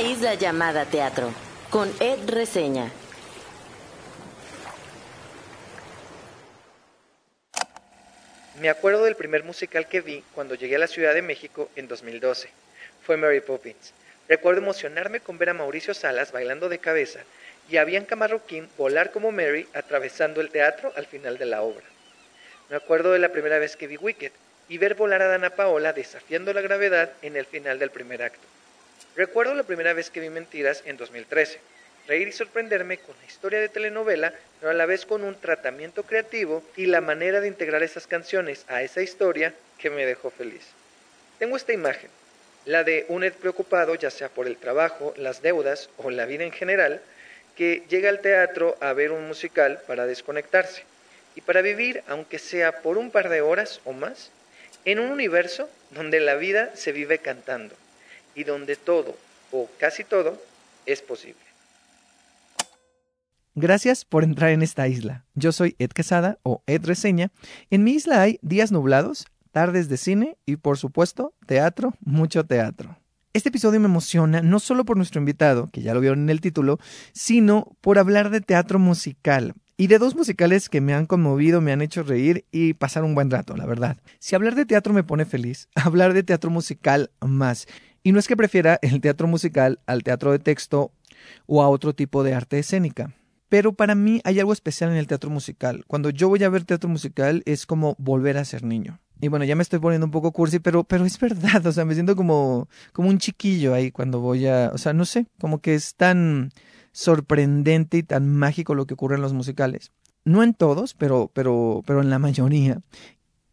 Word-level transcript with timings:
isla 0.00 0.34
llamada 0.34 0.84
teatro, 0.84 1.32
con 1.70 1.92
Ed 2.00 2.28
Reseña. 2.28 2.90
Me 8.60 8.68
acuerdo 8.68 9.04
del 9.04 9.16
primer 9.16 9.44
musical 9.44 9.86
que 9.88 10.00
vi 10.00 10.22
cuando 10.34 10.54
llegué 10.54 10.76
a 10.76 10.80
la 10.80 10.86
Ciudad 10.86 11.14
de 11.14 11.22
México 11.22 11.70
en 11.76 11.88
2012. 11.88 12.48
Fue 13.04 13.16
Mary 13.16 13.40
Poppins. 13.40 13.92
Recuerdo 14.28 14.60
emocionarme 14.60 15.20
con 15.20 15.38
ver 15.38 15.50
a 15.50 15.54
Mauricio 15.54 15.94
Salas 15.94 16.32
bailando 16.32 16.68
de 16.68 16.78
cabeza 16.78 17.20
y 17.68 17.76
a 17.76 17.84
Bianca 17.84 18.16
Marroquín 18.16 18.68
volar 18.76 19.10
como 19.10 19.32
Mary 19.32 19.68
atravesando 19.74 20.40
el 20.40 20.50
teatro 20.50 20.92
al 20.96 21.06
final 21.06 21.38
de 21.38 21.46
la 21.46 21.62
obra. 21.62 21.84
Me 22.68 22.76
acuerdo 22.76 23.12
de 23.12 23.18
la 23.18 23.30
primera 23.30 23.58
vez 23.58 23.76
que 23.76 23.86
vi 23.86 23.96
Wicked 23.96 24.32
y 24.68 24.78
ver 24.78 24.94
volar 24.94 25.22
a 25.22 25.28
Dana 25.28 25.50
Paola 25.50 25.92
desafiando 25.92 26.52
la 26.52 26.60
gravedad 26.60 27.12
en 27.22 27.36
el 27.36 27.46
final 27.46 27.78
del 27.78 27.90
primer 27.90 28.22
acto. 28.22 28.57
Recuerdo 29.18 29.52
la 29.54 29.64
primera 29.64 29.94
vez 29.94 30.10
que 30.10 30.20
vi 30.20 30.30
Mentiras 30.30 30.84
en 30.86 30.96
2013 30.96 31.58
reír 32.06 32.28
y 32.28 32.32
sorprenderme 32.32 32.98
con 32.98 33.16
la 33.20 33.26
historia 33.26 33.58
de 33.58 33.68
telenovela, 33.68 34.32
pero 34.60 34.70
a 34.70 34.74
la 34.74 34.86
vez 34.86 35.04
con 35.04 35.24
un 35.24 35.34
tratamiento 35.34 36.04
creativo 36.04 36.62
y 36.76 36.86
la 36.86 37.00
manera 37.00 37.40
de 37.40 37.48
integrar 37.48 37.82
esas 37.82 38.06
canciones 38.06 38.64
a 38.68 38.80
esa 38.84 39.02
historia 39.02 39.54
que 39.76 39.90
me 39.90 40.06
dejó 40.06 40.30
feliz. 40.30 40.62
Tengo 41.40 41.56
esta 41.56 41.72
imagen, 41.72 42.10
la 42.64 42.84
de 42.84 43.06
un 43.08 43.24
Ed 43.24 43.32
preocupado, 43.32 43.96
ya 43.96 44.12
sea 44.12 44.28
por 44.28 44.46
el 44.46 44.56
trabajo, 44.56 45.12
las 45.16 45.42
deudas 45.42 45.90
o 45.96 46.10
la 46.10 46.24
vida 46.24 46.44
en 46.44 46.52
general, 46.52 47.02
que 47.56 47.82
llega 47.88 48.10
al 48.10 48.20
teatro 48.20 48.78
a 48.80 48.92
ver 48.92 49.10
un 49.10 49.26
musical 49.26 49.82
para 49.88 50.06
desconectarse 50.06 50.84
y 51.34 51.40
para 51.40 51.60
vivir, 51.60 52.04
aunque 52.06 52.38
sea 52.38 52.82
por 52.82 52.96
un 52.96 53.10
par 53.10 53.30
de 53.30 53.40
horas 53.40 53.80
o 53.84 53.92
más, 53.92 54.30
en 54.84 55.00
un 55.00 55.10
universo 55.10 55.68
donde 55.90 56.20
la 56.20 56.36
vida 56.36 56.70
se 56.76 56.92
vive 56.92 57.18
cantando 57.18 57.74
y 58.38 58.44
donde 58.44 58.76
todo, 58.76 59.16
o 59.50 59.68
casi 59.78 60.04
todo, 60.04 60.40
es 60.86 61.02
posible. 61.02 61.40
Gracias 63.56 64.04
por 64.04 64.22
entrar 64.22 64.50
en 64.50 64.62
esta 64.62 64.86
isla. 64.86 65.24
Yo 65.34 65.50
soy 65.50 65.74
Ed 65.80 65.90
Quesada 65.90 66.38
o 66.44 66.62
Ed 66.68 66.84
Reseña. 66.84 67.32
En 67.70 67.82
mi 67.82 67.94
isla 67.94 68.22
hay 68.22 68.38
días 68.40 68.70
nublados, 68.70 69.26
tardes 69.50 69.88
de 69.88 69.96
cine 69.96 70.36
y 70.46 70.54
por 70.54 70.78
supuesto 70.78 71.34
teatro, 71.46 71.94
mucho 72.00 72.46
teatro. 72.46 72.96
Este 73.32 73.48
episodio 73.48 73.80
me 73.80 73.86
emociona 73.86 74.40
no 74.40 74.60
solo 74.60 74.84
por 74.84 74.96
nuestro 74.96 75.18
invitado, 75.18 75.68
que 75.72 75.82
ya 75.82 75.92
lo 75.92 76.00
vieron 76.00 76.20
en 76.20 76.30
el 76.30 76.40
título, 76.40 76.78
sino 77.12 77.76
por 77.80 77.98
hablar 77.98 78.30
de 78.30 78.40
teatro 78.40 78.78
musical 78.78 79.54
y 79.80 79.86
de 79.86 79.98
dos 79.98 80.16
musicales 80.16 80.68
que 80.68 80.80
me 80.80 80.92
han 80.92 81.06
conmovido, 81.06 81.60
me 81.60 81.70
han 81.70 81.82
hecho 81.82 82.02
reír 82.02 82.44
y 82.50 82.74
pasar 82.74 83.04
un 83.04 83.14
buen 83.14 83.30
rato, 83.30 83.56
la 83.56 83.64
verdad. 83.64 83.96
Si 84.18 84.34
hablar 84.34 84.56
de 84.56 84.66
teatro 84.66 84.92
me 84.92 85.04
pone 85.04 85.24
feliz, 85.24 85.68
hablar 85.76 86.14
de 86.14 86.24
teatro 86.24 86.50
musical 86.50 87.10
más. 87.20 87.68
Y 88.02 88.12
no 88.12 88.18
es 88.18 88.28
que 88.28 88.36
prefiera 88.36 88.78
el 88.82 89.00
teatro 89.00 89.26
musical 89.26 89.80
al 89.86 90.02
teatro 90.02 90.32
de 90.32 90.38
texto 90.38 90.92
o 91.46 91.62
a 91.62 91.68
otro 91.68 91.94
tipo 91.94 92.22
de 92.22 92.34
arte 92.34 92.58
escénica. 92.58 93.14
Pero 93.48 93.72
para 93.72 93.94
mí 93.94 94.20
hay 94.24 94.40
algo 94.40 94.52
especial 94.52 94.90
en 94.90 94.96
el 94.96 95.06
teatro 95.06 95.30
musical. 95.30 95.84
Cuando 95.86 96.10
yo 96.10 96.28
voy 96.28 96.44
a 96.44 96.48
ver 96.48 96.64
teatro 96.64 96.88
musical 96.88 97.42
es 97.46 97.66
como 97.66 97.96
volver 97.98 98.36
a 98.36 98.44
ser 98.44 98.62
niño. 98.62 99.00
Y 99.20 99.28
bueno, 99.28 99.44
ya 99.44 99.56
me 99.56 99.62
estoy 99.62 99.80
poniendo 99.80 100.06
un 100.06 100.12
poco 100.12 100.32
cursi, 100.32 100.60
pero, 100.60 100.84
pero 100.84 101.04
es 101.04 101.18
verdad, 101.18 101.66
o 101.66 101.72
sea, 101.72 101.84
me 101.84 101.94
siento 101.94 102.14
como, 102.14 102.68
como 102.92 103.08
un 103.08 103.18
chiquillo 103.18 103.74
ahí 103.74 103.90
cuando 103.90 104.20
voy 104.20 104.46
a, 104.46 104.70
o 104.72 104.78
sea, 104.78 104.92
no 104.92 105.04
sé, 105.04 105.26
como 105.40 105.60
que 105.60 105.74
es 105.74 105.96
tan 105.96 106.52
sorprendente 106.92 107.98
y 107.98 108.02
tan 108.02 108.28
mágico 108.28 108.74
lo 108.74 108.86
que 108.86 108.94
ocurre 108.94 109.16
en 109.16 109.22
los 109.22 109.32
musicales. 109.32 109.92
No 110.24 110.42
en 110.42 110.54
todos, 110.54 110.94
pero, 110.94 111.30
pero, 111.32 111.82
pero 111.86 112.02
en 112.02 112.10
la 112.10 112.18
mayoría. 112.18 112.80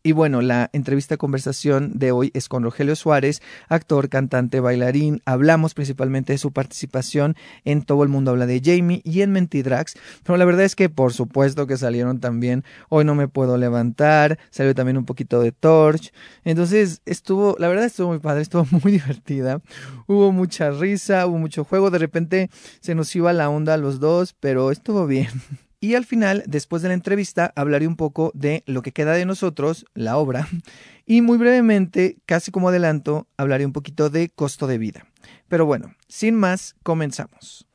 Y 0.06 0.12
bueno, 0.12 0.44
la 0.44 0.70
entrevista 0.72 1.18
conversación 1.18 1.98
de 1.98 2.12
hoy 2.12 2.30
es 2.36 2.48
con 2.48 2.62
Rogelio 2.62 2.96
Suárez, 2.96 3.42
actor, 3.70 4.08
cantante, 4.08 4.60
bailarín. 4.60 5.24
Hablamos 5.26 5.74
principalmente 5.74 6.32
de 6.32 6.38
su 6.38 6.52
participación 6.52 7.36
en 7.64 7.82
Todo 7.82 8.04
el 8.04 8.10
mundo 8.10 8.30
habla 8.30 8.46
de 8.46 8.62
Jamie 8.64 9.02
y 9.04 9.24
en 9.24 9.32
Mentidrax. 9.32 9.96
Pero 10.22 10.38
la 10.38 10.46
verdad 10.46 10.64
es 10.64 10.76
que 10.76 10.90
por 10.90 11.12
supuesto 11.12 11.66
que 11.66 11.76
salieron 11.76 12.20
también 12.20 12.64
Hoy 12.90 13.04
no 13.04 13.16
me 13.16 13.28
puedo 13.28 13.58
levantar, 13.58 14.38
salió 14.52 14.76
también 14.76 14.98
un 14.98 15.06
poquito 15.06 15.42
de 15.42 15.52
Torch. 15.52 16.14
Entonces 16.44 17.02
estuvo, 17.08 17.56
la 17.58 17.68
verdad 17.68 17.86
estuvo 17.86 18.10
muy 18.10 18.20
padre, 18.20 18.44
estuvo 18.44 18.68
muy 18.84 18.92
divertida. 18.92 19.60
Hubo 20.06 20.32
mucha 20.32 20.70
risa, 20.70 21.26
hubo 21.26 21.40
mucho 21.40 21.64
juego. 21.64 21.90
De 21.90 21.98
repente 21.98 22.52
se 22.80 22.94
nos 22.94 23.16
iba 23.16 23.34
la 23.34 23.50
onda 23.50 23.74
a 23.74 23.78
los 23.78 24.00
dos, 24.00 24.36
pero 24.40 24.70
estuvo 24.70 25.08
bien. 25.08 25.30
Y 25.86 25.94
al 25.94 26.04
final, 26.04 26.42
después 26.48 26.82
de 26.82 26.88
la 26.88 26.96
entrevista, 26.96 27.54
hablaré 27.56 27.86
un 27.86 27.96
poco 27.96 28.32
de 28.34 28.64
lo 28.66 28.82
que 28.82 28.92
queda 28.92 29.14
de 29.14 29.28
nosotros, 29.28 29.86
la 29.94 30.18
obra, 30.18 30.48
y 31.06 31.22
muy 31.22 31.38
brevemente, 31.38 32.18
casi 32.26 32.50
como 32.50 32.70
adelanto, 32.70 33.28
hablaré 33.38 33.68
un 33.68 33.72
poquito 33.72 34.10
de 34.10 34.30
costo 34.30 34.66
de 34.66 34.80
vida. 34.80 35.06
Pero 35.48 35.68
bueno, 35.68 35.94
sin 36.08 36.34
más, 36.34 36.76
comenzamos. 36.82 37.68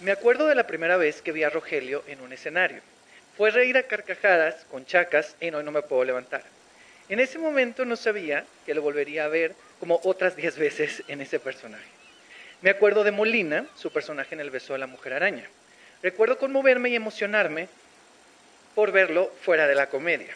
Me 0.00 0.10
acuerdo 0.10 0.46
de 0.46 0.54
la 0.54 0.66
primera 0.66 0.96
vez 0.96 1.20
que 1.20 1.32
vi 1.32 1.42
a 1.42 1.50
Rogelio 1.50 2.02
en 2.06 2.22
un 2.22 2.32
escenario. 2.32 2.80
Fue 3.36 3.50
reír 3.50 3.76
a 3.76 3.82
carcajadas 3.82 4.64
con 4.70 4.86
chacas 4.86 5.36
en 5.40 5.54
Hoy 5.54 5.64
no 5.64 5.70
me 5.70 5.82
puedo 5.82 6.02
levantar. 6.02 6.55
En 7.08 7.20
ese 7.20 7.38
momento 7.38 7.84
no 7.84 7.96
sabía 7.96 8.44
que 8.64 8.74
lo 8.74 8.82
volvería 8.82 9.24
a 9.24 9.28
ver 9.28 9.54
como 9.78 10.00
otras 10.02 10.34
diez 10.34 10.58
veces 10.58 11.04
en 11.08 11.20
ese 11.20 11.38
personaje. 11.38 11.84
Me 12.62 12.70
acuerdo 12.70 13.04
de 13.04 13.12
Molina, 13.12 13.66
su 13.76 13.92
personaje 13.92 14.34
en 14.34 14.40
El 14.40 14.50
beso 14.50 14.72
de 14.72 14.80
la 14.80 14.86
mujer 14.86 15.12
araña. 15.12 15.44
Recuerdo 16.02 16.38
conmoverme 16.38 16.88
y 16.88 16.96
emocionarme 16.96 17.68
por 18.74 18.92
verlo 18.92 19.30
fuera 19.42 19.66
de 19.68 19.74
la 19.74 19.88
comedia. 19.88 20.34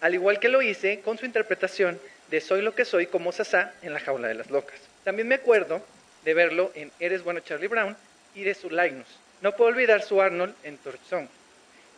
Al 0.00 0.14
igual 0.14 0.38
que 0.38 0.48
lo 0.48 0.62
hice 0.62 1.00
con 1.00 1.18
su 1.18 1.26
interpretación 1.26 1.98
de 2.30 2.40
Soy 2.40 2.62
lo 2.62 2.74
que 2.74 2.84
soy 2.84 3.06
como 3.06 3.32
Sasá 3.32 3.72
en 3.82 3.92
La 3.92 4.00
jaula 4.00 4.28
de 4.28 4.34
las 4.34 4.50
locas. 4.50 4.78
También 5.04 5.28
me 5.28 5.36
acuerdo 5.36 5.84
de 6.24 6.34
verlo 6.34 6.70
en 6.74 6.92
Eres 7.00 7.22
bueno 7.22 7.40
Charlie 7.40 7.68
Brown 7.68 7.96
y 8.34 8.42
de 8.42 8.54
su 8.54 8.70
Linus. 8.70 9.06
No 9.40 9.56
puedo 9.56 9.70
olvidar 9.70 10.02
su 10.02 10.20
Arnold 10.20 10.54
en 10.64 10.76
Torchon 10.78 11.28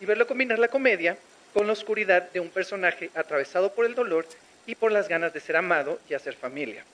y 0.01 0.07
verlo 0.07 0.27
combinar 0.27 0.59
la 0.59 0.69
comedia 0.69 1.17
con 1.53 1.67
la 1.67 1.73
oscuridad 1.73 2.31
de 2.33 2.41
un 2.41 2.49
personaje 2.49 3.11
atravesado 3.15 3.75
por 3.75 3.87
el 3.87 3.95
dolor 3.95 4.27
y 4.67 4.75
por 4.75 4.93
las 4.93 5.09
ganas 5.09 5.33
de 5.33 5.41
ser 5.41 5.57
amado 5.57 5.99
y 6.09 6.15
hacer 6.15 6.35
familia. 6.35 6.85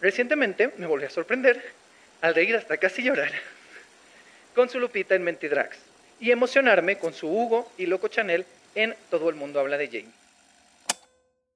Recientemente 0.00 0.72
me 0.78 0.86
volví 0.86 1.04
a 1.04 1.10
sorprender 1.10 1.62
al 2.20 2.34
reír 2.34 2.56
hasta 2.56 2.76
casi 2.76 3.02
llorar 3.02 3.30
con 4.54 4.68
su 4.68 4.80
Lupita 4.80 5.14
en 5.14 5.22
Mentidrax 5.22 5.78
y 6.20 6.30
emocionarme 6.30 6.98
con 6.98 7.14
su 7.14 7.28
Hugo 7.28 7.70
y 7.78 7.86
Loco 7.86 8.08
Chanel 8.08 8.44
en 8.74 8.94
Todo 9.10 9.28
el 9.30 9.36
mundo 9.36 9.60
habla 9.60 9.76
de 9.76 9.86
Jamie. 9.86 10.20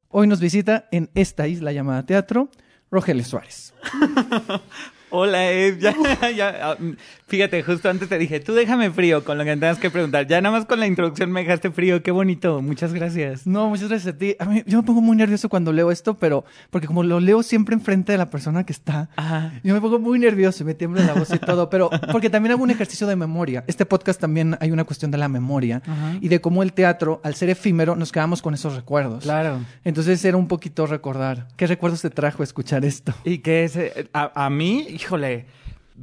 Hoy 0.09 0.27
nos 0.27 0.41
visita 0.41 0.89
en 0.93 1.11
esta 1.15 1.49
isla 1.49 1.73
llamada 1.73 2.05
Teatro 2.05 2.49
Rogelio 2.91 3.25
Suárez. 3.25 3.75
Hola, 5.17 5.49
Ed. 5.49 5.79
Ya, 5.79 5.95
ya, 6.37 6.59
ah, 6.61 6.77
mm, 6.77 6.97
fíjate, 7.29 7.63
justo 7.63 7.89
antes 7.89 8.09
te 8.09 8.19
dije, 8.19 8.41
tú 8.41 8.53
déjame 8.53 8.91
frío 8.91 9.25
con 9.25 9.39
lo 9.39 9.45
que 9.45 9.51
tengas 9.53 9.79
que 9.79 9.89
preguntar. 9.89 10.27
Ya 10.27 10.41
nada 10.41 10.59
más 10.59 10.67
con 10.67 10.81
la 10.81 10.89
introducción 10.89 11.31
me 11.31 11.45
dejaste 11.45 11.71
frío. 11.71 12.03
Qué 12.03 12.11
bonito. 12.11 12.61
Muchas 12.61 12.93
gracias. 12.93 13.47
No, 13.47 13.69
muchas 13.69 13.91
gracias 13.91 14.17
a 14.17 14.19
ti. 14.19 14.35
A 14.41 14.45
mí, 14.45 14.65
yo 14.67 14.79
me 14.79 14.83
pongo 14.83 15.01
muy 15.01 15.17
nervioso 15.17 15.49
cuando 15.49 15.73
leo 15.73 15.93
esto, 15.93 16.15
pero 16.15 16.45
porque 16.71 16.89
como 16.89 17.05
lo 17.05 17.21
leo 17.21 17.45
siempre 17.45 17.77
enfrente 17.77 18.11
de 18.11 18.19
la 18.19 18.29
persona 18.29 18.67
que 18.67 18.73
está, 18.73 19.09
yo 19.63 19.73
me 19.73 19.81
pongo 19.81 20.01
muy 20.01 20.19
nervioso 20.19 20.65
y 20.65 20.67
me 20.67 20.75
tiembla 20.75 21.05
la 21.05 21.13
voz 21.15 21.33
y 21.33 21.39
todo, 21.39 21.71
pero 21.71 21.91
porque 22.11 22.29
también 22.29 22.51
hago 22.51 22.65
un 22.65 22.71
ejercicio 22.71 23.07
de 23.07 23.15
memoria. 23.15 23.63
Este 23.69 23.87
podcast 23.87 24.21
también 24.21 24.57
hay 24.59 24.73
una 24.73 24.83
cuestión 24.83 25.13
de 25.13 25.19
la 25.19 25.29
memoria 25.29 25.81
y 26.21 26.27
de 26.27 26.41
cómo 26.41 26.65
el 26.65 26.73
teatro, 26.73 27.21
al 27.23 27.37
ser 27.37 27.51
efímero, 27.51 27.95
nos 27.95 28.11
quedamos 28.11 28.43
con 28.43 28.53
esos 28.53 28.75
recuerdos. 28.75 29.23
Claro. 29.23 29.61
Entonces 29.85 30.25
era 30.25 30.37
un 30.37 30.49
poquito 30.49 30.89
recordar. 30.89 31.47
¿Qué 31.57 31.69
recuerdos 31.69 32.03
te 32.03 32.11
trajo 32.11 32.43
escuchar 32.43 32.85
esto? 32.85 33.15
Y 33.23 33.39
que 33.39 33.63
es, 33.63 33.79
a, 34.13 34.45
a 34.45 34.51
mí, 34.51 34.99
híjole, 35.05 35.45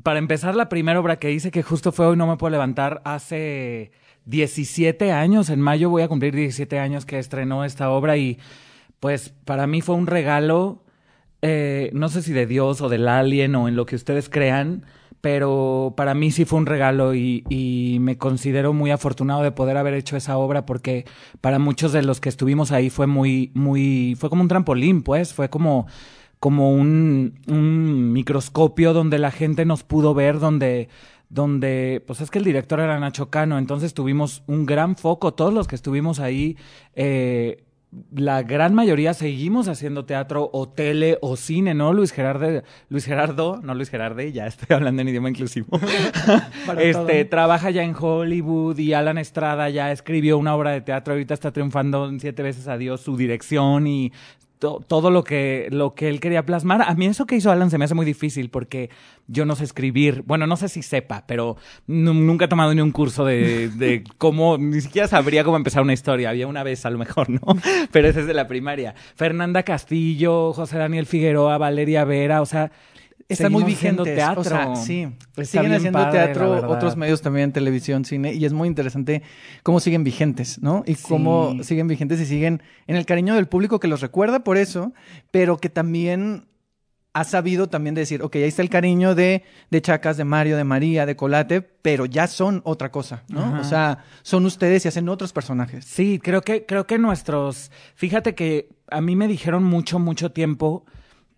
para 0.04 0.20
empezar, 0.20 0.54
la 0.54 0.70
primera 0.70 1.00
obra 1.00 1.18
que 1.18 1.32
hice, 1.32 1.50
que 1.50 1.64
justo 1.64 1.92
fue 1.92 2.06
Hoy 2.06 2.16
No 2.16 2.28
Me 2.28 2.38
Puedo 2.38 2.52
Levantar, 2.52 3.02
hace 3.04 3.92
17 4.26 5.12
años, 5.12 5.50
en 5.50 5.60
mayo 5.60 5.90
voy 5.90 6.04
a 6.04 6.08
cumplir 6.08 6.36
17 6.36 6.78
años 6.78 7.06
que 7.08 7.18
estrenó 7.18 7.66
esta 7.66 7.90
obra 7.90 8.16
y 8.18 8.38
pues 9.00 9.34
para 9.44 9.66
mí 9.66 9.82
fue 9.82 9.96
un 9.96 10.06
regalo, 10.06 10.84
eh, 11.42 11.90
no 11.94 12.10
sé 12.10 12.22
si 12.22 12.32
de 12.32 12.46
Dios 12.46 12.82
o 12.82 12.90
del 12.90 13.08
alien 13.08 13.56
o 13.56 13.68
en 13.68 13.76
lo 13.76 13.88
que 13.88 13.96
ustedes 13.96 14.30
crean, 14.30 14.86
pero 15.20 15.96
para 15.98 16.14
mí 16.14 16.30
sí 16.30 16.46
fue 16.46 16.60
un 16.60 16.68
regalo 16.68 17.16
y, 17.16 17.44
y, 17.50 17.98
me 18.02 18.20
considero 18.20 18.74
muy 18.74 18.92
afortunado 18.92 19.42
de 19.42 19.52
poder 19.52 19.78
haber 19.78 19.96
hecho 19.96 20.16
esa 20.16 20.38
obra 20.38 20.68
porque 20.68 21.06
para 21.42 21.58
muchos 21.58 21.92
de 21.92 22.04
los 22.04 22.22
que 22.22 22.30
estuvimos 22.30 22.72
ahí 22.72 22.92
fue 22.92 23.08
muy, 23.08 23.52
muy, 23.56 24.16
fue 24.20 24.30
como 24.30 24.44
un 24.44 24.48
trampolín, 24.48 25.02
pues, 25.02 25.34
fue 25.34 25.50
como 25.50 25.88
como 26.42 26.74
un, 26.74 27.40
un 27.48 28.12
microscopio 28.12 28.94
donde 28.94 29.20
la 29.20 29.30
gente 29.30 29.64
nos 29.64 29.84
pudo 29.84 30.16
ver, 30.16 30.40
donde 30.40 30.90
donde, 31.30 32.04
pues 32.06 32.20
es 32.20 32.30
que 32.30 32.40
el 32.40 32.44
director 32.44 32.82
era 32.82 33.00
Nacho 33.00 33.30
Cano, 33.30 33.58
entonces 33.58 33.94
tuvimos 33.94 34.44
un 34.48 34.66
gran 34.66 34.98
foco, 34.98 35.34
todos 35.34 35.54
los 35.54 35.66
que 35.66 35.76
estuvimos 35.76 36.20
ahí, 36.20 36.58
eh, 36.94 37.64
la 38.14 38.42
gran 38.44 38.74
mayoría 38.74 39.14
seguimos 39.14 39.68
haciendo 39.68 40.06
teatro 40.06 40.50
o 40.52 40.68
tele 40.68 41.18
o 41.22 41.36
cine, 41.36 41.74
¿no? 41.74 41.94
Luis 41.94 42.12
Gerardo, 42.12 42.64
Luis 42.90 43.06
Gerardo, 43.06 43.60
no 43.64 43.76
Luis 43.76 43.90
Gerardo, 43.90 44.22
ya 44.22 44.48
estoy 44.48 44.76
hablando 44.76 45.02
en 45.02 45.10
idioma 45.10 45.30
inclusivo. 45.30 45.80
este, 46.80 47.26
trabaja 47.26 47.70
ya 47.70 47.84
en 47.84 47.96
Hollywood 47.98 48.78
y 48.78 48.94
Alan 48.94 49.18
Estrada 49.18 49.70
ya 49.70 49.92
escribió 49.92 50.38
una 50.38 50.56
obra 50.56 50.72
de 50.72 50.82
teatro, 50.82 51.14
ahorita 51.14 51.34
está 51.34 51.52
triunfando 51.52 52.12
siete 52.20 52.44
veces 52.44 52.68
a 52.68 52.78
Dios 52.78 53.02
su 53.02 53.16
dirección 53.16 53.88
y 53.88 54.12
todo 54.62 55.10
lo 55.10 55.24
que, 55.24 55.68
lo 55.72 55.96
que 55.96 56.08
él 56.08 56.20
quería 56.20 56.46
plasmar. 56.46 56.84
A 56.84 56.94
mí 56.94 57.08
eso 57.08 57.26
que 57.26 57.36
hizo 57.36 57.52
Alan 57.52 57.72
se 57.72 57.80
me 57.80 57.86
hace 57.86 57.96
muy 57.96 58.06
difícil 58.06 58.50
porque 58.50 58.92
yo 59.28 59.44
no 59.46 59.56
sé 59.56 59.64
escribir. 59.64 60.24
Bueno, 60.28 60.46
no 60.46 60.56
sé 60.56 60.70
si 60.70 60.84
sepa, 60.84 61.26
pero 61.26 61.58
nunca 61.88 62.46
he 62.46 62.48
tomado 62.48 62.74
ni 62.74 62.82
un 62.82 62.92
curso 62.92 63.26
de, 63.26 63.70
de 63.70 64.04
cómo, 64.20 64.60
ni 64.60 64.80
siquiera 64.82 65.08
sabría 65.08 65.44
cómo 65.44 65.58
empezar 65.58 65.82
una 65.82 65.94
historia. 65.94 66.30
Había 66.30 66.46
una 66.46 66.64
vez 66.64 66.86
a 66.86 66.92
lo 66.92 67.00
mejor, 67.00 67.30
¿no? 67.30 67.42
Pero 67.92 68.08
ese 68.08 68.22
es 68.22 68.28
de 68.28 68.34
la 68.34 68.48
primaria. 68.48 68.94
Fernanda 69.16 69.64
Castillo, 69.64 70.54
José 70.54 70.78
Daniel 70.78 71.08
Figueroa, 71.08 71.58
Valeria 71.58 72.06
Vera, 72.06 72.42
o 72.42 72.46
sea, 72.46 72.72
están 73.34 73.52
muy 73.52 73.64
vigentes. 73.64 74.06
Teatro. 74.06 74.42
O 74.42 74.44
sea, 74.44 74.76
sí, 74.76 75.08
siguen 75.44 75.74
haciendo 75.74 76.10
teatro, 76.10 76.70
otros 76.70 76.96
medios 76.96 77.22
también, 77.22 77.52
televisión, 77.52 78.06
cine, 78.06 78.34
y 78.34 78.46
es 78.46 78.54
muy 78.54 78.68
interesante 78.68 79.22
cómo 79.64 79.80
siguen 79.80 80.04
vigentes, 80.04 80.62
¿no? 80.62 80.84
Y 80.86 80.96
cómo 80.96 81.64
siguen 81.64 81.88
vigentes 81.88 82.20
y 82.22 82.26
siguen 82.26 82.62
en 82.88 82.96
el 82.96 83.06
cariño 83.06 83.36
del 83.36 83.48
público 83.48 83.80
que 83.80 83.88
los 83.88 84.02
recuerda 84.02 84.44
por 84.44 84.58
eso, 84.58 84.94
pero 85.32 85.58
que 85.58 85.70
también 85.70 86.46
ha 87.14 87.24
sabido 87.24 87.68
también 87.68 87.94
decir, 87.94 88.22
ok, 88.24 88.38
ahí 88.38 88.44
está 88.44 88.62
el 88.62 88.70
cariño 88.70 89.16
de, 89.16 89.44
de 89.70 89.82
Chacas, 89.82 90.16
de 90.16 90.24
Mario, 90.24 90.56
de 90.56 90.64
María, 90.64 91.06
de 91.06 91.16
Colate, 91.16 91.62
pero 91.62 92.06
ya 92.06 92.28
son 92.28 92.62
otra 92.64 92.90
cosa, 92.90 93.24
¿no? 93.28 93.60
O 93.60 93.64
sea, 93.64 94.00
son 94.22 94.46
ustedes 94.46 94.86
y 94.86 94.88
hacen 94.88 95.10
otros 95.10 95.34
personajes. 95.34 95.84
Sí, 95.84 96.20
creo 96.24 96.42
que, 96.42 96.66
creo 96.66 96.88
que 96.88 96.98
nuestros, 96.98 97.72
fíjate 97.96 98.34
que 98.34 98.70
a 98.90 99.02
mí 99.02 99.16
me 99.16 99.28
dijeron 99.28 99.64
mucho, 99.64 100.00
mucho 100.00 100.32
tiempo 100.32 100.86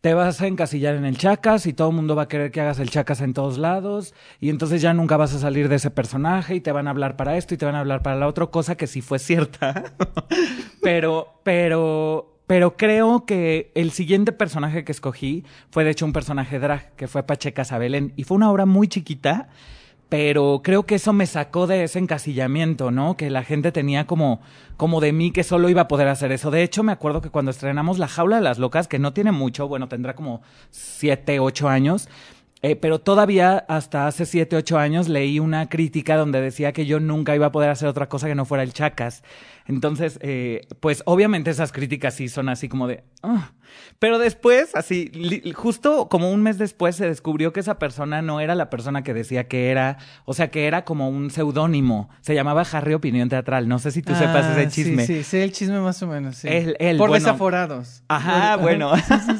te 0.03 0.13
vas 0.13 0.41
a 0.41 0.47
encasillar 0.47 0.95
en 0.95 1.05
el 1.05 1.17
chacas 1.17 1.65
y 1.65 1.71
todo 1.71 1.87
el 1.87 1.95
mundo 1.95 2.13
va 2.13 2.23
a 2.23 2.27
querer 2.27 2.51
que 2.51 2.59
hagas 2.59 2.77
el 2.79 2.89
chacas 2.89 3.21
en 3.21 3.33
todos 3.33 3.57
lados 3.57 4.13
y 4.41 4.49
entonces 4.49 4.81
ya 4.81 4.93
nunca 4.93 5.15
vas 5.15 5.33
a 5.33 5.39
salir 5.39 5.69
de 5.69 5.77
ese 5.77 5.91
personaje 5.91 6.55
y 6.55 6.59
te 6.59 6.73
van 6.73 6.87
a 6.87 6.89
hablar 6.89 7.15
para 7.15 7.37
esto 7.37 7.53
y 7.53 7.57
te 7.57 7.65
van 7.65 7.75
a 7.75 7.79
hablar 7.79 8.03
para 8.03 8.17
la 8.17 8.27
otra 8.27 8.47
cosa 8.47 8.75
que 8.75 8.85
sí 8.85 8.99
fue 8.99 9.17
cierta. 9.17 9.93
pero, 10.81 11.39
pero, 11.43 12.37
pero 12.47 12.75
creo 12.75 13.25
que 13.25 13.71
el 13.75 13.91
siguiente 13.91 14.33
personaje 14.33 14.83
que 14.83 14.91
escogí 14.91 15.45
fue 15.71 15.85
de 15.85 15.91
hecho 15.91 16.05
un 16.05 16.11
personaje 16.11 16.59
drag 16.59 16.93
que 16.97 17.07
fue 17.07 17.23
Pacheca 17.23 17.63
Sabelén 17.63 18.11
y 18.17 18.25
fue 18.25 18.35
una 18.35 18.51
obra 18.51 18.65
muy 18.65 18.89
chiquita 18.89 19.47
pero 20.13 20.61
creo 20.63 20.85
que 20.85 20.93
eso 20.93 21.11
me 21.11 21.25
sacó 21.25 21.65
de 21.65 21.85
ese 21.85 21.97
encasillamiento, 21.97 22.91
¿no? 22.91 23.17
Que 23.17 23.31
la 23.31 23.43
gente 23.43 23.71
tenía 23.71 24.05
como, 24.05 24.41
como 24.77 25.01
de 25.01 25.11
mí 25.11 25.31
que 25.31 25.43
solo 25.43 25.69
iba 25.69 25.81
a 25.81 25.87
poder 25.87 26.07
hacer 26.07 26.31
eso. 26.31 26.51
De 26.51 26.61
hecho, 26.61 26.83
me 26.83 26.91
acuerdo 26.91 27.19
que 27.19 27.31
cuando 27.31 27.49
estrenamos 27.49 27.97
La 27.97 28.07
Jaula 28.07 28.35
de 28.35 28.43
las 28.43 28.59
Locas, 28.59 28.87
que 28.87 28.99
no 28.99 29.13
tiene 29.13 29.31
mucho, 29.31 29.67
bueno, 29.67 29.87
tendrá 29.87 30.13
como 30.13 30.43
siete, 30.69 31.39
ocho 31.39 31.67
años, 31.67 32.09
eh, 32.61 32.75
pero 32.75 32.99
todavía 32.99 33.65
hasta 33.67 34.05
hace 34.05 34.27
siete, 34.27 34.55
ocho 34.55 34.77
años 34.77 35.09
leí 35.09 35.39
una 35.39 35.67
crítica 35.67 36.15
donde 36.15 36.41
decía 36.41 36.73
que 36.73 36.85
yo 36.85 36.99
nunca 36.99 37.35
iba 37.35 37.47
a 37.47 37.51
poder 37.51 37.71
hacer 37.71 37.87
otra 37.87 38.07
cosa 38.07 38.27
que 38.27 38.35
no 38.35 38.45
fuera 38.45 38.63
el 38.63 38.71
Chacas. 38.71 39.23
Entonces, 39.65 40.19
eh, 40.21 40.67
pues 40.79 41.03
obviamente 41.05 41.51
esas 41.51 41.71
críticas 41.71 42.15
sí 42.15 42.27
son 42.29 42.49
así 42.49 42.69
como 42.69 42.87
de... 42.87 43.03
Ah". 43.21 43.51
Pero 43.99 44.19
después, 44.19 44.75
así, 44.75 45.11
justo 45.55 46.09
como 46.09 46.31
un 46.31 46.41
mes 46.41 46.57
después 46.57 46.95
se 46.95 47.07
descubrió 47.07 47.53
que 47.53 47.59
esa 47.59 47.79
persona 47.79 48.21
no 48.21 48.39
era 48.39 48.53
la 48.55 48.69
persona 48.69 49.03
que 49.03 49.13
decía 49.13 49.47
que 49.47 49.71
era, 49.71 49.97
o 50.25 50.33
sea, 50.33 50.51
que 50.51 50.67
era 50.67 50.83
como 50.83 51.09
un 51.09 51.31
seudónimo. 51.31 52.09
Se 52.21 52.35
llamaba 52.35 52.63
Harry 52.71 52.93
Opinión 52.93 53.29
Teatral. 53.29 53.67
No 53.67 53.79
sé 53.79 53.91
si 53.91 54.01
tú 54.01 54.13
sepas 54.15 54.45
ese 54.51 54.67
ah, 54.67 54.69
chisme. 54.69 55.05
Sí, 55.05 55.17
sí, 55.17 55.23
sé 55.23 55.43
el 55.43 55.53
chisme 55.53 55.79
más 55.79 56.01
o 56.03 56.07
menos, 56.07 56.37
sí. 56.37 56.49
Por 56.97 57.11
desaforados. 57.11 58.03
Ajá, 58.09 58.57
bueno. 58.57 58.91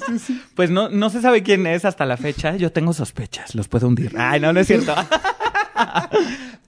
pues 0.55 0.69
no, 0.69 0.89
no 0.89 1.09
se 1.09 1.21
sabe 1.21 1.43
quién 1.43 1.67
es 1.67 1.85
hasta 1.85 2.05
la 2.05 2.17
fecha. 2.17 2.55
Yo 2.55 2.71
tengo 2.71 2.93
sospechas, 2.93 3.55
los 3.55 3.67
puedo 3.67 3.87
hundir. 3.87 4.13
Ay, 4.17 4.39
no, 4.39 4.53
no 4.53 4.59
es 4.61 4.67
cierto. 4.67 4.95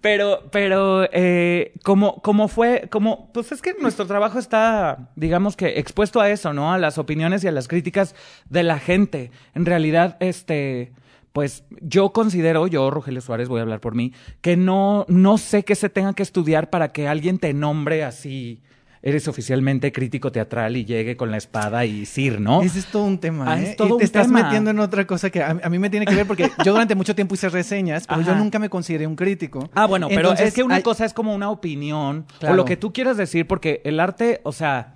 pero, 0.02 0.44
pero, 0.52 1.08
eh, 1.12 1.74
como, 1.84 2.22
como 2.22 2.48
fue, 2.48 2.88
como, 2.90 3.32
pues 3.34 3.52
es 3.52 3.62
que 3.62 3.74
nuestro 3.80 4.06
trabajo 4.06 4.40
está, 4.40 5.10
digamos 5.16 5.56
que 5.56 5.80
expuesto 5.80 6.20
a 6.22 6.30
eso, 6.30 6.54
¿no? 6.54 6.74
A 6.74 6.78
las 6.78 6.98
opiniones 6.98 7.44
y 7.44 7.48
a 7.48 7.52
las 7.52 7.68
críticas 7.68 8.16
de 8.50 8.64
la 8.64 8.80
gente. 8.80 9.32
En 9.54 9.66
realidad, 9.66 10.18
este, 10.20 10.94
pues 11.34 11.64
yo 11.82 12.14
considero, 12.14 12.68
yo, 12.68 12.90
Rogelio 12.92 13.22
Suárez, 13.22 13.50
voy 13.50 13.60
a 13.60 13.64
hablar 13.64 13.82
por 13.82 13.96
mí, 13.96 14.14
que 14.42 14.58
no, 14.58 15.06
no 15.10 15.38
sé 15.38 15.64
qué 15.64 15.76
se 15.76 15.90
tenga 15.90 16.14
que 16.14 16.24
estudiar 16.24 16.70
para 16.70 16.92
que 16.92 17.08
alguien 17.08 17.40
te 17.40 17.54
nombre 17.54 18.04
así 18.04 18.62
eres 19.06 19.28
oficialmente 19.28 19.92
crítico 19.92 20.32
teatral 20.32 20.76
y 20.76 20.84
llegue 20.84 21.16
con 21.16 21.30
la 21.30 21.38
espada 21.38 21.86
y 21.86 22.08
Sir, 22.08 22.42
¿no? 22.42 22.64
Ese 22.64 22.80
es 22.80 22.88
todo 22.88 23.04
un 23.04 23.20
tema. 23.20 23.46
Ah, 23.54 23.62
¿eh? 23.62 23.78
y 23.80 23.98
te 24.00 24.04
estás 24.04 24.28
metiendo 24.30 24.72
en 24.72 24.80
otra 24.80 25.06
cosa 25.06 25.30
que 25.30 25.44
a, 25.44 25.54
mí 25.54 25.78
me 25.78 25.92
tiene 25.92 26.08
que 26.08 26.16
ver 26.16 26.26
porque 26.26 26.50
yo 26.66 26.72
durante 26.74 26.96
mucho 26.96 27.14
tiempo 27.14 27.36
hice 27.36 27.48
reseñas, 27.50 28.08
pero 28.08 28.22
yo 28.22 28.36
nunca 28.36 28.58
me 28.58 28.68
consideré 28.68 29.06
un 29.06 29.16
crítico. 29.16 29.70
Ah, 29.76 29.86
bueno, 29.86 30.08
pero 30.10 30.34
es 30.34 30.56
que 30.56 30.64
una 30.64 30.82
cosa 30.82 31.06
es 31.06 31.14
como 31.14 31.36
una 31.36 31.52
opinión 31.52 32.26
o 32.42 32.54
lo 32.56 32.66
que 32.66 32.78
tú 32.78 32.92
quieras 32.92 33.16
decir, 33.16 33.46
porque 33.46 33.80
el 33.86 34.00
arte, 34.00 34.42
o 34.44 34.52
sea, 34.52 34.96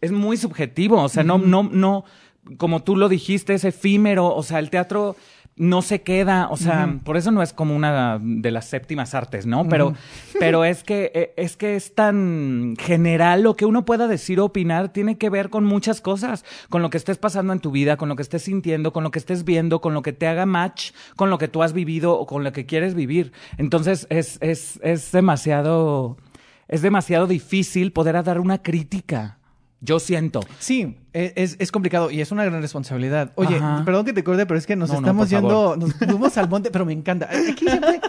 es 0.00 0.10
muy 0.10 0.38
subjetivo, 0.38 1.02
o 1.02 1.10
sea, 1.10 1.22
no, 1.22 1.36
no, 1.36 1.62
no, 1.62 2.04
como 2.56 2.82
tú 2.82 2.96
lo 2.96 3.10
dijiste, 3.10 3.52
es 3.52 3.64
efímero, 3.64 4.34
o 4.34 4.42
sea, 4.42 4.58
el 4.58 4.70
teatro 4.70 5.16
no 5.60 5.82
se 5.82 6.00
queda, 6.00 6.48
o 6.50 6.56
sea, 6.56 6.98
por 7.04 7.18
eso 7.18 7.30
no 7.32 7.42
es 7.42 7.52
como 7.52 7.76
una 7.76 8.18
de 8.18 8.50
las 8.50 8.64
séptimas 8.64 9.14
artes, 9.14 9.44
¿no? 9.44 9.68
Pero, 9.68 9.92
pero 10.40 10.64
es 10.64 10.82
que 10.82 11.12
eh, 11.14 11.34
es 11.36 11.58
que 11.58 11.76
es 11.76 11.94
tan 11.94 12.76
general 12.78 13.42
lo 13.42 13.56
que 13.56 13.66
uno 13.66 13.84
pueda 13.84 14.08
decir 14.08 14.40
o 14.40 14.46
opinar 14.46 14.88
tiene 14.88 15.18
que 15.18 15.28
ver 15.28 15.50
con 15.50 15.66
muchas 15.66 16.00
cosas, 16.00 16.46
con 16.70 16.80
lo 16.80 16.88
que 16.88 16.96
estés 16.96 17.18
pasando 17.18 17.52
en 17.52 17.60
tu 17.60 17.70
vida, 17.72 17.98
con 17.98 18.08
lo 18.08 18.16
que 18.16 18.22
estés 18.22 18.40
sintiendo, 18.40 18.94
con 18.94 19.04
lo 19.04 19.10
que 19.10 19.18
estés 19.18 19.44
viendo, 19.44 19.82
con 19.82 19.92
lo 19.92 20.00
que 20.00 20.14
te 20.14 20.26
haga 20.26 20.46
match, 20.46 20.92
con 21.14 21.28
lo 21.28 21.36
que 21.36 21.48
tú 21.48 21.62
has 21.62 21.74
vivido 21.74 22.18
o 22.18 22.24
con 22.24 22.42
lo 22.42 22.54
que 22.54 22.64
quieres 22.64 22.94
vivir. 22.94 23.32
Entonces 23.58 24.06
es, 24.08 24.38
es, 24.40 24.80
es 24.82 25.12
demasiado, 25.12 26.16
es 26.68 26.80
demasiado 26.80 27.26
difícil 27.26 27.92
poder 27.92 28.24
dar 28.24 28.40
una 28.40 28.62
crítica. 28.62 29.39
Yo 29.80 29.98
siento. 29.98 30.40
Sí, 30.58 30.98
e, 31.12 31.32
es, 31.36 31.56
es, 31.58 31.72
complicado 31.72 32.10
y 32.10 32.20
es 32.20 32.30
una 32.32 32.44
gran 32.44 32.60
responsabilidad. 32.60 33.32
Oye, 33.36 33.58
perdón 33.84 34.04
que 34.04 34.12
te 34.12 34.22
corte, 34.22 34.46
pero 34.46 34.58
es 34.58 34.66
que 34.66 34.76
nos 34.76 34.90
estamos 34.90 35.30
yendo, 35.30 35.76
nos 35.76 35.94
fuimos 35.94 36.36
al 36.36 36.48
monte, 36.48 36.70
pero 36.70 36.84
me 36.84 36.92
encanta. 36.92 37.28
Aquí 37.30 37.64
siempre, 37.66 38.00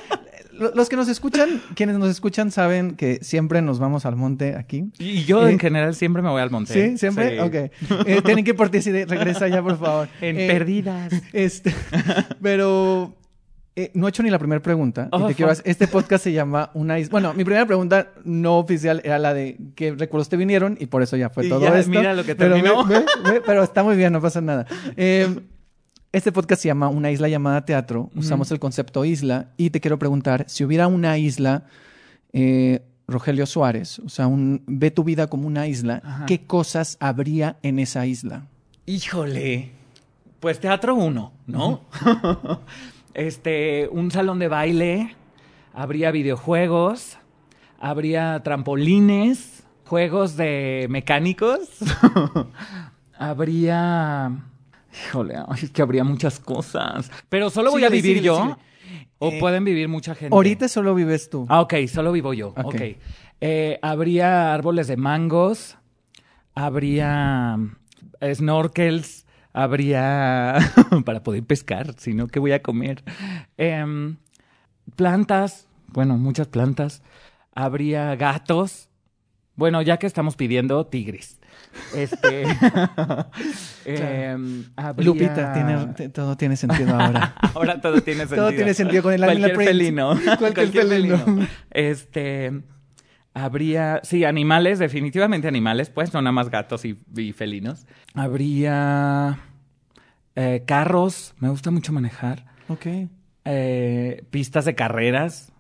los 0.76 0.90
que 0.90 0.96
nos 0.96 1.08
escuchan, 1.08 1.62
quienes 1.76 1.98
nos 1.98 2.10
escuchan 2.10 2.52
saben 2.52 2.96
que 2.96 3.20
siempre 3.22 3.62
nos 3.62 3.80
vamos 3.80 4.06
al 4.06 4.16
monte 4.16 4.56
aquí. 4.56 4.92
Y 5.00 5.24
yo 5.24 5.48
en 5.48 5.56
eh, 5.56 5.60
general 5.60 5.96
siempre 5.96 6.22
me 6.22 6.30
voy 6.30 6.42
al 6.42 6.52
monte. 6.52 6.74
¿Sí? 6.74 6.98
¿Siempre? 6.98 7.42
Ok. 7.42 7.54
Eh, 7.54 8.22
tienen 8.24 8.44
que 8.44 8.52
ir 8.52 8.58
por 8.58 8.70
ti 8.70 8.82
si 8.82 8.92
regresa 8.92 9.48
ya, 9.48 9.62
por 9.62 9.80
favor. 9.80 10.08
En 10.22 10.40
eh, 10.40 10.48
perdidas. 10.48 11.14
Este, 11.34 11.74
pero 12.42 13.16
eh, 13.76 13.90
no 13.94 14.06
he 14.06 14.10
hecho 14.10 14.22
ni 14.22 14.30
la 14.30 14.38
primera 14.38 14.62
pregunta. 14.62 15.08
Oh, 15.12 15.30
este 15.30 15.88
podcast 15.88 16.26
se 16.26 16.34
llama 16.34 16.72
Una 16.74 17.00
isla. 17.00 17.12
Bueno, 17.12 17.34
mi 17.34 17.46
primera 17.46 17.66
pregunta 17.66 18.10
no 18.26 18.58
oficial 18.58 19.02
era 19.06 19.18
la 19.18 19.34
de 19.34 19.58
qué 19.76 19.92
recuerdos 19.92 20.28
te 20.28 20.36
vinieron 20.36 20.76
y 20.80 20.88
por 20.88 21.02
eso 21.02 21.16
ya 21.16 21.30
fue 21.30 21.48
todo 21.48 21.66
esto. 21.74 21.90
Mira 21.90 22.14
lo 22.14 22.26
que 22.26 22.36
terminó. 22.36 22.86
Pero, 23.46 23.64
está 23.64 23.84
muy 23.84 23.96
bien, 23.96 24.12
no 24.12 24.22
pasa 24.22 24.42
nada. 24.42 24.66
Eh, 24.98 25.40
este 26.12 26.34
podcast 26.34 26.62
se 26.62 26.68
llama 26.68 26.90
Una 26.90 27.12
isla 27.12 27.30
llamada 27.30 27.64
teatro. 27.64 28.10
Usamos 28.14 28.52
el 28.52 28.60
concepto 28.60 29.06
isla 29.06 29.52
y 29.56 29.70
te 29.70 29.80
quiero 29.80 29.98
preguntar 29.98 30.44
si 30.50 30.66
hubiera 30.66 30.88
una 30.88 31.18
isla, 31.18 31.64
eh, 32.34 32.82
Rogelio 33.08 33.46
Suárez, 33.46 34.00
o 34.00 34.10
sea, 34.10 34.28
un, 34.28 34.64
ve 34.68 34.92
tu 34.92 35.06
vida 35.06 35.28
como 35.28 35.48
una 35.48 35.68
isla, 35.68 36.26
¿qué 36.28 36.46
cosas 36.46 36.98
habría 37.00 37.58
en 37.62 37.80
esa 37.80 38.06
isla? 38.06 38.48
Híjole. 38.86 39.72
Pues 40.42 40.60
teatro 40.60 40.96
uno, 40.96 41.34
¿no? 41.46 41.86
este, 43.14 43.90
un 43.92 44.12
salón 44.12 44.40
de 44.40 44.48
baile, 44.48 45.16
habría 45.74 46.12
videojuegos, 46.12 47.18
habría 47.80 48.42
trampolines, 48.44 49.64
juegos 49.86 50.38
de 50.38 50.88
mecánicos, 50.90 51.80
habría... 53.18 54.32
Híjole, 54.94 55.36
es 55.62 55.70
que 55.70 55.82
habría 55.82 56.04
muchas 56.04 56.40
cosas. 56.40 57.10
Pero 57.30 57.50
solo 57.50 57.72
voy 57.72 57.86
a 57.86 57.90
vivir 57.90 58.22
yo. 58.22 58.58
¿O 59.20 59.30
eh, 59.30 59.38
pueden 59.40 59.64
vivir 59.64 59.88
mucha 59.88 60.16
gente? 60.16 60.36
Ahorita 60.36 60.68
solo 60.68 60.94
vives 60.96 61.30
tú. 61.30 61.46
Ah, 61.48 61.62
ok, 61.62 61.76
solo 61.88 62.12
vivo 62.12 62.34
yo. 62.34 62.54
Ok. 62.58 62.82
Eh, 63.40 63.80
habría 63.82 64.54
árboles 64.54 64.88
de 64.88 64.98
mangos, 64.98 65.78
habría 66.54 67.58
snorkels, 68.34 69.21
habría 69.54 70.58
para 71.06 71.24
poder 71.24 71.44
pescar, 71.44 71.94
sino 71.98 72.28
que 72.28 72.40
voy 72.40 72.52
a 72.52 72.62
comer. 72.62 73.04
Em, 73.58 74.18
plantas, 74.96 75.68
bueno, 75.88 76.18
muchas 76.18 76.48
plantas. 76.48 77.02
Habría 77.54 78.16
gatos. 78.16 78.90
Bueno, 79.56 79.82
ya 79.82 79.98
que 79.98 80.08
estamos 80.08 80.36
pidiendo 80.36 80.86
tigres. 80.88 81.40
Este. 81.96 82.46
Em, 83.86 84.66
Lupita, 84.98 85.54
tiene, 85.96 86.10
todo 86.10 86.38
tiene 86.38 86.56
sentido 86.56 86.94
ahora. 86.96 87.36
ahora 87.54 87.82
todo 87.82 88.02
tiene 88.02 88.22
sentido. 88.22 88.48
todo 88.48 88.56
tiene 88.56 88.74
sentido 88.74 89.04
con 89.04 89.14
el 89.14 89.22
Cualquier 89.22 89.56
pelino. 89.56 90.10
Cualquier, 90.38 90.54
Cualquier 90.54 90.88
pelino. 90.88 91.48
Este. 91.72 92.62
Habría, 93.34 94.02
sí, 94.04 94.26
animales, 94.26 94.78
definitivamente 94.80 95.48
animales, 95.48 95.90
pues, 95.90 96.14
no 96.14 96.22
nada 96.22 96.34
más 96.34 96.50
gatos 96.50 96.84
y, 96.86 96.98
y 97.16 97.32
felinos. 97.32 97.86
Habría 98.14 99.40
eh, 100.36 100.64
carros, 100.66 101.34
me 101.40 101.50
gusta 101.50 101.72
mucho 101.72 101.94
manejar. 101.94 102.46
Ok. 102.68 102.88
Eh, 103.46 104.24
pistas 104.30 104.66
de 104.66 104.76
carreras. 104.76 105.52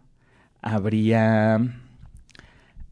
Habría... 0.61 1.59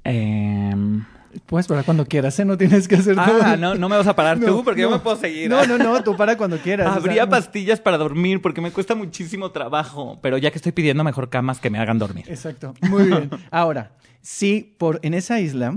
em, 0.04 1.04
Puedes 1.46 1.68
parar 1.68 1.86
cuando 1.86 2.06
quieras, 2.06 2.40
¿eh? 2.40 2.46
No 2.46 2.58
tienes 2.58 2.88
que 2.88 2.96
hacer 2.96 3.16
ah, 3.18 3.26
todo. 3.26 3.58
no, 3.58 3.76
no 3.76 3.90
me 3.90 3.98
vas 3.98 4.08
a 4.08 4.16
parar 4.16 4.38
No, 4.40 4.46
tú 4.46 4.64
porque 4.64 4.82
yo 4.82 4.90
me 4.90 5.00
puedo 5.00 5.18
seguir. 5.18 5.50
No, 5.50 5.66
no, 5.66 5.78
no, 5.78 6.04
tú 6.04 6.16
para 6.16 6.38
cuando 6.38 6.58
quieras. 6.58 6.88
o 6.88 6.92
sea, 6.92 6.98
Habría 6.98 7.26
no. 7.26 7.32
pastillas 7.32 7.80
para 7.80 7.98
dormir 7.98 8.42
porque 8.42 8.62
me 8.62 8.72
cuesta 8.72 8.96
muchísimo 8.96 9.52
trabajo. 9.52 10.20
Pero 10.22 10.38
ya 10.38 10.52
que 10.52 10.58
estoy 10.58 10.72
pidiendo 10.72 11.04
mejor 11.04 11.30
camas 11.30 11.60
que 11.60 11.70
me 11.70 11.80
hagan 11.80 12.00
dormir. 12.00 12.26
Exacto. 12.28 12.74
Muy 12.82 13.04
bien. 13.04 13.30
Ahora, 13.52 13.92
si 14.22 14.76
por 14.78 15.00
en 15.04 15.14
esa 15.14 15.40
isla, 15.40 15.76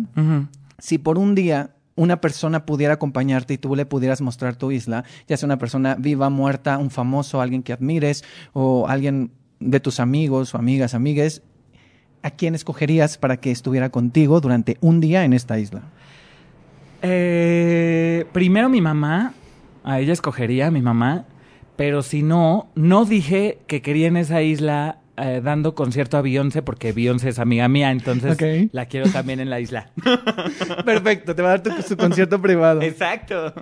si 0.79 0.99
por 0.99 1.19
un 1.19 1.35
día 1.35 1.71
una 1.95 2.21
persona 2.21 2.65
pudiera 2.65 2.95
acompañarte 2.95 3.55
y 3.55 3.59
tú 3.59 3.77
le 3.77 3.87
pudieras 3.87 4.21
mostrar 4.21 4.57
tu 4.57 4.71
isla, 4.73 5.05
ya 5.29 5.37
sea 5.37 5.47
una 5.47 5.59
persona 5.59 5.97
viva, 5.99 6.31
muerta, 6.31 6.79
un 6.79 6.91
famoso, 6.91 7.41
alguien 7.41 7.63
que 7.63 7.73
admires 7.73 8.25
o 8.53 8.89
alguien 8.89 9.33
de 9.61 9.81
tus 9.81 10.01
amigos 10.01 10.55
o 10.55 10.59
amigas, 10.59 10.95
amigues, 10.95 11.43
¿a 12.23 12.31
quién 12.31 12.55
escogerías 12.55 13.19
para 13.19 13.39
que 13.39 13.51
estuviera 13.51 13.91
contigo 13.91 14.41
durante 14.41 14.79
un 14.81 15.01
día 15.01 15.25
en 15.25 15.33
esta 15.33 15.59
isla? 15.59 15.83
Eh, 17.03 18.27
primero 18.33 18.69
mi 18.69 18.81
mamá, 18.81 19.35
a 19.85 20.01
ella 20.01 20.13
escogería, 20.13 20.69
a 20.69 20.71
mi 20.71 20.83
mamá, 20.83 21.27
pero 21.77 22.03
si 22.03 22.23
no, 22.23 22.69
no 22.75 23.05
dije 23.05 23.59
que 23.67 23.83
quería 23.83 24.07
en 24.07 24.17
esa 24.17 24.43
isla 24.43 24.99
eh, 25.17 25.43
dando 25.45 25.75
concierto 25.75 26.17
a 26.17 26.23
Beyoncé 26.23 26.63
porque 26.63 26.93
Beyoncé 26.93 27.29
es 27.29 27.39
amiga 27.39 27.69
mía, 27.69 27.91
entonces 27.91 28.39
la 28.73 28.87
quiero 28.87 29.11
también 29.11 29.41
en 29.41 29.51
la 29.51 29.61
isla. 29.61 29.91
Perfecto, 30.87 31.35
te 31.35 31.43
va 31.43 31.53
a 31.53 31.59
dar 31.59 31.63
tu, 31.63 31.83
su 31.83 31.97
concierto 31.99 32.41
privado. 32.41 32.81
Exacto. 32.81 33.53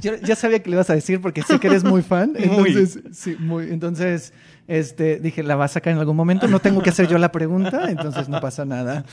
Yo 0.00 0.16
ya 0.16 0.34
sabía 0.34 0.60
que 0.60 0.68
le 0.68 0.74
ibas 0.74 0.90
a 0.90 0.94
decir 0.94 1.20
porque 1.20 1.42
sé 1.42 1.60
que 1.60 1.68
eres 1.68 1.84
muy 1.84 2.02
fan. 2.02 2.32
Muy. 2.50 2.70
Entonces, 2.70 3.02
sí, 3.12 3.36
muy. 3.38 3.70
Entonces, 3.70 4.32
este, 4.68 5.20
dije, 5.20 5.42
la 5.42 5.56
va 5.56 5.66
a 5.66 5.68
sacar 5.68 5.92
en 5.92 5.98
algún 5.98 6.16
momento. 6.16 6.48
No 6.48 6.60
tengo 6.60 6.82
que 6.82 6.90
hacer 6.90 7.08
yo 7.08 7.18
la 7.18 7.32
pregunta, 7.32 7.90
entonces 7.90 8.28
no 8.28 8.40
pasa 8.40 8.64
nada. 8.64 9.04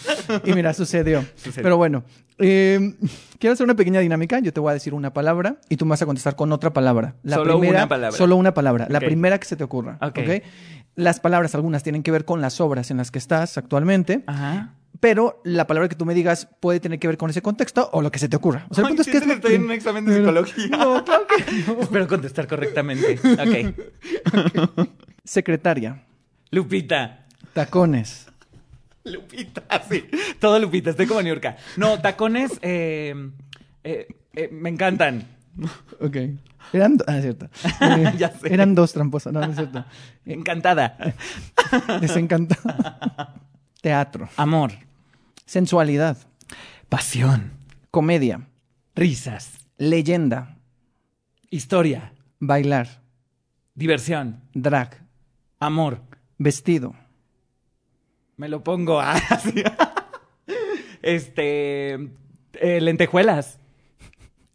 Y 0.43 0.53
mira, 0.53 0.73
sucedió. 0.73 1.23
Sucedió. 1.35 1.63
Pero 1.63 1.77
bueno, 1.77 2.03
eh, 2.39 2.95
quiero 3.39 3.53
hacer 3.53 3.63
una 3.63 3.75
pequeña 3.75 3.99
dinámica. 3.99 4.39
Yo 4.39 4.53
te 4.53 4.59
voy 4.59 4.71
a 4.71 4.73
decir 4.73 4.93
una 4.93 5.13
palabra 5.13 5.57
y 5.69 5.77
tú 5.77 5.85
me 5.85 5.91
vas 5.91 6.01
a 6.01 6.05
contestar 6.05 6.35
con 6.35 6.51
otra 6.51 6.73
palabra. 6.73 7.15
La 7.23 7.37
Solo 7.37 7.59
primera, 7.59 7.79
una 7.79 7.87
palabra. 7.87 8.17
Solo 8.17 8.35
una 8.35 8.53
palabra. 8.53 8.87
La 8.89 8.99
primera 8.99 9.37
que 9.39 9.45
se 9.45 9.55
te 9.55 9.63
ocurra. 9.63 9.97
Ok. 10.01 10.19
¿ok? 10.19 10.43
Las 10.95 11.19
palabras, 11.19 11.55
algunas 11.55 11.81
tienen 11.83 12.03
que 12.03 12.11
ver 12.11 12.25
con 12.25 12.41
las 12.41 12.61
obras 12.61 12.91
en 12.91 12.97
las 12.97 13.09
que 13.09 13.17
estás 13.17 13.57
actualmente, 13.57 14.23
Ajá. 14.27 14.73
Pero 15.03 15.41
la 15.43 15.67
palabra 15.67 15.89
que 15.89 15.95
tú 15.97 16.05
me 16.05 16.13
digas 16.13 16.47
puede 16.61 16.79
tener 16.79 16.97
que 16.97 17.09
ver 17.09 17.17
con 17.17 17.29
ese 17.29 17.41
contexto 17.41 17.89
o 17.91 18.01
lo 18.01 18.09
que 18.09 18.19
se 18.19 18.29
te 18.29 18.37
ocurra. 18.37 18.65
O 18.69 18.73
sea, 18.73 18.83
el 18.83 18.85
Ay, 18.85 18.89
punto 18.95 19.01
es 19.01 19.09
que 19.09 19.17
es 19.17 19.23
que 19.25 19.33
estoy 19.33 19.55
en 19.55 19.65
un 19.65 19.71
examen 19.73 20.05
de 20.05 20.15
psicología. 20.19 20.67
No, 20.67 21.03
claro 21.03 21.27
que 21.27 21.43
no. 21.67 21.81
Espero 21.81 22.07
contestar 22.07 22.47
correctamente. 22.47 23.19
Ok. 23.21 24.87
Secretaria, 25.25 26.05
Lupita. 26.51 27.25
tacones, 27.51 28.27
Lupita, 29.03 29.63
sí. 29.89 30.05
Todo 30.39 30.57
Lupita, 30.57 30.91
estoy 30.91 31.05
como 31.05 31.21
Niurka. 31.21 31.57
No, 31.75 31.99
tacones 31.99 32.57
eh, 32.61 33.13
eh, 33.83 34.07
eh, 34.33 34.49
me 34.53 34.69
encantan. 34.69 35.27
ok. 35.99 36.15
Eran, 36.71 36.97
ah, 37.07 37.17
es 37.17 37.23
cierto. 37.23 37.49
Eh, 37.81 38.13
Ya 38.17 38.29
sé. 38.31 38.53
Eran 38.53 38.73
dos 38.73 38.93
tramposas, 38.93 39.33
no, 39.33 39.41
no 39.41 39.47
es 39.49 39.57
cierto. 39.57 39.83
Encantada. 40.25 40.95
Les 41.99 42.15
encantó. 42.15 42.55
Teatro, 43.81 44.29
Amor. 44.37 44.71
Sensualidad, 45.45 46.17
Pasión. 46.89 47.51
comedia, 47.91 48.47
Risas. 48.95 49.57
leyenda, 49.77 50.57
Historia. 51.49 52.13
bailar, 52.39 53.01
Diversión. 53.75 54.41
drag, 54.53 55.03
Amor. 55.59 56.01
vestido, 56.37 56.95
Me 58.37 58.49
lo 58.49 58.63
pongo 58.63 58.99
así. 59.29 59.63
Este. 61.01 61.93
eh, 61.93 62.81
lentejuelas. 62.81 63.59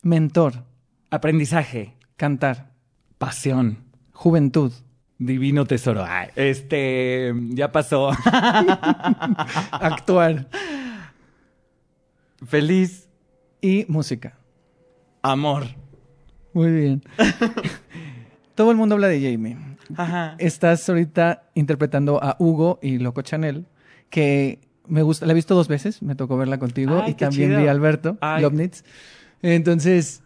mentor, 0.02 0.64
Aprendizaje. 1.10 1.94
cantar, 2.16 2.70
Pasión. 3.18 3.78
juventud, 4.12 4.72
Divino 5.20 5.64
tesoro. 5.66 6.04
Ay, 6.06 6.28
este. 6.36 7.32
Ya 7.50 7.72
pasó. 7.72 8.10
actuar 9.72 10.48
Feliz. 12.46 13.08
y 13.60 13.84
música. 13.88 14.38
Amor. 15.22 15.64
Muy 16.52 16.70
bien. 16.70 17.02
Todo 18.54 18.70
el 18.70 18.76
mundo 18.76 18.94
habla 18.94 19.08
de 19.08 19.20
Jamie. 19.20 19.56
Ajá. 19.96 20.36
Estás 20.38 20.88
ahorita 20.88 21.50
interpretando 21.54 22.22
a 22.22 22.36
Hugo 22.38 22.78
y 22.82 22.98
Loco 22.98 23.22
Chanel, 23.22 23.66
que 24.10 24.60
me 24.86 25.02
gusta, 25.02 25.26
la 25.26 25.32
he 25.32 25.34
visto 25.34 25.54
dos 25.54 25.68
veces, 25.68 26.02
me 26.02 26.14
tocó 26.14 26.36
verla 26.36 26.58
contigo 26.58 27.02
Ay, 27.04 27.12
y 27.12 27.14
también 27.14 27.50
chido. 27.50 27.60
vi 27.60 27.68
a 27.68 27.70
Alberto 27.72 28.16
Ay. 28.20 28.42
Lobnitz. 28.42 28.84
Entonces, 29.42 30.22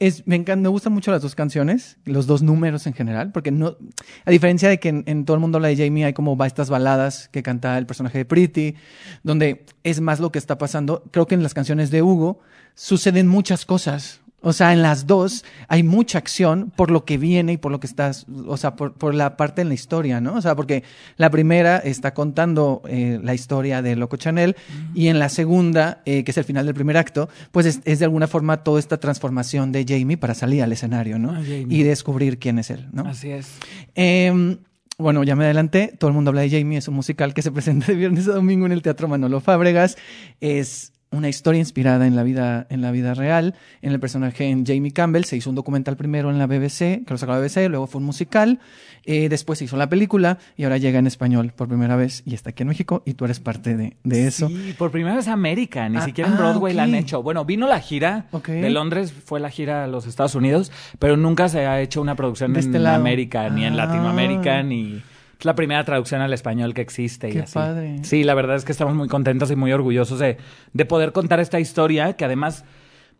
es, 0.00 0.26
me 0.26 0.34
encanta, 0.34 0.62
me 0.62 0.68
gustan 0.68 0.94
mucho 0.94 1.10
las 1.10 1.20
dos 1.20 1.34
canciones, 1.34 1.98
los 2.06 2.26
dos 2.26 2.42
números 2.42 2.86
en 2.86 2.94
general, 2.94 3.32
porque 3.32 3.50
no, 3.50 3.76
a 4.24 4.30
diferencia 4.30 4.70
de 4.70 4.80
que 4.80 4.88
en, 4.88 5.24
todo 5.26 5.34
el 5.34 5.40
mundo 5.40 5.58
habla 5.58 5.68
de 5.68 5.76
Jamie, 5.76 6.06
hay 6.06 6.14
como 6.14 6.42
estas 6.42 6.70
baladas 6.70 7.28
que 7.28 7.42
canta 7.42 7.76
el 7.76 7.84
personaje 7.84 8.16
de 8.16 8.24
Pretty, 8.24 8.76
donde 9.22 9.66
es 9.84 10.00
más 10.00 10.18
lo 10.18 10.32
que 10.32 10.38
está 10.38 10.56
pasando. 10.56 11.04
Creo 11.10 11.26
que 11.26 11.34
en 11.34 11.42
las 11.42 11.52
canciones 11.52 11.90
de 11.90 12.02
Hugo 12.02 12.40
suceden 12.74 13.28
muchas 13.28 13.66
cosas. 13.66 14.22
O 14.42 14.52
sea, 14.52 14.72
en 14.72 14.82
las 14.82 15.06
dos 15.06 15.44
hay 15.68 15.82
mucha 15.82 16.18
acción 16.18 16.72
por 16.74 16.90
lo 16.90 17.04
que 17.04 17.18
viene 17.18 17.54
y 17.54 17.56
por 17.56 17.72
lo 17.72 17.80
que 17.80 17.86
estás, 17.86 18.26
o 18.46 18.56
sea, 18.56 18.76
por, 18.76 18.94
por 18.94 19.14
la 19.14 19.36
parte 19.36 19.62
en 19.62 19.68
la 19.68 19.74
historia, 19.74 20.20
¿no? 20.20 20.34
O 20.34 20.40
sea, 20.40 20.56
porque 20.56 20.82
la 21.16 21.30
primera 21.30 21.78
está 21.78 22.14
contando 22.14 22.82
eh, 22.88 23.20
la 23.22 23.34
historia 23.34 23.82
de 23.82 23.96
Loco 23.96 24.16
Chanel 24.16 24.56
y 24.94 25.08
en 25.08 25.18
la 25.18 25.28
segunda, 25.28 26.00
eh, 26.06 26.24
que 26.24 26.30
es 26.30 26.38
el 26.38 26.44
final 26.44 26.66
del 26.66 26.74
primer 26.74 26.96
acto, 26.96 27.28
pues 27.50 27.66
es, 27.66 27.80
es 27.84 27.98
de 27.98 28.06
alguna 28.06 28.26
forma 28.26 28.64
toda 28.64 28.78
esta 28.78 28.98
transformación 28.98 29.72
de 29.72 29.84
Jamie 29.86 30.16
para 30.16 30.34
salir 30.34 30.62
al 30.62 30.72
escenario, 30.72 31.18
¿no? 31.18 31.32
Ah. 31.32 31.42
Y 31.46 31.82
descubrir 31.82 32.38
quién 32.38 32.58
es 32.58 32.70
él, 32.70 32.88
¿no? 32.92 33.02
Así 33.02 33.30
es. 33.30 33.48
Eh, 33.94 34.56
bueno, 35.00 35.24
ya 35.24 35.34
me 35.34 35.44
adelanté. 35.44 35.94
Todo 35.98 36.08
el 36.08 36.14
mundo 36.14 36.28
habla 36.28 36.42
de 36.42 36.50
Jamie. 36.50 36.78
Es 36.78 36.88
un 36.88 36.94
musical 36.94 37.32
que 37.34 37.42
se 37.42 37.50
presenta 37.50 37.86
de 37.86 37.94
viernes 37.94 38.28
a 38.28 38.32
domingo 38.32 38.66
en 38.66 38.72
el 38.72 38.82
Teatro 38.82 39.08
Manolo 39.08 39.40
Fábregas. 39.40 39.96
Es 40.40 40.92
una 41.12 41.28
historia 41.28 41.58
inspirada 41.58 42.06
en 42.06 42.14
la 42.14 42.22
vida, 42.22 42.66
en 42.70 42.82
la 42.82 42.92
vida 42.92 43.14
real, 43.14 43.54
en 43.82 43.92
el 43.92 43.98
personaje 44.00 44.48
en 44.48 44.64
Jamie 44.64 44.92
Campbell. 44.92 45.24
Se 45.24 45.36
hizo 45.36 45.50
un 45.50 45.56
documental 45.56 45.96
primero 45.96 46.30
en 46.30 46.38
la 46.38 46.46
BBC, 46.46 47.04
que 47.04 47.06
lo 47.08 47.18
sacó 47.18 47.32
la 47.32 47.40
BBC, 47.40 47.68
luego 47.68 47.86
fue 47.88 47.98
un 48.00 48.04
musical, 48.06 48.60
eh, 49.06 49.28
después 49.28 49.58
se 49.58 49.64
hizo 49.64 49.76
la 49.76 49.88
película 49.88 50.38
y 50.56 50.62
ahora 50.64 50.78
llega 50.78 50.98
en 51.00 51.06
español 51.08 51.52
por 51.56 51.66
primera 51.68 51.96
vez 51.96 52.22
y 52.26 52.34
está 52.34 52.50
aquí 52.50 52.62
en 52.62 52.68
México 52.68 53.02
y 53.04 53.14
tú 53.14 53.24
eres 53.24 53.40
parte 53.40 53.76
de, 53.76 53.96
de 54.04 54.26
eso. 54.28 54.48
Sí, 54.48 54.74
por 54.78 54.90
primera 54.92 55.16
vez 55.16 55.26
América, 55.26 55.88
ni 55.88 55.96
Ah, 55.96 56.02
siquiera 56.02 56.28
en 56.30 56.36
ah, 56.36 56.38
Broadway 56.38 56.74
la 56.74 56.84
han 56.84 56.94
hecho. 56.94 57.22
Bueno, 57.22 57.44
vino 57.44 57.66
la 57.66 57.80
gira 57.80 58.26
de 58.46 58.70
Londres, 58.70 59.12
fue 59.12 59.40
la 59.40 59.50
gira 59.50 59.84
a 59.84 59.86
los 59.88 60.06
Estados 60.06 60.34
Unidos, 60.36 60.70
pero 61.00 61.16
nunca 61.16 61.48
se 61.48 61.66
ha 61.66 61.80
hecho 61.80 62.00
una 62.00 62.14
producción 62.14 62.52
De 62.52 62.60
en 62.60 62.66
este 62.66 62.78
lado. 62.78 62.96
América, 62.96 63.48
ni 63.50 63.64
en 63.64 63.72
Ah. 63.72 63.86
Latinoamérica, 63.86 64.62
ni... 64.62 65.02
Es 65.40 65.44
la 65.46 65.54
primera 65.54 65.82
traducción 65.84 66.20
al 66.20 66.32
español 66.32 66.74
que 66.74 66.82
existe. 66.82 67.30
y 67.30 67.32
Qué 67.32 67.40
así. 67.40 67.54
padre. 67.54 67.96
Sí, 68.04 68.24
la 68.24 68.34
verdad 68.34 68.56
es 68.56 68.64
que 68.64 68.72
estamos 68.72 68.94
muy 68.94 69.08
contentos 69.08 69.50
y 69.50 69.56
muy 69.56 69.72
orgullosos 69.72 70.18
de, 70.18 70.36
de 70.72 70.84
poder 70.84 71.12
contar 71.12 71.40
esta 71.40 71.58
historia, 71.58 72.12
que 72.12 72.24
además 72.26 72.64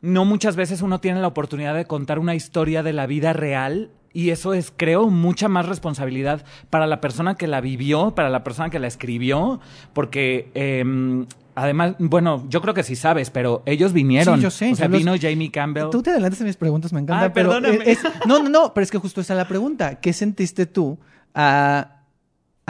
no 0.02 0.24
muchas 0.24 0.54
veces 0.54 0.82
uno 0.82 1.00
tiene 1.00 1.20
la 1.20 1.26
oportunidad 1.28 1.74
de 1.74 1.86
contar 1.86 2.18
una 2.18 2.34
historia 2.34 2.82
de 2.82 2.92
la 2.92 3.06
vida 3.06 3.32
real 3.32 3.90
y 4.12 4.30
eso 4.30 4.54
es, 4.54 4.72
creo, 4.76 5.08
mucha 5.08 5.48
más 5.48 5.66
responsabilidad 5.66 6.44
para 6.68 6.86
la 6.86 7.00
persona 7.00 7.36
que 7.36 7.46
la 7.46 7.60
vivió, 7.60 8.14
para 8.14 8.28
la 8.28 8.42
persona 8.44 8.68
que 8.68 8.78
la 8.80 8.86
escribió, 8.88 9.60
porque 9.92 10.50
em, 10.54 11.26
además, 11.54 11.94
bueno, 12.00 12.44
yo 12.48 12.60
creo 12.60 12.74
que 12.74 12.82
sí 12.82 12.96
sabes, 12.96 13.30
pero 13.30 13.62
ellos 13.66 13.92
vinieron. 13.92 14.36
Sí, 14.38 14.42
yo 14.42 14.50
sé, 14.50 14.72
O 14.72 14.74
sea, 14.76 14.88
los- 14.88 14.98
vino 14.98 15.14
Jamie 15.20 15.50
Campbell. 15.50 15.90
Tú 15.90 16.02
te 16.02 16.10
adelantas 16.10 16.40
en 16.40 16.46
mis 16.48 16.56
preguntas, 16.56 16.92
me 16.92 17.00
encanta. 17.00 17.24
Ay, 17.26 17.30
pero 17.32 17.50
perdóname. 17.50 17.90
es- 17.90 18.00
no, 18.26 18.42
no, 18.42 18.48
no, 18.50 18.74
pero 18.74 18.82
es 18.84 18.90
que 18.90 18.98
justo 18.98 19.20
esa 19.22 19.34
es 19.34 19.38
la 19.38 19.48
pregunta. 19.48 20.00
¿Qué 20.00 20.12
sentiste 20.12 20.66
tú 20.66 20.98
a- 21.34 21.96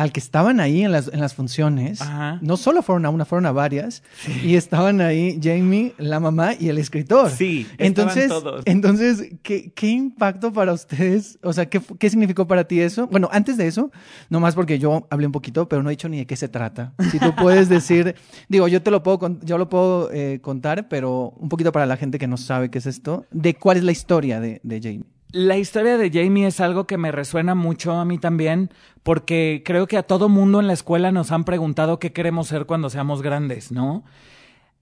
al 0.01 0.13
que 0.13 0.21
estaban 0.21 0.61
ahí 0.61 0.83
en 0.83 0.93
las, 0.93 1.09
en 1.13 1.21
las 1.21 1.35
funciones? 1.35 2.01
Ajá. 2.01 2.39
No 2.41 2.57
solo 2.57 2.83
fueron 2.83 3.05
a 3.05 3.11
una, 3.11 3.27
fueron 3.27 3.45
a 3.45 3.53
varias. 3.53 4.03
Y 4.43 4.57
estaban 4.57 5.03
ahí 5.03 5.39
Jamie, 5.43 5.93
la 5.99 6.21
mamá 6.21 6.55
y 6.59 6.71
el 6.71 6.79
escritor. 6.79 7.31
Sí, 7.31 7.67
entonces, 7.77 8.29
todos. 8.29 8.63
entonces 8.65 9.35
¿qué, 9.43 9.73
qué 9.73 9.89
impacto 9.89 10.55
para 10.55 10.73
ustedes? 10.73 11.39
O 11.43 11.53
sea, 11.53 11.69
¿qué, 11.69 11.83
¿qué 11.99 12.09
significó 12.09 12.47
para 12.47 12.65
ti 12.65 12.81
eso? 12.81 13.09
Bueno, 13.09 13.29
antes 13.31 13.59
de 13.59 13.67
eso, 13.67 13.91
nomás 14.31 14.55
porque 14.55 14.79
yo 14.79 15.07
hablé 15.11 15.27
un 15.27 15.33
poquito, 15.33 15.69
pero 15.69 15.83
no 15.83 15.91
he 15.91 15.93
dicho 15.93 16.09
ni 16.09 16.17
de 16.17 16.27
qué 16.27 16.37
se 16.37 16.49
trata. 16.49 16.95
Si 17.11 17.19
tú 17.19 17.35
puedes 17.37 17.69
decir, 17.69 18.15
digo, 18.49 18.69
yo 18.69 18.83
te 18.83 18.91
lo 18.91 19.03
puedo, 19.03 19.39
yo 19.43 19.59
lo 19.59 19.69
puedo 19.69 20.11
eh, 20.13 20.39
contar, 20.41 20.89
pero 20.89 21.35
un 21.37 21.51
poquito 21.51 21.73
para 21.73 21.85
la 21.85 21.99
gente 21.99 22.19
que 22.19 22.27
no 22.27 22.39
sabe 22.39 22.71
qué 22.71 22.79
es 22.79 22.87
esto, 22.87 23.27
de 23.31 23.55
cuál 23.55 23.77
es 23.77 23.85
la 23.85 23.93
historia 23.93 24.41
de, 24.41 24.61
de 24.63 24.81
Jamie. 24.81 25.20
La 25.33 25.57
historia 25.57 25.97
de 25.97 26.11
Jamie 26.11 26.47
es 26.47 26.61
algo 26.61 26.87
que 26.87 26.99
me 26.99 27.13
resuena 27.13 27.55
mucho 27.55 27.93
a 27.93 28.05
mí 28.05 28.19
también, 28.19 28.71
porque 29.03 29.63
creo 29.65 29.87
que 29.87 29.97
a 29.97 30.03
todo 30.03 30.29
mundo 30.29 30.59
en 30.59 30.67
la 30.67 30.73
escuela 30.73 31.13
nos 31.13 31.31
han 31.31 31.45
preguntado 31.45 31.99
qué 32.01 32.13
queremos 32.13 32.49
ser 32.49 32.67
cuando 32.67 32.91
seamos 32.91 33.23
grandes, 33.23 33.71
¿no? 33.71 34.05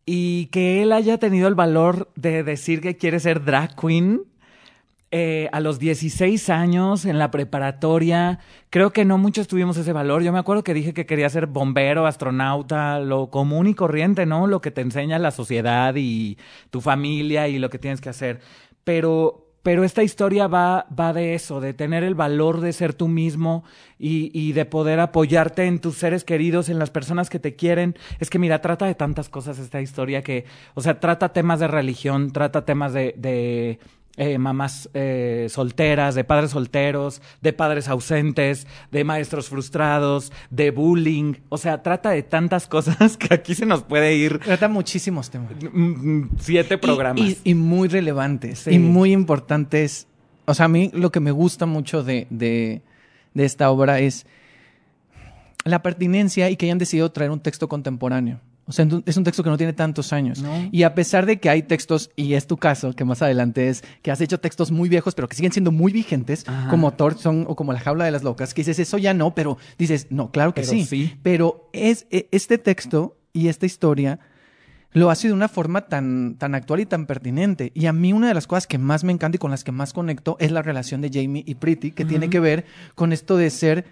Y 0.06 0.46
que 0.46 0.82
él 0.82 0.92
haya 0.92 1.18
tenido 1.18 1.48
el 1.48 1.54
valor 1.54 2.10
de 2.16 2.42
decir 2.42 2.80
que 2.80 2.96
quiere 2.96 3.20
ser 3.20 3.44
drag 3.44 3.76
queen 3.76 4.22
eh, 5.10 5.48
a 5.52 5.60
los 5.60 5.78
16 5.78 6.50
años 6.50 7.06
en 7.06 7.18
la 7.18 7.30
preparatoria, 7.30 8.40
creo 8.68 8.92
que 8.92 9.06
no 9.06 9.16
muchos 9.16 9.48
tuvimos 9.48 9.76
ese 9.78 9.94
valor. 9.94 10.22
Yo 10.22 10.32
me 10.32 10.38
acuerdo 10.38 10.64
que 10.64 10.74
dije 10.74 10.92
que 10.92 11.06
quería 11.06 11.30
ser 11.30 11.46
bombero, 11.46 12.06
astronauta, 12.06 13.00
lo 13.00 13.30
común 13.30 13.68
y 13.68 13.74
corriente, 13.74 14.26
¿no? 14.26 14.46
Lo 14.46 14.60
que 14.60 14.70
te 14.70 14.82
enseña 14.82 15.18
la 15.18 15.30
sociedad 15.30 15.94
y 15.96 16.36
tu 16.70 16.82
familia 16.82 17.48
y 17.48 17.58
lo 17.58 17.70
que 17.70 17.78
tienes 17.78 18.02
que 18.02 18.10
hacer. 18.10 18.40
Pero, 18.84 19.47
pero 19.68 19.84
esta 19.84 20.02
historia 20.02 20.46
va, 20.46 20.86
va 20.98 21.12
de 21.12 21.34
eso, 21.34 21.60
de 21.60 21.74
tener 21.74 22.02
el 22.02 22.14
valor 22.14 22.62
de 22.62 22.72
ser 22.72 22.94
tú 22.94 23.06
mismo 23.06 23.64
y, 23.98 24.30
y, 24.32 24.52
de 24.52 24.64
poder 24.64 24.98
apoyarte 24.98 25.66
en 25.66 25.78
tus 25.78 25.98
seres 25.98 26.24
queridos, 26.24 26.70
en 26.70 26.78
las 26.78 26.88
personas 26.88 27.28
que 27.28 27.38
te 27.38 27.54
quieren. 27.54 27.94
Es 28.18 28.30
que 28.30 28.38
mira, 28.38 28.62
trata 28.62 28.86
de 28.86 28.94
tantas 28.94 29.28
cosas 29.28 29.58
esta 29.58 29.82
historia 29.82 30.22
que, 30.22 30.46
o 30.72 30.80
sea, 30.80 31.00
trata 31.00 31.34
temas 31.34 31.60
de 31.60 31.68
religión, 31.68 32.32
trata 32.32 32.64
temas 32.64 32.94
de, 32.94 33.12
de 33.18 33.78
eh, 34.18 34.36
mamás 34.36 34.90
eh, 34.94 35.46
solteras, 35.48 36.14
de 36.14 36.24
padres 36.24 36.50
solteros, 36.50 37.22
de 37.40 37.52
padres 37.52 37.88
ausentes, 37.88 38.66
de 38.90 39.04
maestros 39.04 39.48
frustrados, 39.48 40.32
de 40.50 40.72
bullying. 40.72 41.34
O 41.48 41.56
sea, 41.56 41.82
trata 41.82 42.10
de 42.10 42.24
tantas 42.24 42.66
cosas 42.66 43.16
que 43.16 43.32
aquí 43.32 43.54
se 43.54 43.64
nos 43.64 43.84
puede 43.84 44.16
ir. 44.16 44.40
Trata 44.40 44.68
muchísimos 44.68 45.30
temas. 45.30 45.52
Siete 46.40 46.78
programas. 46.78 47.22
Y, 47.22 47.38
y, 47.44 47.50
y 47.52 47.54
muy 47.54 47.88
relevantes 47.88 48.60
sí. 48.60 48.72
y 48.72 48.78
muy 48.80 49.12
importantes. 49.12 50.08
O 50.46 50.54
sea, 50.54 50.66
a 50.66 50.68
mí 50.68 50.90
lo 50.92 51.12
que 51.12 51.20
me 51.20 51.30
gusta 51.30 51.66
mucho 51.66 52.02
de, 52.02 52.26
de, 52.30 52.82
de 53.34 53.44
esta 53.44 53.70
obra 53.70 54.00
es 54.00 54.26
la 55.64 55.80
pertinencia 55.82 56.50
y 56.50 56.56
que 56.56 56.66
hayan 56.66 56.78
decidido 56.78 57.10
traer 57.12 57.30
un 57.30 57.40
texto 57.40 57.68
contemporáneo. 57.68 58.40
O 58.68 58.72
sea, 58.72 58.86
es 59.06 59.16
un 59.16 59.24
texto 59.24 59.42
que 59.42 59.48
no 59.48 59.56
tiene 59.56 59.72
tantos 59.72 60.12
años. 60.12 60.42
No. 60.42 60.68
Y 60.70 60.82
a 60.82 60.94
pesar 60.94 61.24
de 61.24 61.40
que 61.40 61.48
hay 61.48 61.62
textos, 61.62 62.10
y 62.16 62.34
es 62.34 62.46
tu 62.46 62.58
caso, 62.58 62.92
que 62.92 63.02
más 63.04 63.22
adelante 63.22 63.68
es 63.70 63.82
que 64.02 64.10
has 64.10 64.20
hecho 64.20 64.38
textos 64.40 64.70
muy 64.70 64.90
viejos, 64.90 65.14
pero 65.14 65.26
que 65.26 65.34
siguen 65.36 65.52
siendo 65.52 65.72
muy 65.72 65.90
vigentes, 65.90 66.44
Ajá. 66.46 66.68
como 66.68 66.92
Thorson 66.92 67.46
o 67.48 67.56
como 67.56 67.72
La 67.72 67.80
Jaula 67.80 68.04
de 68.04 68.10
las 68.10 68.22
Locas, 68.22 68.52
que 68.52 68.60
dices, 68.60 68.78
eso 68.78 68.98
ya 68.98 69.14
no, 69.14 69.34
pero 69.34 69.56
dices, 69.78 70.08
no, 70.10 70.30
claro 70.30 70.52
que 70.52 70.60
Pero 70.60 70.72
sí. 70.72 70.84
sí. 70.84 71.14
Pero 71.22 71.70
es 71.72 72.06
e, 72.10 72.28
este 72.30 72.58
texto 72.58 73.16
y 73.32 73.48
esta 73.48 73.64
historia 73.64 74.20
lo 74.92 75.10
hace 75.10 75.28
de 75.28 75.34
una 75.34 75.48
forma 75.48 75.82
tan, 75.82 76.36
tan 76.36 76.54
actual 76.54 76.80
y 76.80 76.86
tan 76.86 77.06
pertinente. 77.06 77.72
Y 77.74 77.86
a 77.86 77.92
mí 77.94 78.12
una 78.12 78.28
de 78.28 78.34
las 78.34 78.46
cosas 78.46 78.66
que 78.66 78.76
más 78.78 79.02
me 79.02 79.12
encanta 79.12 79.36
y 79.36 79.38
con 79.38 79.50
las 79.50 79.64
que 79.64 79.72
más 79.72 79.92
conecto 79.94 80.36
es 80.40 80.50
la 80.50 80.60
relación 80.62 81.00
de 81.00 81.10
Jamie 81.12 81.42
y 81.46 81.54
Pretty, 81.56 81.92
que 81.92 82.02
Ujú. 82.02 82.10
tiene 82.10 82.28
que 82.30 82.40
ver 82.40 82.66
con 82.94 83.12
esto 83.14 83.36
de 83.38 83.48
ser, 83.50 83.86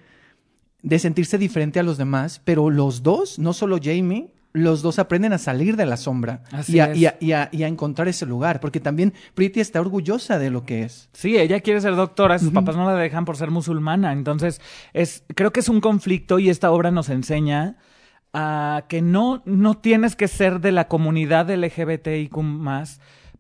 de 0.82 0.98
sentirse 0.98 1.38
diferente 1.38 1.80
a 1.80 1.82
los 1.82 1.96
demás, 1.98 2.40
pero 2.44 2.68
los 2.70 3.02
dos, 3.02 3.38
no 3.38 3.52
solo 3.52 3.78
Jamie, 3.82 4.32
los 4.56 4.82
dos 4.82 4.98
aprenden 4.98 5.32
a 5.32 5.38
salir 5.38 5.76
de 5.76 5.86
la 5.86 5.96
sombra 5.96 6.42
y 6.66 6.78
a, 6.78 6.86
es. 6.86 6.98
y, 6.98 7.06
a, 7.06 7.16
y, 7.20 7.32
a, 7.32 7.48
y 7.52 7.62
a 7.62 7.68
encontrar 7.68 8.08
ese 8.08 8.26
lugar, 8.26 8.60
porque 8.60 8.80
también 8.80 9.12
Pretty 9.34 9.60
está 9.60 9.80
orgullosa 9.80 10.38
de 10.38 10.50
lo 10.50 10.64
que 10.64 10.82
es. 10.82 11.08
Sí, 11.12 11.36
ella 11.36 11.60
quiere 11.60 11.80
ser 11.80 11.94
doctora, 11.94 12.38
sus 12.38 12.52
papás 12.52 12.76
no 12.76 12.86
la 12.86 12.96
dejan 12.96 13.24
por 13.24 13.36
ser 13.36 13.50
musulmana. 13.50 14.12
Entonces, 14.12 14.60
es, 14.92 15.24
creo 15.34 15.52
que 15.52 15.60
es 15.60 15.68
un 15.68 15.80
conflicto 15.80 16.38
y 16.38 16.48
esta 16.48 16.70
obra 16.70 16.90
nos 16.90 17.08
enseña 17.10 17.76
a 18.32 18.84
que 18.88 19.02
no, 19.02 19.42
no 19.44 19.76
tienes 19.78 20.16
que 20.16 20.28
ser 20.28 20.60
de 20.60 20.72
la 20.72 20.88
comunidad 20.88 21.50
LGBTIQ 21.50 22.36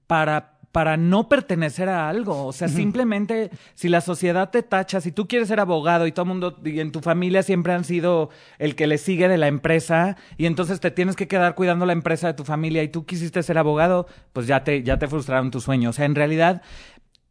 para 0.06 0.55
para 0.76 0.98
no 0.98 1.26
pertenecer 1.30 1.88
a 1.88 2.06
algo. 2.06 2.44
O 2.44 2.52
sea, 2.52 2.68
simplemente 2.68 3.48
si 3.72 3.88
la 3.88 4.02
sociedad 4.02 4.50
te 4.50 4.62
tacha, 4.62 5.00
si 5.00 5.10
tú 5.10 5.26
quieres 5.26 5.48
ser 5.48 5.58
abogado 5.58 6.06
y 6.06 6.12
todo 6.12 6.24
el 6.24 6.28
mundo 6.28 6.60
y 6.62 6.80
en 6.80 6.92
tu 6.92 7.00
familia 7.00 7.42
siempre 7.42 7.72
han 7.72 7.82
sido 7.82 8.28
el 8.58 8.76
que 8.76 8.86
le 8.86 8.98
sigue 8.98 9.26
de 9.26 9.38
la 9.38 9.48
empresa 9.48 10.18
y 10.36 10.44
entonces 10.44 10.78
te 10.80 10.90
tienes 10.90 11.16
que 11.16 11.28
quedar 11.28 11.54
cuidando 11.54 11.86
la 11.86 11.94
empresa 11.94 12.26
de 12.26 12.34
tu 12.34 12.44
familia 12.44 12.82
y 12.82 12.88
tú 12.88 13.06
quisiste 13.06 13.42
ser 13.42 13.56
abogado, 13.56 14.06
pues 14.34 14.46
ya 14.46 14.64
te, 14.64 14.82
ya 14.82 14.98
te 14.98 15.08
frustraron 15.08 15.50
tus 15.50 15.64
sueños. 15.64 15.88
O 15.88 15.96
sea, 15.96 16.04
en 16.04 16.14
realidad 16.14 16.60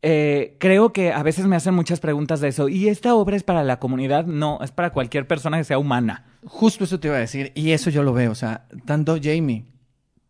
eh, 0.02 0.56
creo 0.58 0.92
que 0.92 1.14
a 1.14 1.22
veces 1.22 1.46
me 1.46 1.56
hacen 1.56 1.76
muchas 1.76 2.00
preguntas 2.00 2.42
de 2.42 2.48
eso. 2.48 2.68
¿Y 2.68 2.88
esta 2.88 3.14
obra 3.14 3.36
es 3.36 3.44
para 3.44 3.64
la 3.64 3.78
comunidad? 3.78 4.26
No, 4.26 4.58
es 4.64 4.72
para 4.72 4.90
cualquier 4.90 5.28
persona 5.28 5.60
que 5.60 5.66
sea 5.66 5.78
humana. 5.78 6.26
Justo 6.46 6.86
eso 6.86 7.00
te 7.00 7.10
iba 7.10 7.18
a 7.18 7.20
decir, 7.20 7.52
y 7.54 7.74
eso 7.74 7.92
yo 7.92 8.02
lo 8.02 8.12
veo, 8.12 8.32
o 8.32 8.36
sea, 8.36 8.66
tanto 8.86 9.20
Jamie, 9.22 9.66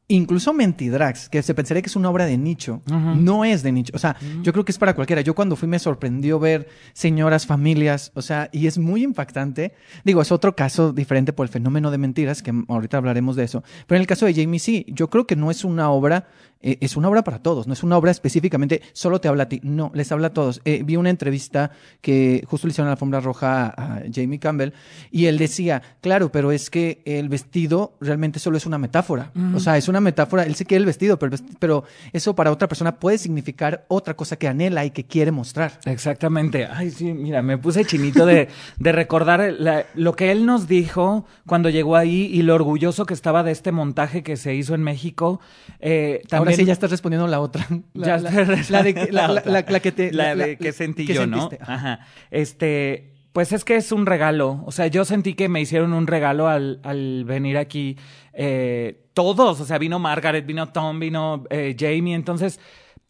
incluso 0.08 0.54
Mentidrax, 0.54 1.30
que 1.30 1.42
se 1.42 1.54
pensaría 1.54 1.82
que 1.82 1.90
es 1.90 1.96
una 1.96 2.10
obra 2.10 2.26
de 2.26 2.38
nicho, 2.38 2.82
no 2.86 3.46
es 3.46 3.64
de 3.64 3.72
nicho, 3.72 3.92
o 3.96 4.00
sea, 4.00 4.16
yo 4.42 4.52
creo 4.54 4.66
que 4.66 4.72
es 4.72 4.78
para 4.78 4.94
cualquiera. 4.94 5.22
Yo 5.22 5.36
cuando 5.36 5.56
fui 5.56 5.68
me 5.68 5.80
sorprendió 5.80 6.40
ver 6.40 6.68
señoras, 6.94 7.46
familias, 7.46 8.12
o 8.16 8.22
sea, 8.22 8.50
y 8.52 8.68
es 8.68 8.78
muy 8.78 9.04
impactante. 9.04 9.74
Digo, 10.04 10.22
es 10.22 10.32
otro 10.32 10.56
caso 10.56 10.94
diferente 10.94 11.34
por 11.34 11.46
el 11.46 11.52
fenómeno 11.52 11.92
de 11.92 11.98
mentiras, 11.98 12.42
que 12.44 12.54
ahorita 12.68 12.98
hablaremos 12.98 13.36
de 13.36 13.44
eso, 13.44 13.64
pero 13.88 13.98
en 13.98 14.02
el 14.02 14.08
caso 14.08 14.26
de 14.26 14.34
Jamie 14.34 14.60
sí, 14.60 14.86
yo 14.90 15.10
creo 15.10 15.26
que 15.26 15.36
no 15.36 15.52
es 15.52 15.64
una 15.64 15.90
obra 15.90 16.28
eh, 16.66 16.80
es 16.82 16.98
una 16.98 17.10
obra 17.10 17.24
para 17.24 17.44
todos, 17.44 17.68
no 17.68 17.74
es 17.74 17.84
una 17.84 17.96
obra 17.96 18.10
específicamente, 18.10 18.82
solo 18.94 19.22
te 19.22 19.28
habla 19.28 19.44
a 19.44 19.50
ti, 19.50 19.60
no, 19.62 19.92
les 19.94 20.12
habla 20.12 20.28
a 20.28 20.34
todos. 20.34 20.62
Eh, 20.66 20.82
vi 20.84 20.96
una 20.96 21.12
entrevista 21.12 21.70
que 22.02 22.44
justo 22.48 22.66
le 22.66 22.72
hicieron 22.72 22.88
a 22.88 22.90
la 22.90 22.94
alfombra 22.94 23.20
roja 23.20 23.68
a, 23.68 23.98
a 23.98 24.04
Jamie 24.12 24.40
Campbell 24.40 24.74
y 25.12 25.28
él 25.28 25.38
decía, 25.38 25.84
claro, 26.02 26.32
pero 26.32 26.52
es 26.52 26.72
que 26.72 27.04
el 27.06 27.30
vestido 27.30 27.96
realmente 28.02 28.40
solo 28.40 28.58
es 28.58 28.66
una 28.66 28.80
metáfora, 28.80 29.32
o 29.54 29.60
sea, 29.60 29.78
es 29.78 29.88
una 29.88 29.95
metáfora, 30.02 30.44
él 30.44 30.56
se 30.56 30.66
quiere 30.66 30.80
el 30.80 30.86
vestido, 30.86 31.18
pero, 31.20 31.36
pero 31.60 31.84
eso 32.14 32.36
para 32.36 32.52
otra 32.52 32.68
persona 32.68 32.96
puede 33.00 33.18
significar 33.18 33.86
otra 33.88 34.16
cosa 34.16 34.36
que 34.38 34.48
anhela 34.48 34.86
y 34.86 34.92
que 34.92 35.06
quiere 35.06 35.32
mostrar. 35.32 35.80
Exactamente. 35.86 36.66
Ay, 36.72 36.92
sí, 36.92 37.14
mira, 37.14 37.42
me 37.42 37.58
puse 37.58 37.86
chinito 37.86 38.26
de, 38.26 38.48
de 38.78 38.92
recordar 38.92 39.54
la- 39.60 39.86
lo 39.96 40.16
que 40.16 40.32
él 40.32 40.46
nos 40.46 40.68
dijo 40.68 41.26
cuando 41.46 41.70
llegó 41.70 41.96
ahí 41.96 42.30
y 42.32 42.42
lo 42.42 42.56
orgulloso 42.56 43.06
que 43.06 43.14
estaba 43.14 43.44
de 43.44 43.52
este 43.52 43.72
montaje 43.72 44.24
que 44.24 44.38
se 44.38 44.54
hizo 44.56 44.76
en 44.76 44.84
México. 44.84 45.40
Eh, 45.80 46.22
Ahora 46.32 46.40
también- 46.46 46.60
sí 46.60 46.66
ya 46.66 46.74
estás 46.74 46.92
respondiendo 46.92 47.28
la 47.28 47.40
otra. 47.40 47.68
La, 47.94 48.18
que- 49.82 49.92
te... 49.92 50.12
La 50.12 50.36
la- 50.36 50.46
de 50.48 50.58
que 50.58 50.72
sentí 50.72 51.06
que 51.06 51.14
yo, 51.14 51.28
¿no? 51.28 51.42
sentiste. 51.42 51.64
Ajá. 51.64 51.74
Ajá. 51.76 52.00
Este, 52.32 53.12
pues 53.34 53.52
es 53.52 53.66
que 53.66 53.76
es 53.76 53.92
un 53.92 54.06
regalo. 54.06 54.62
O 54.66 54.72
sea, 54.72 54.88
yo 54.88 55.04
sentí 55.06 55.34
que 55.34 55.50
me 55.50 55.60
hicieron 55.62 55.94
un 55.94 56.08
regalo 56.08 56.48
al, 56.48 56.80
al 56.84 57.26
venir 57.26 57.58
aquí. 57.58 57.98
Eh, 58.36 59.08
todos, 59.14 59.62
o 59.62 59.66
sea, 59.66 59.78
vino 59.78 59.98
Margaret, 59.98 60.46
vino 60.46 60.72
Tom, 60.72 61.00
vino 61.00 61.46
eh, 61.50 61.76
Jamie. 61.80 62.16
Entonces, 62.16 62.60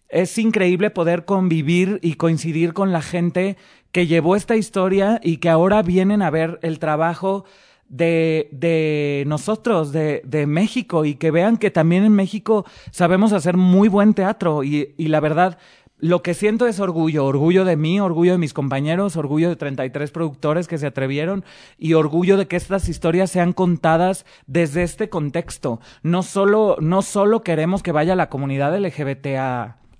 es 0.07 0.37
increíble 0.37 0.91
poder 0.91 1.25
convivir 1.25 1.99
y 2.01 2.13
coincidir 2.13 2.73
con 2.73 2.91
la 2.91 3.01
gente 3.01 3.57
que 3.91 4.07
llevó 4.07 4.35
esta 4.35 4.55
historia 4.55 5.19
y 5.23 5.37
que 5.37 5.49
ahora 5.49 5.81
vienen 5.81 6.21
a 6.21 6.29
ver 6.29 6.59
el 6.61 6.79
trabajo 6.79 7.45
de, 7.87 8.49
de 8.51 9.23
nosotros, 9.27 9.91
de, 9.91 10.21
de 10.25 10.47
México, 10.47 11.05
y 11.05 11.15
que 11.15 11.31
vean 11.31 11.57
que 11.57 11.71
también 11.71 12.03
en 12.03 12.13
México 12.13 12.65
sabemos 12.91 13.33
hacer 13.33 13.57
muy 13.57 13.87
buen 13.87 14.13
teatro. 14.13 14.63
Y, 14.63 14.93
y 14.97 15.07
la 15.07 15.19
verdad, 15.19 15.57
lo 15.97 16.21
que 16.21 16.33
siento 16.33 16.67
es 16.67 16.79
orgullo, 16.79 17.25
orgullo 17.25 17.63
de 17.63 17.77
mí, 17.77 17.99
orgullo 17.99 18.33
de 18.33 18.37
mis 18.37 18.53
compañeros, 18.53 19.15
orgullo 19.15 19.49
de 19.49 19.55
33 19.55 20.11
productores 20.11 20.67
que 20.67 20.77
se 20.77 20.87
atrevieron 20.87 21.45
y 21.77 21.93
orgullo 21.93 22.35
de 22.35 22.47
que 22.47 22.57
estas 22.57 22.89
historias 22.89 23.31
sean 23.31 23.53
contadas 23.53 24.25
desde 24.45 24.83
este 24.83 25.09
contexto. 25.09 25.79
No 26.03 26.21
solo, 26.21 26.75
no 26.81 27.01
solo 27.01 27.43
queremos 27.43 27.81
que 27.81 27.93
vaya 27.93 28.15
la 28.15 28.29
comunidad 28.29 28.77
LGBT 28.77 29.27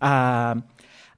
a, 0.02 0.64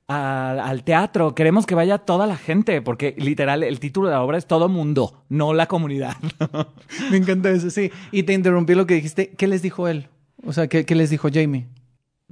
al 0.07 0.83
teatro, 0.83 1.33
queremos 1.33 1.65
que 1.65 1.75
vaya 1.75 1.97
toda 1.97 2.27
la 2.27 2.37
gente, 2.37 2.81
porque 2.81 3.15
literal 3.17 3.63
el 3.63 3.79
título 3.79 4.07
de 4.07 4.13
la 4.13 4.21
obra 4.21 4.37
es 4.37 4.45
Todo 4.45 4.69
Mundo, 4.69 5.25
no 5.27 5.53
la 5.53 5.65
comunidad. 5.65 6.15
Me 7.11 7.17
encanta 7.17 7.49
eso, 7.49 7.71
sí. 7.71 7.91
Y 8.11 8.23
te 8.23 8.33
interrumpí 8.33 8.75
lo 8.75 8.85
que 8.85 8.93
dijiste. 8.93 9.31
¿Qué 9.31 9.47
les 9.47 9.63
dijo 9.63 9.87
él? 9.87 10.07
O 10.45 10.53
sea, 10.53 10.67
¿qué, 10.67 10.85
qué 10.85 10.93
les 10.93 11.09
dijo 11.09 11.29
Jamie? 11.33 11.67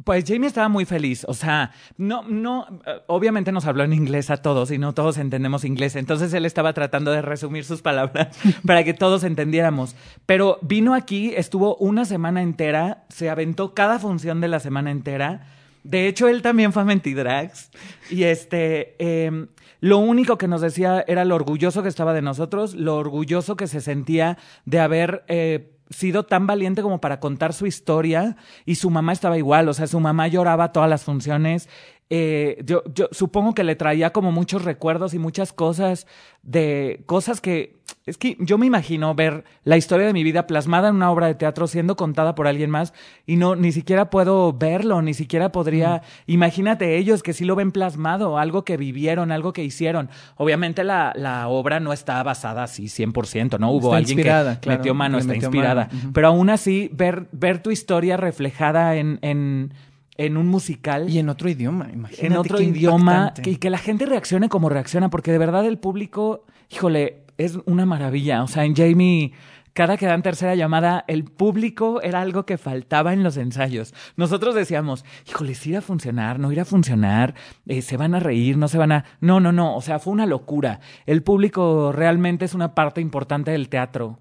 Pues 0.04 0.26
Jamie 0.28 0.48
estaba 0.48 0.68
muy 0.68 0.84
feliz, 0.84 1.24
o 1.26 1.34
sea, 1.34 1.72
no, 1.98 2.24
no, 2.24 2.68
eh, 2.86 3.00
obviamente 3.08 3.54
nos 3.54 3.66
habló 3.66 3.86
en 3.86 3.94
inglés 3.94 4.30
a 4.30 4.38
todos 4.38 4.70
y 4.72 4.78
no 4.78 4.94
todos 4.94 5.18
entendemos 5.18 5.64
inglés, 5.64 5.96
entonces 5.96 6.34
él 6.34 6.46
estaba 6.46 6.74
tratando 6.74 7.12
de 7.12 7.22
resumir 7.22 7.64
sus 7.64 7.82
palabras 7.82 8.38
para 8.68 8.84
que 8.84 8.94
todos 8.94 9.24
entendiéramos. 9.24 9.96
Pero 10.26 10.60
vino 10.62 10.94
aquí, 10.94 11.34
estuvo 11.34 11.78
una 11.78 12.04
semana 12.04 12.42
entera, 12.42 13.06
se 13.08 13.30
aventó 13.30 13.74
cada 13.74 13.98
función 13.98 14.42
de 14.42 14.50
la 14.50 14.60
semana 14.60 14.92
entera. 14.92 15.48
De 15.86 16.08
hecho, 16.08 16.28
él 16.28 16.42
también 16.42 16.74
fue 16.74 16.82
a 16.82 16.86
Mentidrags 16.86 17.70
y 18.10 18.24
este, 18.24 18.96
em, 18.98 19.48
lo 19.80 20.00
único 20.00 20.38
que 20.38 20.50
nos 20.50 20.60
decía 20.60 21.06
era 21.08 21.24
lo 21.24 21.36
orgulloso 21.36 21.84
que 21.84 21.90
estaba 21.90 22.14
de 22.14 22.22
nosotros, 22.22 22.74
lo 22.74 22.98
orgulloso 22.98 23.56
que 23.56 23.68
se 23.68 23.80
sentía 23.80 24.38
de 24.66 24.80
haber 24.80 25.24
eh, 25.28 25.75
sido 25.89 26.24
tan 26.24 26.48
valiente 26.48 26.82
como 26.82 27.00
para 27.00 27.19
contar 27.19 27.54
su 27.54 27.65
historia 27.67 28.38
y 28.65 28.76
su 28.76 28.89
mamá 28.89 29.13
estaba 29.13 29.38
igual, 29.38 29.69
o 29.69 29.74
sea, 29.74 29.88
su 29.88 30.00
mamá 30.00 30.28
lloraba 30.28 30.71
todas 30.71 30.89
las 30.89 31.04
funciones. 31.04 31.69
Eh, 32.10 32.62
yo, 32.65 32.84
yo 32.94 33.08
supongo 33.12 33.54
que 33.56 33.63
le 33.63 33.76
traía 33.76 34.12
como 34.12 34.32
muchos 34.32 34.63
recuerdos 34.63 35.13
y 35.15 35.20
muchas 35.20 35.54
cosas 35.54 36.06
de 36.44 37.02
cosas 37.08 37.41
que 37.41 37.76
es 38.06 38.18
que 38.18 38.38
yo 38.39 38.60
me 38.60 38.68
imagino 38.68 39.15
ver 39.15 39.44
la 39.63 39.78
historia 39.78 40.06
de 40.06 40.13
mi 40.13 40.24
vida 40.24 40.46
plasmada 40.46 40.89
en 40.89 40.96
una 40.96 41.10
obra 41.12 41.26
de 41.26 41.34
teatro 41.34 41.65
siendo 41.65 41.96
contada 41.96 42.36
por 42.36 42.48
alguien 42.48 42.70
más 42.70 42.94
y 43.26 43.36
no 43.36 43.56
ni 43.56 43.72
siquiera 43.72 44.12
puedo 44.12 44.54
verlo, 44.54 45.02
ni 45.02 45.15
siquiera 45.15 45.52
podría, 45.52 46.04
imagínate 46.28 46.98
ellos 46.98 47.24
que 47.24 47.34
sí 47.34 47.46
lo 47.46 47.56
ven 47.56 47.72
plasmado, 47.72 48.38
algo 48.38 48.63
que 48.63 48.78
vivieron, 48.78 49.32
algo 49.32 49.54
que 49.54 49.63
hicieron. 49.63 50.10
Obviamente 50.38 50.84
la, 50.84 51.13
la 51.15 51.48
obra 51.48 51.80
no 51.80 51.94
está 51.94 52.22
basada 52.22 52.63
así 52.63 52.86
100%, 52.86 53.60
¿no? 53.60 53.72
Hubo 53.72 53.88
Está 53.88 53.98
alguien 53.98 54.18
que 54.18 54.24
claro, 54.24 54.60
metió 54.65 54.94
mano, 54.94 55.18
está 55.18 55.34
metió 55.34 55.48
inspirada. 55.48 55.89
mano. 55.91 56.12
Pero 56.13 56.28
aún 56.28 56.52
así, 56.52 56.91
ver, 56.94 57.28
ver 57.32 57.63
tu 57.63 57.72
historia 57.72 58.18
reflejada 58.18 58.96
en, 58.98 59.18
en, 59.24 59.74
en 60.17 60.38
un 60.38 60.47
musical 60.47 61.10
Y 61.10 61.19
en 61.19 61.30
otro 61.30 61.49
idioma, 61.49 61.89
imagínate. 61.91 62.25
en 62.28 62.38
otro 62.38 62.58
qué 62.58 62.63
idioma 62.65 63.34
que- 63.34 63.49
y 63.51 63.56
que 63.58 63.69
la 63.69 63.78
gente 63.78 64.06
reaccione 64.06 64.49
como 64.49 64.69
reacciona, 64.69 65.10
porque 65.10 65.32
de 65.32 65.38
verdad 65.38 65.65
el 65.65 65.78
público, 65.78 66.45
híjole, 66.69 67.23
es 67.38 67.58
una 67.65 67.86
maravilla. 67.86 68.41
O 68.43 68.47
sea, 68.47 68.63
en 68.63 68.75
Jamie, 68.75 69.34
cada 69.73 69.97
que 69.97 70.06
dan 70.06 70.21
tercera 70.21 70.56
llamada, 70.56 71.04
el 71.10 71.25
público 71.25 72.01
era 72.01 72.21
algo 72.21 72.45
que 72.45 72.58
faltaba 72.58 73.12
en 73.12 73.23
los 73.23 73.36
ensayos. 73.36 73.93
Nosotros 74.15 74.56
decíamos, 74.56 75.04
híjole, 75.28 75.54
¿sí 75.54 75.71
irá 75.71 75.80
a 75.80 75.82
funcionar? 75.82 76.39
¿No 76.39 76.49
irá 76.54 76.62
a 76.62 76.65
funcionar? 76.65 77.36
Eh, 77.67 77.82
¿Se 77.82 77.97
van 77.97 78.15
a 78.15 78.21
reír? 78.21 78.56
¿No 78.58 78.69
se 78.69 78.78
van 78.78 78.93
a...? 78.93 79.04
No, 79.19 79.41
no, 79.41 79.51
no. 79.51 79.75
O 79.75 79.82
sea, 79.82 79.99
fue 79.99 80.13
una 80.13 80.25
locura. 80.25 80.80
El 81.06 81.23
público 81.23 81.91
realmente 81.91 82.45
es 82.45 82.54
una 82.54 82.73
parte 82.73 83.01
importante 83.01 83.51
del 83.51 83.67
teatro. 83.67 84.19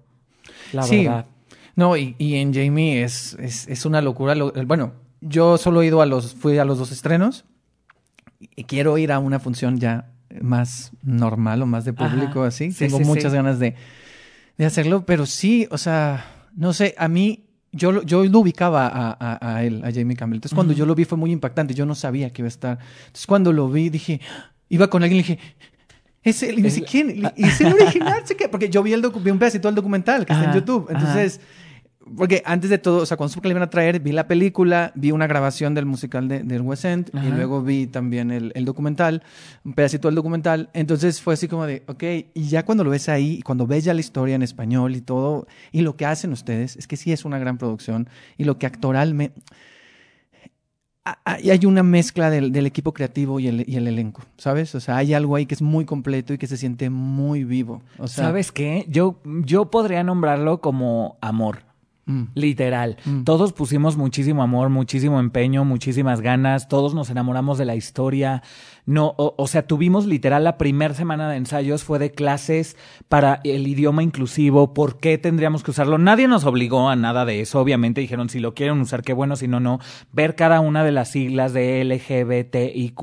La 0.73 0.83
sí. 0.83 1.05
verdad. 1.05 1.27
No, 1.77 1.95
y, 1.95 2.15
y 2.17 2.35
en 2.35 2.53
Jamie 2.53 3.03
es, 3.03 3.37
es, 3.39 3.65
es 3.69 3.85
una 3.85 4.01
locura. 4.01 4.33
Bueno, 4.65 4.91
yo 5.27 5.57
solo 5.57 5.81
he 5.81 5.87
ido 5.87 6.01
a 6.01 6.05
los, 6.05 6.33
fui 6.35 6.57
a 6.57 6.65
los 6.65 6.77
dos 6.77 6.91
estrenos 6.91 7.45
y 8.55 8.63
quiero 8.65 8.97
ir 8.97 9.11
a 9.11 9.19
una 9.19 9.39
función 9.39 9.79
ya 9.79 10.11
más 10.41 10.91
normal 11.03 11.61
o 11.61 11.65
más 11.65 11.85
de 11.85 11.93
público, 11.93 12.39
Ajá. 12.41 12.47
así. 12.49 12.71
Sí, 12.71 12.85
Tengo 12.85 12.97
sí, 12.99 13.05
muchas 13.05 13.31
sí. 13.31 13.35
ganas 13.35 13.57
de, 13.59 13.75
de 14.57 14.65
hacerlo, 14.65 15.05
pero 15.05 15.25
sí, 15.25 15.67
o 15.71 15.77
sea, 15.77 16.25
no 16.55 16.73
sé, 16.73 16.93
a 16.97 17.07
mí, 17.07 17.45
yo, 17.71 17.91
lo- 17.91 18.03
yo 18.03 18.23
lo 18.25 18.39
ubicaba 18.39 18.87
a, 18.87 19.17
a, 19.19 19.55
a 19.57 19.63
él, 19.63 19.81
a 19.83 19.91
Jamie 19.91 20.15
Campbell. 20.15 20.37
Entonces, 20.37 20.55
cuando 20.55 20.73
Ujú. 20.73 20.79
yo 20.79 20.85
lo 20.85 20.95
vi 20.95 21.05
fue 21.05 21.17
muy 21.17 21.31
impactante. 21.31 21.73
Yo 21.73 21.85
no 21.85 21.95
sabía 21.95 22.31
que 22.31 22.41
iba 22.41 22.47
a 22.47 22.49
estar. 22.49 22.79
Entonces, 23.07 23.25
cuando 23.27 23.51
lo 23.51 23.69
vi, 23.69 23.89
dije, 23.89 24.21
iba 24.69 24.89
con 24.89 25.03
alguien 25.03 25.19
y 25.19 25.23
le 25.27 25.35
dije, 25.35 25.39
es 26.23 26.41
él, 26.43 26.59
y 26.59 26.61
me 26.61 26.69
dice, 26.69 26.79
El- 26.81 26.85
¿quién? 26.85 27.33
Es 27.35 27.61
el 27.61 27.73
original, 27.73 28.23
porque 28.51 28.69
yo 28.69 28.81
vi, 28.83 28.93
el 28.93 29.01
vi 29.23 29.29
un 29.31 29.39
pedacito 29.39 29.67
del 29.67 29.75
documental 29.75 30.25
que 30.25 30.33
está 30.33 30.45
en 30.45 30.53
YouTube. 30.53 30.87
ajá. 30.89 31.13
Porque 32.15 32.43
antes 32.45 32.69
de 32.69 32.77
todo, 32.77 33.01
o 33.01 33.05
sea, 33.05 33.17
cuando 33.17 33.33
supe 33.33 33.43
que 33.43 33.47
le 33.47 33.53
iban 33.53 33.63
a 33.63 33.69
traer, 33.69 33.99
vi 33.99 34.11
la 34.11 34.27
película, 34.27 34.91
vi 34.93 35.11
una 35.11 35.25
grabación 35.25 35.73
del 35.73 35.87
musical 35.87 36.27
de, 36.27 36.43
del 36.43 36.61
West 36.61 36.85
End 36.85 37.09
y 37.13 37.29
luego 37.29 37.63
vi 37.63 37.87
también 37.87 38.29
el, 38.29 38.51
el 38.53 38.63
documental, 38.63 39.23
un 39.63 39.73
pedacito 39.73 40.07
del 40.07 40.15
documental. 40.15 40.69
Entonces 40.73 41.19
fue 41.19 41.33
así 41.33 41.47
como 41.47 41.65
de, 41.65 41.83
ok, 41.87 42.03
y 42.35 42.43
ya 42.47 42.63
cuando 42.63 42.83
lo 42.83 42.91
ves 42.91 43.09
ahí, 43.09 43.41
cuando 43.41 43.65
ves 43.65 43.85
ya 43.85 43.93
la 43.95 44.01
historia 44.01 44.35
en 44.35 44.43
español 44.43 44.95
y 44.95 45.01
todo, 45.01 45.47
y 45.71 45.81
lo 45.81 45.95
que 45.95 46.05
hacen 46.05 46.31
ustedes, 46.31 46.75
es 46.75 46.85
que 46.85 46.95
sí 46.95 47.11
es 47.11 47.25
una 47.25 47.39
gran 47.39 47.57
producción 47.57 48.07
y 48.37 48.43
lo 48.43 48.59
que 48.59 48.67
actoralmente... 48.67 49.41
Hay 51.23 51.51
hay 51.51 51.65
una 51.67 51.83
mezcla 51.83 52.31
del, 52.31 52.51
del 52.51 52.65
equipo 52.65 52.91
creativo 52.91 53.39
y 53.39 53.47
el, 53.47 53.63
y 53.67 53.75
el 53.75 53.87
elenco, 53.87 54.23
¿sabes? 54.37 54.73
O 54.73 54.79
sea, 54.79 54.97
hay 54.97 55.13
algo 55.13 55.35
ahí 55.35 55.45
que 55.45 55.53
es 55.53 55.61
muy 55.61 55.85
completo 55.85 56.33
y 56.33 56.39
que 56.39 56.47
se 56.47 56.57
siente 56.57 56.89
muy 56.89 57.43
vivo. 57.43 57.83
O 57.99 58.07
sea, 58.07 58.25
¿Sabes 58.25 58.51
qué? 58.51 58.85
Yo, 58.89 59.19
yo 59.43 59.69
podría 59.69 60.03
nombrarlo 60.03 60.61
como 60.61 61.17
amor. 61.21 61.59
Mm, 62.05 62.23
Literal. 62.35 62.97
Mm. 63.05 63.23
Todos 63.23 63.53
pusimos 63.53 63.97
muchísimo 63.97 64.43
amor, 64.43 64.69
muchísimo 64.69 65.19
empeño, 65.19 65.65
muchísimas 65.65 66.21
ganas. 66.21 66.67
Todos 66.67 66.93
nos 66.93 67.09
enamoramos 67.09 67.57
de 67.57 67.65
la 67.65 67.75
historia. 67.75 68.43
No, 68.87 69.15
o, 69.17 69.33
o 69.37 69.47
sea, 69.47 69.65
tuvimos 69.65 70.05
literal 70.05 70.43
la 70.43 70.57
primera 70.59 70.93
semana 70.93 71.27
de 71.29 71.37
ensayos 71.37 71.83
fue 71.83 71.97
de 71.97 72.11
clases 72.11 72.77
para 73.09 73.41
el 73.43 73.67
idioma 73.67 74.03
inclusivo. 74.03 74.73
¿Por 74.75 74.99
qué 74.99 75.17
tendríamos 75.17 75.63
que 75.63 75.71
usarlo? 75.71 75.97
Nadie 75.97 76.27
nos 76.27 76.45
obligó 76.45 76.87
a 76.89 76.95
nada 76.95 77.25
de 77.25 77.41
eso. 77.41 77.59
Obviamente 77.59 78.01
dijeron 78.01 78.29
si 78.29 78.39
lo 78.39 78.53
quieren 78.53 78.79
usar, 78.79 79.01
qué 79.01 79.13
bueno, 79.13 79.35
si 79.35 79.47
no, 79.47 79.59
no. 79.59 79.79
Ver 80.13 80.35
cada 80.35 80.59
una 80.59 80.83
de 80.83 80.91
las 80.91 81.09
siglas 81.09 81.51
de 81.53 81.81
LGBTIQ+, 81.83 82.95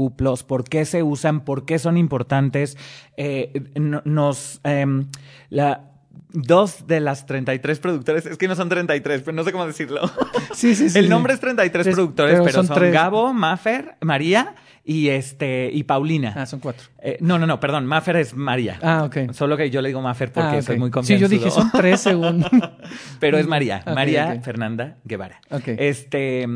por 0.46 0.64
qué 0.64 0.84
se 0.84 1.02
usan, 1.02 1.44
por 1.44 1.64
qué 1.64 1.78
son 1.80 1.96
importantes. 1.96 2.76
Eh, 3.16 3.64
no- 3.74 4.02
nos, 4.04 4.60
em, 4.64 5.06
la, 5.50 5.91
Dos 6.34 6.86
de 6.86 7.00
las 7.00 7.26
33 7.26 7.78
productores, 7.78 8.24
es 8.24 8.38
que 8.38 8.48
no 8.48 8.54
son 8.54 8.68
33, 8.70 9.22
pero 9.22 9.34
no 9.34 9.44
sé 9.44 9.52
cómo 9.52 9.66
decirlo. 9.66 10.00
Sí, 10.54 10.74
sí, 10.74 10.88
sí. 10.90 10.98
El 10.98 11.08
nombre 11.08 11.32
es 11.34 11.40
33 11.40 11.82
Tres, 11.84 11.94
productores, 11.94 12.32
pero 12.34 12.44
pero, 12.44 12.54
son 12.56 12.66
son, 12.66 12.76
tres. 12.76 12.92
Gabo, 12.92 13.32
Maffer, 13.32 13.96
María 14.00 14.54
y 14.84 15.08
este 15.08 15.70
y 15.72 15.82
Paulina. 15.84 16.32
Ah, 16.36 16.46
son 16.46 16.60
cuatro. 16.60 16.86
Eh, 17.00 17.16
no, 17.20 17.38
no, 17.38 17.46
no, 17.46 17.58
perdón, 17.60 17.86
Maffer 17.86 18.16
es 18.16 18.34
María. 18.34 18.78
Ah, 18.82 19.04
ok. 19.04 19.32
Solo 19.32 19.56
que 19.56 19.70
yo 19.70 19.80
le 19.82 19.88
digo 19.88 20.00
Maffer 20.02 20.30
porque 20.32 20.58
Ah, 20.58 20.62
soy 20.62 20.78
muy 20.78 20.88
Sí, 20.88 20.92
confianzudo. 20.92 21.28
yo 21.28 21.36
dije, 21.36 21.50
son 21.50 21.70
tres 21.72 22.00
según. 22.00 22.44
Pero 23.20 23.38
es 23.38 23.46
María, 23.46 23.82
Ok, 23.86 23.94
María. 23.94 24.40
Fernanda 24.42 24.96
Guevara. 25.04 25.40
Ok. 25.50 25.68
Este, 25.78 26.46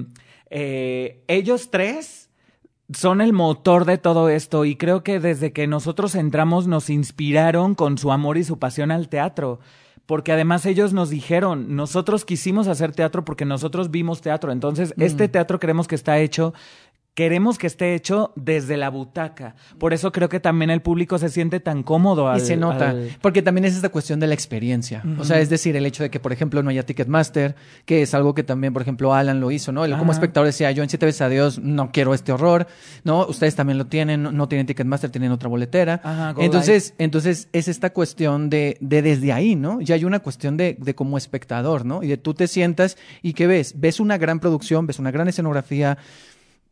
eh, 0.51 1.23
ellos 1.29 1.71
tres 1.71 2.26
son 2.93 3.21
el 3.21 3.33
motor 3.33 3.85
de 3.85 3.99
todo 3.99 4.29
esto 4.29 4.65
y 4.65 4.77
creo 4.77 5.03
que 5.03 5.19
desde 5.21 5.53
que 5.53 5.67
nosotros 5.67 6.15
entramos 6.15 6.67
nos 6.67 6.89
inspiraron 6.91 7.75
con 7.75 7.99
su 7.99 8.13
amor 8.13 8.39
y 8.39 8.45
su 8.45 8.59
pasión 8.59 8.91
al 8.91 9.09
teatro. 9.09 9.59
Porque 10.07 10.31
además 10.31 10.65
ellos 10.67 10.93
nos 10.93 11.11
dijeron, 11.11 11.75
nosotros 11.75 12.25
quisimos 12.25 12.69
hacer 12.69 12.93
teatro 12.93 13.25
porque 13.25 13.45
nosotros 13.45 13.91
vimos 13.91 14.21
teatro. 14.21 14.53
Entonces, 14.53 14.95
Mm. 14.97 15.03
este 15.03 15.27
teatro 15.29 15.59
queremos 15.59 15.89
que 15.89 15.97
está 15.97 16.21
hecho 16.21 16.55
queremos 17.17 17.57
que 17.57 17.67
esté 17.67 17.95
hecho 17.95 18.33
desde 18.37 18.77
la 18.77 18.91
butaca. 18.91 19.55
Por 19.79 19.95
eso 19.95 20.13
creo 20.13 20.29
que 20.29 20.39
también 20.39 20.69
el 20.71 20.83
público 20.83 21.17
se 21.17 21.31
siente 21.31 21.61
tan 21.61 21.83
cómodo 21.83 22.29
al, 22.29 22.37
y 22.37 22.45
se 22.45 22.59
nota, 22.59 22.91
al- 22.91 23.09
porque 23.23 23.41
también 23.41 23.65
es 23.65 23.75
esta 23.75 23.89
cuestión 23.89 24.21
de 24.21 24.27
la 24.27 24.35
experiencia. 24.35 25.03
O 25.19 25.25
sea, 25.25 25.41
es 25.41 25.49
decir, 25.49 25.75
el 25.77 25.87
hecho 25.87 26.03
de 26.03 26.11
que, 26.11 26.21
por 26.21 26.33
ejemplo, 26.35 26.63
no 26.63 26.69
haya 26.69 26.85
Ticketmaster, 26.85 27.57
que 27.87 28.03
es 28.03 28.13
algo 28.13 28.35
que 28.35 28.43
también, 28.43 28.75
por 28.75 28.83
ejemplo, 28.83 29.15
Alan 29.15 29.41
lo 29.41 29.51
hizo, 29.51 29.73
¿no? 29.73 29.87
Él 29.87 29.97
como 29.97 30.13
espectador 30.13 30.47
decía, 30.47 30.71
yo 30.73 30.83
en 30.83 30.91
Siete 30.91 31.07
veces 31.07 31.23
a 31.23 31.31
Dios 31.31 31.59
no 31.59 31.91
quiero 31.91 32.13
este 32.13 32.33
horror, 32.33 32.67
¿no? 33.03 33.27
Ustedes 33.27 33.57
también 33.57 33.79
lo 33.79 33.87
tienen, 33.87 34.23
no- 34.23 34.47
tienen 34.47 34.67
Ticketmaster, 34.67 35.09
tienen 35.11 35.33
otra 35.33 35.49
boletera. 35.49 36.03
Ajá, 36.05 36.35
entonces, 36.45 36.93
entonces 36.99 37.49
es 37.55 37.67
esta 37.67 37.95
cuestión 37.95 38.51
de, 38.51 38.77
de 38.83 39.01
desde 39.01 39.33
ahí, 39.33 39.57
¿no? 39.57 39.81
Ya 39.81 39.95
hay 39.95 40.05
una 40.05 40.19
cuestión 40.21 40.59
de, 40.59 40.77
de 40.79 40.95
como 40.95 41.17
espectador, 41.17 41.87
¿no? 41.87 42.03
Y 42.03 42.09
de 42.09 42.19
tú 42.19 42.35
te 42.35 42.47
sientas 42.47 42.99
y 43.23 43.33
¿qué 43.33 43.47
ves? 43.47 43.73
Ves 43.81 44.01
una 44.01 44.19
gran 44.19 44.39
producción, 44.39 44.87
ves 44.87 44.99
una 44.99 45.11
gran 45.11 45.29
escenografía, 45.29 45.97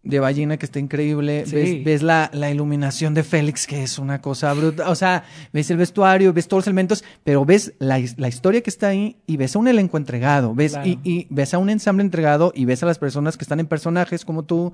de 0.04 0.20
Ballina 0.20 0.56
que 0.58 0.66
está 0.66 0.78
increíble, 0.78 1.44
Sí. 1.46 1.54
ves, 1.56 1.84
ves 1.84 2.02
la, 2.02 2.30
la 2.32 2.50
iluminación 2.50 3.14
de 3.14 3.22
Félix 3.22 3.66
que 3.66 3.82
es 3.82 3.98
una 3.98 4.20
cosa 4.20 4.52
bruta, 4.52 4.90
o 4.90 4.94
sea, 4.94 5.24
ves 5.52 5.70
el 5.70 5.78
vestuario, 5.78 6.32
ves 6.32 6.46
todos 6.46 6.62
los 6.62 6.66
elementos, 6.68 7.02
pero 7.24 7.44
ves 7.44 7.72
la, 7.78 8.00
la 8.16 8.28
historia 8.28 8.60
que 8.60 8.70
está 8.70 8.88
ahí 8.88 9.16
y 9.26 9.36
ves 9.36 9.56
a 9.56 9.58
un 9.58 9.68
elenco 9.68 9.96
entregado, 9.96 10.54
ves 10.54 10.72
Claro. 10.72 10.88
y, 10.88 10.98
y 11.04 11.26
ves 11.30 11.54
a 11.54 11.58
un 11.58 11.70
ensamble 11.70 12.04
entregado 12.04 12.52
y 12.54 12.64
ves 12.66 12.82
a 12.82 12.86
las 12.86 12.98
personas 12.98 13.36
que 13.36 13.44
están 13.44 13.60
en 13.60 13.66
personajes 13.66 14.24
como 14.24 14.42
tú, 14.44 14.72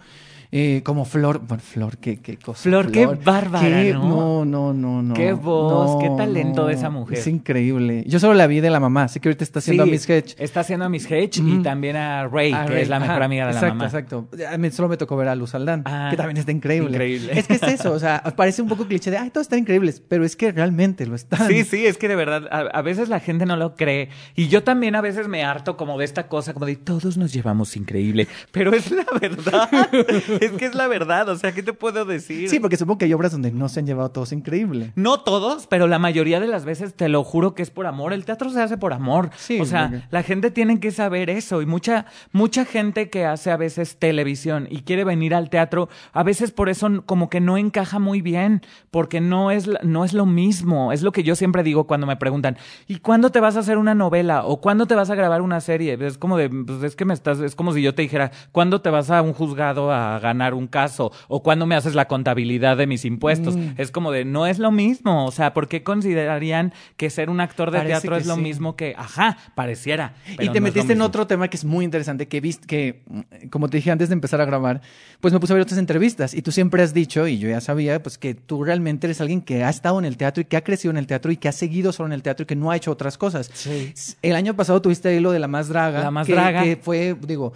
eh, 0.52 0.82
como 0.84 1.04
Flor, 1.04 1.38
bueno, 1.46 1.62
Flor, 1.62 1.98
qué, 1.98 2.18
qué 2.20 2.36
cosa. 2.36 2.62
Flor, 2.62 2.90
qué 2.90 3.06
bárbara, 3.06 3.60
Qué- 3.60 3.92
¿no? 3.92 4.44
No, 4.44 4.72
no, 4.74 5.02
no. 5.02 5.14
Qué 5.14 5.32
voz, 5.32 5.96
qué 6.00 6.08
no, 6.08 6.16
talento 6.16 6.66
de 6.66 6.74
esa 6.74 6.90
mujer. 6.90 7.18
Es 7.18 7.26
increíble. 7.26 8.02
Yo 8.06 8.18
solo 8.18 8.34
la 8.34 8.46
vi 8.46 8.60
de 8.60 8.70
la 8.70 8.80
mamá, 8.80 9.06
sé 9.08 9.20
que 9.20 9.28
ahorita 9.28 9.44
está 9.44 9.60
haciendo 9.60 9.84
Sí, 9.84 9.90
a 9.90 9.92
Miss 9.92 10.08
Hedge. 10.08 10.34
Está 10.38 10.60
haciendo 10.60 10.84
a 10.86 10.88
Miss 10.88 11.10
Hedge 11.10 11.38
y 11.40 11.62
también 11.62 11.96
a 11.96 12.26
Ray, 12.26 12.52
que 12.66 12.82
es 12.82 12.88
la 12.88 12.98
mejor 12.98 13.16
ajá, 13.16 13.24
amiga 13.26 13.44
de 13.46 13.50
exacto, 13.52 13.66
la 13.68 13.74
mamá. 13.74 13.84
Exacto, 13.86 14.28
mí 14.58 14.70
solo 14.70 14.88
me 14.88 14.96
tocó 14.96 15.16
ver 15.16 15.28
a 15.28 15.34
Luz 15.34 15.54
Aldán, 15.54 15.82
Ah, 15.86 16.08
que 16.10 16.16
también 16.16 16.36
está 16.38 16.50
increíble. 16.52 16.90
increíble. 16.90 17.32
Es 17.38 17.46
que 17.46 17.54
es 17.54 17.62
eso, 17.62 17.92
o 17.92 17.98
sea, 17.98 18.22
parece 18.36 18.60
un 18.62 18.68
poco 18.68 18.86
cliché 18.86 19.10
de, 19.10 19.18
ay, 19.18 19.30
todos 19.30 19.44
están 19.46 19.60
increíbles, 19.60 20.02
pero 20.06 20.24
es 20.24 20.34
que 20.36 20.50
realmente 20.52 21.06
lo 21.06 21.14
están. 21.14 21.46
Sí, 21.48 21.64
sí, 21.64 21.86
es 21.86 21.96
que 21.96 22.08
de 22.08 22.16
verdad, 22.16 22.48
a, 22.50 22.60
a 22.76 22.82
veces 22.82 23.08
la 23.08 23.20
gente 23.20 23.46
no 23.46 23.56
lo 23.56 23.76
cree. 23.76 24.08
Y 24.34 24.48
yo 24.48 24.62
también 24.64 24.94
a 24.96 25.00
veces 25.00 25.28
me 25.28 25.44
harto 25.44 25.76
como 25.76 25.96
de 25.98 26.04
esta 26.04 26.26
cosa, 26.28 26.52
como 26.54 26.66
de 26.66 26.76
todos 26.76 27.16
nos 27.16 27.32
llevamos 27.32 27.76
increíble. 27.76 28.26
Pero 28.50 28.72
es 28.74 28.90
la 28.90 29.06
verdad. 29.20 29.68
es 30.46 30.52
que 30.52 30.66
es 30.66 30.74
la 30.74 30.88
verdad. 30.88 31.28
O 31.28 31.36
sea, 31.36 31.52
¿qué 31.52 31.62
te 31.62 31.72
puedo 31.72 32.04
decir? 32.04 32.48
Sí, 32.48 32.60
porque 32.60 32.76
supongo 32.76 32.98
que 32.98 33.04
hay 33.06 33.12
obras 33.12 33.32
donde 33.32 33.50
no 33.52 33.68
se 33.68 33.80
han 33.80 33.86
llevado 33.86 34.10
todos 34.10 34.32
increíble. 34.32 34.92
No 34.96 35.20
todos, 35.20 35.66
pero 35.66 35.86
la 35.86 35.98
mayoría 35.98 36.40
de 36.40 36.46
las 36.46 36.64
veces 36.64 36.94
te 36.94 37.08
lo 37.08 37.24
juro 37.24 37.54
que 37.54 37.62
es 37.62 37.70
por 37.70 37.86
amor. 37.86 38.12
El 38.12 38.24
teatro 38.24 38.50
se 38.50 38.60
hace 38.60 38.76
por 38.78 38.92
amor. 38.92 39.30
Sí, 39.36 39.60
o 39.60 39.64
sea, 39.64 39.88
porque- 39.90 40.04
la 40.10 40.22
gente 40.22 40.50
tiene 40.50 40.80
que 40.80 40.90
saber 40.90 41.30
eso. 41.30 41.62
Y 41.62 41.66
mucha, 41.66 42.06
mucha 42.32 42.64
gente 42.64 43.10
que 43.10 43.24
hace 43.26 43.50
a 43.50 43.56
veces 43.56 43.96
televisión 43.98 44.66
y 44.70 44.82
quiere 44.82 45.04
venir 45.04 45.34
al 45.34 45.50
teatro, 45.50 45.88
a 46.12 46.22
veces 46.22 46.50
por 46.50 46.68
eso 46.68 46.88
como 47.06 47.28
que 47.30 47.40
no 47.40 47.56
encaja 47.56 47.98
muy 47.98 48.20
bien, 48.22 48.62
porque 48.90 49.20
no 49.20 49.50
es, 49.50 49.68
no 49.82 50.04
es 50.04 50.12
lo 50.12 50.26
mismo. 50.26 50.92
Es 50.92 51.02
lo 51.02 51.12
que 51.12 51.22
yo 51.22 51.34
siempre 51.36 51.62
digo 51.62 51.84
cuando 51.86 52.06
me 52.06 52.16
preguntan, 52.16 52.56
¿y 52.88 52.98
cuándo 52.98 53.30
te 53.30 53.40
vas 53.40 53.56
a 53.56 53.60
hacer 53.60 53.78
una 53.78 53.94
novela? 53.94 54.44
¿O 54.44 54.60
cuándo 54.60 54.86
te 54.86 54.94
vas 54.94 55.10
a 55.10 55.14
grabar 55.14 55.42
una 55.42 55.60
serie? 55.60 55.98
Es 56.00 56.18
como 56.18 56.36
de, 56.36 56.48
pues 56.48 56.82
es 56.82 56.96
que 56.96 57.04
me 57.04 57.14
estás, 57.14 57.40
es 57.40 57.54
como 57.54 57.72
si 57.72 57.82
yo 57.82 57.94
te 57.94 58.02
dijera, 58.02 58.30
¿cuándo 58.52 58.80
te 58.80 58.90
vas 58.90 59.10
a 59.10 59.22
un 59.22 59.32
juzgado 59.32 59.92
a 59.92 60.18
ganar 60.30 60.54
un 60.54 60.66
caso 60.66 61.12
o 61.28 61.42
cuándo 61.42 61.66
me 61.66 61.74
haces 61.74 61.94
la 61.94 62.08
contabilidad 62.08 62.76
de 62.76 62.86
mis 62.86 63.04
impuestos. 63.04 63.56
Mm. 63.56 63.72
Es 63.76 63.90
como 63.90 64.12
de, 64.12 64.24
no 64.24 64.46
es 64.46 64.58
lo 64.58 64.70
mismo. 64.70 65.26
O 65.26 65.32
sea, 65.32 65.52
¿por 65.52 65.68
qué 65.68 65.82
considerarían 65.82 66.72
que 66.96 67.10
ser 67.10 67.30
un 67.30 67.40
actor 67.40 67.70
de 67.70 67.78
Parece 67.78 68.00
teatro 68.00 68.16
es 68.16 68.26
lo 68.26 68.36
sí. 68.36 68.40
mismo 68.40 68.76
que, 68.76 68.94
ajá, 68.96 69.36
pareciera? 69.54 70.14
Y 70.32 70.48
te 70.48 70.60
no 70.60 70.60
metiste 70.60 70.92
en 70.92 71.02
otro 71.02 71.26
tema 71.26 71.48
que 71.48 71.56
es 71.56 71.64
muy 71.64 71.84
interesante, 71.84 72.28
que 72.28 72.40
viste 72.40 72.66
que, 72.66 73.02
mm, 73.08 73.48
como 73.50 73.68
te 73.68 73.78
dije 73.78 73.90
antes 73.90 74.08
de 74.08 74.14
empezar 74.14 74.40
a 74.40 74.44
grabar, 74.44 74.80
pues 75.20 75.32
me 75.32 75.40
puse 75.40 75.52
a 75.52 75.54
ver 75.54 75.62
otras 75.62 75.78
entrevistas 75.78 76.34
y 76.34 76.42
tú 76.42 76.52
siempre 76.52 76.82
has 76.82 76.94
dicho, 76.94 77.26
y 77.26 77.38
yo 77.38 77.48
ya 77.48 77.60
sabía, 77.60 78.02
pues 78.02 78.18
que 78.18 78.34
tú 78.34 78.64
realmente 78.64 79.06
eres 79.06 79.20
alguien 79.20 79.42
que 79.42 79.64
ha 79.64 79.70
estado 79.70 79.98
en 79.98 80.04
el 80.04 80.16
teatro 80.16 80.40
y 80.40 80.44
que 80.44 80.56
ha 80.56 80.64
crecido 80.64 80.90
en 80.90 80.96
el 80.96 81.06
teatro 81.06 81.32
y 81.32 81.36
que 81.36 81.48
ha 81.48 81.52
seguido 81.52 81.92
solo 81.92 82.08
en 82.08 82.12
el 82.12 82.22
teatro 82.22 82.44
y 82.44 82.46
que 82.46 82.56
no 82.56 82.70
ha 82.70 82.76
hecho 82.76 82.90
otras 82.90 83.18
cosas. 83.18 83.50
Sí. 83.52 83.92
El 84.22 84.34
año 84.34 84.54
pasado 84.54 84.80
tuviste 84.80 85.08
ahí 85.08 85.20
lo 85.20 85.32
de 85.32 85.38
la 85.38 85.48
más 85.48 85.68
draga. 85.68 86.00
La 86.00 86.10
Más 86.10 86.26
que, 86.26 86.32
Draga. 86.32 86.62
Que 86.62 86.76
fue, 86.76 87.16
digo, 87.26 87.52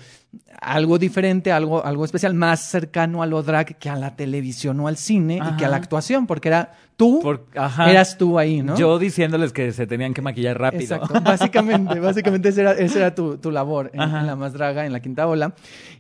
algo 0.61 0.99
diferente, 0.99 1.53
algo, 1.53 1.85
algo 1.85 2.05
especial, 2.05 2.35
más 2.35 2.61
cercano 2.61 3.23
a 3.23 3.27
lo 3.27 3.43
drag 3.43 3.77
que 3.79 3.89
a 3.91 3.97
la 3.97 4.17
televisión 4.17 4.81
o 4.81 4.89
al 4.89 4.97
cine 4.97 5.41
y 5.45 5.57
que 5.57 5.65
a 5.65 5.69
la 5.69 5.77
actuación, 5.77 6.27
porque 6.27 6.49
era 6.49 6.73
tú, 6.97 7.21
Por- 7.23 7.47
ajá. 7.57 7.91
eras 7.91 8.17
tú 8.19 8.39
ahí, 8.39 8.63
¿no? 8.63 8.77
Yo 8.77 8.99
diciéndoles 8.99 9.53
que 9.53 9.73
se 9.73 9.87
tenían 9.87 10.15
que 10.15 10.23
maquillar 10.23 10.59
rápido. 10.59 10.83
Exacto, 10.97 11.21
básicamente, 11.23 11.99
básicamente 12.01 12.49
esa 12.51 12.61
era, 12.63 12.73
esa 12.73 12.99
era 12.99 13.15
tu, 13.15 13.37
tu 13.39 13.51
labor 13.51 13.91
en, 13.93 14.01
La 14.27 14.37
Más 14.37 14.53
Draga, 14.53 14.87
en 14.87 14.93
La 14.93 15.01
Quinta 15.01 15.27
Ola. 15.27 15.55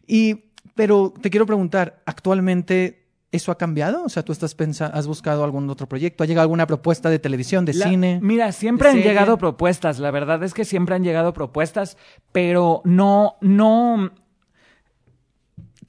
Y, 0.06 0.44
pero 0.74 1.12
te 1.20 1.30
quiero 1.30 1.46
preguntar, 1.46 2.02
¿actualmente 2.06 3.02
eso 3.32 3.50
ha 3.50 3.58
cambiado? 3.58 4.04
O 4.04 4.08
sea, 4.08 4.22
¿tú 4.22 4.30
estás 4.30 4.54
pensa 4.54 4.86
has 4.86 5.08
buscado 5.08 5.42
algún 5.42 5.68
otro 5.68 5.88
proyecto? 5.88 6.22
¿Ha 6.22 6.26
llegado 6.26 6.42
alguna 6.42 6.68
propuesta 6.68 7.10
de 7.10 7.18
televisión, 7.18 7.64
de 7.64 7.74
La- 7.74 7.88
cine? 7.88 8.20
Mira, 8.22 8.52
siempre 8.52 8.88
han 8.88 8.94
serie. 8.94 9.08
llegado 9.10 9.36
propuestas. 9.38 9.98
La 9.98 10.12
verdad 10.12 10.42
es 10.44 10.54
que 10.54 10.64
siempre 10.64 10.94
han 10.94 11.02
llegado 11.02 11.32
propuestas, 11.32 11.96
pero 12.30 12.80
no, 12.84 13.34
no. 13.40 14.12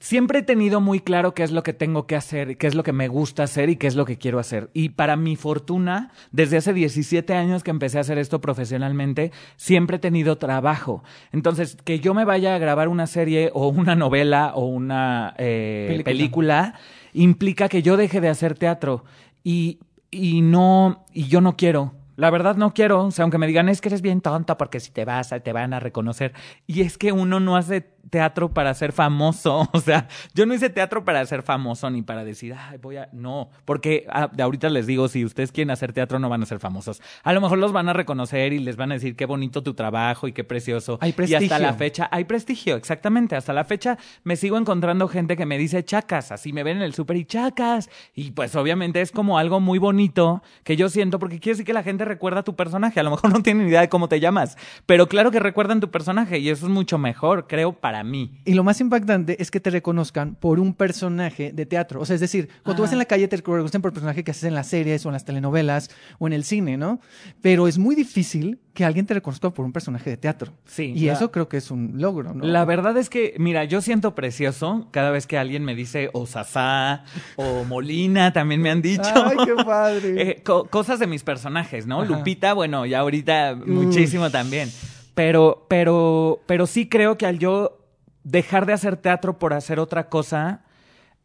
Siempre 0.00 0.40
he 0.40 0.42
tenido 0.42 0.80
muy 0.80 1.00
claro 1.00 1.34
qué 1.34 1.42
es 1.42 1.50
lo 1.50 1.62
que 1.62 1.72
tengo 1.72 2.06
que 2.06 2.16
hacer, 2.16 2.50
y 2.50 2.56
qué 2.56 2.66
es 2.66 2.74
lo 2.74 2.82
que 2.82 2.92
me 2.92 3.08
gusta 3.08 3.44
hacer 3.44 3.70
y 3.70 3.76
qué 3.76 3.86
es 3.86 3.96
lo 3.96 4.04
que 4.04 4.18
quiero 4.18 4.38
hacer. 4.38 4.70
Y 4.74 4.90
para 4.90 5.16
mi 5.16 5.36
fortuna, 5.36 6.10
desde 6.32 6.58
hace 6.58 6.72
17 6.72 7.34
años 7.34 7.62
que 7.62 7.70
empecé 7.70 7.98
a 7.98 8.02
hacer 8.02 8.18
esto 8.18 8.40
profesionalmente, 8.40 9.32
siempre 9.56 9.96
he 9.96 10.00
tenido 10.00 10.36
trabajo. 10.36 11.02
Entonces, 11.32 11.76
que 11.84 12.00
yo 12.00 12.14
me 12.14 12.24
vaya 12.24 12.54
a 12.54 12.58
grabar 12.58 12.88
una 12.88 13.06
serie 13.06 13.50
o 13.54 13.68
una 13.68 13.94
novela 13.94 14.52
o 14.54 14.66
una 14.66 15.34
eh, 15.38 15.86
Película. 15.88 16.04
película 16.04 16.74
implica 17.12 17.68
que 17.68 17.82
yo 17.82 17.96
deje 17.96 18.20
de 18.20 18.28
hacer 18.28 18.58
teatro. 18.58 19.04
Y, 19.42 19.78
y 20.10 20.42
no, 20.42 21.04
y 21.12 21.28
yo 21.28 21.40
no 21.40 21.56
quiero. 21.56 21.92
La 22.16 22.30
verdad 22.30 22.56
no 22.56 22.72
quiero, 22.72 23.04
o 23.04 23.10
sea, 23.10 23.22
aunque 23.22 23.38
me 23.38 23.46
digan 23.46 23.68
es 23.68 23.80
que 23.80 23.88
eres 23.88 24.02
bien 24.02 24.20
tonta 24.20 24.56
porque 24.56 24.80
si 24.80 24.90
te 24.90 25.04
vas 25.04 25.34
te 25.42 25.52
van 25.52 25.74
a 25.74 25.80
reconocer. 25.80 26.32
Y 26.66 26.80
es 26.80 26.98
que 26.98 27.12
uno 27.12 27.40
no 27.40 27.56
hace 27.56 27.96
teatro 28.10 28.52
para 28.52 28.72
ser 28.74 28.92
famoso, 28.92 29.68
o 29.72 29.80
sea, 29.80 30.08
yo 30.34 30.46
no 30.46 30.54
hice 30.54 30.70
teatro 30.70 31.04
para 31.04 31.24
ser 31.26 31.42
famoso 31.42 31.90
ni 31.90 32.02
para 32.02 32.24
decir, 32.24 32.54
ay, 32.56 32.78
voy 32.78 32.96
a, 32.96 33.08
no, 33.12 33.50
porque 33.64 34.06
ah, 34.08 34.30
de 34.32 34.42
ahorita 34.42 34.68
les 34.70 34.86
digo, 34.86 35.08
si 35.08 35.24
ustedes 35.24 35.52
quieren 35.52 35.70
hacer 35.70 35.92
teatro 35.92 36.18
no 36.18 36.28
van 36.28 36.42
a 36.42 36.46
ser 36.46 36.58
famosos. 36.58 37.02
A 37.22 37.32
lo 37.32 37.40
mejor 37.40 37.58
los 37.58 37.72
van 37.72 37.88
a 37.88 37.92
reconocer 37.92 38.52
y 38.52 38.58
les 38.60 38.76
van 38.76 38.92
a 38.92 38.94
decir 38.94 39.16
qué 39.16 39.26
bonito 39.26 39.62
tu 39.62 39.74
trabajo 39.74 40.28
y 40.28 40.32
qué 40.32 40.44
precioso. 40.44 40.98
Hay 41.00 41.10
Y 41.10 41.12
hasta 41.12 41.38
prestigio. 41.38 41.58
la 41.58 41.74
fecha, 41.74 42.08
hay 42.10 42.24
prestigio, 42.24 42.76
exactamente, 42.76 43.36
hasta 43.36 43.52
la 43.52 43.64
fecha 43.64 43.98
me 44.22 44.36
sigo 44.36 44.56
encontrando 44.56 45.08
gente 45.08 45.36
que 45.36 45.46
me 45.46 45.58
dice 45.58 45.84
chacas, 45.84 46.32
así 46.32 46.52
me 46.52 46.62
ven 46.62 46.78
en 46.78 46.82
el 46.84 46.94
súper 46.94 47.16
y 47.16 47.24
chacas. 47.24 47.90
Y 48.14 48.30
pues 48.30 48.54
obviamente 48.54 49.00
es 49.00 49.10
como 49.10 49.38
algo 49.38 49.60
muy 49.60 49.78
bonito 49.78 50.42
que 50.62 50.76
yo 50.76 50.88
siento 50.88 51.18
porque 51.18 51.40
quiere 51.40 51.54
decir 51.54 51.66
que 51.66 51.72
la 51.72 51.82
gente 51.82 52.04
recuerda 52.06 52.42
tu 52.42 52.56
personaje. 52.56 52.98
A 52.98 53.02
lo 53.02 53.10
mejor 53.10 53.30
no 53.34 53.42
tienen 53.42 53.68
idea 53.68 53.82
de 53.82 53.88
cómo 53.90 54.08
te 54.08 54.18
llamas, 54.20 54.56
pero 54.86 55.08
claro 55.08 55.30
que 55.30 55.40
recuerdan 55.40 55.80
tu 55.80 55.90
personaje 55.90 56.38
y 56.38 56.48
eso 56.48 56.64
es 56.66 56.72
mucho 56.72 56.96
mejor, 56.96 57.46
creo, 57.46 57.72
para 57.74 58.02
mí. 58.02 58.32
Y 58.46 58.54
lo 58.54 58.64
más 58.64 58.80
impactante 58.80 59.40
es 59.42 59.50
que 59.50 59.60
te 59.60 59.70
reconozcan 59.70 60.34
por 60.36 60.58
un 60.60 60.72
personaje 60.72 61.52
de 61.52 61.66
teatro. 61.66 62.00
O 62.00 62.06
sea, 62.06 62.14
es 62.14 62.20
decir, 62.20 62.48
cuando 62.62 62.76
tú 62.76 62.82
vas 62.82 62.92
en 62.92 62.98
la 62.98 63.04
calle 63.04 63.28
te 63.28 63.36
reconocen 63.36 63.82
por 63.82 63.90
el 63.90 63.94
personaje 63.94 64.24
que 64.24 64.30
haces 64.30 64.44
en 64.44 64.54
las 64.54 64.68
series 64.68 65.04
o 65.04 65.10
en 65.10 65.12
las 65.14 65.24
telenovelas 65.24 65.90
o 66.18 66.26
en 66.26 66.32
el 66.32 66.44
cine, 66.44 66.76
¿no? 66.76 67.00
Pero 67.42 67.68
es 67.68 67.76
muy 67.78 67.94
difícil 67.94 68.60
que 68.72 68.84
alguien 68.84 69.06
te 69.06 69.14
reconozca 69.14 69.50
por 69.50 69.64
un 69.64 69.72
personaje 69.72 70.10
de 70.10 70.16
teatro. 70.18 70.52
Sí, 70.66 70.92
Y 70.94 71.06
la- 71.06 71.14
eso 71.14 71.30
creo 71.32 71.48
que 71.48 71.56
es 71.56 71.70
un 71.70 71.94
logro, 71.96 72.34
¿no? 72.34 72.44
La 72.44 72.64
verdad 72.66 72.96
es 72.98 73.08
que, 73.08 73.34
mira, 73.38 73.64
yo 73.64 73.80
siento 73.80 74.14
precioso 74.14 74.88
cada 74.90 75.10
vez 75.10 75.26
que 75.26 75.38
alguien 75.38 75.64
me 75.64 75.74
dice 75.74 76.10
o 76.12 76.26
Sasá 76.26 77.04
o 77.36 77.64
Molina, 77.64 78.32
también 78.34 78.60
me 78.60 78.70
han 78.70 78.82
dicho. 78.82 79.02
¡Ay, 79.14 79.38
qué 79.44 79.54
padre! 79.64 79.96
Eh, 80.26 80.42
co- 80.44 80.66
cosas 80.68 80.98
de 80.98 81.06
mis 81.06 81.22
personajes, 81.24 81.86
¿no? 81.86 81.95
Ajá. 82.02 82.16
Lupita, 82.16 82.52
bueno, 82.54 82.86
ya 82.86 83.00
ahorita 83.00 83.56
muchísimo 83.66 84.30
también. 84.30 84.70
Pero, 85.14 85.66
pero, 85.68 86.40
pero 86.46 86.66
sí 86.66 86.88
creo 86.88 87.16
que 87.16 87.26
al 87.26 87.38
yo 87.38 87.78
dejar 88.24 88.66
de 88.66 88.72
hacer 88.72 88.96
teatro 88.96 89.38
por 89.38 89.54
hacer 89.54 89.78
otra 89.78 90.08
cosa, 90.08 90.64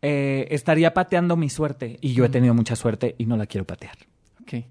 eh, 0.01 0.47
estaría 0.51 0.93
pateando 0.93 1.35
mi 1.35 1.49
suerte. 1.49 1.97
Y 2.01 2.13
yo 2.13 2.25
he 2.25 2.29
tenido 2.29 2.53
mucha 2.53 2.75
suerte 2.75 3.15
y 3.17 3.25
no 3.25 3.37
la 3.37 3.45
quiero 3.45 3.65
patear. 3.65 3.95
Ok. 4.41 4.65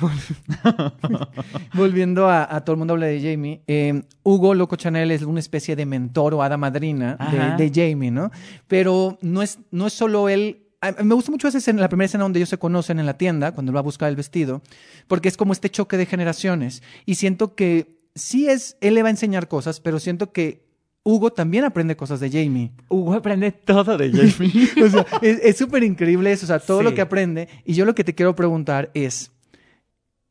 Volviendo 1.74 2.28
a, 2.28 2.54
a 2.54 2.64
todo 2.64 2.74
el 2.74 2.78
mundo 2.78 2.94
habla 2.94 3.06
de 3.06 3.20
Jamie, 3.20 3.60
eh, 3.66 4.02
Hugo 4.22 4.54
Loco 4.54 4.76
Chanel 4.76 5.10
es 5.10 5.22
una 5.22 5.40
especie 5.40 5.76
de 5.76 5.86
mentor 5.86 6.34
o 6.34 6.42
hada 6.42 6.56
madrina 6.56 7.16
de, 7.56 7.68
de 7.68 7.90
Jamie, 7.90 8.10
¿no? 8.10 8.30
Pero 8.68 9.18
no 9.20 9.42
es, 9.42 9.58
no 9.70 9.86
es 9.86 9.92
solo 9.92 10.28
él. 10.28 10.66
Me 11.04 11.14
gusta 11.14 11.30
mucho 11.30 11.48
esa 11.48 11.58
escena, 11.58 11.80
la 11.80 11.88
primera 11.88 12.06
escena 12.06 12.24
donde 12.24 12.38
ellos 12.38 12.48
se 12.48 12.58
conocen 12.58 12.98
en 12.98 13.06
la 13.06 13.18
tienda, 13.18 13.52
cuando 13.52 13.70
él 13.70 13.76
va 13.76 13.80
a 13.80 13.84
buscar 13.84 14.08
el 14.08 14.16
vestido, 14.16 14.62
porque 15.08 15.28
es 15.28 15.36
como 15.36 15.52
este 15.52 15.68
choque 15.68 15.96
de 15.96 16.06
generaciones. 16.06 16.82
Y 17.04 17.16
siento 17.16 17.54
que 17.54 18.00
sí 18.14 18.48
es, 18.48 18.76
él 18.80 18.94
le 18.94 19.02
va 19.02 19.08
a 19.08 19.10
enseñar 19.10 19.48
cosas, 19.48 19.80
pero 19.80 19.98
siento 19.98 20.32
que 20.32 20.64
Hugo 21.02 21.32
también 21.32 21.64
aprende 21.64 21.96
cosas 21.96 22.20
de 22.20 22.30
Jamie. 22.30 22.72
Hugo 22.88 23.14
aprende 23.14 23.52
todo 23.52 23.98
de 23.98 24.10
Jamie. 24.10 24.68
O 24.84 24.88
sea, 24.88 25.06
es 25.22 25.40
es 25.42 25.56
súper 25.56 25.82
increíble 25.82 26.32
eso, 26.32 26.46
o 26.46 26.48
sea, 26.48 26.58
todo 26.58 26.82
lo 26.82 26.94
que 26.94 27.00
aprende. 27.00 27.48
Y 27.64 27.74
yo 27.74 27.84
lo 27.84 27.94
que 27.94 28.04
te 28.04 28.14
quiero 28.14 28.34
preguntar 28.34 28.90
es, 28.94 29.32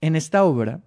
en 0.02 0.16
esta 0.16 0.44
obra, 0.44 0.80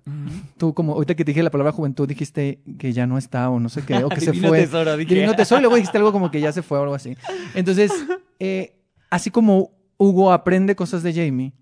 tú 0.57 0.73
como 0.73 0.95
ahorita 0.95 1.15
que 1.15 1.25
te 1.25 1.33
dije 1.33 1.43
la 1.43 1.51
palabra 1.51 1.73
juventud, 1.73 2.09
dijiste 2.09 2.61
que 2.79 2.93
ya 2.93 3.07
no 3.07 3.19
está 3.19 3.51
o 3.51 3.61
no 3.61 3.69
sé 3.69 3.83
qué, 3.85 4.03
o 4.03 4.09
que 4.09 4.21
se 4.21 4.33
fue. 4.41 4.63
tesoro, 4.63 4.97
dije. 4.97 5.15
Divino 5.15 5.35
tesoro, 5.35 5.59
y 5.59 5.63
luego 5.63 5.77
dijiste 5.77 5.99
algo 5.99 6.13
como 6.13 6.31
que 6.31 6.41
ya 6.41 6.53
se 6.53 6.63
fue 6.63 6.79
o 6.79 6.83
algo 6.83 6.95
así. 6.95 7.17
Entonces, 7.55 7.93
eh, 8.39 8.82
así 9.13 9.31
como 9.31 9.71
Hugo 9.99 10.33
aprende 10.33 10.75
cosas 10.75 11.03
de 11.03 11.13
Jamie, 11.13 11.53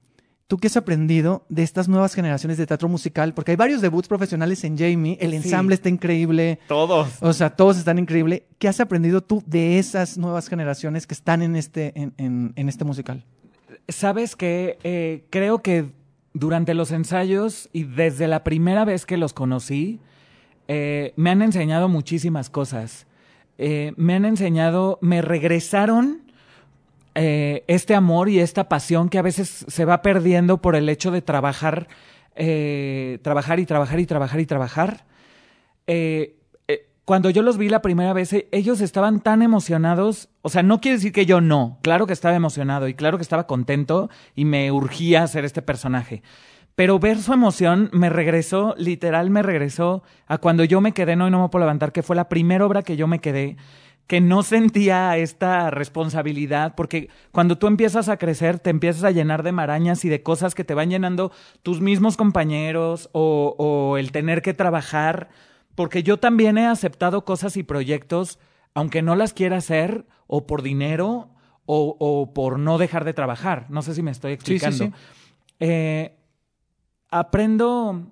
¿tú 0.46 0.56
qué 0.56 0.68
has 0.68 0.76
aprendido 0.76 1.44
de 1.48 1.62
estas 1.62 1.88
nuevas 1.88 2.14
generaciones 2.14 2.56
de 2.58 2.66
teatro 2.66 2.88
musical? 2.88 3.34
Porque 3.34 3.50
hay 3.50 3.56
varios 3.56 3.80
debuts 3.82 4.08
profesionales 4.08 4.62
en 4.64 4.78
Jamie, 4.78 5.18
el 5.20 5.30
Sí. 5.30 5.36
ensamble 5.36 5.74
está 5.74 5.88
increíble, 5.88 6.58
Todos. 6.68 7.08
o 7.20 7.32
sea, 7.32 7.50
todos 7.50 7.76
están 7.76 7.98
increíbles. 7.98 8.42
¿Qué 8.58 8.68
has 8.68 8.80
aprendido 8.80 9.20
tú 9.22 9.42
de 9.46 9.78
esas 9.78 10.16
nuevas 10.16 10.48
generaciones 10.48 11.06
que 11.06 11.14
están 11.14 11.42
en 11.42 11.56
este, 11.56 11.92
en, 12.00 12.14
en- 12.16 12.52
en 12.56 12.68
este 12.68 12.84
musical? 12.84 13.24
Sabes 13.88 14.36
que 14.36 14.78
eh, 14.84 15.24
creo 15.30 15.58
que 15.62 15.86
durante 16.32 16.74
los 16.74 16.92
ensayos 16.92 17.68
y 17.72 17.82
desde 17.84 18.28
la 18.28 18.44
primera 18.44 18.84
vez 18.84 19.04
que 19.06 19.16
los 19.16 19.32
conocí, 19.32 19.98
eh, 20.68 21.12
me 21.16 21.30
han 21.30 21.42
enseñado 21.42 21.88
muchísimas 21.88 22.48
cosas. 22.48 23.06
Eh, 23.58 23.92
me 23.96 24.14
han 24.14 24.24
enseñado, 24.24 24.98
me 25.02 25.20
regresaron 25.20 26.22
eh, 27.14 27.64
este 27.66 27.94
amor 27.94 28.28
y 28.28 28.40
esta 28.40 28.68
pasión 28.68 29.08
que 29.08 29.18
a 29.18 29.22
veces 29.22 29.64
se 29.68 29.84
va 29.84 30.02
perdiendo 30.02 30.58
por 30.58 30.76
el 30.76 30.88
hecho 30.88 31.10
de 31.10 31.22
trabajar, 31.22 31.88
eh, 32.36 33.18
trabajar 33.22 33.60
y 33.60 33.66
trabajar 33.66 34.00
y 34.00 34.06
trabajar 34.06 34.40
y 34.40 34.46
trabajar. 34.46 35.04
Eh, 35.86 36.36
cuando 37.04 37.28
yo 37.30 37.42
los 37.42 37.58
vi 37.58 37.68
la 37.68 37.82
primera 37.82 38.12
vez, 38.12 38.32
ellos 38.52 38.80
estaban 38.80 39.20
tan 39.20 39.42
emocionados. 39.42 40.28
O 40.42 40.48
sea, 40.48 40.62
no 40.62 40.80
quiere 40.80 40.98
decir 40.98 41.10
que 41.10 41.26
yo 41.26 41.40
no. 41.40 41.78
Claro 41.82 42.06
que 42.06 42.12
estaba 42.12 42.36
emocionado 42.36 42.86
y 42.86 42.94
claro 42.94 43.18
que 43.18 43.22
estaba 43.22 43.48
contento 43.48 44.10
y 44.36 44.44
me 44.44 44.70
urgía 44.70 45.24
hacer 45.24 45.44
este 45.44 45.60
personaje. 45.60 46.22
Pero 46.76 47.00
ver 47.00 47.18
su 47.18 47.32
emoción 47.32 47.90
me 47.92 48.10
regresó, 48.10 48.74
literal 48.78 49.28
me 49.28 49.42
regresó 49.42 50.02
a 50.26 50.38
cuando 50.38 50.62
yo 50.62 50.80
me 50.80 50.92
quedé, 50.92 51.16
no 51.16 51.26
y 51.26 51.30
no 51.32 51.42
me 51.42 51.48
puedo 51.48 51.64
levantar, 51.64 51.90
que 51.90 52.04
fue 52.04 52.14
la 52.14 52.28
primera 52.28 52.64
obra 52.64 52.82
que 52.82 52.96
yo 52.96 53.08
me 53.08 53.18
quedé, 53.18 53.56
que 54.10 54.20
no 54.20 54.42
sentía 54.42 55.16
esta 55.18 55.70
responsabilidad, 55.70 56.74
porque 56.74 57.10
cuando 57.30 57.58
tú 57.58 57.68
empiezas 57.68 58.08
a 58.08 58.16
crecer, 58.16 58.58
te 58.58 58.70
empiezas 58.70 59.04
a 59.04 59.12
llenar 59.12 59.44
de 59.44 59.52
marañas 59.52 60.04
y 60.04 60.08
de 60.08 60.20
cosas 60.24 60.56
que 60.56 60.64
te 60.64 60.74
van 60.74 60.90
llenando 60.90 61.30
tus 61.62 61.80
mismos 61.80 62.16
compañeros 62.16 63.08
o, 63.12 63.54
o 63.56 63.98
el 63.98 64.10
tener 64.10 64.42
que 64.42 64.52
trabajar, 64.52 65.28
porque 65.76 66.02
yo 66.02 66.16
también 66.16 66.58
he 66.58 66.66
aceptado 66.66 67.24
cosas 67.24 67.56
y 67.56 67.62
proyectos, 67.62 68.40
aunque 68.74 69.00
no 69.00 69.14
las 69.14 69.32
quiera 69.32 69.58
hacer, 69.58 70.06
o 70.26 70.44
por 70.44 70.62
dinero, 70.62 71.28
o, 71.64 71.96
o 72.00 72.34
por 72.34 72.58
no 72.58 72.78
dejar 72.78 73.04
de 73.04 73.14
trabajar. 73.14 73.66
No 73.68 73.80
sé 73.80 73.94
si 73.94 74.02
me 74.02 74.10
estoy 74.10 74.32
Sí, 74.32 74.38
sí, 74.44 74.54
explicando. 74.56 74.96
sí. 74.96 75.02
Eh, 75.60 76.16
aprendo, 77.10 78.08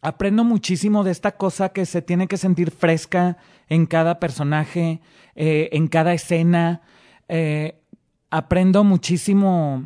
aprendo 0.00 0.44
muchísimo 0.44 1.04
de 1.04 1.10
esta 1.10 1.32
cosa 1.32 1.70
que 1.74 1.84
se 1.84 2.00
tiene 2.00 2.26
que 2.26 2.38
sentir 2.38 2.70
fresca 2.70 3.36
en 3.70 3.86
cada 3.86 4.20
personaje, 4.20 5.00
eh, 5.34 5.70
en 5.72 5.88
cada 5.88 6.12
escena. 6.12 6.82
Eh, 7.28 7.80
aprendo 8.28 8.84
muchísimo, 8.84 9.84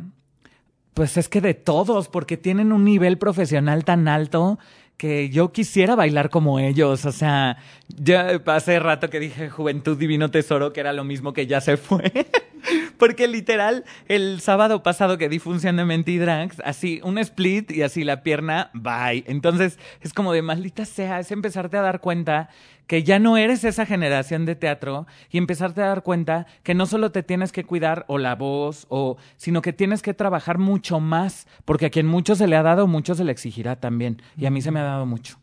pues 0.93 1.15
es 1.15 1.29
que 1.29 1.39
de 1.39 1.53
todos, 1.53 2.09
porque 2.09 2.35
tienen 2.35 2.73
un 2.73 2.83
nivel 2.83 3.17
profesional 3.17 3.85
tan 3.85 4.09
alto 4.09 4.59
que 4.97 5.29
yo 5.29 5.51
quisiera 5.51 5.95
bailar 5.95 6.29
como 6.29 6.59
ellos. 6.59 7.05
O 7.05 7.11
sea, 7.11 7.57
ya 7.87 8.41
hace 8.47 8.79
rato 8.79 9.09
que 9.09 9.19
dije 9.19 9.49
Juventud 9.49 9.97
Divino 9.97 10.31
Tesoro, 10.31 10.73
que 10.73 10.79
era 10.79 10.93
lo 10.93 11.03
mismo 11.03 11.33
que 11.33 11.47
ya 11.47 11.61
se 11.61 11.77
fue. 11.77 12.11
Porque 12.97 13.27
literal, 13.27 13.83
el 14.07 14.39
sábado 14.41 14.81
pasado 14.81 15.17
que 15.17 15.29
di 15.29 15.39
función 15.39 15.75
de 15.75 15.85
Mentidrags, 15.85 16.61
así 16.63 17.01
un 17.03 17.17
split 17.19 17.71
y 17.71 17.83
así 17.83 18.03
la 18.03 18.23
pierna, 18.23 18.71
bye. 18.73 19.23
Entonces 19.27 19.77
es 20.01 20.13
como 20.13 20.33
de 20.33 20.41
maldita 20.41 20.85
sea, 20.85 21.19
es 21.19 21.31
empezarte 21.31 21.77
a 21.77 21.81
dar 21.81 21.99
cuenta 21.99 22.49
que 22.87 23.03
ya 23.03 23.19
no 23.19 23.37
eres 23.37 23.63
esa 23.63 23.85
generación 23.85 24.45
de 24.45 24.55
teatro 24.55 25.07
y 25.31 25.37
empezarte 25.37 25.81
a 25.81 25.87
dar 25.87 26.03
cuenta 26.03 26.45
que 26.63 26.73
no 26.75 26.85
solo 26.85 27.11
te 27.11 27.23
tienes 27.23 27.51
que 27.51 27.63
cuidar 27.63 28.05
o 28.07 28.17
la 28.17 28.35
voz 28.35 28.85
o 28.89 29.17
sino 29.37 29.61
que 29.61 29.73
tienes 29.73 30.01
que 30.01 30.13
trabajar 30.13 30.57
mucho 30.59 30.99
más 30.99 31.47
porque 31.65 31.87
a 31.87 31.89
quien 31.89 32.05
mucho 32.07 32.35
se 32.35 32.47
le 32.47 32.55
ha 32.55 32.63
dado 32.63 32.87
mucho 32.87 33.15
se 33.15 33.23
le 33.23 33.31
exigirá 33.31 33.75
también 33.77 34.21
y 34.37 34.45
a 34.45 34.51
mí 34.51 34.61
se 34.61 34.71
me 34.71 34.79
ha 34.79 34.83
dado 34.83 35.05
mucho 35.05 35.37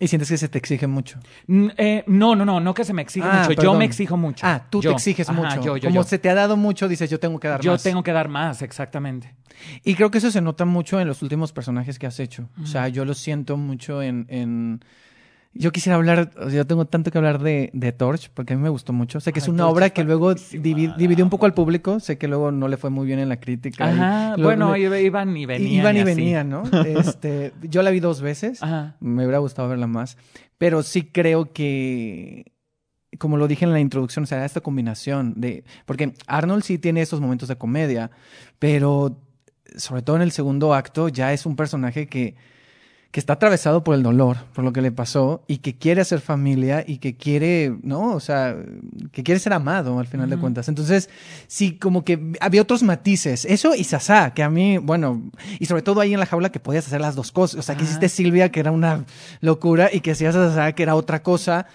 ¿Y 0.00 0.08
sientes 0.08 0.28
que 0.28 0.36
se 0.36 0.48
te 0.48 0.58
exige 0.58 0.88
mucho? 0.88 1.20
Eh, 1.48 2.02
no, 2.08 2.34
no, 2.34 2.44
no, 2.44 2.58
no 2.58 2.74
que 2.74 2.82
se 2.84 2.92
me 2.92 3.00
exige 3.00 3.28
Ah, 3.30 3.46
mucho. 3.48 3.62
Yo 3.62 3.74
me 3.74 3.84
exijo 3.84 4.16
mucho. 4.16 4.44
Ah, 4.44 4.66
tú 4.68 4.82
Yo. 4.82 4.90
te 4.90 4.94
exiges 4.96 5.28
Ajá, 5.28 5.40
mucho. 5.40 5.62
Yo, 5.62 5.76
yo, 5.76 5.88
Como 5.88 6.00
yo. 6.00 6.02
se 6.02 6.18
te 6.18 6.28
ha 6.28 6.34
dado 6.34 6.56
mucho, 6.56 6.88
dices, 6.88 7.08
yo 7.08 7.20
tengo 7.20 7.38
que 7.38 7.46
dar 7.46 7.60
Yo 7.60 7.70
más. 7.70 7.82
tengo 7.84 8.02
que 8.02 8.10
dar 8.12 8.28
más, 8.28 8.60
exactamente. 8.62 9.32
Y 9.84 9.94
creo 9.94 10.10
que 10.10 10.18
eso 10.18 10.32
se 10.32 10.40
nota 10.40 10.64
mucho 10.64 10.98
en 11.00 11.06
los 11.06 11.22
últimos 11.22 11.52
personajes 11.52 12.00
que 12.00 12.08
has 12.08 12.18
hecho. 12.18 12.48
O 12.60 12.66
sea, 12.66 12.88
yo 12.88 13.04
lo 13.04 13.14
siento 13.14 13.56
mucho 13.56 14.02
en... 14.02 14.26
en... 14.30 14.84
Yo 15.56 15.70
quisiera 15.70 15.94
hablar, 15.94 16.32
o 16.36 16.50
sea, 16.50 16.56
yo 16.58 16.66
tengo 16.66 16.84
tanto 16.84 17.12
que 17.12 17.18
hablar 17.18 17.40
de, 17.40 17.70
de 17.72 17.92
Torch, 17.92 18.28
porque 18.34 18.54
a 18.54 18.56
mí 18.56 18.62
me 18.62 18.68
gustó 18.70 18.92
mucho. 18.92 19.20
Sé 19.20 19.32
que 19.32 19.38
es 19.38 19.44
Ay, 19.44 19.52
una 19.52 19.62
Torch 19.62 19.72
obra 19.72 19.90
que 19.90 20.02
luego 20.02 20.32
divi- 20.34 20.96
dividió 20.96 21.24
un 21.24 21.30
poco 21.30 21.46
al 21.46 21.54
público. 21.54 22.00
Sé 22.00 22.18
que 22.18 22.26
luego 22.26 22.50
no 22.50 22.66
le 22.66 22.76
fue 22.76 22.90
muy 22.90 23.06
bien 23.06 23.20
en 23.20 23.28
la 23.28 23.38
crítica. 23.38 23.86
y 23.86 23.92
Ajá, 23.94 24.36
bueno, 24.36 24.72
le- 24.76 25.02
iban 25.04 25.36
y 25.36 25.46
venían. 25.46 25.72
Iban 25.72 25.96
y 25.96 26.00
así. 26.00 26.06
venían, 26.06 26.50
¿no? 26.50 26.64
Este, 26.84 27.52
yo 27.62 27.82
la 27.82 27.90
vi 27.90 28.00
dos 28.00 28.20
veces. 28.20 28.62
Ajá. 28.64 28.96
Me 28.98 29.22
hubiera 29.24 29.38
gustado 29.38 29.68
verla 29.68 29.86
más. 29.86 30.16
Pero 30.58 30.82
sí 30.82 31.02
creo 31.02 31.52
que, 31.52 32.52
como 33.18 33.36
lo 33.36 33.46
dije 33.46 33.64
en 33.64 33.72
la 33.72 33.78
introducción, 33.80 34.24
o 34.24 34.26
sea, 34.26 34.44
esta 34.44 34.60
combinación 34.60 35.34
de... 35.40 35.62
Porque 35.86 36.14
Arnold 36.26 36.64
sí 36.64 36.78
tiene 36.78 37.00
esos 37.00 37.20
momentos 37.20 37.48
de 37.48 37.56
comedia, 37.56 38.10
pero 38.58 39.20
sobre 39.76 40.02
todo 40.02 40.16
en 40.16 40.22
el 40.22 40.32
segundo 40.32 40.74
acto 40.74 41.08
ya 41.08 41.32
es 41.32 41.46
un 41.46 41.54
personaje 41.54 42.06
que, 42.08 42.34
que 43.14 43.20
está 43.20 43.34
atravesado 43.34 43.84
por 43.84 43.94
el 43.94 44.02
dolor, 44.02 44.38
por 44.54 44.64
lo 44.64 44.72
que 44.72 44.82
le 44.82 44.90
pasó, 44.90 45.44
y 45.46 45.58
que 45.58 45.76
quiere 45.78 46.00
hacer 46.00 46.20
familia 46.20 46.82
y 46.84 46.98
que 46.98 47.14
quiere, 47.16 47.72
¿no? 47.84 48.12
O 48.12 48.18
sea, 48.18 48.56
que 49.12 49.22
quiere 49.22 49.38
ser 49.38 49.52
amado 49.52 50.00
al 50.00 50.08
final 50.08 50.28
de 50.28 50.36
cuentas. 50.36 50.68
Entonces, 50.68 51.08
sí, 51.46 51.78
como 51.78 52.04
que 52.04 52.32
había 52.40 52.60
otros 52.62 52.82
matices. 52.82 53.44
Eso 53.44 53.76
y 53.76 53.84
Sasá, 53.84 54.34
que 54.34 54.42
a 54.42 54.50
mí, 54.50 54.78
bueno, 54.78 55.30
y 55.60 55.66
sobre 55.66 55.82
todo 55.82 56.00
ahí 56.00 56.12
en 56.12 56.18
la 56.18 56.26
jaula 56.26 56.50
que 56.50 56.58
podías 56.58 56.88
hacer 56.88 57.00
las 57.00 57.14
dos 57.14 57.30
cosas. 57.30 57.60
O 57.60 57.62
sea, 57.62 57.76
que 57.76 57.84
hiciste 57.84 58.08
Silvia, 58.08 58.50
que 58.50 58.58
era 58.58 58.72
una 58.72 59.04
locura, 59.40 59.90
y 59.92 60.00
que 60.00 60.10
hacías 60.10 60.34
a 60.34 60.48
Sasá, 60.48 60.72
que 60.72 60.82
era 60.82 60.96
otra 60.96 61.22
cosa, 61.22 61.66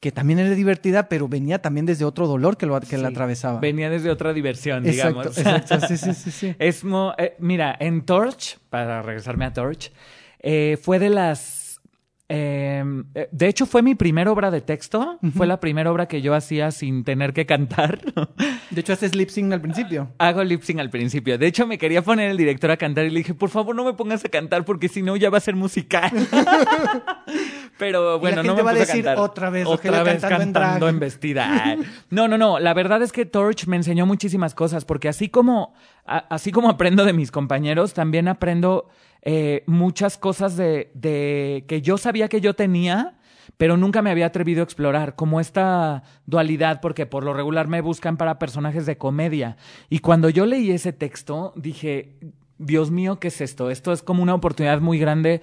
que 0.00 0.12
también 0.12 0.38
era 0.38 0.48
divertida, 0.54 1.10
pero 1.10 1.28
venía 1.28 1.60
también 1.60 1.84
desde 1.84 2.06
otro 2.06 2.26
dolor 2.26 2.56
que, 2.56 2.64
lo, 2.64 2.80
que 2.80 2.96
la 2.96 3.08
atravesaba. 3.08 3.60
Venía 3.60 3.90
desde 3.90 4.08
otra 4.10 4.32
diversión, 4.32 4.86
Exacto, 4.86 5.28
digamos. 5.30 5.38
exacto. 5.38 5.86
Sí, 5.88 5.98
sí, 5.98 6.14
sí, 6.14 6.30
sí. 6.30 6.54
Es 6.58 6.84
mo- 6.84 7.12
eh, 7.18 7.36
mira, 7.38 7.76
en 7.78 8.00
Torch, 8.06 8.58
para 8.70 9.02
regresarme 9.02 9.44
a 9.44 9.52
Torch, 9.52 9.92
eh, 10.40 10.78
fue 10.82 10.98
de 10.98 11.10
las... 11.10 11.80
eh, 12.28 12.82
eh, 13.14 13.28
de 13.30 13.48
hecho, 13.48 13.66
fue 13.66 13.82
mi 13.82 13.94
primera 13.94 14.30
obra 14.32 14.50
de 14.50 14.60
texto. 14.60 15.18
Fue 15.36 15.46
la 15.46 15.60
primera 15.60 15.90
obra 15.92 16.06
que 16.06 16.20
yo 16.22 16.34
hacía 16.34 16.70
sin 16.70 17.04
tener 17.04 17.32
que 17.32 17.46
cantar. 17.46 18.00
De 18.70 18.80
hecho, 18.80 18.92
haces 18.94 19.14
lip 19.14 19.28
sync 19.30 19.52
al 19.52 19.60
principio. 19.60 20.10
Hago 20.18 20.42
lip 20.42 20.60
sync 20.62 20.80
al 20.80 20.90
principio. 20.90 21.38
De 21.38 21.46
hecho, 21.46 21.68
me 21.68 21.78
quería 21.78 22.02
poner 22.02 22.30
el 22.32 22.36
director 22.36 22.68
a 22.72 22.76
cantar 22.76 23.04
y 23.06 23.10
le 23.10 23.18
dije, 23.20 23.32
por 23.32 23.48
favor, 23.48 23.76
no 23.76 23.84
me 23.84 23.92
pongas 23.94 24.24
a 24.24 24.28
cantar 24.28 24.64
porque 24.64 24.88
si 24.88 25.02
no 25.02 25.16
ya 25.16 25.30
va 25.30 25.38
a 25.38 25.40
ser 25.40 25.54
musical. 25.54 26.10
Pero 27.78 28.18
bueno, 28.18 28.36
gente 28.42 28.48
no 28.48 28.56
me 28.56 28.62
va 28.62 28.70
a 28.70 28.74
decir 28.74 29.06
otra 29.16 29.50
vez, 29.50 29.66
otra 29.66 30.02
vez 30.02 30.20
cantando 30.22 30.42
en 30.42 30.52
cantando 30.52 30.86
drag. 30.86 30.94
en 30.94 31.00
vestida. 31.00 31.76
No, 32.10 32.26
no, 32.26 32.38
no. 32.38 32.58
La 32.58 32.74
verdad 32.74 33.02
es 33.02 33.12
que 33.12 33.26
Torch 33.26 33.66
me 33.66 33.76
enseñó 33.76 34.06
muchísimas 34.06 34.54
cosas 34.54 34.84
porque 34.84 35.08
así 35.08 35.28
como, 35.28 35.74
a- 36.06 36.24
así 36.30 36.52
como 36.52 36.70
aprendo 36.70 37.04
de 37.04 37.12
mis 37.12 37.30
compañeros, 37.30 37.92
también 37.94 38.28
aprendo 38.28 38.88
eh, 39.28 39.64
muchas 39.66 40.18
cosas 40.18 40.56
de, 40.56 41.64
que 41.66 41.82
yo 41.82 41.98
sabía 41.98 42.28
que 42.28 42.40
yo 42.40 42.54
tenía 42.54 43.14
pero 43.56 43.76
nunca 43.76 44.02
me 44.02 44.10
había 44.10 44.26
atrevido 44.26 44.60
a 44.60 44.64
explorar, 44.64 45.16
como 45.16 45.40
esta 45.40 46.02
dualidad, 46.26 46.80
porque 46.82 47.06
por 47.06 47.24
lo 47.24 47.32
regular 47.32 47.68
me 47.68 47.80
buscan 47.80 48.18
para 48.18 48.38
personajes 48.38 48.84
de 48.84 48.98
comedia. 48.98 49.56
Y 49.88 50.00
cuando 50.00 50.28
yo 50.28 50.44
leí 50.44 50.70
ese 50.70 50.92
texto, 50.92 51.54
dije, 51.56 52.18
Dios 52.58 52.90
mío, 52.90 53.18
¿qué 53.18 53.28
es 53.28 53.40
esto? 53.40 53.70
Esto 53.70 53.92
es 53.92 54.02
como 54.02 54.22
una 54.22 54.34
oportunidad 54.34 54.80
muy 54.82 54.98
grande 54.98 55.40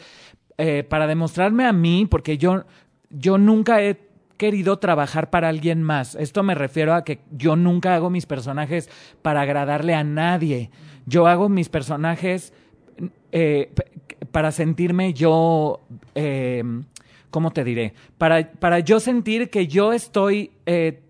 eh, 0.59 0.83
para 0.87 1.07
demostrarme 1.07 1.65
a 1.65 1.73
mí, 1.73 2.05
porque 2.05 2.37
yo, 2.37 2.65
yo 3.09 3.39
nunca 3.39 3.81
he 3.81 3.97
querido 4.37 4.77
trabajar 4.77 5.31
para 5.31 5.49
alguien 5.49 5.81
más. 5.81 6.13
Esto 6.13 6.43
me 6.43 6.53
refiero 6.53 6.93
a 6.93 7.03
que 7.03 7.21
yo 7.31 7.55
nunca 7.55 7.95
hago 7.95 8.11
mis 8.11 8.27
personajes 8.27 8.91
para 9.23 9.41
agradarle 9.41 9.95
a 9.95 10.03
nadie. 10.03 10.69
Yo 11.07 11.25
hago 11.25 11.49
mis 11.49 11.69
personajes 11.69 12.53
eh, 13.33 13.73
para 14.31 14.51
sentirme 14.51 15.13
yo, 15.13 15.81
eh, 16.15 16.63
¿cómo 17.31 17.51
te 17.51 17.63
diré? 17.63 17.93
Para, 18.17 18.51
para 18.51 18.79
yo 18.79 18.99
sentir 18.99 19.49
que 19.49 19.67
yo 19.67 19.91
estoy, 19.91 20.51
eh, 20.65 21.01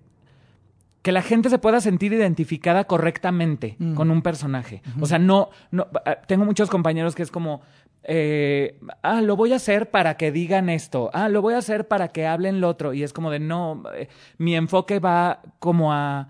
que 1.01 1.11
la 1.11 1.21
gente 1.21 1.49
se 1.49 1.57
pueda 1.59 1.81
sentir 1.81 2.13
identificada 2.13 2.85
correctamente 2.85 3.75
Mm. 3.77 3.93
con 3.95 4.09
un 4.09 4.21
personaje. 4.21 4.81
O 5.01 5.05
sea, 5.05 5.19
no, 5.19 5.49
no, 5.71 5.87
ah, 6.05 6.15
tengo 6.25 6.45
muchos 6.45 6.69
compañeros 6.69 7.13
que 7.13 7.23
es 7.23 7.29
como, 7.29 7.61
eh, 8.05 8.79
ah, 9.01 9.21
lo 9.21 9.35
voy 9.35 9.51
a 9.51 9.57
hacer 9.57 9.91
para 9.91 10.15
que 10.15 10.31
digan 10.31 10.69
esto, 10.69 11.09
ah, 11.13 11.27
lo 11.27 11.41
voy 11.41 11.55
a 11.55 11.57
hacer 11.57 11.89
para 11.89 12.07
que 12.07 12.25
hablen 12.25 12.61
lo 12.61 12.69
otro. 12.69 12.93
Y 12.93 13.03
es 13.03 13.11
como 13.11 13.31
de, 13.31 13.39
no, 13.39 13.83
eh, 13.95 14.07
mi 14.37 14.55
enfoque 14.55 14.99
va 14.99 15.41
como 15.59 15.91
a, 15.91 16.29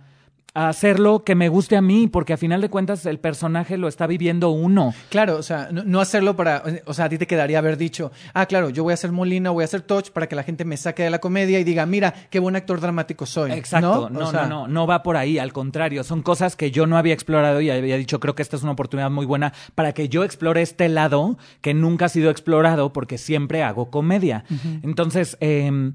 a 0.54 0.70
hacerlo 0.70 1.24
que 1.24 1.36
me 1.36 1.50
guste 1.50 1.76
a 1.76 1.82
mí, 1.82 2.08
porque 2.08 2.34
a 2.34 2.38
final 2.38 2.62
de 2.62 2.70
cuentas 2.70 3.06
el 3.06 3.20
personaje 3.20 3.78
lo 3.78 3.88
está 3.88 4.06
viviendo 4.06 4.50
uno. 4.50 4.94
Claro, 5.10 5.38
o 5.38 5.44
sea, 5.44 5.70
no, 5.72 5.84
no 5.84 6.00
hacerlo 6.00 6.36
para, 6.36 6.64
o 6.86 6.94
sea, 6.94 7.06
a 7.06 7.10
ti 7.10 7.18
te 7.18 7.26
quedaría 7.26 7.58
haber 7.58 7.78
dicho, 7.78 8.12
ah, 8.34 8.46
claro, 8.46 8.70
yo 8.70 8.84
voy 8.84 8.92
a 8.92 8.94
hacer 8.94 9.12
Molina, 9.12 9.50
voy 9.50 9.64
a 9.64 9.66
hacer 9.66 9.82
Touch 9.82 10.12
para 10.12 10.28
que 10.28 10.36
la 10.36 10.44
gente 10.44 10.64
me 10.64 10.78
saque 10.78 11.04
de 11.04 11.10
la 11.10 11.20
comedia 11.20 11.60
y 11.60 11.64
diga, 11.64 11.86
mira, 11.86 12.14
qué 12.30 12.40
buen 12.40 12.56
actor 12.56 12.80
dramático 12.80 13.26
soy. 13.26 13.52
Exacto, 13.52 14.10
no, 14.12 14.20
no, 14.20 14.28
O 14.28 14.32
sea, 14.32 14.44
no, 14.44 14.68
no, 14.68 14.68
no 14.68 14.88
va 14.88 15.02
por 15.02 15.18
ahí, 15.18 15.40
al 15.40 15.54
contrario, 15.54 16.04
son 16.04 16.22
cosas 16.22 16.56
que 16.56 16.70
yo 16.70 16.86
no 16.86 16.98
había 16.98 17.14
explorado 17.14 17.60
y 17.60 17.72
había 17.72 17.98
dicho, 17.98 18.20
creo 18.20 18.36
que 18.36 18.44
esta 18.44 18.56
es 18.56 18.64
una 18.64 18.74
oportunidad 18.74 19.10
muy 19.10 19.26
buena 19.26 19.54
para 19.74 19.94
que 19.94 20.08
yo 20.08 20.24
explore 20.24 20.62
este 20.62 20.88
lado 20.88 21.38
que 21.62 21.74
nunca 21.74 22.06
ha 22.06 22.10
sido 22.10 22.30
explorado 22.30 22.94
porque 22.94 23.18
siempre 23.18 23.64
hago 23.64 23.90
comedia. 23.90 24.46
Entonces, 24.84 25.38
eh, 25.40 25.94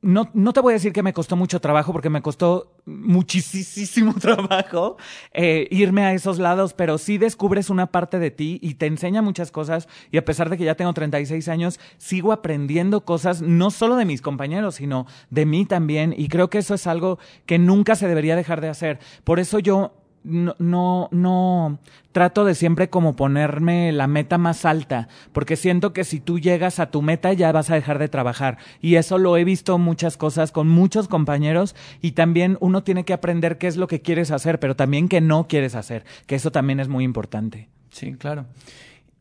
no, 0.00 0.30
no 0.32 0.52
te 0.54 0.60
voy 0.60 0.72
a 0.72 0.74
decir 0.74 0.92
que 0.92 1.02
me 1.02 1.12
costó 1.12 1.36
mucho 1.36 1.60
trabajo 1.60 1.92
porque 1.92 2.08
me 2.08 2.22
costó 2.22 2.72
muchísimo 2.86 4.14
trabajo 4.20 4.96
eh, 5.34 5.68
irme 5.70 6.02
a 6.04 6.14
esos 6.14 6.38
lados, 6.38 6.72
pero 6.72 6.96
sí 6.96 7.18
descubres 7.18 7.68
una 7.68 7.88
parte 7.88 8.18
de 8.18 8.30
ti 8.30 8.58
y 8.62 8.74
te 8.74 8.86
enseña 8.86 9.20
muchas 9.20 9.50
cosas 9.50 9.86
y 10.10 10.16
a 10.16 10.24
pesar 10.24 10.48
de 10.48 10.56
que 10.56 10.64
ya 10.64 10.76
tengo 10.76 10.94
36 10.94 11.46
años, 11.48 11.78
sigo 11.98 12.32
aprendiendo 12.32 13.04
cosas 13.04 13.42
no 13.42 13.70
solo 13.70 13.96
de 13.96 14.06
mis 14.06 14.22
compañeros, 14.22 14.76
sino 14.76 15.06
de 15.28 15.44
mí 15.44 15.66
también 15.66 16.14
y 16.16 16.28
creo 16.28 16.48
que 16.48 16.58
eso 16.58 16.74
es 16.74 16.86
algo 16.86 17.18
que 17.44 17.58
nunca 17.58 17.96
se 17.96 18.08
debería 18.08 18.34
dejar 18.34 18.62
de 18.62 18.70
hacer. 18.70 18.98
Por 19.24 19.40
eso 19.40 19.58
yo 19.58 20.01
no, 20.24 20.54
no, 20.58 21.08
no 21.10 21.78
trato 22.12 22.44
de 22.44 22.54
siempre 22.54 22.90
como 22.90 23.16
ponerme 23.16 23.90
la 23.92 24.06
meta 24.06 24.38
más 24.38 24.64
alta, 24.64 25.08
porque 25.32 25.56
siento 25.56 25.92
que 25.92 26.04
si 26.04 26.20
tú 26.20 26.38
llegas 26.38 26.78
a 26.78 26.90
tu 26.90 27.02
meta 27.02 27.32
ya 27.32 27.50
vas 27.52 27.70
a 27.70 27.74
dejar 27.74 27.98
de 27.98 28.08
trabajar. 28.08 28.58
Y 28.80 28.96
eso 28.96 29.18
lo 29.18 29.36
he 29.36 29.44
visto 29.44 29.78
muchas 29.78 30.16
cosas 30.16 30.52
con 30.52 30.68
muchos 30.68 31.08
compañeros 31.08 31.74
y 32.00 32.12
también 32.12 32.58
uno 32.60 32.82
tiene 32.82 33.04
que 33.04 33.12
aprender 33.12 33.58
qué 33.58 33.66
es 33.66 33.76
lo 33.76 33.88
que 33.88 34.02
quieres 34.02 34.30
hacer, 34.30 34.60
pero 34.60 34.76
también 34.76 35.08
qué 35.08 35.20
no 35.20 35.48
quieres 35.48 35.74
hacer, 35.74 36.04
que 36.26 36.34
eso 36.34 36.52
también 36.52 36.80
es 36.80 36.88
muy 36.88 37.04
importante. 37.04 37.68
Sí, 37.90 38.14
claro. 38.14 38.46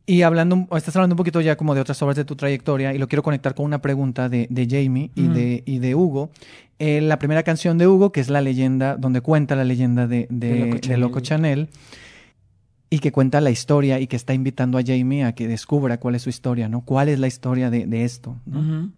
Y 0.05 0.23
hablando, 0.23 0.67
estás 0.75 0.95
hablando 0.95 1.13
un 1.13 1.17
poquito 1.17 1.41
ya 1.41 1.55
como 1.55 1.75
de 1.75 1.81
otras 1.81 2.01
obras 2.01 2.17
de 2.17 2.25
tu 2.25 2.35
trayectoria 2.35 2.93
y 2.93 2.97
lo 2.97 3.07
quiero 3.07 3.23
conectar 3.23 3.53
con 3.55 3.65
una 3.65 3.81
pregunta 3.81 4.29
de, 4.29 4.47
de 4.49 4.67
Jamie 4.69 5.11
y, 5.15 5.21
Mm. 5.21 5.33
de, 5.33 5.63
y 5.65 5.79
de 5.79 5.95
Hugo. 5.95 6.31
Eh, 6.79 6.99
la 7.01 7.19
primera 7.19 7.43
canción 7.43 7.77
de 7.77 7.87
Hugo, 7.87 8.11
que 8.11 8.19
es 8.19 8.29
la 8.29 8.41
leyenda, 8.41 8.97
donde 8.97 9.21
cuenta 9.21 9.55
la 9.55 9.63
leyenda 9.63 10.07
de, 10.07 10.27
de, 10.31 10.49
De 10.49 10.57
Loco 10.65 10.79
Chanel. 10.79 10.99
Loco 10.99 11.19
Chanel 11.19 11.69
y 12.89 12.99
que 12.99 13.11
cuenta 13.13 13.39
la 13.39 13.51
historia 13.51 13.99
y 13.99 14.07
que 14.07 14.15
está 14.17 14.33
invitando 14.33 14.77
a 14.77 14.81
Jamie 14.85 15.23
a 15.23 15.33
que 15.33 15.47
descubra 15.47 15.97
cuál 15.99 16.15
es 16.15 16.23
su 16.23 16.29
historia, 16.29 16.67
¿no? 16.67 16.81
¿Cuál 16.81 17.07
es 17.07 17.19
la 17.19 17.27
historia 17.27 17.69
de, 17.69 17.85
de 17.85 18.03
esto? 18.03 18.35
¿no? 18.45 18.91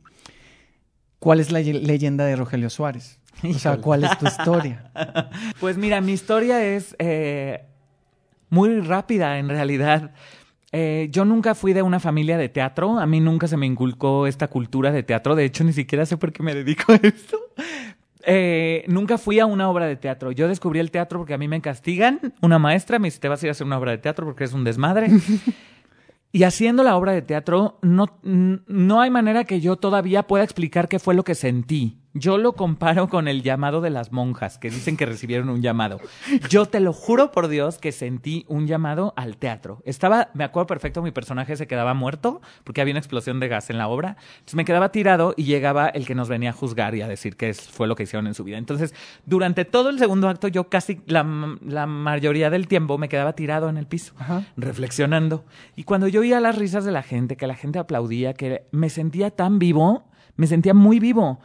¿Cuál 1.20 1.39
es 1.42 1.52
la 1.52 1.62
ye- 1.62 1.74
leyenda 1.74 2.26
de 2.26 2.36
Rogelio 2.36 2.70
Suárez? 2.70 3.20
O 3.44 3.54
sea. 3.54 3.78
¿cuál 3.78 4.04
es 4.06 4.18
tu 4.18 4.26
historia? 4.26 4.89
Pues 5.60 5.78
mira, 5.78 6.02
mi 6.02 6.13
historia 6.13 6.63
es 6.66 6.96
eh, 7.00 7.66
muy 8.50 8.80
rápida 8.80 9.38
en 9.38 9.50
realidad. 9.50 10.12
Eh, 10.75 11.07
yo 11.12 11.23
nunca 11.23 11.53
fui 11.53 11.71
de 11.71 11.83
una 11.83 11.99
familia 11.99 12.36
de 12.36 12.49
teatro, 12.49 12.99
a 12.99 13.05
mí 13.05 13.19
nunca 13.19 13.47
se 13.47 13.57
me 13.57 13.67
inculcó 13.67 14.25
esta 14.25 14.47
cultura 14.47 14.91
de 14.91 15.03
teatro, 15.03 15.36
de 15.36 15.45
hecho 15.45 15.63
ni 15.63 15.71
siquiera 15.71 16.03
sé 16.07 16.17
por 16.17 16.33
qué 16.33 16.41
me 16.41 16.55
dedico 16.55 16.93
a 16.93 16.95
esto. 16.95 17.38
Eh, 18.25 18.83
nunca 18.88 19.19
fui 19.19 19.39
a 19.39 19.45
una 19.45 19.69
obra 19.69 19.86
de 19.86 19.97
teatro. 19.97 20.31
Yo 20.31 20.47
descubrí 20.47 20.79
el 20.79 20.89
teatro 20.89 21.19
porque 21.19 21.33
a 21.33 21.38
mí 21.38 21.47
me 21.47 21.62
castigan. 21.62 22.33
Una 22.41 22.57
maestra 22.57 22.97
me 22.97 23.07
dice, 23.07 23.19
te 23.19 23.27
vas 23.27 23.43
a 23.43 23.45
ir 23.45 23.49
a 23.49 23.51
hacer 23.51 23.67
una 23.67 23.77
obra 23.77 23.91
de 23.91 23.97
teatro 23.99 24.25
porque 24.25 24.45
es 24.45 24.53
un 24.53 24.63
desmadre. 24.63 25.09
y 26.31 26.43
haciendo 26.43 26.83
la 26.83 26.95
obra 26.95 27.12
de 27.12 27.21
teatro, 27.21 27.77
no, 27.83 28.17
no 28.23 29.01
hay 29.01 29.12
manera 29.12 29.43
que 29.43 29.59
yo 29.59 29.75
todavía 29.75 30.23
pueda 30.23 30.43
explicar 30.43 30.88
qué 30.88 30.97
fue 30.99 31.13
lo 31.13 31.24
que 31.24 31.36
sentí. 31.36 32.03
Yo 32.16 32.38
lo 32.38 32.53
comparo 32.53 33.09
con 33.09 33.28
el 33.28 33.41
llamado 33.41 33.82
de 33.82 33.89
las 33.89 34.11
monjas, 34.11 34.59
que 34.59 34.70
dicen 34.70 34.97
que 34.97 35.07
recibieron 35.07 35.49
un 35.49 35.64
llamado. 35.64 35.99
Yo 36.47 36.68
te 36.68 36.80
lo 36.80 36.93
juro 36.93 37.32
por 37.32 37.47
Dios 37.47 37.80
que 37.80 37.91
sentí 37.91 38.45
un 38.47 38.68
llamado 38.68 39.14
al 39.18 39.38
teatro. 39.38 39.82
Estaba, 39.84 40.30
me 40.36 40.43
acuerdo 40.43 40.68
perfecto, 40.68 41.01
mi 41.01 41.09
personaje 41.09 41.55
se 41.55 41.66
quedaba 41.66 41.95
muerto 41.95 42.39
porque 42.64 42.82
había 42.82 42.93
una 42.93 42.99
explosión 42.99 43.39
de 43.39 43.47
gas 43.47 43.72
en 43.72 43.80
la 43.80 43.88
obra. 43.88 44.18
Entonces 44.34 44.53
me 44.55 44.64
quedaba 44.66 44.91
tirado 44.91 45.34
y 45.36 45.45
llegaba 45.45 45.88
el 45.88 46.05
que 46.05 46.14
nos 46.14 46.30
venía 46.30 46.51
a 46.51 46.53
juzgar 46.53 46.93
y 46.93 47.01
a 47.01 47.07
decir 47.07 47.36
qué 47.36 47.51
fue 47.55 47.88
lo 47.88 47.95
que 47.95 48.03
hicieron 48.03 48.28
en 48.28 48.36
su 48.36 48.43
vida. 48.43 48.59
Entonces, 48.59 48.93
durante 49.26 49.66
todo 49.66 49.89
el 49.89 49.97
segundo 49.97 50.30
acto, 50.30 50.47
yo 50.47 50.70
casi 50.70 51.01
la, 51.07 51.26
la 51.66 51.88
mayoría 51.88 52.51
del 52.51 52.68
tiempo 52.68 52.99
me 52.99 53.09
quedaba 53.09 53.34
tirado 53.34 53.70
en 53.70 53.78
el 53.78 53.88
piso, 53.88 54.14
reflexionando. 54.55 55.45
Y 55.76 55.84
cuando 55.84 56.07
yo 56.07 56.22
oía 56.22 56.39
las 56.39 56.59
risas 56.59 56.86
de 56.86 56.91
la 56.91 57.01
gente, 57.01 57.38
que 57.38 57.47
la 57.47 57.55
gente 57.55 57.80
aplaudía, 57.80 58.34
que 58.36 58.66
me 58.72 58.91
sentía 58.91 59.32
tan 59.32 59.57
vivo, 59.57 60.03
me 60.36 60.45
sentía 60.45 60.76
muy 60.76 60.99
vivo. 60.99 61.39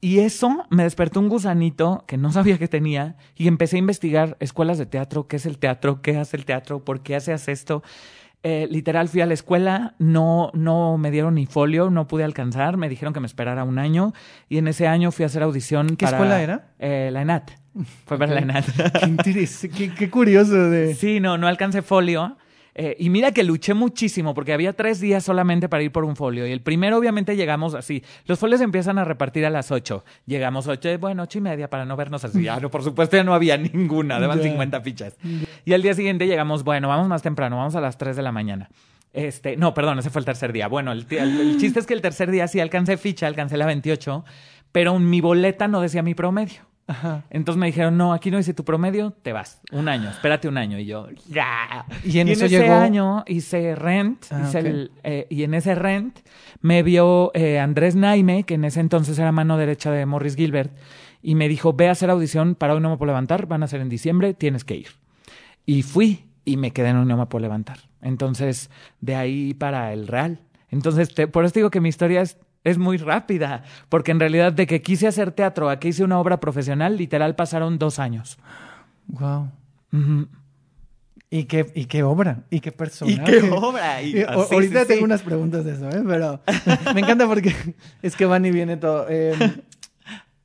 Y 0.00 0.20
eso 0.20 0.64
me 0.70 0.84
despertó 0.84 1.20
un 1.20 1.28
gusanito 1.28 2.04
que 2.06 2.16
no 2.16 2.32
sabía 2.32 2.56
que 2.56 2.68
tenía 2.68 3.16
y 3.36 3.48
empecé 3.48 3.76
a 3.76 3.80
investigar 3.80 4.36
escuelas 4.40 4.78
de 4.78 4.86
teatro, 4.86 5.28
qué 5.28 5.36
es 5.36 5.44
el 5.44 5.58
teatro, 5.58 6.00
qué 6.00 6.16
hace 6.16 6.38
el 6.38 6.46
teatro, 6.46 6.84
por 6.84 7.02
qué 7.02 7.16
haces 7.16 7.48
esto. 7.48 7.82
Eh, 8.42 8.66
literal 8.70 9.10
fui 9.10 9.20
a 9.20 9.26
la 9.26 9.34
escuela, 9.34 9.94
no, 9.98 10.50
no 10.54 10.96
me 10.96 11.10
dieron 11.10 11.34
ni 11.34 11.44
folio, 11.44 11.90
no 11.90 12.06
pude 12.06 12.24
alcanzar, 12.24 12.78
me 12.78 12.88
dijeron 12.88 13.12
que 13.12 13.20
me 13.20 13.26
esperara 13.26 13.64
un 13.64 13.78
año 13.78 14.14
y 14.48 14.56
en 14.56 14.68
ese 14.68 14.86
año 14.86 15.12
fui 15.12 15.24
a 15.24 15.26
hacer 15.26 15.42
audición. 15.42 15.96
¿Qué 15.96 16.06
escuela 16.06 16.40
era? 16.40 16.68
Eh, 16.78 17.10
la 17.12 17.20
ENAT. 17.20 17.50
Fue 18.06 18.18
para 18.18 18.32
la 18.32 18.40
ENAT. 18.40 18.64
qué, 19.76 19.92
qué, 19.94 20.10
curioso. 20.10 20.70
De... 20.70 20.94
Sí, 20.94 21.20
no, 21.20 21.36
no 21.36 21.46
alcancé 21.46 21.82
folio. 21.82 22.38
Eh, 22.74 22.96
y 22.98 23.10
mira 23.10 23.32
que 23.32 23.42
luché 23.42 23.74
muchísimo 23.74 24.34
porque 24.34 24.52
había 24.52 24.72
tres 24.72 25.00
días 25.00 25.24
solamente 25.24 25.68
para 25.68 25.82
ir 25.82 25.92
por 25.92 26.04
un 26.04 26.16
folio. 26.16 26.46
Y 26.46 26.52
el 26.52 26.60
primero, 26.60 26.98
obviamente, 26.98 27.36
llegamos 27.36 27.74
así. 27.74 28.02
Los 28.26 28.38
folios 28.38 28.60
empiezan 28.60 28.98
a 28.98 29.04
repartir 29.04 29.44
a 29.46 29.50
las 29.50 29.70
ocho. 29.70 30.04
Llegamos 30.26 30.66
ocho, 30.66 30.96
bueno, 30.98 31.24
ocho 31.24 31.38
y 31.38 31.40
media 31.40 31.68
para 31.68 31.84
no 31.84 31.96
vernos 31.96 32.24
así. 32.24 32.46
Ah, 32.48 32.58
no, 32.60 32.70
por 32.70 32.82
supuesto, 32.82 33.16
ya 33.16 33.24
no 33.24 33.34
había 33.34 33.56
ninguna. 33.56 34.18
Daban 34.20 34.42
50 34.42 34.80
fichas. 34.80 35.16
Y 35.64 35.72
al 35.72 35.82
día 35.82 35.94
siguiente 35.94 36.26
llegamos, 36.26 36.64
bueno, 36.64 36.88
vamos 36.88 37.08
más 37.08 37.22
temprano, 37.22 37.56
vamos 37.56 37.74
a 37.76 37.80
las 37.80 37.98
tres 37.98 38.16
de 38.16 38.22
la 38.22 38.32
mañana. 38.32 38.70
Este, 39.12 39.56
no, 39.56 39.74
perdón, 39.74 39.98
ese 39.98 40.10
fue 40.10 40.20
el 40.20 40.24
tercer 40.24 40.52
día. 40.52 40.68
Bueno, 40.68 40.92
el, 40.92 41.06
el 41.10 41.58
chiste 41.58 41.80
es 41.80 41.86
que 41.86 41.94
el 41.94 42.00
tercer 42.00 42.30
día 42.30 42.46
sí 42.46 42.60
alcancé 42.60 42.96
ficha, 42.96 43.26
alcancé 43.26 43.56
la 43.56 43.66
28, 43.66 44.24
pero 44.72 44.98
mi 44.98 45.20
boleta 45.20 45.66
no 45.66 45.80
decía 45.80 46.02
mi 46.02 46.14
promedio. 46.14 46.69
Entonces 47.30 47.58
me 47.58 47.66
dijeron, 47.66 47.96
no, 47.96 48.12
aquí 48.12 48.30
no 48.30 48.38
dice 48.38 48.54
tu 48.54 48.64
promedio, 48.64 49.12
te 49.22 49.32
vas. 49.32 49.60
Un 49.72 49.88
año, 49.88 50.10
espérate 50.10 50.48
un 50.48 50.58
año. 50.58 50.78
Y 50.78 50.86
yo, 50.86 51.08
ya. 51.28 51.86
Y 52.04 52.18
en, 52.18 52.28
ese 52.28 52.68
año 52.68 53.24
hice 53.26 53.74
Rent, 53.74 54.24
ah, 54.30 54.42
hice 54.44 54.58
el, 54.60 54.90
eh, 55.02 55.26
y 55.30 55.44
en 55.44 55.54
ese 55.54 55.74
Rent 55.74 56.20
me 56.60 56.82
vio 56.82 57.30
eh, 57.34 57.58
Andrés 57.58 57.96
Naime, 57.96 58.44
que 58.44 58.54
en 58.54 58.64
ese 58.64 58.80
entonces 58.80 59.18
era 59.18 59.32
mano 59.32 59.56
derecha 59.56 59.90
de 59.90 60.06
Morris 60.06 60.36
Gilbert, 60.36 60.72
y 61.22 61.34
me 61.34 61.48
dijo, 61.48 61.72
ve 61.72 61.88
a 61.88 61.92
hacer 61.92 62.10
audición, 62.10 62.54
para 62.54 62.74
hoy 62.74 62.80
no 62.80 62.90
me 62.90 62.96
puedo 62.96 63.08
levantar, 63.08 63.46
van 63.46 63.62
a 63.62 63.68
ser 63.68 63.80
en 63.80 63.88
diciembre, 63.88 64.34
tienes 64.34 64.64
que 64.64 64.76
ir. 64.76 64.88
Y 65.66 65.82
fui 65.82 66.26
y 66.44 66.56
me 66.56 66.72
quedé 66.72 66.88
en 66.88 66.96
hoy 66.96 67.06
no 67.06 67.16
me 67.16 67.26
puedo 67.26 67.42
levantar. 67.42 67.78
Entonces, 68.02 68.70
de 69.00 69.14
ahí 69.14 69.54
para 69.54 69.92
el 69.92 70.06
Real. 70.06 70.40
Entonces, 70.70 71.10
por 71.30 71.44
eso 71.44 71.54
digo 71.54 71.70
que 71.70 71.80
mi 71.80 71.88
historia 71.88 72.22
es 72.22 72.38
es 72.64 72.78
muy 72.78 72.96
rápida, 72.98 73.64
porque 73.88 74.10
en 74.10 74.20
realidad 74.20 74.52
de 74.52 74.66
que 74.66 74.82
quise 74.82 75.06
hacer 75.06 75.32
teatro 75.32 75.70
a 75.70 75.78
que 75.78 75.88
hice 75.88 76.04
una 76.04 76.18
obra 76.18 76.40
profesional, 76.40 76.96
literal 76.96 77.34
pasaron 77.34 77.78
dos 77.78 77.98
años. 77.98 78.38
Wow. 79.08 79.48
¿Y 81.30 81.44
qué, 81.44 81.70
¿Y 81.74 81.84
qué 81.86 82.02
obra? 82.02 82.42
¿Y 82.50 82.60
qué 82.60 82.72
personaje? 82.72 83.38
¿Y 83.38 83.40
qué 83.40 83.50
obra? 83.50 83.98
ahorita 84.50 84.84
tengo 84.84 85.04
unas 85.04 85.22
preguntas 85.22 85.64
de 85.64 85.74
eso, 85.74 85.88
¿eh? 85.88 86.02
pero 86.06 86.40
me 86.94 87.00
encanta 87.00 87.26
porque 87.26 87.54
es 88.02 88.16
que 88.16 88.26
van 88.26 88.44
y 88.44 88.50
viene 88.50 88.76
todo. 88.76 89.06
Eh, 89.08 89.34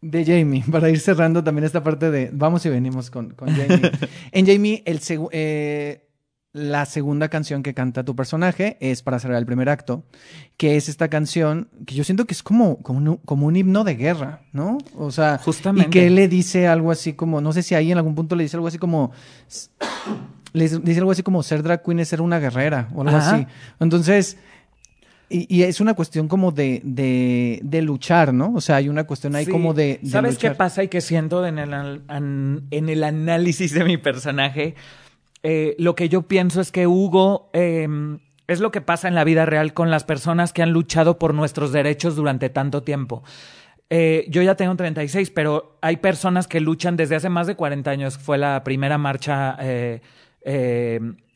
de 0.01 0.23
Jamie, 0.23 0.63
para 0.71 0.91
ir 0.91 0.99
cerrando 0.99 1.43
también 1.43 1.65
esta 1.65 1.81
parte 1.81 2.11
de 2.11 2.29
vamos 2.31 2.63
y 2.67 2.69
venimos 2.69 3.09
con, 3.09 3.31
con 3.31 3.49
Jamie. 3.49 3.91
en 4.31 4.45
Jamie, 4.45 4.83
el 4.85 5.01
eh, 5.31 6.07
la 6.55 6.85
segunda 6.85 7.27
canción 7.27 7.63
que 7.63 7.73
canta 7.73 8.05
tu 8.05 8.15
personaje 8.15 8.77
es 8.79 9.01
para 9.01 9.19
cerrar 9.19 9.39
el 9.39 9.45
primer 9.45 9.67
acto, 9.67 10.05
que 10.55 10.77
es 10.77 10.87
esta 10.87 11.09
canción 11.09 11.67
que 11.85 11.95
yo 11.95 12.05
siento 12.05 12.23
que 12.23 12.33
es 12.33 12.43
como, 12.43 12.77
como, 12.77 12.99
un, 12.99 13.17
como 13.17 13.47
un 13.47 13.57
himno 13.57 13.83
de 13.83 13.95
guerra, 13.95 14.39
¿no? 14.53 14.77
O 14.97 15.11
sea, 15.11 15.37
Justamente. 15.37 15.89
y 15.89 15.91
que 15.91 16.07
él 16.07 16.15
le 16.15 16.29
dice 16.29 16.67
algo 16.67 16.91
así 16.91 17.11
como, 17.11 17.41
no 17.41 17.51
sé 17.51 17.61
si 17.61 17.75
ahí 17.75 17.91
en 17.91 17.97
algún 17.97 18.15
punto 18.15 18.37
le 18.37 18.43
dice 18.43 18.55
algo 18.55 18.67
así 18.67 18.77
como, 18.77 19.11
le 20.53 20.69
dice 20.69 20.99
algo 20.99 21.11
así 21.11 21.23
como 21.23 21.43
ser 21.43 21.61
drag 21.61 21.83
queen 21.83 21.99
es 21.99 22.07
ser 22.07 22.21
una 22.21 22.39
guerrera 22.39 22.87
o 22.95 23.01
algo 23.01 23.17
así. 23.17 23.45
Entonces, 23.81 24.37
y, 25.27 25.63
es 25.63 25.81
una 25.81 25.93
cuestión 25.93 26.29
como 26.29 26.53
de, 26.53 26.79
de, 26.85 27.81
luchar, 27.81 28.33
¿no? 28.33 28.53
O 28.53 28.61
sea, 28.61 28.77
hay 28.77 28.87
una 28.87 29.03
cuestión 29.03 29.35
ahí 29.35 29.45
como 29.45 29.73
de, 29.73 29.99
¿Sabes 30.05 30.37
qué 30.37 30.51
pasa 30.51 30.83
y 30.83 30.87
qué 30.87 31.01
siento 31.01 31.45
en 31.45 31.59
el, 31.59 32.01
en 32.07 32.89
el 32.89 33.03
análisis 33.03 33.73
de 33.73 33.83
mi 33.83 33.97
personaje? 33.97 34.75
Eh, 35.47 35.75
lo 35.77 35.93
que 35.93 36.09
yo 36.09 36.23
pienso 36.23 36.59
es 36.59 36.71
que 36.71 36.87
Hugo 36.87 37.51
em, 37.53 38.17
es 38.47 38.61
lo 38.61 38.71
que 38.71 38.81
pasa 38.81 39.07
en 39.07 39.13
la 39.13 39.23
vida 39.23 39.45
real 39.45 39.75
con 39.75 39.91
las 39.91 40.03
personas 40.03 40.53
que 40.53 40.63
han 40.63 40.71
luchado 40.71 41.19
por 41.19 41.35
nuestros 41.35 41.71
derechos 41.71 42.15
durante 42.15 42.49
tanto 42.49 42.81
tiempo. 42.81 43.21
Eh, 43.91 44.25
yo 44.27 44.41
ya 44.41 44.55
tengo 44.55 44.75
36, 44.75 45.29
pero 45.29 45.77
hay 45.81 45.97
personas 45.97 46.47
que 46.47 46.59
luchan 46.59 46.97
desde 46.97 47.15
hace 47.15 47.29
más 47.29 47.45
de 47.45 47.55
40 47.55 47.91
años. 47.91 48.17
Fue 48.17 48.39
la 48.39 48.63
primera 48.63 48.97
marcha 48.97 49.55
eh, 49.59 50.01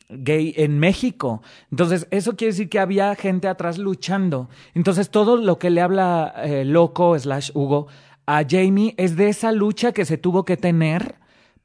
gay 0.08 0.54
en 0.56 0.80
México. 0.80 1.40
Entonces, 1.70 2.08
eso 2.10 2.34
quiere 2.34 2.50
decir 2.50 2.68
que 2.68 2.80
había 2.80 3.14
gente 3.14 3.46
atrás 3.46 3.78
luchando. 3.78 4.48
Entonces, 4.74 5.10
todo 5.10 5.36
lo 5.36 5.60
que 5.60 5.70
le 5.70 5.82
habla 5.82 6.34
Loco 6.64 7.16
slash 7.16 7.52
Hugo 7.54 7.86
a 8.26 8.42
Jamie 8.42 8.92
es 8.96 9.14
de 9.14 9.28
esa 9.28 9.52
lucha 9.52 9.92
que 9.92 10.04
se 10.04 10.18
tuvo 10.18 10.44
que 10.44 10.56
tener 10.56 11.20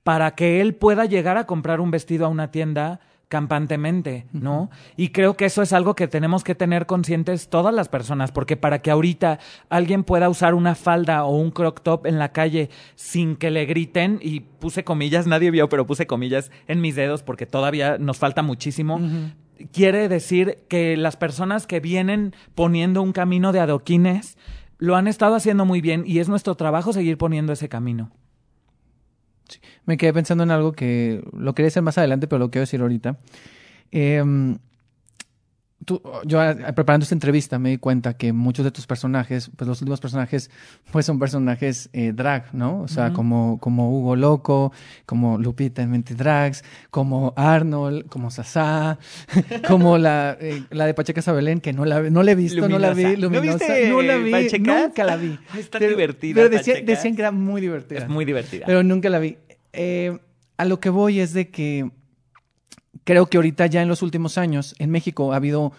para 0.05 0.35
que 0.35 0.61
él 0.61 0.75
pueda 0.75 1.05
llegar 1.05 1.35
a 1.35 1.47
comprar 1.47 1.81
un 1.81 1.89
vestido 1.89 2.27
a 2.27 2.29
una 2.29 2.51
tienda 2.51 2.99
campantemente, 3.27 4.27
¿no? 4.33 4.69
Y 4.95 5.09
creo 5.09 5.35
que 5.35 5.45
eso 5.45 5.63
es 5.63 5.73
algo 5.73 5.95
que 5.95 6.07
tenemos 6.07 6.43
que 6.43 6.53
tener 6.53 6.85
conscientes 6.85 7.49
todas 7.49 7.73
las 7.73 7.89
personas, 7.89 8.31
porque 8.31 8.55
para 8.55 8.83
que 8.83 8.91
ahorita 8.91 9.39
alguien 9.67 10.03
pueda 10.03 10.29
usar 10.29 10.53
una 10.53 10.75
falda 10.75 11.25
o 11.25 11.35
un 11.35 11.49
crop 11.49 11.79
top 11.79 12.05
en 12.05 12.19
la 12.19 12.31
calle 12.33 12.69
sin 12.93 13.35
que 13.35 13.49
le 13.49 13.65
griten, 13.65 14.19
y 14.21 14.41
puse 14.41 14.83
comillas, 14.83 15.25
nadie 15.25 15.49
vio, 15.49 15.69
pero 15.69 15.87
puse 15.87 16.05
comillas 16.05 16.51
en 16.67 16.81
mis 16.81 16.95
dedos 16.95 17.23
porque 17.23 17.47
todavía 17.47 17.97
nos 17.97 18.19
falta 18.19 18.43
muchísimo, 18.43 19.01
quiere 19.73 20.07
decir 20.07 20.59
que 20.67 20.97
las 20.97 21.17
personas 21.17 21.65
que 21.65 21.79
vienen 21.79 22.35
poniendo 22.53 23.01
un 23.01 23.11
camino 23.11 23.53
de 23.53 23.59
adoquines 23.59 24.37
lo 24.77 24.97
han 24.97 25.07
estado 25.07 25.33
haciendo 25.33 25.65
muy 25.65 25.81
bien 25.81 26.03
y 26.05 26.19
es 26.19 26.29
nuestro 26.29 26.53
trabajo 26.53 26.93
seguir 26.93 27.17
poniendo 27.17 27.53
ese 27.53 27.69
camino. 27.69 28.11
Me 29.85 29.97
quedé 29.97 30.13
pensando 30.13 30.43
en 30.43 30.51
algo 30.51 30.73
que 30.73 31.23
lo 31.37 31.53
quería 31.53 31.67
hacer 31.67 31.83
más 31.83 31.97
adelante, 31.97 32.27
pero 32.27 32.39
lo 32.39 32.51
quiero 32.51 32.63
decir 32.63 32.81
ahorita. 32.81 33.17
Yo 36.25 36.39
preparando 36.73 37.03
esta 37.03 37.15
entrevista 37.15 37.59
me 37.59 37.69
di 37.69 37.77
cuenta 37.77 38.15
que 38.15 38.33
muchos 38.33 38.65
de 38.65 38.71
tus 38.71 38.87
personajes, 38.87 39.51
pues 39.55 39.67
los 39.67 39.81
últimos 39.81 39.99
personajes, 39.99 40.49
pues 40.91 41.05
son 41.05 41.19
personajes 41.19 41.89
eh, 41.93 42.11
drag, 42.13 42.53
¿no? 42.53 42.81
O 42.81 42.87
sea, 42.87 43.13
como, 43.13 43.59
como 43.59 43.91
Hugo 43.91 44.15
Loco, 44.15 44.71
como 45.05 45.37
Lupita 45.37 45.81
en 45.81 45.91
Mente 45.91 46.15
Drags, 46.15 46.63
como 46.89 47.33
Arnold, 47.35 48.07
como 48.07 48.31
Sasá, 48.31 48.97
como 49.67 49.97
la, 49.97 50.37
eh, 50.39 50.63
la 50.71 50.85
de 50.85 50.93
Pacheca 50.93 51.21
Sabelén, 51.21 51.61
que 51.61 51.73
no 51.73 51.85
la, 51.85 52.01
no 52.09 52.23
la 52.23 52.31
he 52.31 52.35
visto, 52.35 52.67
no 52.67 52.79
la 52.79 52.93
vi, 52.93 53.15
Luminosa, 53.15 53.65
¿No, 53.89 54.01
la 54.01 54.17
vi, 54.17 54.31
nunca 54.59 55.03
la 55.03 55.17
vi. 55.17 55.37
Está 55.57 55.79
divertida. 55.79 56.35
Pero 56.35 56.49
decían 56.49 57.15
que 57.15 57.21
era 57.21 57.31
muy 57.31 57.61
divertida. 57.61 57.99
Es 57.99 58.09
muy 58.09 58.25
divertida. 58.25 58.65
Pero 58.65 58.83
nunca 58.83 59.09
la 59.09 59.19
vi. 59.19 59.37
Eh, 59.73 60.17
a 60.57 60.65
lo 60.65 60.79
que 60.79 60.89
voy 60.89 61.19
es 61.19 61.33
de 61.33 61.49
que 61.49 61.91
creo 63.05 63.27
que 63.27 63.37
ahorita 63.37 63.67
ya 63.67 63.81
en 63.81 63.87
los 63.87 64.01
últimos 64.01 64.37
años 64.37 64.75
en 64.77 64.91
México 64.91 65.31
ha 65.31 65.37
habido 65.37 65.71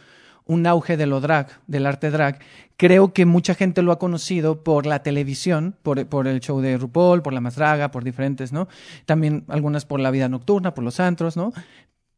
un 0.46 0.66
auge 0.66 0.96
de 0.96 1.06
lo 1.06 1.20
drag, 1.20 1.48
del 1.66 1.86
arte 1.86 2.10
drag. 2.10 2.38
Creo 2.76 3.12
que 3.12 3.26
mucha 3.26 3.54
gente 3.54 3.82
lo 3.82 3.92
ha 3.92 3.98
conocido 3.98 4.62
por 4.62 4.86
la 4.86 5.02
televisión, 5.02 5.76
por, 5.82 5.98
el 5.98 6.40
show 6.40 6.60
de 6.60 6.78
RuPaul, 6.78 7.22
por 7.22 7.32
La 7.32 7.40
Más 7.40 7.56
Draga, 7.56 7.90
por 7.90 8.04
diferentes, 8.04 8.52
¿no? 8.52 8.68
También 9.06 9.44
algunas 9.48 9.84
por 9.84 9.98
la 9.98 10.12
vida 10.12 10.28
nocturna, 10.28 10.72
por 10.72 10.84
los 10.84 11.00
antros, 11.00 11.36
¿no? 11.36 11.52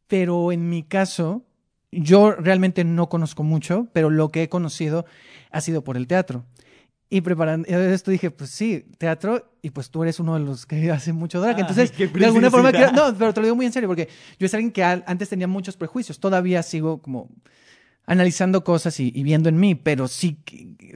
Pero 0.08 0.52
en 0.52 0.68
mi 0.68 0.82
caso, 0.82 1.42
yo 1.90 2.32
realmente 2.32 2.84
no 2.84 3.08
conozco 3.08 3.42
mucho, 3.42 3.88
pero 3.94 4.10
lo 4.10 4.30
que 4.30 4.42
he 4.42 4.48
conocido 4.48 5.06
ha 5.50 5.62
sido 5.62 5.82
por 5.82 5.96
el 5.96 6.06
teatro. 6.06 6.44
Y 7.10 7.22
preparando 7.22 7.66
esto 7.68 8.10
dije, 8.10 8.30
pues 8.30 8.50
sí, 8.50 8.84
teatro, 8.98 9.50
y 9.62 9.70
pues 9.70 9.90
tú 9.90 10.02
eres 10.02 10.20
uno 10.20 10.34
de 10.34 10.40
los 10.40 10.66
que 10.66 10.90
hace 10.92 11.12
mucho 11.12 11.40
drag. 11.40 11.58
Entonces, 11.58 11.96
de 11.96 12.26
alguna 12.26 12.50
forma, 12.50 12.70
no, 12.70 13.14
pero 13.16 13.32
te 13.32 13.40
lo 13.40 13.46
digo 13.46 13.56
muy 13.56 13.66
en 13.66 13.72
serio, 13.72 13.88
porque 13.88 14.08
yo 14.38 14.46
es 14.46 14.54
alguien 14.54 14.72
que 14.72 14.84
antes 14.84 15.28
tenía 15.28 15.48
muchos 15.48 15.76
prejuicios. 15.76 16.20
Todavía 16.20 16.62
sigo 16.62 17.00
como 17.00 17.30
analizando 18.04 18.64
cosas 18.64 19.00
y, 19.00 19.10
viendo 19.22 19.48
en 19.48 19.58
mí, 19.58 19.74
pero 19.74 20.08
sí, 20.08 20.38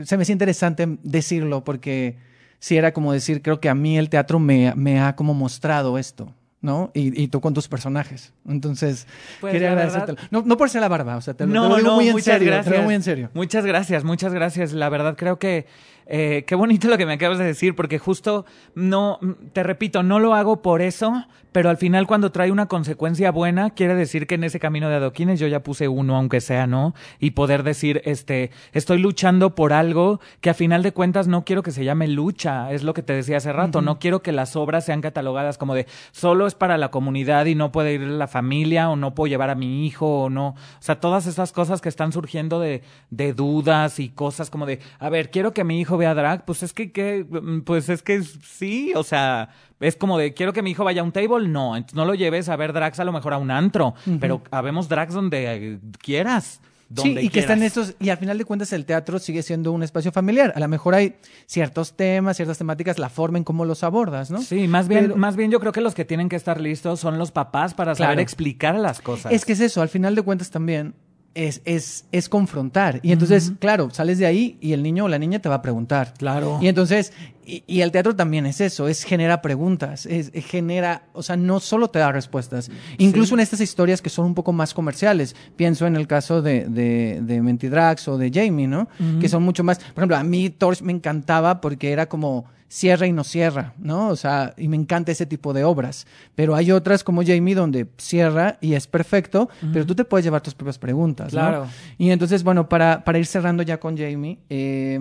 se 0.05 0.17
me 0.17 0.23
hace 0.23 0.33
interesante 0.33 0.99
decirlo, 1.03 1.65
porque 1.65 2.17
sí 2.59 2.77
era 2.77 2.93
como 2.93 3.13
decir, 3.13 3.43
creo 3.43 3.61
que 3.61 3.69
a 3.69 3.75
mí 3.75 3.99
el 3.99 4.09
teatro 4.09 4.39
me, 4.39 4.75
me 4.77 5.01
ha 5.01 5.17
como 5.17 5.35
mostrado 5.35 5.99
esto. 5.99 6.35
¿no? 6.63 6.93
Y, 6.95 7.27
tú 7.27 7.41
con 7.41 7.55
tus 7.55 7.67
personajes. 7.67 8.33
Entonces, 8.47 9.09
pues, 9.41 9.53
quería 9.53 9.73
agradecerte. 9.73 10.15
No, 10.31 10.43
no 10.47 10.57
por 10.57 10.71
ser 10.71 10.81
la 10.81 10.89
barba, 10.89 11.17
o 11.17 11.21
sea, 11.21 11.35
te 11.35 11.45
lo, 11.45 11.77
digo 11.77 11.97
muy 11.97 12.09
en 12.09 12.23
serio. 12.23 12.63
Te 12.63 12.71
lo 12.71 12.77
digo 12.77 12.85
muy 12.85 12.95
en 12.95 13.03
serio. 13.03 13.31
Muchas 13.35 13.67
gracias, 13.67 14.05
muchas 14.05 14.33
gracias. 14.33 14.73
La 14.73 14.89
verdad 14.89 15.17
creo 15.17 15.41
que 15.41 15.67
eh, 16.07 16.45
qué 16.47 16.55
bonito 16.55 16.89
lo 16.89 16.99
que 16.99 17.07
me 17.07 17.15
acabas 17.15 17.39
de 17.39 17.45
decir, 17.45 17.75
porque 17.75 17.99
justo 17.99 18.45
no, 18.75 19.19
te 19.53 19.63
repito, 19.63 20.03
no 20.03 20.19
lo 20.19 20.35
hago 20.35 20.63
por 20.63 20.83
eso, 20.83 21.27
pero 21.53 21.69
al 21.69 21.77
final 21.77 22.07
cuando 22.07 22.33
trae 22.33 22.51
una 22.51 22.67
consecuencia 22.67 23.31
buena, 23.31 23.71
quiere 23.71 23.95
decir 23.95 24.27
que 24.27 24.35
en 24.37 24.45
ese 24.45 24.59
camino 24.59 24.89
de 24.89 24.97
adoquines 24.97 25.39
yo 25.39 25.47
ya 25.47 25.63
puse 25.63 25.87
uno, 25.87 26.17
aunque 26.17 26.41
sea, 26.41 26.67
¿no? 26.67 26.95
Y 27.19 27.33
poder 27.33 27.63
decir, 27.63 28.01
este, 28.05 28.51
estoy 28.73 28.99
luchando 28.99 29.55
por 29.55 29.73
algo 29.73 30.21
que 30.41 30.51
a 30.51 30.55
final 30.55 30.83
de 30.83 30.93
cuentas 30.93 31.29
no 31.29 31.45
quiero 31.45 31.63
que 31.63 31.71
se 31.71 31.85
llame 31.85 32.09
lucha, 32.09 32.73
es 32.73 32.83
lo 32.83 32.95
que 32.95 33.03
te 33.03 33.13
decía 33.13 33.37
hace 33.37 33.53
rato, 33.53 33.83
no 33.83 33.99
quiero 33.99 34.23
que 34.23 34.33
las 34.33 34.57
obras 34.57 34.85
sean 34.87 35.03
catalogadas 35.03 35.59
como 35.59 35.75
de 35.75 35.87
solo 36.11 36.47
es 36.47 36.55
para 36.55 36.79
la 36.79 36.91
comunidad 36.91 37.47
y 37.47 37.55
no 37.55 37.71
puede 37.71 37.95
ir 37.95 38.01
la 38.01 38.29
familia 38.29 38.89
o 38.89 38.97
no 38.97 39.15
puedo 39.15 39.29
llevar 39.29 39.51
a 39.51 39.55
mi 39.55 39.87
hijo 39.87 40.25
o 40.25 40.31
no, 40.31 40.49
o 40.49 40.57
sea, 40.81 41.01
todas 41.01 41.27
esas 41.27 41.53
cosas 41.53 41.81
que 41.81 41.89
están 41.89 42.13
surgiendo 42.13 42.61
de, 42.61 42.83
de 43.11 43.35
dudas 43.35 43.99
y 43.99 44.09
cosas 44.09 44.51
como 44.51 44.67
de, 44.67 44.81
a 44.99 45.11
ver, 45.11 45.31
quiero 45.31 45.53
que 45.53 45.65
mi 45.65 45.81
hijo 45.81 45.92
vea 45.97 46.15
drag, 46.15 46.45
pues 46.45 46.63
es 46.63 46.73
que, 46.73 46.93
que 46.93 47.27
pues 47.65 47.89
es 47.89 48.03
que 48.03 48.23
sí, 48.23 48.93
o 48.95 49.03
sea, 49.03 49.49
es 49.81 49.97
como 49.97 50.19
de, 50.19 50.35
quiero 50.35 50.53
que 50.53 50.63
mi 50.63 50.71
hijo 50.71 50.85
vaya 50.85 51.01
a 51.03 51.05
un 51.05 51.13
table, 51.13 51.49
no, 51.49 51.77
entonces 51.77 51.97
no 51.97 52.05
lo 52.05 52.15
lleves 52.15 52.49
a 52.49 52.57
ver 52.57 52.73
drags 52.73 53.01
a 53.01 53.05
lo 53.05 53.13
mejor 53.13 53.33
a 53.35 53.39
un 53.39 53.51
antro, 53.51 53.95
pero 54.21 54.43
habemos 54.51 54.89
drags 54.89 55.15
donde 55.15 55.79
quieras. 56.01 56.61
Sí, 56.95 56.95
Donde 57.09 57.23
y 57.23 57.31
que 57.31 57.41
están 57.41 57.61
quieras. 57.61 57.79
estos, 57.79 57.97
y 58.01 58.11
al 58.11 58.19
final 58.19 58.37
de 58.37 58.45
cuentas 58.45 58.71
el 58.75 58.85
teatro 58.85 59.19
sigue 59.19 59.43
siendo 59.43 59.73
un 59.73 59.83
espacio 59.83 60.13
familiar. 60.13 60.53
A 60.55 60.61
lo 60.61 60.69
mejor 60.69 60.95
hay 60.95 61.15
ciertos 61.47 61.95
temas, 61.97 62.37
ciertas 62.37 62.59
temáticas, 62.59 62.99
la 62.99 63.09
forma 63.09 63.39
en 63.39 63.45
cómo 63.45 63.65
los 63.65 63.83
abordas, 63.83 64.31
¿no? 64.31 64.43
Sí, 64.43 64.69
más 64.69 64.89
bien, 64.89 65.05
Pero- 65.07 65.17
más 65.17 65.35
bien 65.35 65.51
yo 65.51 65.59
creo 65.59 65.73
que 65.73 65.81
los 65.81 65.95
que 65.95 66.05
tienen 66.05 66.29
que 66.29 66.37
estar 66.37 66.61
listos 66.61 67.01
son 67.01 67.17
los 67.17 67.31
papás 67.33 67.73
para 67.73 67.95
saber 67.95 68.21
explicar 68.21 68.75
las 68.75 69.01
cosas. 69.01 69.33
Es 69.33 69.47
que 69.47 69.53
es 69.55 69.61
eso, 69.61 69.81
al 69.81 69.89
final 69.89 70.15
de 70.15 70.21
cuentas 70.21 70.51
también 70.51 70.95
es, 71.35 71.63
es, 71.65 72.05
es 72.13 72.29
confrontar. 72.29 73.01
Y 73.03 73.13
entonces, 73.13 73.53
claro, 73.59 73.91
sales 73.91 74.19
de 74.19 74.27
ahí 74.27 74.59
y 74.61 74.73
el 74.73 74.83
niño 74.83 75.05
o 75.05 75.09
la 75.09 75.19
niña 75.19 75.41
te 75.41 75.49
va 75.49 75.57
a 75.57 75.63
preguntar. 75.63 76.15
Claro. 76.19 76.59
Y 76.61 76.69
entonces, 76.69 77.13
y, 77.45 77.65
y 77.67 77.81
el 77.81 77.91
teatro 77.91 78.15
también 78.15 78.47
es 78.47 78.61
eso, 78.61 78.89
es 78.89 79.05
genera 79.05 79.43
preguntas, 79.43 80.07
es, 80.07 80.31
es 80.35 80.45
genera, 80.45 81.05
o 81.13 81.23
sea, 81.23 81.37
no 81.37 81.61
solo 81.61 81.89
te 81.89 81.99
da 81.99 82.13
respuestas. 82.13 82.71
Incluso 82.99 83.35
en 83.35 83.41
estas 83.41 83.61
historias 83.61 84.03
que 84.03 84.11
son 84.11 84.27
un 84.27 84.35
poco 84.35 84.53
más 84.53 84.75
comerciales. 84.75 85.35
Pienso 85.57 85.87
en 85.87 85.97
el 85.97 86.07
caso 86.07 86.43
de, 86.43 86.67
de, 86.67 87.21
de 87.23 87.41
Mentidrax 87.41 88.09
o 88.09 88.19
de 88.19 88.31
Jamie, 88.33 88.69
¿no? 88.69 88.89
Que 89.21 89.29
son 89.29 89.43
mucho 89.43 89.65
más, 89.65 89.79
por 89.79 89.99
ejemplo, 89.99 90.17
a 90.17 90.25
mí 90.25 90.51
Torch 90.51 90.83
me 90.83 90.93
encantaba 90.93 91.61
porque 91.61 91.93
era 91.93 92.09
como 92.09 92.45
cierra 92.73 93.07
y 93.07 93.13
no 93.13 93.23
cierra, 93.23 93.75
¿no? 93.77 94.09
O 94.09 94.17
sea, 94.17 94.55
y 94.57 94.67
me 94.67 94.77
encanta 94.77 95.13
ese 95.13 95.27
tipo 95.27 95.53
de 95.53 95.63
obras. 95.63 96.07
Pero 96.35 96.55
hay 96.55 96.73
otras 96.73 97.05
como 97.05 97.23
Jamie 97.23 97.55
donde 97.55 97.87
cierra 97.99 98.57
y 98.63 98.73
es 98.73 98.87
perfecto, 98.87 99.51
pero 99.75 99.85
tú 99.85 99.95
te 99.95 100.07
puedes 100.07 100.25
llevar 100.25 100.41
tus 100.41 100.55
propias 100.55 100.79
preguntas, 100.79 101.35
¿no? 101.35 101.41
Claro. 101.41 101.67
Y 101.99 102.09
entonces, 102.09 102.43
bueno, 102.43 102.71
para, 102.71 103.05
para 103.05 103.19
ir 103.19 103.27
cerrando 103.27 103.63
ya 103.63 103.79
con 103.79 103.99
Jamie, 103.99 104.39
eh, 104.49 104.99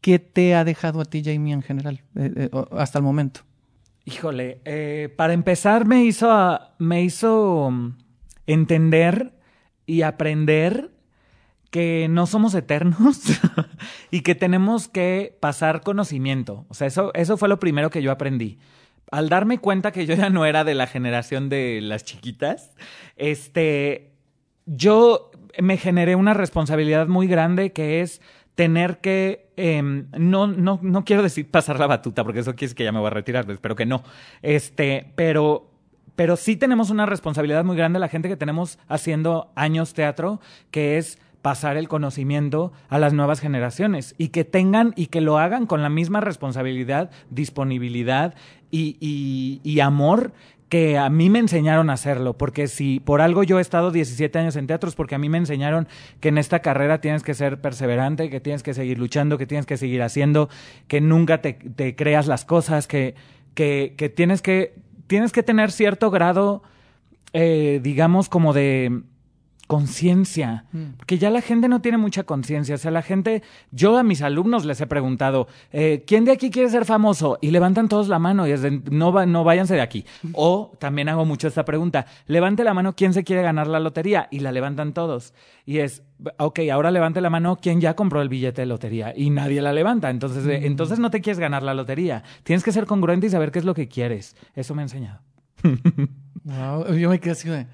¿qué 0.00 0.20
te 0.20 0.54
ha 0.54 0.62
dejado 0.62 1.00
a 1.00 1.04
ti 1.04 1.20
Jamie 1.24 1.52
en 1.52 1.62
general 1.62 2.00
eh, 2.14 2.32
eh, 2.36 2.50
hasta 2.70 3.00
el 3.00 3.04
momento? 3.04 3.40
Híjole, 4.04 4.60
eh, 4.64 5.12
para 5.16 5.32
empezar 5.32 5.84
me 5.84 6.04
hizo, 6.04 6.60
me 6.78 7.02
hizo 7.02 7.70
mm, 7.72 7.96
entender 8.46 9.32
y 9.84 10.02
aprender 10.02 10.91
que 11.72 12.06
no 12.10 12.26
somos 12.26 12.54
eternos 12.54 13.18
y 14.10 14.20
que 14.20 14.34
tenemos 14.34 14.88
que 14.88 15.36
pasar 15.40 15.80
conocimiento. 15.80 16.66
O 16.68 16.74
sea, 16.74 16.86
eso, 16.86 17.12
eso 17.14 17.38
fue 17.38 17.48
lo 17.48 17.58
primero 17.58 17.88
que 17.88 18.02
yo 18.02 18.12
aprendí. 18.12 18.58
Al 19.10 19.30
darme 19.30 19.58
cuenta 19.58 19.90
que 19.90 20.04
yo 20.04 20.14
ya 20.14 20.28
no 20.28 20.44
era 20.44 20.64
de 20.64 20.74
la 20.74 20.86
generación 20.86 21.48
de 21.48 21.80
las 21.82 22.04
chiquitas, 22.04 22.76
este, 23.16 24.12
yo 24.66 25.30
me 25.60 25.78
generé 25.78 26.14
una 26.14 26.34
responsabilidad 26.34 27.08
muy 27.08 27.26
grande 27.26 27.72
que 27.72 28.02
es 28.02 28.20
tener 28.54 28.98
que, 28.98 29.50
em, 29.56 30.08
no, 30.18 30.46
no, 30.46 30.78
no 30.82 31.04
quiero 31.06 31.22
decir 31.22 31.50
pasar 31.50 31.80
la 31.80 31.86
batuta, 31.86 32.22
porque 32.22 32.40
eso 32.40 32.52
quiere 32.52 32.66
decir 32.66 32.76
que 32.76 32.84
ya 32.84 32.92
me 32.92 32.98
voy 32.98 33.06
a 33.06 33.10
retirar, 33.10 33.50
espero 33.50 33.76
que 33.76 33.86
no. 33.86 34.02
Este, 34.42 35.10
pero, 35.14 35.70
pero 36.16 36.36
sí 36.36 36.56
tenemos 36.56 36.90
una 36.90 37.06
responsabilidad 37.06 37.64
muy 37.64 37.78
grande 37.78 37.98
la 37.98 38.08
gente 38.08 38.28
que 38.28 38.36
tenemos 38.36 38.78
haciendo 38.88 39.52
años 39.54 39.94
teatro, 39.94 40.38
que 40.70 40.98
es 40.98 41.18
pasar 41.42 41.76
el 41.76 41.88
conocimiento 41.88 42.72
a 42.88 42.98
las 42.98 43.12
nuevas 43.12 43.40
generaciones 43.40 44.14
y 44.16 44.28
que 44.28 44.44
tengan 44.44 44.92
y 44.96 45.06
que 45.06 45.20
lo 45.20 45.38
hagan 45.38 45.66
con 45.66 45.82
la 45.82 45.88
misma 45.90 46.20
responsabilidad, 46.20 47.10
disponibilidad 47.30 48.34
y, 48.70 48.96
y- 49.00 49.60
y 49.62 49.80
amor 49.80 50.32
que 50.68 50.96
a 50.96 51.10
mí 51.10 51.28
me 51.28 51.38
enseñaron 51.38 51.90
a 51.90 51.92
hacerlo, 51.92 52.38
porque 52.38 52.66
si 52.66 52.98
por 52.98 53.20
algo 53.20 53.42
yo 53.42 53.58
he 53.58 53.60
estado 53.60 53.90
17 53.90 54.38
años 54.38 54.56
en 54.56 54.66
teatro 54.66 54.88
es 54.88 54.94
porque 54.94 55.14
a 55.14 55.18
mí 55.18 55.28
me 55.28 55.36
enseñaron 55.36 55.86
que 56.20 56.28
en 56.30 56.38
esta 56.38 56.60
carrera 56.60 57.02
tienes 57.02 57.22
que 57.22 57.34
ser 57.34 57.60
perseverante, 57.60 58.30
que 58.30 58.40
tienes 58.40 58.62
que 58.62 58.72
seguir 58.72 58.98
luchando, 58.98 59.36
que 59.36 59.46
tienes 59.46 59.66
que 59.66 59.76
seguir 59.76 60.00
haciendo, 60.00 60.48
que 60.88 61.02
nunca 61.02 61.42
te, 61.42 61.94
creas 61.94 62.26
las 62.26 62.46
cosas, 62.46 62.86
que, 62.86 63.14
que, 63.54 63.92
que 63.98 64.08
tienes 64.08 64.40
que 64.40 64.74
tienes 65.08 65.32
que 65.32 65.42
tener 65.42 65.70
cierto 65.72 66.10
grado, 66.10 66.62
eh, 67.34 67.80
digamos, 67.82 68.30
como 68.30 68.54
de 68.54 69.02
conciencia, 69.72 70.64
porque 70.98 71.18
ya 71.18 71.30
la 71.30 71.40
gente 71.40 71.66
no 71.68 71.80
tiene 71.80 71.96
mucha 71.98 72.24
conciencia, 72.24 72.74
o 72.74 72.78
sea, 72.78 72.90
la 72.90 73.02
gente, 73.02 73.42
yo 73.70 73.96
a 73.96 74.02
mis 74.02 74.20
alumnos 74.22 74.64
les 74.64 74.80
he 74.80 74.86
preguntado, 74.86 75.48
eh, 75.72 76.04
¿quién 76.06 76.24
de 76.24 76.32
aquí 76.32 76.50
quiere 76.50 76.68
ser 76.68 76.84
famoso? 76.84 77.38
Y 77.40 77.50
levantan 77.50 77.88
todos 77.88 78.08
la 78.08 78.18
mano 78.18 78.46
y 78.46 78.50
es 78.52 78.62
de, 78.62 78.82
no, 78.90 79.12
va- 79.12 79.26
no 79.26 79.44
váyanse 79.44 79.74
de 79.74 79.80
aquí. 79.80 80.04
O 80.34 80.72
también 80.78 81.08
hago 81.08 81.24
mucho 81.24 81.48
esta 81.48 81.64
pregunta, 81.64 82.06
levante 82.26 82.64
la 82.64 82.74
mano, 82.74 82.94
¿quién 82.94 83.12
se 83.12 83.24
quiere 83.24 83.42
ganar 83.42 83.66
la 83.66 83.80
lotería? 83.80 84.28
Y 84.30 84.40
la 84.40 84.52
levantan 84.52 84.92
todos. 84.92 85.34
Y 85.66 85.78
es, 85.78 86.02
ok, 86.38 86.60
ahora 86.72 86.90
levante 86.90 87.20
la 87.20 87.30
mano, 87.30 87.56
¿quién 87.60 87.80
ya 87.80 87.94
compró 87.94 88.22
el 88.22 88.28
billete 88.28 88.62
de 88.62 88.66
lotería? 88.66 89.12
Y 89.16 89.30
nadie 89.30 89.62
la 89.62 89.72
levanta, 89.72 90.10
entonces, 90.10 90.46
eh, 90.46 90.66
entonces 90.66 90.98
no 90.98 91.10
te 91.10 91.20
quieres 91.20 91.38
ganar 91.38 91.62
la 91.62 91.74
lotería, 91.74 92.22
tienes 92.44 92.62
que 92.64 92.72
ser 92.72 92.86
congruente 92.86 93.26
y 93.26 93.30
saber 93.30 93.50
qué 93.50 93.58
es 93.58 93.64
lo 93.64 93.74
que 93.74 93.88
quieres. 93.88 94.36
Eso 94.54 94.74
me 94.74 94.82
ha 94.82 94.84
enseñado. 94.84 95.20
Wow, 96.44 96.94
yo 96.96 97.08
me 97.08 97.20
quedé 97.20 97.30
así 97.32 97.48
de... 97.48 97.66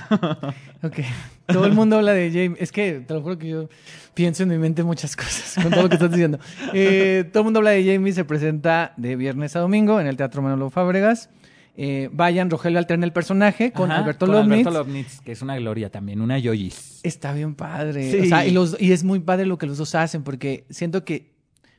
Ok, 0.82 0.98
todo 1.46 1.64
el 1.64 1.72
mundo 1.72 1.96
habla 1.96 2.12
de 2.12 2.28
Jamie. 2.30 2.56
Es 2.60 2.70
que 2.70 3.00
te 3.00 3.14
lo 3.14 3.22
juro 3.22 3.38
que 3.38 3.48
yo 3.48 3.68
pienso 4.14 4.42
en 4.42 4.50
mi 4.50 4.58
mente 4.58 4.82
muchas 4.84 5.16
cosas 5.16 5.54
con 5.62 5.70
todo 5.72 5.82
lo 5.82 5.88
que 5.88 5.94
estás 5.94 6.10
diciendo. 6.10 6.38
Eh, 6.72 7.24
todo 7.32 7.40
el 7.40 7.44
mundo 7.44 7.58
habla 7.58 7.70
de 7.70 7.84
Jamie, 7.84 8.12
se 8.12 8.24
presenta 8.24 8.92
de 8.96 9.16
viernes 9.16 9.56
a 9.56 9.60
domingo 9.60 10.00
en 10.00 10.06
el 10.06 10.16
Teatro 10.16 10.42
Manolo 10.42 10.70
Fábregas. 10.70 11.30
Eh, 11.78 12.08
vayan, 12.12 12.48
Rogelio 12.50 12.78
alterna 12.78 13.04
el 13.04 13.12
personaje 13.12 13.70
con 13.72 13.90
Ajá, 13.90 14.00
Alberto 14.00 14.26
con 14.26 14.34
Lobnitz. 14.34 14.66
Alberto 14.66 14.70
Lobnitz, 14.70 15.20
que 15.20 15.32
es 15.32 15.42
una 15.42 15.56
gloria 15.56 15.90
también, 15.90 16.20
una 16.20 16.38
yoyis. 16.38 17.00
Está 17.02 17.32
bien 17.34 17.54
padre. 17.54 18.10
Sí. 18.10 18.18
O 18.20 18.24
sea, 18.26 18.46
y, 18.46 18.50
los, 18.50 18.80
y 18.80 18.92
es 18.92 19.04
muy 19.04 19.20
padre 19.20 19.44
lo 19.44 19.58
que 19.58 19.66
los 19.66 19.76
dos 19.76 19.94
hacen, 19.94 20.22
porque 20.22 20.64
siento 20.70 21.04
que 21.04 21.35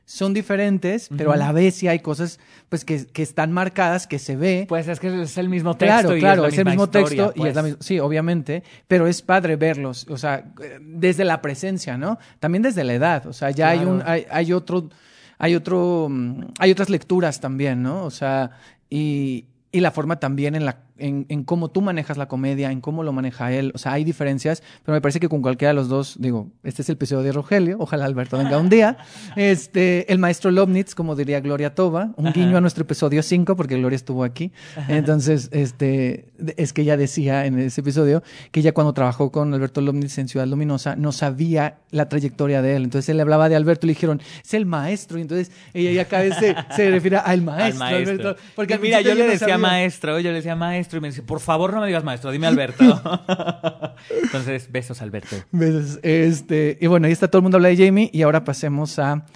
son 0.08 0.32
diferentes, 0.32 1.10
pero 1.14 1.32
a 1.32 1.36
la 1.36 1.52
vez 1.52 1.74
sí 1.74 1.86
hay 1.86 1.98
cosas 1.98 2.40
pues 2.70 2.86
que, 2.86 3.04
que 3.04 3.22
están 3.22 3.52
marcadas, 3.52 4.06
que 4.06 4.18
se 4.18 4.36
ve. 4.36 4.64
Pues 4.66 4.88
es 4.88 5.00
que 5.00 5.20
es 5.20 5.36
el 5.36 5.50
mismo 5.50 5.76
texto. 5.76 6.00
Claro, 6.00 6.16
y 6.16 6.20
claro, 6.20 6.46
es, 6.46 6.54
es, 6.54 6.56
la 6.56 6.62
el 6.62 6.64
misma 6.64 6.86
mismo 6.86 6.98
historia, 6.98 7.26
texto 7.26 7.32
y 7.36 7.46
es 7.46 7.54
la 7.54 7.60
pues. 7.60 7.72
misma, 7.72 7.82
sí, 7.82 8.00
obviamente, 8.00 8.62
pero 8.86 9.06
es 9.06 9.20
padre 9.20 9.56
verlos, 9.56 10.06
o 10.08 10.16
sea, 10.16 10.46
desde 10.80 11.26
la 11.26 11.42
presencia, 11.42 11.98
¿no? 11.98 12.18
También 12.40 12.62
desde 12.62 12.84
la 12.84 12.94
edad, 12.94 13.26
o 13.26 13.34
sea, 13.34 13.50
ya 13.50 13.68
hay 13.68 13.80
un, 13.80 14.02
hay, 14.06 14.24
hay 14.30 14.54
otro, 14.54 14.88
hay 15.36 15.54
otro, 15.54 16.10
hay 16.58 16.70
otras 16.70 16.88
lecturas 16.88 17.38
también, 17.38 17.82
¿no? 17.82 18.04
O 18.04 18.10
sea, 18.10 18.52
y, 18.88 19.44
y 19.72 19.80
la 19.80 19.90
forma 19.90 20.18
también 20.18 20.54
en 20.54 20.64
la, 20.64 20.78
en, 20.98 21.26
en 21.28 21.44
cómo 21.44 21.70
tú 21.70 21.80
manejas 21.80 22.16
la 22.16 22.26
comedia, 22.28 22.70
en 22.70 22.80
cómo 22.80 23.02
lo 23.02 23.12
maneja 23.12 23.52
él, 23.52 23.72
o 23.74 23.78
sea, 23.78 23.92
hay 23.92 24.04
diferencias, 24.04 24.62
pero 24.84 24.94
me 24.94 25.00
parece 25.00 25.20
que 25.20 25.28
con 25.28 25.42
cualquiera 25.42 25.70
de 25.70 25.74
los 25.74 25.88
dos, 25.88 26.16
digo, 26.18 26.48
este 26.62 26.82
es 26.82 26.88
el 26.88 26.94
episodio 26.94 27.22
de 27.22 27.32
Rogelio, 27.32 27.76
ojalá 27.80 28.04
Alberto 28.04 28.38
venga 28.38 28.58
un 28.58 28.68
día, 28.68 28.98
este, 29.36 30.10
el 30.12 30.18
maestro 30.18 30.50
Lobnitz, 30.50 30.94
como 30.94 31.16
diría 31.16 31.40
Gloria 31.40 31.74
Toba, 31.74 32.12
un 32.16 32.32
guiño 32.32 32.56
a 32.56 32.60
nuestro 32.60 32.82
episodio 32.82 33.22
5, 33.22 33.56
porque 33.56 33.76
Gloria 33.76 33.96
estuvo 33.96 34.24
aquí, 34.24 34.52
entonces, 34.88 35.48
este, 35.52 36.26
es 36.56 36.72
que 36.72 36.82
ella 36.82 36.96
decía 36.96 37.46
en 37.46 37.58
ese 37.58 37.80
episodio 37.80 38.22
que 38.50 38.60
ella 38.60 38.72
cuando 38.72 38.92
trabajó 38.92 39.30
con 39.30 39.52
Alberto 39.54 39.80
Lobnitz 39.80 40.18
en 40.18 40.28
Ciudad 40.28 40.46
Luminosa 40.46 40.96
no 40.96 41.12
sabía 41.12 41.78
la 41.90 42.08
trayectoria 42.08 42.62
de 42.62 42.76
él, 42.76 42.84
entonces 42.84 43.08
él 43.08 43.16
le 43.16 43.22
hablaba 43.22 43.48
de 43.48 43.56
Alberto 43.56 43.86
y 43.86 43.88
le 43.88 43.92
dijeron, 43.94 44.20
es 44.44 44.54
el 44.54 44.66
maestro, 44.66 45.18
y 45.18 45.22
entonces 45.22 45.50
ella 45.74 45.92
ya 45.92 46.04
cada 46.06 46.24
vez 46.24 46.36
se, 46.36 46.54
se 46.74 46.90
refiere 46.90 47.16
al 47.18 47.42
maestro, 47.42 47.84
Al 47.84 47.92
maestro. 47.92 48.12
Alberto, 48.12 48.42
porque 48.54 48.74
Y 48.74 48.78
mira, 48.78 49.00
yo 49.00 49.14
le 49.14 49.24
no 49.24 49.30
decía 49.30 49.38
sabía. 49.40 49.58
maestro, 49.58 50.18
yo 50.20 50.30
le 50.30 50.36
decía 50.36 50.56
maestro 50.56 50.87
y 50.96 51.00
me 51.00 51.08
decía, 51.08 51.24
por 51.26 51.40
favor 51.40 51.72
no 51.74 51.80
me 51.80 51.86
digas 51.86 52.02
maestro, 52.04 52.30
dime 52.30 52.46
Alberto. 52.46 52.84
Entonces, 54.22 54.70
besos 54.72 55.02
Alberto. 55.02 55.36
Besos. 55.52 55.98
Este, 56.02 56.78
y 56.80 56.86
bueno, 56.86 57.06
ahí 57.06 57.12
está 57.12 57.28
todo 57.28 57.40
el 57.40 57.42
mundo 57.42 57.56
habla 57.58 57.68
de 57.68 57.76
Jamie 57.86 58.10
y 58.12 58.22
ahora 58.22 58.44
pasemos 58.44 58.98
a 58.98 59.26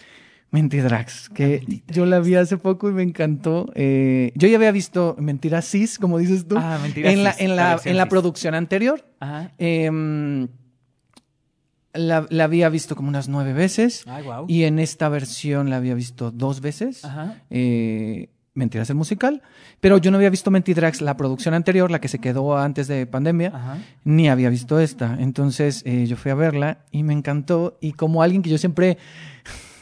Mentidrax, 0.50 1.30
que 1.30 1.82
yo 1.88 2.04
la 2.06 2.20
vi 2.20 2.34
hace 2.34 2.58
poco 2.58 2.90
y 2.90 2.92
me 2.92 3.02
encantó. 3.02 3.70
Eh, 3.74 4.32
yo 4.34 4.48
ya 4.48 4.56
había 4.56 4.70
visto 4.72 5.16
Mentiras 5.18 5.66
Cis, 5.70 5.98
como 5.98 6.18
dices 6.18 6.46
tú, 6.46 6.56
Ah, 6.58 6.78
Mentiras 6.82 7.12
en 7.12 7.24
la, 7.24 7.34
en 7.38 7.56
la 7.56 7.80
en 7.84 7.96
la 7.96 8.08
producción 8.08 8.54
anterior. 8.54 9.04
Ajá. 9.20 9.52
Em, 9.58 10.48
la, 11.94 12.26
la 12.30 12.44
había 12.44 12.68
visto 12.68 12.96
como 12.96 13.08
unas 13.08 13.28
nueve 13.28 13.52
veces 13.52 14.04
Ay, 14.06 14.24
wow. 14.24 14.46
y 14.48 14.64
en 14.64 14.78
esta 14.78 15.08
versión 15.10 15.68
la 15.70 15.76
había 15.76 15.94
visto 15.94 16.30
dos 16.30 16.60
veces. 16.60 17.04
Ajá. 17.04 17.42
Eh, 17.50 18.28
Mentiras 18.54 18.90
el 18.90 18.96
musical, 18.96 19.40
pero 19.80 19.96
yo 19.96 20.10
no 20.10 20.18
había 20.18 20.28
visto 20.28 20.50
Mentidrax, 20.50 21.00
la 21.00 21.16
producción 21.16 21.54
anterior, 21.54 21.90
la 21.90 22.00
que 22.02 22.08
se 22.08 22.18
quedó 22.18 22.58
antes 22.58 22.86
de 22.86 23.06
pandemia, 23.06 23.50
Ajá. 23.54 23.78
ni 24.04 24.28
había 24.28 24.50
visto 24.50 24.78
esta. 24.78 25.16
Entonces 25.18 25.82
eh, 25.86 26.06
yo 26.06 26.16
fui 26.16 26.30
a 26.30 26.34
verla 26.34 26.84
y 26.90 27.02
me 27.02 27.14
encantó. 27.14 27.78
Y 27.80 27.92
como 27.92 28.22
alguien 28.22 28.42
que 28.42 28.50
yo 28.50 28.58
siempre, 28.58 28.98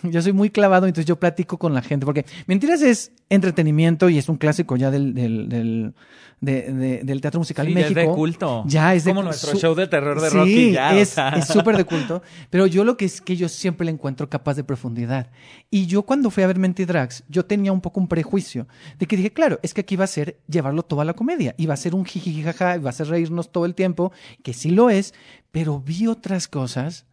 yo 0.11 0.23
soy 0.23 0.33
muy 0.33 0.51
clavado, 0.51 0.87
entonces 0.87 1.07
yo 1.07 1.17
platico 1.19 1.59
con 1.59 1.75
la 1.75 1.83
gente, 1.83 2.07
porque 2.07 2.25
Mentiras 2.47 2.83
es 2.83 3.13
entretenimiento 3.29 4.09
y 4.09 4.19
es 4.19 4.29
un 4.29 4.37
clásico 4.37 4.77
ya 4.77 4.91
del, 4.91 5.15
del, 5.15 5.49
del, 5.49 5.95
de- 6.41 6.73
de- 6.73 7.01
del 7.05 7.21
teatro 7.21 7.39
musical 7.39 7.67
Sí, 7.67 7.73
en 7.73 7.79
México. 7.79 8.01
es 8.01 8.07
de 8.09 8.13
culto. 8.13 8.65
Ya 8.67 8.95
es 8.95 9.05
de 9.05 9.11
Como 9.13 9.23
nuestro 9.23 9.55
show 9.57 9.75
de 9.75 9.87
terror 9.87 10.21
de 10.21 10.31
Sí, 10.31 10.37
Rocky 10.37 10.73
ya. 10.73 10.91
o 10.91 10.95
es 10.97 11.09
sea. 11.11 11.29
es 11.31 11.47
súper 11.47 11.77
de 11.77 11.85
culto. 11.85 12.23
Pero 12.51 12.67
yo 12.67 12.85
lo 12.85 12.97
que 12.97 13.05
es 13.05 13.21
que 13.21 13.37
yo 13.37 13.49
siempre 13.49 13.85
le 13.85 13.93
encuentro 13.93 14.29
capaz 14.29 14.55
de 14.55 14.65
profundidad. 14.65 15.31
Y 15.71 15.87
yo 15.87 16.03
cuando 16.03 16.31
fui 16.31 16.43
a 16.43 16.47
ver 16.49 16.59
Mentidrags, 16.59 17.23
yo 17.29 17.45
tenía 17.45 17.73
un 17.73 17.81
poco 17.81 18.01
un 18.01 18.09
prejuicio 18.09 18.67
de 18.99 19.07
que 19.07 19.17
dije, 19.17 19.33
claro, 19.33 19.61
es 19.63 19.75
que 19.75 19.83
aquí 19.83 19.95
va 19.97 20.05
a 20.05 20.09
ser 20.09 20.41
llevarlo 20.49 20.83
todo 20.83 21.01
a 21.03 21.05
la 21.05 21.15
comedia. 21.15 21.55
Y 21.57 21.67
va 21.67 21.75
a 21.75 21.77
ser 21.77 21.95
un 21.95 22.05
jijijijaja, 22.05 22.77
y 22.77 22.81
va 22.81 22.91
a 22.91 22.95
ser 22.95 23.09
reírnos 23.09 23.53
todo 23.53 23.65
el 23.67 23.75
tiempo, 23.77 24.11
que 24.43 24.53
sí 24.55 24.71
lo 24.71 24.91
es, 24.91 25.15
pero 25.53 25.79
vi 25.81 26.07
otras 26.09 26.49
cosas. 26.49 27.07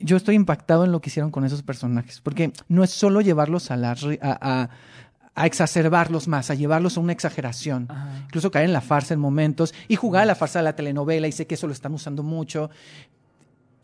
Yo 0.00 0.16
estoy 0.16 0.34
impactado 0.34 0.84
en 0.84 0.92
lo 0.92 1.00
que 1.00 1.10
hicieron 1.10 1.30
con 1.30 1.44
esos 1.44 1.62
personajes, 1.62 2.20
porque 2.20 2.52
no 2.68 2.84
es 2.84 2.90
solo 2.90 3.20
llevarlos 3.20 3.70
a 3.70 3.76
la 3.76 3.90
a- 3.92 3.96
a- 4.62 4.68
a 5.34 5.46
exacerbarlos 5.46 6.26
más, 6.26 6.50
a 6.50 6.54
llevarlos 6.54 6.96
a 6.96 7.00
una 7.00 7.12
exageración 7.12 7.86
Ajá. 7.88 8.08
incluso 8.24 8.50
caer 8.50 8.64
en 8.66 8.72
la 8.72 8.80
farsa 8.80 9.14
en 9.14 9.20
momentos 9.20 9.72
y 9.86 9.94
jugar 9.94 10.24
a 10.24 10.26
la 10.26 10.34
farsa 10.34 10.58
de 10.58 10.64
la 10.64 10.74
telenovela 10.74 11.28
y 11.28 11.32
sé 11.32 11.46
que 11.46 11.54
eso 11.54 11.68
lo 11.68 11.72
están 11.72 11.94
usando 11.94 12.24
mucho 12.24 12.70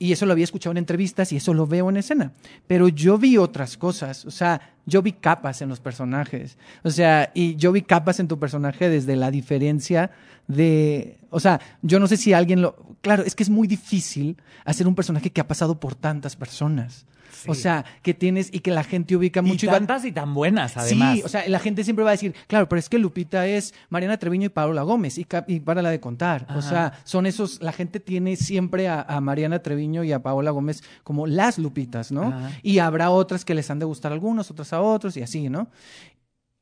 y 0.05 0.13
eso 0.13 0.27
lo 0.27 0.33
había 0.33 0.45
escuchado 0.45 0.73
en 0.73 0.77
entrevistas 0.77 1.33
y 1.33 1.37
eso 1.37 1.55
lo 1.55 1.67
veo 1.67 1.89
en 1.89 1.97
escena, 1.97 2.33
pero 2.67 2.89
yo 2.89 3.17
vi 3.17 3.39
otras 3.39 3.79
cosas, 3.79 4.27
o 4.27 4.31
sea, 4.31 4.61
yo 4.85 5.01
vi 5.01 5.13
capas 5.13 5.63
en 5.63 5.71
los 5.71 5.81
personajes, 5.81 6.59
o 6.83 6.91
sea, 6.91 7.31
y 7.33 7.57
yo 7.57 7.73
vi 7.73 7.81
capas 7.81 8.21
en 8.21 8.29
tu 8.29 8.39
personaje 8.39 8.91
desde 8.91 9.17
la 9.17 9.31
diferencia 9.31 10.11
de, 10.47 11.17
o 11.31 11.41
sea, 11.41 11.59
yo 11.81 11.99
no 11.99 12.07
sé 12.07 12.19
si 12.19 12.35
alguien 12.35 12.61
lo, 12.61 12.77
claro, 13.01 13.23
es 13.23 13.35
que 13.35 13.45
es 13.45 13.49
muy 13.49 13.67
difícil 13.67 14.37
hacer 14.67 14.87
un 14.87 14.95
personaje 14.95 15.31
que 15.31 15.41
ha 15.41 15.49
pasado 15.49 15.81
por 15.81 15.95
tantas 15.95 16.37
personas. 16.37 17.07
Sí. 17.35 17.51
O 17.51 17.55
sea, 17.55 17.85
que 18.03 18.15
tienes 18.15 18.53
y 18.53 18.61
que 18.61 18.71
la 18.71 18.85
gente 18.85 19.17
ubica 19.17 19.43
mucho. 19.43 19.67
y 19.67 19.69
tantas 19.69 20.05
y 20.05 20.13
tan 20.13 20.35
buenas, 20.35 20.77
además. 20.77 21.17
Sí, 21.17 21.23
o 21.25 21.29
sea, 21.29 21.49
la 21.49 21.59
gente 21.59 21.85
siempre 21.85 22.05
va 22.05 22.11
a 22.11 22.13
decir, 22.13 22.35
claro, 22.47 22.69
pero 22.69 22.79
es 22.79 22.89
que 22.89 22.99
Lupita 22.99 23.47
es 23.47 23.75
Mariana 23.89 24.19
Treviño 24.19 24.47
y 24.47 24.49
Paola 24.51 24.83
Gómez, 24.83 25.19
y, 25.19 25.27
y 25.49 25.61
para 25.61 25.83
la 25.83 25.91
de 25.91 26.01
contar. 26.01 26.47
Ajá. 26.49 26.59
O 26.59 26.63
sea, 26.63 26.93
son 27.05 27.27
esos, 27.27 27.61
la 27.63 27.73
gente 27.73 28.01
tiene 28.01 28.37
siempre 28.37 28.89
a, 28.89 29.03
a 29.03 29.21
Mariana 29.21 29.61
Treviño 29.61 30.05
y 30.05 30.13
a 30.13 30.23
Paola 30.23 30.51
Gómez 30.51 30.83
como 31.03 31.27
las 31.27 31.59
Lupitas, 31.59 32.13
¿no? 32.13 32.29
Ajá. 32.29 32.51
Y 32.63 32.79
habrá 32.79 33.11
otras 33.11 33.45
que 33.45 33.55
les 33.55 33.71
han 33.71 33.79
de 33.79 33.85
gustar 33.85 34.13
a 34.13 34.15
algunos, 34.15 34.51
otras 34.51 34.73
a 34.73 34.81
otros, 34.81 35.17
y 35.17 35.23
así, 35.23 35.49
¿no? 35.49 35.69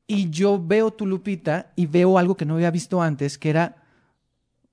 Y 0.06 0.30
yo 0.30 0.62
veo 0.62 0.90
tu 0.92 1.06
Lupita 1.06 1.72
y 1.76 1.86
veo 1.86 2.18
algo 2.18 2.36
que 2.36 2.44
no 2.44 2.54
había 2.54 2.70
visto 2.70 3.00
antes, 3.00 3.38
que 3.38 3.50
era 3.50 3.81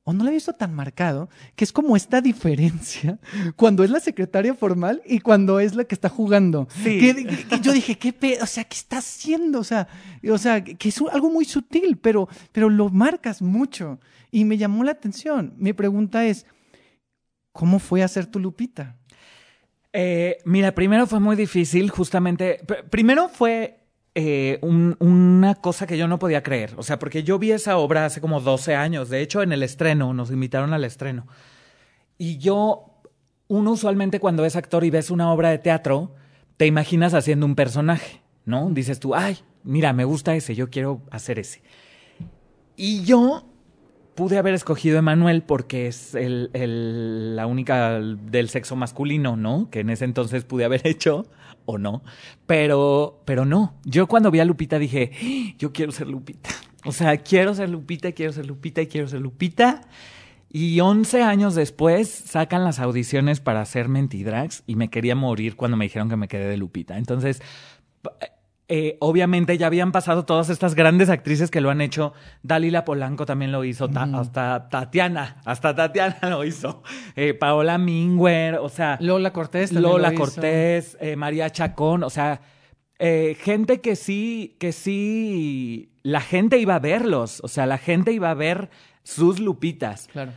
o 0.10 0.14
no 0.14 0.24
lo 0.24 0.30
he 0.32 0.34
visto 0.34 0.54
tan 0.54 0.74
marcado, 0.74 1.30
que 1.56 1.64
es 1.64 1.72
como 1.72 1.96
esta 1.96 2.20
diferencia 2.22 3.20
cuando 3.56 3.84
es 3.84 3.90
la 3.92 4.00
secretaria 4.00 4.56
formal 4.56 5.02
y 5.06 5.20
cuando 5.20 5.60
es 5.60 5.76
la 5.76 5.84
que 5.84 5.94
está 5.94 6.10
jugando. 6.10 6.68
Sí. 6.84 7.00
Que, 7.00 7.26
que 7.48 7.60
yo 7.60 7.72
dije, 7.72 7.98
¿qué 7.98 8.12
pe- 8.12 8.40
O 8.42 8.46
sea, 8.48 8.64
¿qué 8.64 8.76
está 8.76 8.98
haciendo? 8.98 9.60
O 9.60 9.64
sea, 9.64 9.88
o 10.30 10.38
sea 10.38 10.64
que 10.64 10.90
es 10.90 11.00
algo 11.12 11.30
muy 11.30 11.46
sutil, 11.46 11.98
pero, 11.98 12.28
pero 12.52 12.70
lo 12.70 12.90
marcas 12.90 13.42
mucho. 13.42 14.00
Y 14.32 14.46
me 14.46 14.58
llamó 14.58 14.84
la 14.84 14.92
atención. 14.92 15.54
Mi 15.58 15.74
pregunta 15.74 16.26
es, 16.26 16.46
¿cómo 17.52 17.80
fue 17.80 18.04
hacer 18.04 18.26
tu 18.26 18.40
Lupita? 18.40 18.96
Eh, 19.94 20.38
mira, 20.46 20.74
primero 20.74 21.08
fue 21.08 21.20
muy 21.20 21.36
difícil, 21.36 21.90
justamente. 21.90 22.62
pr- 22.66 22.90
primero 22.90 23.28
fue 23.30 23.79
eh, 24.22 24.60
un- 24.62 24.96
una 25.00 25.56
cosa 25.56 25.88
que 25.88 25.98
yo 25.98 26.08
no 26.08 26.20
podía 26.20 26.44
creer. 26.44 26.74
O 26.78 26.84
sea, 26.84 27.00
porque 27.00 27.24
yo 27.24 27.40
vi 27.40 27.52
esa 27.52 27.78
obra 27.78 28.06
hace 28.06 28.22
como 28.22 28.40
12 28.42 28.76
años. 28.76 29.10
De 29.10 29.22
hecho, 29.22 29.42
en 29.42 29.52
el 29.52 29.64
estreno, 29.64 30.14
nos 30.14 30.32
invitaron 30.32 30.74
al 30.74 30.84
estreno. 30.86 31.28
Y 32.18 32.38
yo, 32.38 33.02
uno 33.48 33.72
usualmente 33.72 34.20
cuando 34.20 34.46
es 34.46 34.56
actor 34.56 34.84
y 34.84 34.90
ves 34.90 35.10
una 35.12 35.32
obra 35.32 35.50
de 35.50 35.58
teatro, 35.60 36.16
te 36.58 36.66
imaginas 36.66 37.14
haciendo 37.14 37.46
un 37.46 37.56
personaje, 37.56 38.22
¿no? 38.46 38.70
Dices 38.72 39.00
tú, 39.00 39.16
ay, 39.16 39.38
mira, 39.64 39.94
me 39.94 40.04
gusta 40.06 40.36
ese, 40.36 40.56
yo 40.56 40.70
quiero 40.70 41.02
hacer 41.12 41.40
ese. 41.40 41.62
Y 42.76 43.04
yo 43.04 43.46
pude 44.16 44.38
haber 44.38 44.54
escogido 44.54 44.98
a 44.98 45.00
Emanuel 45.00 45.44
porque 45.44 45.88
es 45.88 46.14
el, 46.16 46.50
el- 46.54 47.36
la 47.36 47.48
única 47.48 48.00
del 48.00 48.50
sexo 48.50 48.76
masculino, 48.76 49.38
¿no? 49.38 49.70
Que 49.70 49.80
en 49.82 49.90
ese 49.90 50.04
entonces 50.06 50.44
pude 50.44 50.66
haber 50.66 50.82
hecho 50.86 51.26
o 51.66 51.78
no. 51.78 52.04
Pero, 52.46 53.22
pero 53.26 53.46
no. 53.46 53.76
Yo 53.86 54.08
cuando 54.08 54.32
vi 54.32 54.40
a 54.40 54.46
Lupita 54.46 54.80
dije, 54.80 55.12
"Ah, 55.14 55.56
yo 55.58 55.72
quiero 55.74 55.92
ser 55.92 56.08
Lupita. 56.08 56.50
O 56.86 56.92
sea, 56.92 57.18
quiero 57.18 57.54
ser 57.54 57.70
Lupita, 57.70 58.12
quiero 58.14 58.32
ser 58.32 58.46
Lupita 58.46 58.82
y 58.82 58.88
quiero 58.88 59.08
ser 59.08 59.22
Lupita. 59.22 59.82
Y 60.52 60.80
11 60.80 61.22
años 61.22 61.54
después 61.54 62.10
sacan 62.10 62.64
las 62.64 62.80
audiciones 62.80 63.40
para 63.40 63.62
hacer 63.62 63.88
Mentidrags 63.88 64.64
y 64.66 64.76
me 64.76 64.90
quería 64.90 65.16
morir 65.16 65.56
cuando 65.56 65.78
me 65.78 65.86
dijeron 65.86 66.10
que 66.10 66.16
me 66.16 66.28
quedé 66.28 66.48
de 66.48 66.58
Lupita. 66.58 66.98
Entonces, 66.98 67.42
eh, 68.72 68.98
obviamente 69.02 69.58
ya 69.58 69.68
habían 69.68 69.92
pasado 69.92 70.26
todas 70.26 70.50
estas 70.50 70.76
grandes 70.76 71.10
actrices 71.10 71.50
que 71.52 71.60
lo 71.60 71.70
han 71.72 71.82
hecho. 71.82 72.14
Dalila 72.44 72.86
Polanco 72.86 73.26
también 73.26 73.52
lo 73.52 73.64
hizo, 73.66 73.90
ta- 73.90 74.04
hasta 74.14 74.70
Tatiana, 74.70 75.38
hasta 75.44 75.76
Tatiana 75.76 76.20
lo 76.30 76.46
hizo. 76.46 76.84
Eh, 77.16 77.34
Paola 77.34 77.78
Mingüer, 77.80 78.56
o 78.56 78.70
sea, 78.70 78.98
Lola 79.02 79.34
Cortés 79.34 79.72
también 79.72 79.92
Lola 79.92 80.08
lo 80.10 80.14
hizo. 80.14 80.24
Cortés, 80.24 80.98
eh, 81.02 81.16
María 81.16 81.50
Chacón, 81.50 82.04
o 82.04 82.10
sea, 82.10 82.42
gente 83.00 83.82
que 83.82 83.96
sí, 83.96 84.56
que 84.60 84.72
sí, 84.72 85.92
la 86.04 86.22
gente 86.22 86.58
iba 86.60 86.76
a 86.76 86.80
verlos, 86.80 87.42
o 87.44 87.48
sea, 87.48 87.66
la 87.66 87.78
gente 87.78 88.12
iba 88.12 88.30
a 88.30 88.34
ver 88.34 88.70
sus 89.04 89.40
lupitas. 89.40 90.08
Claro. 90.12 90.32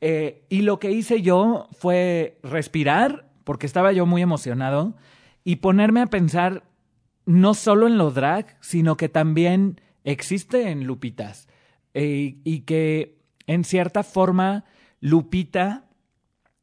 Y 0.00 0.62
lo 0.62 0.78
que 0.78 0.90
hice 0.90 1.20
yo 1.22 1.68
fue 1.78 2.38
respirar, 2.42 3.26
porque 3.44 3.66
estaba 3.66 3.92
yo 3.92 4.06
muy 4.06 4.22
emocionado, 4.22 4.94
y 5.44 5.56
ponerme 5.56 6.00
a 6.00 6.06
pensar 6.06 6.62
no 7.26 7.54
solo 7.54 7.86
en 7.86 7.98
lo 7.98 8.10
drag, 8.10 8.56
sino 8.60 8.96
que 8.96 9.08
también 9.08 9.80
existe 10.04 10.70
en 10.70 10.86
Lupitas. 10.86 11.48
Eh, 11.92 12.36
y 12.44 12.60
que 12.60 13.18
en 13.46 13.64
cierta 13.64 14.02
forma 14.02 14.64
Lupita 15.00 15.86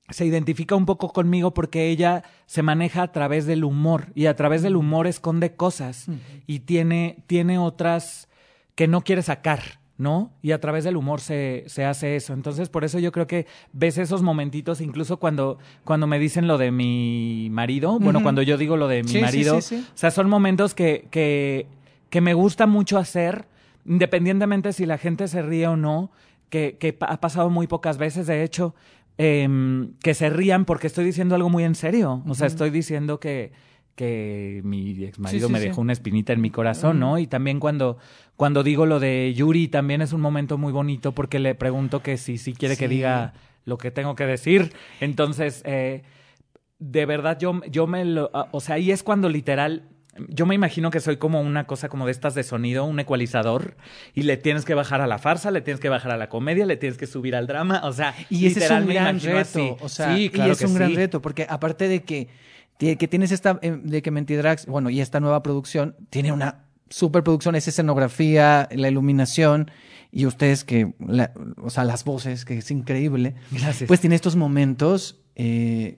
se 0.09 0.25
identifica 0.25 0.75
un 0.75 0.85
poco 0.85 1.11
conmigo 1.11 1.53
porque 1.53 1.89
ella 1.89 2.23
se 2.45 2.61
maneja 2.61 3.03
a 3.03 3.11
través 3.11 3.45
del 3.45 3.63
humor 3.63 4.11
y 4.15 4.27
a 4.27 4.35
través 4.35 4.61
del 4.61 4.75
humor 4.75 5.07
esconde 5.07 5.55
cosas 5.55 6.07
y 6.45 6.59
tiene, 6.59 7.23
tiene 7.25 7.57
otras 7.57 8.29
que 8.75 8.87
no 8.87 9.01
quiere 9.01 9.23
sacar, 9.23 9.79
¿no? 9.97 10.31
Y 10.41 10.51
a 10.51 10.59
través 10.59 10.83
del 10.83 10.97
humor 10.97 11.21
se, 11.21 11.63
se 11.67 11.85
hace 11.85 12.15
eso. 12.15 12.33
Entonces, 12.33 12.69
por 12.69 12.83
eso 12.83 12.99
yo 12.99 13.11
creo 13.11 13.27
que 13.27 13.45
ves 13.73 13.97
esos 13.97 14.21
momentitos, 14.21 14.81
incluso 14.81 15.17
cuando, 15.17 15.59
cuando 15.83 16.07
me 16.07 16.17
dicen 16.19 16.47
lo 16.47 16.57
de 16.57 16.71
mi 16.71 17.49
marido, 17.51 17.99
bueno, 17.99 18.23
cuando 18.23 18.41
yo 18.41 18.57
digo 18.57 18.75
lo 18.75 18.87
de 18.87 19.03
mi 19.03 19.09
Sí, 19.09 19.21
marido, 19.21 19.61
sí, 19.61 19.77
sí. 19.77 19.87
o 19.87 19.97
sea, 19.97 20.09
son 20.11 20.29
momentos 20.29 20.73
que, 20.73 21.07
que, 21.11 21.67
que 22.09 22.21
me 22.21 22.33
gusta 22.33 22.65
mucho 22.65 22.97
hacer, 22.97 23.45
independientemente 23.85 24.73
si 24.73 24.85
la 24.85 24.97
gente 24.97 25.27
se 25.27 25.41
ríe 25.41 25.67
o 25.67 25.77
no, 25.77 26.11
que, 26.49 26.77
que 26.79 26.97
ha 27.01 27.19
pasado 27.19 27.49
muy 27.49 27.67
pocas 27.67 27.97
veces, 27.97 28.27
de 28.27 28.43
hecho, 28.43 28.73
em, 29.17 29.93
que 30.01 30.13
se 30.13 30.29
rían 30.29 30.65
porque 30.65 30.87
estoy 30.87 31.05
diciendo 31.05 31.35
algo 31.35 31.49
muy 31.49 31.63
en 31.63 31.75
serio. 31.75 32.23
O 32.27 32.33
sea, 32.35 32.47
estoy 32.47 32.69
diciendo 32.71 33.19
que, 33.19 33.51
que 33.95 34.61
mi 34.63 35.03
ex 35.05 35.19
marido 35.19 35.47
Sí, 35.47 35.47
sí, 35.47 35.53
me 35.53 35.59
sí. 35.59 35.67
dejó 35.67 35.81
una 35.81 35.93
espinita 35.93 36.33
en 36.33 36.41
mi 36.41 36.49
corazón, 36.49 36.99
¿no? 36.99 37.19
Y 37.19 37.27
también 37.27 37.59
cuando, 37.59 37.97
cuando 38.35 38.63
digo 38.63 38.85
lo 38.85 38.99
de 38.99 39.33
Yuri, 39.35 39.67
también 39.67 40.01
es 40.01 40.13
un 40.13 40.21
momento 40.21 40.57
muy 40.57 40.71
bonito 40.71 41.11
porque 41.13 41.39
le 41.39 41.53
pregunto 41.55 42.01
que 42.01 42.17
si 42.17 42.37
sí 42.37 42.53
quiere 42.53 42.75
que 42.77 42.87
diga 42.87 43.33
lo 43.65 43.77
que 43.77 43.91
tengo 43.91 44.15
que 44.15 44.25
decir. 44.25 44.73
Entonces, 44.99 45.61
eh, 45.65 46.01
de 46.79 47.05
verdad, 47.05 47.37
yo, 47.39 47.61
yo 47.69 47.87
me 47.87 48.03
lo. 48.03 48.29
ah, 48.33 48.47
O 48.51 48.59
sea, 48.59 48.75
ahí 48.75 48.91
es 48.91 49.03
cuando 49.03 49.29
literal. 49.29 49.83
Yo 50.27 50.45
me 50.45 50.53
imagino 50.53 50.91
que 50.91 50.99
soy 50.99 51.17
como 51.17 51.41
una 51.41 51.65
cosa 51.65 51.89
como 51.89 52.05
de 52.05 52.11
estas 52.11 52.35
de 52.35 52.43
sonido, 52.43 52.85
un 52.85 52.99
ecualizador, 52.99 53.75
y 54.13 54.23
le 54.23 54.37
tienes 54.37 54.63
que 54.63 54.75
bajar 54.75 55.01
a 55.01 55.07
la 55.07 55.17
farsa, 55.17 55.49
le 55.49 55.61
tienes 55.61 55.79
que 55.81 55.89
bajar 55.89 56.11
a 56.11 56.17
la 56.17 56.29
comedia, 56.29 56.67
le 56.67 56.77
tienes 56.77 56.99
que 56.99 57.07
subir 57.07 57.35
al 57.35 57.47
drama, 57.47 57.81
o 57.83 57.91
sea, 57.93 58.13
Y 58.29 58.45
ese 58.45 58.63
es 58.65 58.69
un 58.69 58.85
gran 58.85 59.19
reto. 59.19 59.39
así. 59.39 59.73
O 59.81 59.89
sea, 59.89 60.15
sí, 60.15 60.29
claro 60.29 60.49
y 60.49 60.51
es 60.53 60.59
que 60.59 60.65
un 60.67 60.75
gran 60.75 60.93
reto, 60.93 61.19
porque 61.19 61.47
aparte 61.49 61.87
de 61.87 62.03
que, 62.03 62.27
que 62.77 63.07
tienes 63.07 63.31
esta, 63.31 63.59
eh, 63.61 63.79
de 63.83 64.01
que 64.01 64.11
Mentidrags, 64.11 64.65
bueno, 64.65 64.89
y 64.89 64.99
esta 65.01 65.19
nueva 65.19 65.41
producción, 65.43 65.95
tiene 66.09 66.31
una 66.31 66.65
superproducción, 66.89 67.55
es 67.55 67.67
escenografía, 67.67 68.67
la 68.71 68.87
iluminación, 68.89 69.71
y 70.11 70.25
ustedes 70.27 70.63
que, 70.63 70.93
la- 70.99 71.31
o 71.61 71.69
sea, 71.69 71.83
las 71.85 72.03
voces, 72.03 72.45
que 72.45 72.57
es 72.59 72.69
increíble. 72.71 73.35
Gracias. 73.51 73.87
Pues 73.87 73.99
tiene 73.99 74.15
estos 74.15 74.35
momentos 74.35 75.19
eh, 75.35 75.97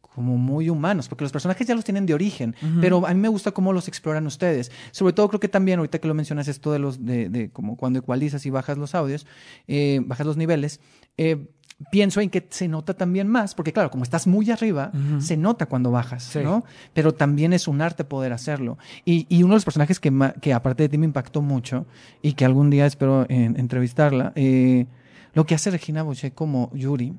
como 0.00 0.36
muy 0.38 0.68
humanos, 0.70 1.08
porque 1.08 1.24
los 1.24 1.32
personajes 1.32 1.66
ya 1.66 1.74
los 1.74 1.84
tienen 1.84 2.06
de 2.06 2.14
origen, 2.14 2.54
pero 2.80 3.06
a 3.06 3.12
mí 3.14 3.20
me 3.20 3.28
gusta 3.28 3.52
cómo 3.52 3.72
los 3.74 3.86
exploran 3.86 4.26
ustedes. 4.26 4.72
Sobre 4.90 5.12
todo 5.12 5.28
creo 5.28 5.40
que 5.40 5.48
también, 5.48 5.78
ahorita 5.78 5.98
que 5.98 6.08
lo 6.08 6.14
mencionas, 6.14 6.48
esto 6.48 6.72
de 6.72 6.78
los, 6.78 7.04
de, 7.04 7.28
de 7.28 7.50
como 7.50 7.76
cuando 7.76 7.98
ecualizas 7.98 8.44
y 8.46 8.50
bajas 8.50 8.78
los 8.78 8.94
audios, 8.94 9.26
eh, 9.68 10.00
bajas 10.04 10.26
los 10.26 10.36
niveles, 10.38 10.80
eh, 11.18 11.48
pienso 11.90 12.20
en 12.22 12.30
que 12.30 12.46
se 12.48 12.68
nota 12.68 12.94
también 12.94 13.28
más, 13.28 13.54
porque 13.54 13.72
claro, 13.72 13.90
como 13.90 14.02
estás 14.02 14.26
muy 14.26 14.50
arriba, 14.50 14.90
se 15.18 15.36
nota 15.36 15.66
cuando 15.66 15.90
bajas, 15.90 16.22
Sí. 16.24 16.38
¿no? 16.42 16.64
Pero 16.94 17.12
también 17.12 17.52
es 17.52 17.68
un 17.68 17.80
arte 17.82 18.02
poder 18.04 18.32
hacerlo. 18.32 18.78
Y, 19.04 19.26
y 19.28 19.42
uno 19.42 19.52
de 19.52 19.56
los 19.56 19.64
personajes 19.64 20.00
que, 20.00 20.10
que 20.40 20.54
aparte 20.54 20.84
de 20.84 20.88
ti 20.88 20.96
me 20.98 21.04
impactó 21.06 21.42
mucho 21.42 21.86
y 22.22 22.32
que 22.32 22.44
algún 22.46 22.70
día 22.70 22.86
espero 22.86 23.26
en- 23.28 23.58
entrevistarla, 23.60 24.32
eh, 24.36 24.86
lo 25.34 25.44
que 25.44 25.54
hace 25.54 25.70
Regina 25.70 26.02
Boche 26.02 26.30
como 26.30 26.70
Yuri. 26.74 27.12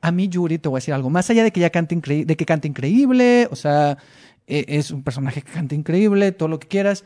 A 0.00 0.10
mí 0.10 0.28
Yuri, 0.28 0.58
te 0.58 0.68
voy 0.70 0.78
a 0.78 0.80
decir 0.80 0.94
algo, 0.94 1.10
más 1.10 1.28
allá 1.28 1.42
de 1.44 1.50
que 1.50 1.60
ella 1.60 1.70
cante 1.70 1.94
increíble, 1.94 2.24
de 2.26 2.36
que 2.36 2.46
cante 2.46 2.66
increíble, 2.68 3.46
o 3.50 3.56
sea, 3.56 3.98
eh, 4.46 4.64
es 4.68 4.90
un 4.90 5.02
personaje 5.02 5.42
que 5.42 5.52
canta 5.52 5.74
increíble, 5.74 6.32
todo 6.32 6.48
lo 6.48 6.58
que 6.58 6.66
quieras. 6.68 7.04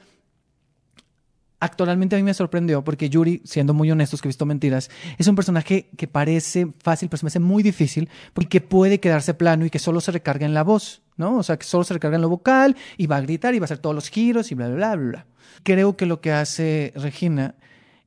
Actualmente 1.62 2.16
a 2.16 2.18
mí 2.18 2.24
me 2.24 2.34
sorprendió 2.34 2.82
porque 2.82 3.08
Yuri, 3.08 3.40
siendo 3.44 3.72
muy 3.72 3.88
honestos 3.88 4.20
que 4.20 4.26
he 4.26 4.30
visto 4.30 4.44
mentiras, 4.44 4.90
es 5.16 5.28
un 5.28 5.36
personaje 5.36 5.90
que 5.96 6.08
parece 6.08 6.66
fácil, 6.82 7.08
pero 7.08 7.18
se 7.18 7.24
me 7.24 7.28
hace 7.28 7.38
muy 7.38 7.62
difícil 7.62 8.08
porque 8.34 8.60
puede 8.60 8.98
quedarse 8.98 9.32
plano 9.32 9.64
y 9.64 9.70
que 9.70 9.78
solo 9.78 10.00
se 10.00 10.10
recarga 10.10 10.44
en 10.44 10.54
la 10.54 10.64
voz, 10.64 11.02
¿no? 11.16 11.36
O 11.36 11.44
sea, 11.44 11.56
que 11.56 11.64
solo 11.64 11.84
se 11.84 11.94
recarga 11.94 12.16
en 12.16 12.22
lo 12.22 12.28
vocal 12.28 12.76
y 12.96 13.06
va 13.06 13.18
a 13.18 13.20
gritar 13.20 13.54
y 13.54 13.60
va 13.60 13.62
a 13.62 13.66
hacer 13.66 13.78
todos 13.78 13.94
los 13.94 14.08
giros 14.08 14.50
y 14.50 14.56
bla, 14.56 14.70
bla, 14.70 14.96
bla, 14.96 15.08
bla. 15.08 15.26
Creo 15.62 15.96
que 15.96 16.04
lo 16.04 16.20
que 16.20 16.32
hace 16.32 16.92
Regina 16.96 17.54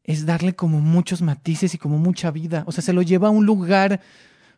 es 0.03 0.25
darle 0.25 0.53
como 0.53 0.81
muchos 0.81 1.21
matices 1.21 1.73
y 1.73 1.77
como 1.77 1.97
mucha 1.97 2.31
vida. 2.31 2.65
O 2.67 2.73
sea, 2.73 2.83
se 2.83 2.91
lo 2.91 3.03
lleva 3.03 3.29
a 3.29 3.31
un 3.31 3.45
lugar, 3.45 4.01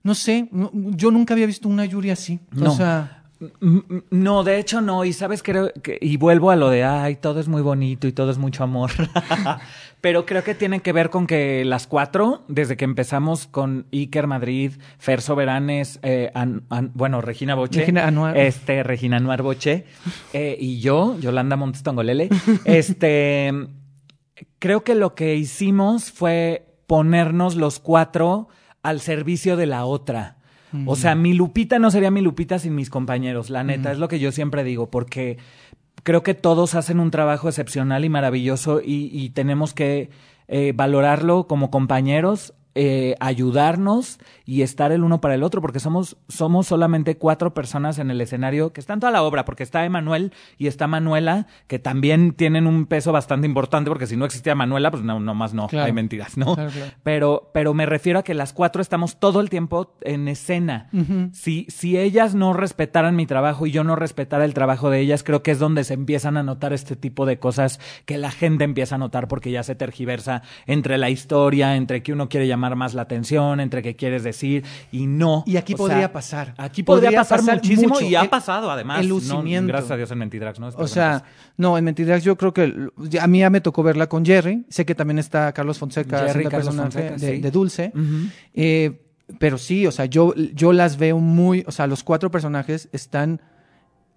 no 0.02 0.16
sé, 0.16 0.50
yo 0.74 1.12
nunca 1.12 1.36
había 1.36 1.46
visto 1.46 1.70
una 1.70 1.86
Yuri 1.86 2.10
así. 2.10 2.40
No. 2.50 2.72
O 2.72 2.76
sea, 2.76 3.17
No, 4.10 4.44
de 4.44 4.58
hecho 4.60 4.82
no, 4.82 5.06
y 5.06 5.14
sabes 5.14 5.44
creo 5.44 5.72
que 5.84 5.98
y 6.02 6.18
vuelvo 6.18 6.50
a 6.52 6.56
lo 6.56 6.70
de 6.70 6.84
ay, 6.84 7.16
todo 7.18 7.40
es 7.40 7.48
muy 7.48 7.62
bonito 7.62 8.08
y 8.08 8.12
todo 8.12 8.32
es 8.32 8.38
mucho 8.38 8.64
amor. 8.64 8.92
Pero 10.02 10.26
creo 10.26 10.44
que 10.44 10.54
tiene 10.56 10.80
que 10.82 10.94
ver 10.94 11.10
con 11.10 11.26
que 11.28 11.66
las 11.66 11.88
cuatro, 11.88 12.44
desde 12.48 12.78
que 12.78 12.86
empezamos 12.86 13.48
con 13.48 13.88
Iker 13.92 14.28
Madrid, 14.28 14.74
Fer 15.00 15.22
Soberanes, 15.22 16.00
eh, 16.04 16.32
An- 16.36 16.64
An- 16.70 16.92
bueno, 16.94 17.20
Regina 17.22 17.56
Boche, 17.56 17.80
Regina 17.80 18.06
Anuar. 18.08 18.38
este, 18.38 18.84
Regina 18.84 19.18
Anuar 19.18 19.42
Boche, 19.42 19.86
eh, 20.34 20.56
y 20.60 20.80
yo, 20.80 21.18
Yolanda 21.20 21.56
Montes 21.56 21.82
Tongolele, 21.84 22.30
este, 22.66 23.52
creo 24.60 24.84
que 24.84 24.94
lo 24.96 25.16
que 25.16 25.36
hicimos 25.36 26.12
fue 26.12 26.68
ponernos 26.86 27.56
los 27.56 27.80
cuatro 27.80 28.50
al 28.84 29.02
servicio 29.02 29.58
de 29.58 29.66
la 29.66 29.86
otra. 29.86 30.37
O 30.86 30.96
sea, 30.96 31.16
mi 31.16 31.34
Lupita 31.34 31.80
no 31.80 31.92
sería 31.92 32.12
mi 32.12 32.22
Lupita 32.22 32.60
sin 32.60 32.76
mis 32.76 32.90
compañeros, 32.90 33.50
la 33.50 33.64
neta, 33.64 33.92
es 33.92 34.00
lo 34.00 34.08
que 34.08 34.20
yo 34.20 34.32
siempre 34.32 34.64
digo, 34.64 34.90
porque 34.90 35.38
creo 36.04 36.24
que 36.24 36.34
todos 36.34 36.76
hacen 36.76 37.00
un 37.00 37.12
trabajo 37.12 37.48
excepcional 37.48 38.06
y 38.06 38.10
maravilloso 38.10 38.82
y, 38.82 39.10
y 39.12 39.30
tenemos 39.30 39.74
que 39.74 40.10
eh, 40.50 40.72
valorarlo 40.74 41.46
como 41.48 41.70
compañeros, 41.70 42.54
eh, 42.80 43.16
ayudarnos 43.20 44.20
y 44.46 44.62
estar 44.62 44.92
el 44.92 45.04
uno 45.04 45.20
para 45.20 45.34
el 45.34 45.42
otro, 45.42 45.62
porque 45.62 45.80
somos, 45.80 46.16
somos 46.28 46.68
solamente 46.68 47.18
cuatro 47.18 47.54
personas 47.56 47.98
en 47.98 48.12
el 48.12 48.22
escenario 48.22 48.72
que 48.72 48.80
están 48.80 49.00
toda 49.00 49.12
la 49.12 49.24
obra, 49.24 49.46
porque 49.46 49.64
está 49.64 49.84
Emanuel 49.84 50.32
y 50.60 50.68
está 50.68 50.86
Manuela, 50.86 51.48
que 51.66 51.80
también 51.80 52.34
tienen 52.34 52.68
un 52.68 52.86
peso 52.86 53.12
bastante 53.12 53.48
importante, 53.48 53.90
porque 53.90 54.06
si 54.06 54.16
no 54.16 54.26
existía 54.26 54.54
Manuela, 54.54 54.92
pues 54.92 55.02
no, 55.04 55.20
nomás 55.20 55.56
no, 55.56 55.68
Claro. 55.68 55.88
hay 55.88 55.92
mentiras, 55.94 56.38
¿no? 56.38 56.54
Claro, 56.54 56.70
claro. 56.70 56.92
Pero, 57.04 57.50
pero 57.52 57.74
me 57.74 57.88
refiero 57.88 58.20
a 58.20 58.24
que 58.24 58.36
las 58.36 58.54
cuatro 58.54 58.82
estamos 58.82 59.20
todo 59.20 59.42
el 59.42 59.50
tiempo 59.50 59.96
en 60.02 60.28
escena. 60.28 60.90
Si, 61.32 61.66
si 61.70 61.98
ellas 61.98 62.36
no 62.36 62.54
respetaran 62.54 63.16
mi 63.16 63.26
trabajo 63.26 63.66
y 63.66 63.72
yo 63.72 63.84
no 63.84 63.96
respetara 63.96 64.46
el 64.46 64.54
trabajo 64.54 64.92
de 64.92 65.00
ellas, 65.00 65.24
creo 65.24 65.42
que 65.42 65.52
es 65.52 65.60
donde 65.60 65.84
se 65.84 65.96
empiezan 65.96 66.38
a 66.38 66.44
notar 66.44 66.74
este 66.74 66.96
tipo 66.96 67.26
de 67.26 67.40
cosas 67.40 67.80
que 68.06 68.18
la 68.18 68.30
gente 68.30 68.64
empieza 68.64 68.96
a 68.96 68.98
notar 69.00 69.28
porque 69.28 69.50
ya 69.52 69.64
se 69.64 69.74
tergiversa 69.76 70.44
entre 70.68 70.98
la 70.98 71.10
historia, 71.10 71.76
entre 71.76 72.04
que 72.04 72.14
uno 72.14 72.30
quiere 72.30 72.48
llamar 72.48 72.67
más 72.76 72.94
la 72.94 73.04
atención, 73.04 73.60
entre 73.60 73.82
que 73.82 73.96
quieres 73.96 74.24
decir 74.24 74.64
y 74.92 75.08
no. 75.08 75.44
Y 75.46 75.58
aquí 75.58 75.74
O 75.74 75.78
podría 75.78 75.98
sea, 76.00 76.14
pasar. 76.14 76.54
Aquí 76.58 76.84
podría, 76.84 77.08
Podría 77.08 77.20
pasar, 77.22 77.40
pasar 77.40 77.56
muchísimo 77.56 77.94
mucho. 77.96 78.06
y 78.06 78.16
ha 78.16 78.22
El- 78.24 78.30
pasado 78.30 78.70
además. 78.72 79.00
el. 79.02 79.08
Gracias 79.68 79.92
a 79.92 79.98
Dios 79.98 80.12
en 80.12 80.18
Mentidrax, 80.18 80.60
¿no? 80.60 80.66
O 80.68 80.70
Espero 80.70 80.88
sea, 80.88 81.24
no, 81.58 81.78
en 81.78 81.84
Mentidrax 81.86 82.24
yo 82.24 82.36
creo 82.38 82.54
que 82.54 82.90
a 83.20 83.28
mí 83.28 83.40
ya 83.40 83.50
me 83.50 83.62
tocó 83.62 83.84
verla 83.84 84.08
con 84.08 84.26
Jerry. 84.26 84.66
Sé 84.70 84.86
que 84.86 84.96
también 84.96 85.20
está 85.20 85.52
Carlos 85.54 85.78
Fonseca 85.78 86.20
Jerry, 86.28 86.46
Carlos 86.46 86.76
Fonseca, 86.76 87.12
de, 87.16 87.20
sí. 87.36 87.40
de 87.42 87.52
Dulce. 87.52 87.92
Eh, 88.54 89.02
pero 89.40 89.58
sí, 89.58 89.86
o 89.86 89.92
sea, 89.92 90.06
yo, 90.06 90.34
yo 90.36 90.72
las 90.74 90.98
veo 90.98 91.18
muy, 91.20 91.64
o 91.68 91.72
sea, 91.72 91.86
los 91.88 92.04
cuatro 92.04 92.32
personajes 92.32 92.88
están 92.94 93.42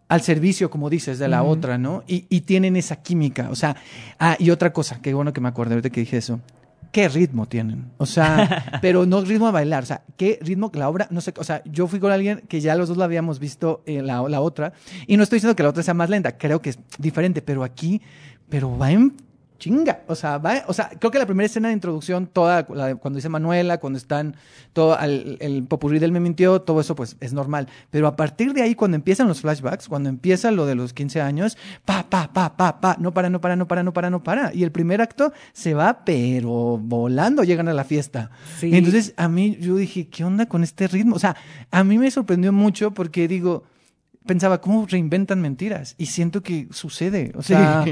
al 0.09 0.21
servicio, 0.23 0.71
como 0.71 0.91
dices, 0.91 1.19
de 1.19 1.29
la 1.29 1.43
otra, 1.43 1.79
¿no? 1.79 2.03
Y, 2.07 2.27
y 2.29 2.41
tienen 2.43 2.77
esa 2.77 2.97
química, 2.97 3.49
o 3.51 3.55
sea, 3.55 3.77
ah, 4.19 4.37
y 4.41 4.51
otra 4.51 4.73
cosa, 4.73 5.01
qué 5.01 5.15
bueno 5.15 5.33
que 5.33 5.41
me 5.41 5.49
acordé 5.49 5.75
ahorita 5.75 5.91
que 5.91 6.01
dije 6.01 6.17
eso. 6.17 6.41
¿Qué 6.93 7.09
ritmo 7.09 7.47
tienen? 7.47 7.93
O 7.99 8.07
sea, 8.07 8.79
pero 8.83 9.07
no 9.07 9.21
ritmo 9.21 9.47
a 9.47 9.53
bailar, 9.53 9.85
o 9.85 9.87
sea, 9.87 10.03
¿qué 10.17 10.39
ritmo 10.43 10.73
que 10.73 10.79
la 10.79 10.89
obra? 10.89 11.07
No 11.11 11.21
sé, 11.21 11.33
o 11.37 11.45
sea, 11.45 11.63
yo 11.65 11.87
fui 11.87 12.01
con 12.01 12.11
alguien 12.11 12.43
que 12.49 12.61
ya 12.61 12.75
los 12.75 12.89
dos 12.89 12.97
la 12.97 13.05
habíamos 13.05 13.39
visto 13.39 13.83
en 13.87 14.07
la, 14.07 14.23
la 14.29 14.41
otra, 14.41 14.73
y 15.07 15.17
no 15.17 15.23
estoy 15.23 15.37
diciendo 15.37 15.55
que 15.57 15.63
la 15.63 15.69
otra 15.71 15.83
sea 15.83 15.95
más 15.95 16.11
lenta, 16.11 16.37
creo 16.37 16.61
que 16.61 16.71
es 16.71 16.79
diferente, 16.99 17.43
pero 17.43 17.63
aquí, 17.63 18.03
pero 18.49 18.77
va 18.77 18.91
en 18.91 19.15
chinga, 19.61 20.01
o 20.09 20.17
sea, 20.17 20.39
va, 20.39 20.65
o 20.67 20.73
sea, 20.73 20.91
creo 20.99 21.13
que 21.13 21.19
la 21.19 21.27
primera 21.27 21.47
escena 21.47 21.69
de 21.69 21.75
introducción, 21.75 22.27
toda, 22.27 22.67
la 22.75 22.89
de 22.89 22.95
cuando 22.97 23.19
dice 23.19 23.29
Manuela, 23.29 23.79
cuando 23.79 23.99
están, 23.99 24.35
todo 24.73 24.99
el, 24.99 25.37
el 25.41 25.63
popurrí 25.65 26.01
del 26.01 26.11
me 26.11 26.19
mintió, 26.19 26.63
todo 26.63 26.81
eso 26.81 26.97
pues 26.97 27.17
es 27.21 27.33
normal, 27.33 27.69
pero 27.91 28.09
a 28.09 28.17
partir 28.17 28.53
de 28.55 28.63
ahí, 28.63 28.75
cuando 28.75 28.97
empiezan 28.97 29.29
los 29.29 29.43
flashbacks, 29.43 29.89
cuando 29.89 30.09
empieza 30.09 30.51
lo 30.51 30.67
de 30.67 30.75
los 30.75 30.93
15 30.93 31.21
años, 31.21 31.57
pa, 31.85 32.09
pa, 32.09 32.33
pa, 32.33 32.57
pa, 32.57 32.81
pa, 32.81 32.97
no 32.99 33.15
para, 33.15 33.31
no 33.31 33.41
para, 33.41 33.55
no 33.55 33.69
para, 33.69 33.83
no 33.85 33.93
para, 33.93 34.11
no 34.11 34.23
para, 34.25 34.55
y 34.55 34.65
el 34.65 34.73
primer 34.73 35.01
acto 35.01 35.33
se 35.53 35.75
va, 35.75 36.05
pero 36.05 36.79
volando 36.79 37.45
llegan 37.45 37.69
a 37.69 37.75
la 37.75 37.85
fiesta. 37.85 38.31
Sí. 38.59 38.71
Entonces 38.75 39.15
a 39.17 39.29
mí 39.29 39.59
yo 39.61 39.77
dije, 39.77 40.09
¿qué 40.09 40.25
onda 40.25 40.47
con 40.47 40.65
este 40.65 40.89
ritmo? 40.89 41.17
O 41.17 41.21
sea, 41.21 41.37
a 41.71 41.85
mí 41.85 41.99
me 41.99 42.11
sorprendió 42.11 42.53
mucho 42.53 42.93
porque 42.93 43.29
digo, 43.29 43.65
pensaba, 44.27 44.61
¿cómo 44.61 44.87
reinventan 44.87 45.41
mentiras? 45.41 45.95
Y 45.99 46.07
siento 46.07 46.43
que 46.43 46.69
sucede. 46.71 47.33
O 47.37 47.43
sea, 47.43 47.85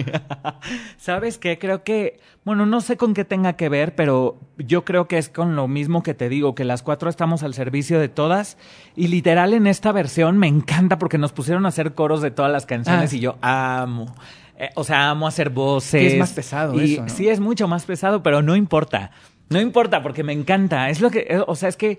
¿Sabes 0.98 1.38
qué? 1.38 1.58
Creo 1.58 1.82
que, 1.84 2.20
bueno, 2.44 2.66
no 2.66 2.80
sé 2.80 2.96
con 2.96 3.14
qué 3.14 3.24
tenga 3.24 3.54
que 3.54 3.68
ver, 3.68 3.94
pero 3.94 4.38
yo 4.58 4.84
creo 4.84 5.08
que 5.08 5.18
es 5.18 5.28
con 5.28 5.56
lo 5.56 5.68
mismo 5.68 6.02
que 6.02 6.14
te 6.14 6.28
digo, 6.28 6.54
que 6.54 6.64
las 6.64 6.82
cuatro 6.82 7.08
estamos 7.10 7.42
al 7.42 7.54
servicio 7.54 7.98
de 7.98 8.08
todas. 8.08 8.56
Y 8.96 9.08
literal 9.08 9.54
en 9.54 9.66
esta 9.66 9.92
versión 9.92 10.38
me 10.38 10.48
encanta 10.48 10.98
porque 10.98 11.18
nos 11.18 11.32
pusieron 11.32 11.64
a 11.66 11.70
hacer 11.70 11.94
coros 11.94 12.20
de 12.22 12.30
todas 12.30 12.52
las 12.52 12.66
canciones 12.66 13.12
Ah. 13.12 13.16
y 13.16 13.20
yo 13.20 13.36
amo. 13.40 14.14
Eh, 14.56 14.70
o 14.74 14.84
sea, 14.84 15.10
amo 15.10 15.26
hacer 15.28 15.50
voces. 15.50 16.00
Que 16.00 16.06
es 16.14 16.18
más 16.18 16.32
pesado 16.32 16.80
y 16.82 16.94
eso, 16.94 17.02
¿no? 17.02 17.08
Sí, 17.08 17.28
es 17.28 17.40
mucho 17.40 17.68
más 17.68 17.84
pesado, 17.84 18.22
pero 18.22 18.42
no 18.42 18.56
importa. 18.56 19.12
No 19.50 19.60
importa 19.60 20.02
porque 20.02 20.24
me 20.24 20.32
encanta. 20.32 20.90
Es 20.90 21.00
lo 21.00 21.10
que, 21.10 21.20
eh, 21.28 21.40
o 21.46 21.54
sea, 21.54 21.68
es 21.68 21.76
que 21.76 21.98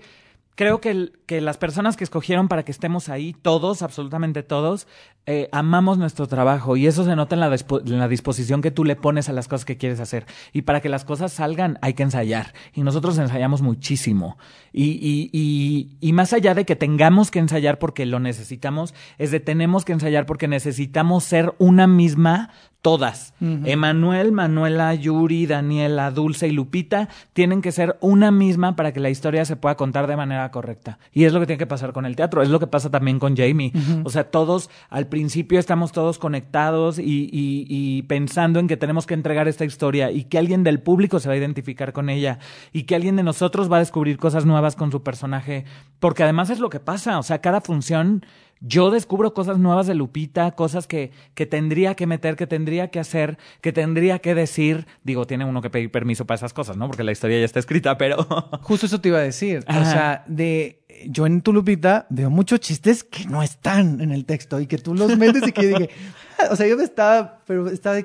creo 0.54 0.80
que, 0.80 0.90
el- 0.90 1.12
que 1.26 1.40
las 1.40 1.56
personas 1.58 1.96
que 1.96 2.04
escogieron 2.04 2.48
para 2.48 2.64
que 2.64 2.72
estemos 2.72 3.08
ahí, 3.08 3.34
todos, 3.40 3.82
absolutamente 3.82 4.42
todos, 4.42 4.86
eh, 5.26 5.48
amamos 5.52 5.96
nuestro 5.98 6.26
trabajo 6.26 6.76
y 6.76 6.86
eso 6.86 7.04
se 7.04 7.14
nota 7.14 7.34
en 7.36 7.40
la, 7.40 7.46
en 7.54 7.98
la 7.98 8.08
disposición 8.08 8.62
que 8.62 8.70
tú 8.70 8.84
le 8.84 8.96
pones 8.96 9.28
a 9.28 9.32
las 9.32 9.48
cosas 9.48 9.64
que 9.64 9.76
quieres 9.76 10.00
hacer. 10.00 10.26
Y 10.52 10.62
para 10.62 10.80
que 10.80 10.88
las 10.88 11.04
cosas 11.04 11.32
salgan 11.32 11.78
hay 11.82 11.94
que 11.94 12.02
ensayar. 12.02 12.52
Y 12.74 12.82
nosotros 12.82 13.16
ensayamos 13.18 13.62
muchísimo. 13.62 14.38
Y, 14.72 14.84
y, 14.92 15.30
y, 15.32 15.96
y 16.00 16.12
más 16.12 16.32
allá 16.32 16.54
de 16.54 16.64
que 16.64 16.76
tengamos 16.76 17.30
que 17.30 17.38
ensayar 17.38 17.78
porque 17.78 18.06
lo 18.06 18.18
necesitamos, 18.18 18.94
es 19.18 19.30
de 19.30 19.40
tenemos 19.40 19.84
que 19.84 19.92
ensayar 19.92 20.26
porque 20.26 20.48
necesitamos 20.48 21.24
ser 21.24 21.54
una 21.58 21.86
misma 21.86 22.50
todas. 22.82 23.34
Ujú. 23.42 23.60
Emanuel, 23.66 24.32
Manuela, 24.32 24.94
Yuri, 24.94 25.46
Daniela, 25.46 26.10
Dulce 26.10 26.48
y 26.48 26.52
Lupita 26.52 27.08
tienen 27.34 27.60
que 27.60 27.72
ser 27.72 27.96
una 28.00 28.30
misma 28.30 28.74
para 28.74 28.92
que 28.92 29.00
la 29.00 29.10
historia 29.10 29.44
se 29.44 29.56
pueda 29.56 29.76
contar 29.76 30.06
de 30.06 30.16
manera 30.16 30.50
correcta. 30.50 30.98
Y 31.12 31.24
es 31.24 31.32
lo 31.34 31.40
que 31.40 31.46
tiene 31.46 31.58
que 31.58 31.66
pasar 31.66 31.92
con 31.92 32.06
el 32.06 32.16
teatro, 32.16 32.40
es 32.42 32.48
lo 32.48 32.58
que 32.58 32.66
pasa 32.66 32.90
también 32.90 33.18
con 33.18 33.36
Jamie. 33.36 33.72
O 34.04 34.08
sea, 34.10 34.24
todos 34.30 34.70
al 34.88 35.08
principio 35.08 35.58
estamos 35.58 35.92
todos 35.92 36.18
conectados 36.18 36.98
y, 36.98 37.28
y- 37.30 37.66
y 37.68 38.02
pensando 38.04 38.58
en 38.60 38.66
que 38.66 38.76
tenemos 38.78 39.06
que 39.06 39.14
entregar 39.14 39.46
esta 39.46 39.64
historia 39.66 40.10
y 40.10 40.24
que 40.24 40.38
alguien 40.38 40.64
del 40.64 40.80
público 40.80 41.20
se 41.20 41.28
va 41.28 41.34
a 41.34 41.38
identificar 41.38 41.92
con 41.92 42.08
ella 42.08 42.38
y 42.72 42.84
que 42.84 42.94
alguien 42.94 43.16
de 43.16 43.22
nosotros 43.22 43.70
va 43.70 43.76
a 43.76 43.80
descubrir 43.80 44.16
cosas 44.16 44.46
nuevas 44.46 44.74
con 44.74 44.90
su 44.90 45.02
personaje. 45.02 45.64
Porque 45.98 46.22
además 46.22 46.48
es 46.48 46.60
lo 46.60 46.70
que 46.70 46.80
pasa, 46.80 47.18
o 47.18 47.22
sea, 47.22 47.40
cada 47.40 47.60
función 47.60 48.24
yo 48.60 48.90
descubro 48.90 49.32
cosas 49.32 49.58
nuevas 49.58 49.86
de 49.86 49.94
Lupita, 49.94 50.50
cosas 50.52 50.86
que, 50.86 51.12
que 51.34 51.46
tendría 51.46 51.94
que 51.94 52.06
meter, 52.06 52.36
que 52.36 52.46
tendría 52.46 52.88
que 52.88 53.00
hacer, 53.00 53.38
que 53.62 53.72
tendría 53.72 54.18
que 54.18 54.34
decir. 54.34 54.86
Digo, 55.02 55.26
tiene 55.26 55.44
uno 55.44 55.62
que 55.62 55.70
pedir 55.70 55.90
permiso 55.90 56.26
para 56.26 56.36
esas 56.36 56.52
cosas, 56.52 56.76
¿no? 56.76 56.86
Porque 56.86 57.04
la 57.04 57.12
historia 57.12 57.38
ya 57.38 57.44
está 57.44 57.58
escrita, 57.58 57.96
pero... 57.96 58.22
justo 58.62 58.86
eso 58.86 59.00
te 59.00 59.08
iba 59.08 59.18
a 59.18 59.22
decir. 59.22 59.64
O 59.66 59.84
sea, 59.84 60.24
de 60.26 60.80
yo 61.06 61.26
en 61.26 61.40
tu 61.40 61.52
Lupita 61.52 62.06
veo 62.10 62.30
muchos 62.30 62.60
chistes 62.60 63.04
que 63.04 63.24
no 63.24 63.42
están 63.42 64.00
en 64.00 64.12
el 64.12 64.24
texto 64.24 64.60
y 64.60 64.66
que 64.66 64.78
tú 64.78 64.94
los 64.94 65.16
metes 65.16 65.46
y 65.46 65.52
que 65.52 65.66
dije, 65.66 65.90
o 66.50 66.56
sea, 66.56 66.66
yo 66.66 66.76
me 66.76 66.84
estaba, 66.84 67.40
pero 67.46 67.68
estaba 67.68 67.96
de 67.96 68.04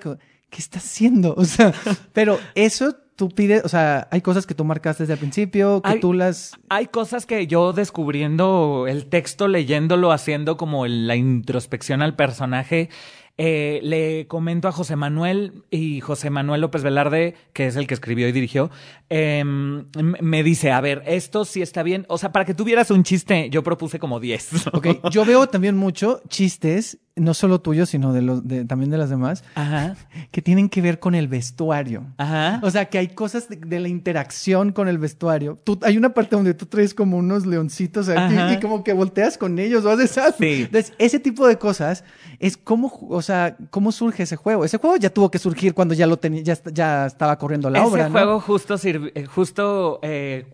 ¿qué 0.50 0.58
está 0.60 0.80
haciendo? 0.80 1.34
O 1.38 1.46
sea, 1.46 1.74
pero 2.14 2.40
eso 2.56 2.96
tú 3.16 3.30
pides, 3.30 3.64
o 3.64 3.70
sea, 3.70 4.08
hay 4.12 4.20
cosas 4.22 4.46
que 4.46 4.54
tú 4.56 4.66
marcaste 4.66 5.04
desde 5.04 5.14
el 5.14 5.20
principio, 5.20 5.82
que 5.82 5.90
Hay- 5.92 6.00
tú 6.02 6.12
las... 6.14 6.52
Hay 6.70 6.88
cosas 6.88 7.26
que 7.26 7.48
yo 7.48 7.72
descubriendo 7.72 8.86
el 8.90 9.06
texto, 9.08 9.48
leyéndolo, 9.48 10.12
haciendo 10.12 10.58
como 10.58 10.86
la 10.88 11.16
introspección 11.16 12.02
al 12.02 12.16
personaje, 12.18 12.90
eh, 13.38 13.80
le 13.84 14.28
comento 14.28 14.68
a 14.68 14.72
José 14.72 14.96
Manuel 14.96 15.64
y 15.72 16.00
José 16.02 16.30
Manuel 16.30 16.62
López 16.62 16.84
Velarde, 16.84 17.36
que 17.54 17.68
es 17.68 17.76
el 17.76 17.86
que 17.88 17.94
escribió 17.94 18.28
y 18.28 18.32
dirigió, 18.32 18.70
em, 19.10 19.86
me 20.22 20.42
dice, 20.44 20.72
a 20.72 20.80
ver, 20.82 21.04
esto 21.06 21.44
sí 21.46 21.62
está 21.62 21.84
bien. 21.84 22.06
O 22.08 22.18
sea, 22.18 22.32
para 22.32 22.46
que 22.46 22.54
tuvieras 22.54 22.92
un 22.92 23.04
chiste, 23.04 23.50
yo 23.50 23.62
propuse 23.64 24.00
como 24.00 24.20
10. 24.20 24.68
Ok, 24.74 24.88
yo 25.12 25.26
veo 25.26 25.48
también 25.48 25.76
mucho 25.76 26.22
chistes, 26.30 26.98
no 27.18 27.34
solo 27.34 27.62
tuyos, 27.62 27.90
sino 27.90 28.12
de 28.12 28.22
los, 28.22 28.46
de, 28.46 28.66
también 28.66 28.92
de 28.92 28.98
las 28.98 29.10
demás, 29.10 29.44
Ajá, 29.56 29.96
que 30.32 30.42
tienen 30.42 30.68
que 30.68 30.82
ver 30.82 31.00
con 31.00 31.16
el 31.16 31.28
vestuario. 31.30 32.04
ajá. 32.18 32.60
O 32.62 32.70
sea, 32.70 32.86
que 32.86 32.98
hay 32.98 33.08
cosas 33.08 33.48
de, 33.48 33.56
de 33.56 33.80
la 33.80 33.88
interacción 33.88 34.74
con 34.74 34.88
el 34.90 34.98
vestuario. 34.98 35.58
Tú, 35.64 35.80
hay 35.84 35.98
una 35.98 36.14
parte 36.14 36.36
donde 36.36 36.54
tú 36.54 36.66
traes 36.66 36.94
como 36.94 37.18
unos 37.18 37.46
leoncitos 37.46 38.10
aquí 38.10 38.36
Ajá. 38.36 38.54
y 38.54 38.60
como 38.60 38.84
que 38.84 38.92
volteas 38.94 39.38
con 39.38 39.58
ellos 39.60 39.86
o 39.86 39.92
haces 39.92 40.18
algo. 40.18 40.36
Sí. 40.40 40.64
Entonces, 40.64 40.94
ese 40.98 41.20
tipo 41.20 41.48
de 41.48 41.58
cosas 41.58 42.04
es 42.40 42.58
cómo, 42.58 42.92
o 43.10 43.22
sea, 43.22 43.56
cómo 43.70 43.94
surge 43.94 44.24
ese 44.24 44.36
juego. 44.36 44.66
Ese 44.66 44.78
juego 44.78 44.98
ya 44.98 45.10
tuvo 45.10 45.32
que 45.32 45.40
surgir 45.40 45.74
cuando 45.74 45.94
ya 45.94 46.08
lo 46.08 46.18
tenía, 46.18 46.42
ya, 46.42 46.58
ya 46.74 47.06
estaba 47.06 47.38
corriendo 47.38 47.70
la 47.70 47.80
Ese 47.80 47.88
obra, 47.88 48.06
¿no? 48.10 48.12
juego 48.12 48.40
justo, 48.42 48.76
sirve- 48.78 49.12
eh, 49.16 49.26
justo 49.26 50.00
eh, 50.02 50.48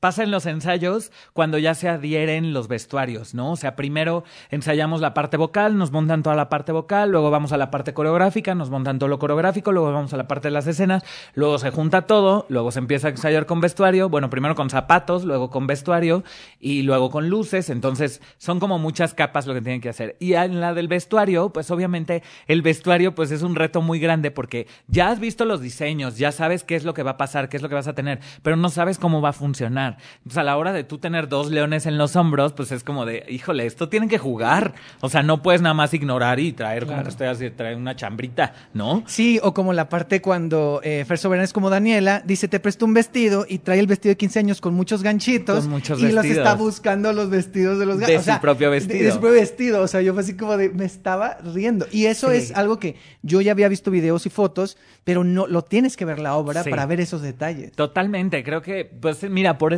pasa 0.00 0.22
en 0.22 0.30
los 0.30 0.46
ensayos 0.46 1.10
cuando 1.32 1.58
ya 1.58 1.74
se 1.74 1.88
adhieren 1.88 2.52
los 2.52 2.68
vestuarios, 2.68 3.34
¿no? 3.34 3.52
O 3.52 3.56
sea, 3.56 3.76
primero 3.76 4.24
ensayamos 4.50 5.00
la 5.00 5.14
parte 5.14 5.36
vocal, 5.36 5.76
nos 5.76 5.90
montan 5.90 6.22
toda 6.22 6.36
la 6.36 6.48
parte 6.48 6.72
vocal, 6.72 7.10
luego 7.10 7.30
vamos 7.30 7.52
a 7.52 7.56
la 7.56 7.70
parte 7.70 7.94
coreográfica, 7.94 8.54
nos 8.54 8.70
montan 8.70 8.98
todo 8.98 9.08
lo 9.08 9.18
coreográfico, 9.18 9.72
luego 9.72 9.92
vamos 9.92 10.12
a 10.12 10.16
la 10.16 10.28
parte 10.28 10.48
de 10.48 10.52
las 10.52 10.66
escenas, 10.66 11.04
luego 11.34 11.58
se 11.58 11.70
junta 11.70 12.02
todo, 12.02 12.46
luego 12.48 12.70
se 12.70 12.78
empieza 12.78 13.08
a 13.08 13.10
ensayar 13.10 13.46
con 13.46 13.60
vestuario, 13.60 14.08
bueno, 14.08 14.30
primero 14.30 14.54
con 14.54 14.70
zapatos, 14.70 15.24
luego 15.24 15.50
con 15.50 15.66
vestuario 15.66 16.24
y 16.60 16.82
luego 16.82 17.10
con 17.10 17.28
luces, 17.28 17.70
entonces 17.70 18.20
son 18.38 18.60
como 18.60 18.78
muchas 18.78 19.14
capas 19.14 19.46
lo 19.46 19.54
que 19.54 19.62
tienen 19.62 19.80
que 19.80 19.88
hacer. 19.88 20.16
Y 20.20 20.34
en 20.34 20.60
la 20.60 20.74
del 20.74 20.88
vestuario, 20.88 21.52
pues 21.52 21.70
obviamente 21.70 22.22
el 22.46 22.62
vestuario 22.62 23.14
pues 23.14 23.30
es 23.30 23.42
un 23.42 23.54
reto 23.54 23.82
muy 23.82 23.98
grande 23.98 24.30
porque 24.30 24.66
ya 24.86 25.08
has 25.10 25.20
visto 25.20 25.44
los 25.44 25.60
diseños, 25.60 26.18
ya 26.18 26.32
sabes 26.32 26.64
qué 26.64 26.76
es 26.76 26.84
lo 26.84 26.94
que 26.94 27.02
va 27.02 27.12
a 27.12 27.16
pasar, 27.16 27.48
qué 27.48 27.56
es 27.56 27.62
lo 27.62 27.68
que 27.68 27.74
vas 27.74 27.88
a 27.88 27.94
tener, 27.94 28.20
pero 28.42 28.56
no 28.56 28.68
sabes 28.68 28.98
cómo 28.98 29.20
va 29.20 29.30
a 29.30 29.32
funcionar. 29.32 29.87
Pues 30.24 30.36
a 30.36 30.42
la 30.42 30.56
hora 30.56 30.72
de 30.72 30.84
tú 30.84 30.98
tener 30.98 31.28
dos 31.28 31.50
leones 31.50 31.86
en 31.86 31.98
los 31.98 32.16
hombros, 32.16 32.52
pues 32.52 32.72
es 32.72 32.84
como 32.84 33.06
de, 33.06 33.24
híjole, 33.28 33.66
esto 33.66 33.88
tienen 33.88 34.08
que 34.08 34.18
jugar. 34.18 34.74
O 35.00 35.08
sea, 35.08 35.22
no 35.22 35.42
puedes 35.42 35.62
nada 35.62 35.74
más 35.74 35.94
ignorar 35.94 36.40
y 36.40 36.52
traer 36.52 36.86
como 36.86 37.02
que 37.02 37.08
estoy 37.08 37.26
así, 37.28 37.50
traer 37.50 37.76
una 37.76 37.96
chambrita, 37.96 38.52
¿no? 38.74 39.02
Sí, 39.06 39.38
o 39.42 39.54
como 39.54 39.72
la 39.72 39.88
parte 39.88 40.20
cuando 40.20 40.80
eh, 40.82 41.04
Fer 41.06 41.18
Soberana 41.18 41.44
es 41.44 41.52
como 41.52 41.70
Daniela, 41.70 42.22
dice, 42.24 42.48
te 42.48 42.60
presto 42.60 42.84
un 42.84 42.94
vestido 42.94 43.46
y 43.48 43.58
trae 43.58 43.78
el 43.78 43.86
vestido 43.86 44.12
de 44.12 44.16
15 44.16 44.38
años 44.40 44.60
con 44.60 44.74
muchos 44.74 45.02
ganchitos 45.02 45.60
Con 45.60 45.70
muchos 45.70 46.00
y 46.02 46.10
los 46.12 46.24
está 46.24 46.54
buscando 46.54 47.12
los 47.12 47.30
vestidos 47.30 47.78
de 47.78 47.86
los 47.86 47.98
De 47.98 48.06
ganchitos. 48.06 48.34
su 48.34 48.40
propio 48.40 48.70
De, 48.70 48.76
vestido. 48.78 49.04
de 49.04 49.12
su 49.12 49.20
propio 49.20 49.38
vestido. 49.40 49.82
O 49.82 49.86
sea, 49.88 50.00
yo 50.02 50.12
fue 50.14 50.22
así 50.22 50.36
como 50.36 50.56
de, 50.56 50.68
me 50.70 50.84
estaba 50.84 51.38
riendo. 51.54 51.86
Y 51.92 52.06
eso 52.06 52.30
Sí. 52.30 52.36
es 52.38 52.52
algo 52.56 52.78
que 52.78 52.96
yo 53.22 53.40
ya 53.40 53.52
había 53.52 53.68
visto 53.68 53.90
videos 53.90 54.26
y 54.26 54.30
fotos, 54.30 54.76
pero 55.04 55.22
no 55.24 55.46
lo 55.46 55.62
tienes 55.62 55.96
que 55.96 56.04
ver 56.04 56.18
la 56.18 56.34
obra 56.34 56.62
Sí. 56.64 56.70
para 56.70 56.84
ver 56.86 57.00
esos 57.00 57.22
detalles. 57.22 57.72
Totalmente, 57.72 58.42
creo 58.42 58.62
que, 58.62 58.84
pues 58.84 59.22
mira, 59.30 59.58
por 59.58 59.72
eso, 59.72 59.77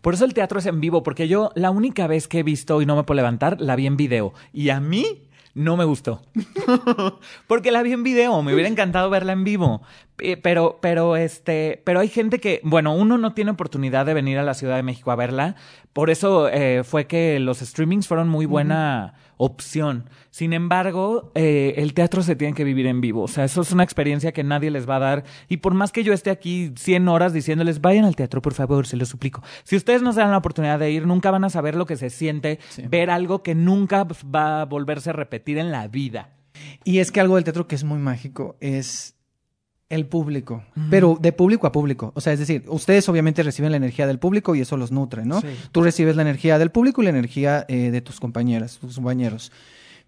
por 0.00 0.14
eso 0.14 0.24
el 0.24 0.34
teatro 0.34 0.58
es 0.58 0.66
en 0.66 0.80
vivo, 0.80 1.02
porque 1.02 1.28
yo 1.28 1.50
la 1.54 1.70
única 1.70 2.06
vez 2.06 2.28
que 2.28 2.40
he 2.40 2.42
visto 2.42 2.82
y 2.82 2.86
no 2.86 2.96
me 2.96 3.04
puedo 3.04 3.16
levantar, 3.16 3.60
la 3.60 3.76
vi 3.76 3.86
en 3.86 3.96
video. 3.96 4.32
Y 4.52 4.70
a 4.70 4.80
mí 4.80 5.22
no 5.54 5.76
me 5.76 5.84
gustó. 5.84 6.22
porque 7.46 7.70
la 7.70 7.82
vi 7.82 7.92
en 7.92 8.02
video, 8.02 8.42
me 8.42 8.52
hubiera 8.54 8.68
encantado 8.68 9.10
verla 9.10 9.32
en 9.32 9.44
vivo. 9.44 9.82
Eh, 10.18 10.36
Pero, 10.36 10.78
pero, 10.82 11.16
este, 11.16 11.80
pero 11.84 12.00
hay 12.00 12.08
gente 12.08 12.40
que, 12.40 12.60
bueno, 12.62 12.94
uno 12.94 13.16
no 13.18 13.32
tiene 13.32 13.50
oportunidad 13.52 14.04
de 14.06 14.14
venir 14.14 14.38
a 14.38 14.42
la 14.42 14.54
Ciudad 14.54 14.76
de 14.76 14.82
México 14.82 15.10
a 15.10 15.16
verla. 15.16 15.56
Por 15.92 16.10
eso 16.10 16.48
eh, 16.48 16.82
fue 16.84 17.06
que 17.06 17.38
los 17.40 17.58
streamings 17.60 18.06
fueron 18.06 18.28
muy 18.28 18.46
buena 18.46 19.14
opción. 19.38 20.10
Sin 20.30 20.52
embargo, 20.52 21.32
eh, 21.34 21.72
el 21.78 21.94
teatro 21.94 22.22
se 22.22 22.36
tiene 22.36 22.52
que 22.54 22.62
vivir 22.62 22.86
en 22.86 23.00
vivo. 23.00 23.22
O 23.22 23.28
sea, 23.28 23.44
eso 23.44 23.62
es 23.62 23.72
una 23.72 23.82
experiencia 23.82 24.32
que 24.32 24.44
nadie 24.44 24.70
les 24.70 24.86
va 24.88 24.96
a 24.96 25.00
dar. 25.00 25.24
Y 25.48 25.56
por 25.56 25.72
más 25.72 25.90
que 25.92 26.04
yo 26.04 26.12
esté 26.12 26.28
aquí 26.28 26.72
100 26.76 27.08
horas 27.08 27.32
diciéndoles, 27.32 27.80
vayan 27.80 28.04
al 28.04 28.14
teatro, 28.14 28.42
por 28.42 28.52
favor, 28.52 28.86
se 28.86 28.96
lo 28.98 29.06
suplico. 29.06 29.42
Si 29.64 29.74
ustedes 29.76 30.02
no 30.02 30.12
se 30.12 30.20
dan 30.20 30.30
la 30.30 30.36
oportunidad 30.36 30.78
de 30.78 30.90
ir, 30.90 31.06
nunca 31.06 31.30
van 31.30 31.44
a 31.44 31.50
saber 31.50 31.74
lo 31.74 31.86
que 31.86 31.96
se 31.96 32.10
siente 32.10 32.58
Sí. 32.68 32.82
ver 32.86 33.08
algo 33.10 33.42
que 33.42 33.54
nunca 33.54 34.06
va 34.32 34.60
a 34.60 34.64
volverse 34.66 35.08
a 35.10 35.14
repetir 35.14 35.39
en 35.46 35.70
la 35.70 35.88
vida. 35.88 36.30
Y 36.84 36.98
es 36.98 37.10
que 37.10 37.20
algo 37.20 37.36
del 37.36 37.44
teatro 37.44 37.66
que 37.66 37.74
es 37.74 37.84
muy 37.84 37.98
mágico 37.98 38.56
es 38.60 39.14
el 39.88 40.06
público, 40.06 40.62
pero 40.88 41.18
de 41.20 41.32
público 41.32 41.66
a 41.66 41.72
público. 41.72 42.12
O 42.14 42.20
sea, 42.20 42.32
es 42.32 42.38
decir, 42.38 42.64
ustedes 42.68 43.08
obviamente 43.08 43.42
reciben 43.42 43.72
la 43.72 43.76
energía 43.76 44.06
del 44.06 44.20
público 44.20 44.54
y 44.54 44.60
eso 44.60 44.76
los 44.76 44.92
nutre, 44.92 45.24
¿no? 45.24 45.40
Sí. 45.40 45.48
Tú 45.72 45.82
recibes 45.82 46.14
la 46.14 46.22
energía 46.22 46.60
del 46.60 46.70
público 46.70 47.02
y 47.02 47.06
la 47.06 47.10
energía 47.10 47.66
eh, 47.68 47.90
de 47.90 48.00
tus 48.00 48.20
compañeras, 48.20 48.78
tus 48.78 48.94
compañeros. 48.94 49.50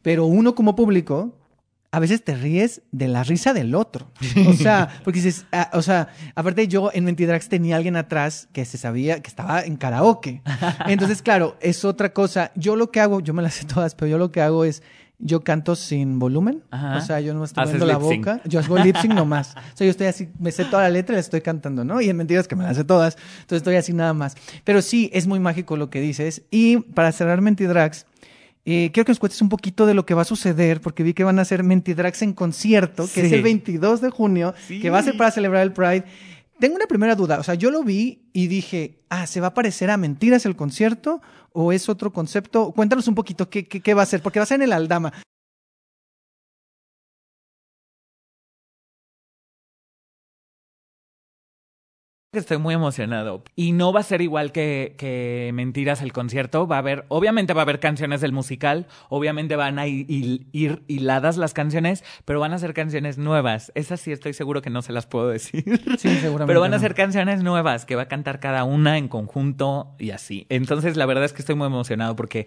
Pero 0.00 0.26
uno 0.26 0.54
como 0.54 0.76
público, 0.76 1.34
a 1.90 1.98
veces 1.98 2.24
te 2.24 2.36
ríes 2.36 2.82
de 2.92 3.08
la 3.08 3.24
risa 3.24 3.52
del 3.52 3.74
otro. 3.74 4.06
O 4.48 4.52
sea, 4.54 4.88
porque 5.04 5.20
dices, 5.20 5.46
ah, 5.50 5.70
o 5.72 5.82
sea, 5.82 6.08
aparte 6.36 6.68
yo 6.68 6.90
en 6.94 7.04
Mentidrax 7.04 7.48
tenía 7.48 7.76
alguien 7.76 7.96
atrás 7.96 8.48
que 8.52 8.64
se 8.64 8.78
sabía 8.78 9.20
que 9.20 9.28
estaba 9.28 9.62
en 9.62 9.76
karaoke. 9.76 10.42
Entonces, 10.86 11.22
claro, 11.22 11.56
es 11.60 11.84
otra 11.84 12.12
cosa. 12.12 12.52
Yo 12.54 12.76
lo 12.76 12.92
que 12.92 13.00
hago, 13.00 13.20
yo 13.20 13.34
me 13.34 13.42
las 13.42 13.54
sé 13.54 13.66
todas, 13.66 13.96
pero 13.96 14.10
yo 14.10 14.18
lo 14.18 14.30
que 14.30 14.40
hago 14.40 14.64
es, 14.64 14.82
yo 15.24 15.42
canto 15.42 15.76
sin 15.76 16.18
volumen. 16.18 16.62
Ajá. 16.70 16.98
O 16.98 17.00
sea, 17.00 17.20
yo 17.20 17.32
no 17.32 17.44
estoy 17.44 17.64
moviendo 17.64 17.86
la 17.86 17.96
boca. 17.96 18.40
Yo 18.44 18.58
hago 18.60 18.76
lip 18.78 18.96
sync 18.96 19.14
nomás. 19.14 19.54
O 19.74 19.76
sea, 19.76 19.84
yo 19.86 19.90
estoy 19.92 20.08
así, 20.08 20.28
me 20.38 20.50
sé 20.52 20.64
toda 20.64 20.82
la 20.82 20.90
letra 20.90 21.14
y 21.14 21.16
la 21.16 21.20
estoy 21.20 21.40
cantando, 21.40 21.84
¿no? 21.84 22.00
Y 22.00 22.10
en 22.10 22.16
mentiras 22.16 22.48
que 22.48 22.56
me 22.56 22.64
las 22.64 22.76
sé 22.76 22.84
todas. 22.84 23.16
Entonces 23.40 23.58
estoy 23.58 23.76
así 23.76 23.92
nada 23.92 24.12
más. 24.12 24.36
Pero 24.64 24.82
sí, 24.82 25.08
es 25.12 25.26
muy 25.26 25.38
mágico 25.40 25.76
lo 25.76 25.88
que 25.90 26.00
dices. 26.00 26.42
Y 26.50 26.78
para 26.78 27.12
cerrar 27.12 27.40
Mentidrags, 27.40 28.06
eh, 28.64 28.90
quiero 28.92 29.04
que 29.06 29.10
nos 29.12 29.18
cuentes 29.18 29.40
un 29.42 29.48
poquito 29.48 29.86
de 29.86 29.94
lo 29.94 30.04
que 30.06 30.14
va 30.14 30.22
a 30.22 30.24
suceder, 30.24 30.80
porque 30.80 31.02
vi 31.02 31.14
que 31.14 31.24
van 31.24 31.38
a 31.38 31.42
hacer 31.42 31.62
Mentidrags 31.64 32.22
en 32.22 32.32
concierto, 32.32 33.08
que 33.12 33.26
es 33.26 33.32
el 33.32 33.42
22 33.42 34.00
de 34.00 34.10
junio, 34.10 34.54
Sí. 34.66 34.80
que 34.80 34.90
va 34.90 34.98
a 34.98 35.02
ser 35.02 35.16
para 35.16 35.30
celebrar 35.30 35.62
el 35.62 35.72
Pride. 35.72 36.04
Tengo 36.62 36.76
una 36.76 36.86
primera 36.86 37.16
duda, 37.16 37.40
o 37.40 37.42
sea, 37.42 37.56
yo 37.56 37.72
lo 37.72 37.82
vi 37.82 38.28
y 38.32 38.46
dije, 38.46 39.00
ah, 39.08 39.26
¿se 39.26 39.40
va 39.40 39.48
a 39.48 39.54
parecer 39.54 39.90
a 39.90 39.96
Mentiras 39.96 40.46
el 40.46 40.54
concierto 40.54 41.20
o 41.52 41.72
es 41.72 41.88
otro 41.88 42.12
concepto? 42.12 42.70
Cuéntanos 42.70 43.08
un 43.08 43.16
poquito 43.16 43.50
qué, 43.50 43.66
qué, 43.66 43.94
va 43.94 44.02
a 44.02 44.06
ser, 44.06 44.22
porque 44.22 44.38
va 44.38 44.44
a 44.44 44.46
ser 44.46 44.60
en 44.60 44.62
el 44.62 44.72
Aldama. 44.72 45.12
Estoy 52.34 52.56
muy 52.56 52.72
emocionado. 52.72 53.44
Y 53.56 53.72
no 53.72 53.92
va 53.92 54.00
a 54.00 54.02
ser 54.02 54.22
igual 54.22 54.52
que, 54.52 54.94
que 54.96 55.50
Mentiras 55.52 56.00
el 56.00 56.14
concierto. 56.14 56.66
Va 56.66 56.76
a 56.76 56.78
haber, 56.78 57.04
obviamente 57.08 57.52
va 57.52 57.60
a 57.60 57.64
haber 57.64 57.78
canciones 57.78 58.22
del 58.22 58.32
musical, 58.32 58.86
obviamente 59.10 59.54
van 59.54 59.78
a 59.78 59.86
ir, 59.86 60.46
hiladas 60.88 61.36
las 61.36 61.52
canciones, 61.52 62.02
pero 62.24 62.40
van 62.40 62.54
a 62.54 62.58
ser 62.58 62.72
canciones 62.72 63.18
nuevas. 63.18 63.70
Esas 63.74 64.00
sí 64.00 64.12
estoy 64.12 64.32
seguro 64.32 64.62
que 64.62 64.70
no 64.70 64.80
se 64.80 64.94
las 64.94 65.04
puedo 65.04 65.28
decir. 65.28 65.62
Sí, 65.98 66.08
seguramente. 66.16 66.46
Pero 66.46 66.62
van 66.62 66.72
a 66.72 66.78
ser 66.78 66.94
canciones 66.94 67.42
nuevas 67.42 67.84
que 67.84 67.96
va 67.96 68.02
a 68.02 68.08
cantar 68.08 68.40
cada 68.40 68.64
una 68.64 68.96
en 68.96 69.08
conjunto 69.08 69.94
y 69.98 70.12
así. 70.12 70.46
Entonces, 70.48 70.96
la 70.96 71.04
verdad 71.04 71.24
es 71.24 71.34
que 71.34 71.42
estoy 71.42 71.54
muy 71.54 71.66
emocionado 71.66 72.16
porque 72.16 72.46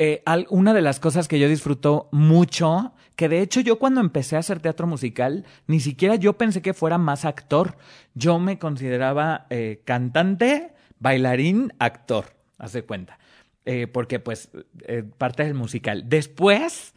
eh, 0.00 0.22
una 0.48 0.74
de 0.74 0.80
las 0.80 1.00
cosas 1.00 1.26
que 1.26 1.40
yo 1.40 1.48
disfruto 1.48 2.08
mucho, 2.12 2.92
que 3.16 3.28
de 3.28 3.40
hecho 3.40 3.60
yo 3.60 3.80
cuando 3.80 4.00
empecé 4.00 4.36
a 4.36 4.38
hacer 4.38 4.60
teatro 4.60 4.86
musical, 4.86 5.44
ni 5.66 5.80
siquiera 5.80 6.14
yo 6.14 6.34
pensé 6.34 6.62
que 6.62 6.72
fuera 6.72 6.98
más 6.98 7.24
actor. 7.24 7.76
Yo 8.18 8.38
me 8.38 8.58
consideraba 8.58 9.46
eh, 9.50 9.80
cantante, 9.84 10.72
bailarín, 10.98 11.72
actor, 11.78 12.26
haz 12.58 12.72
de 12.72 12.82
cuenta. 12.82 13.18
Eh, 13.64 13.86
porque 13.86 14.18
pues 14.18 14.50
eh, 14.86 15.04
parte 15.18 15.44
del 15.44 15.54
musical. 15.54 16.04
Después, 16.08 16.94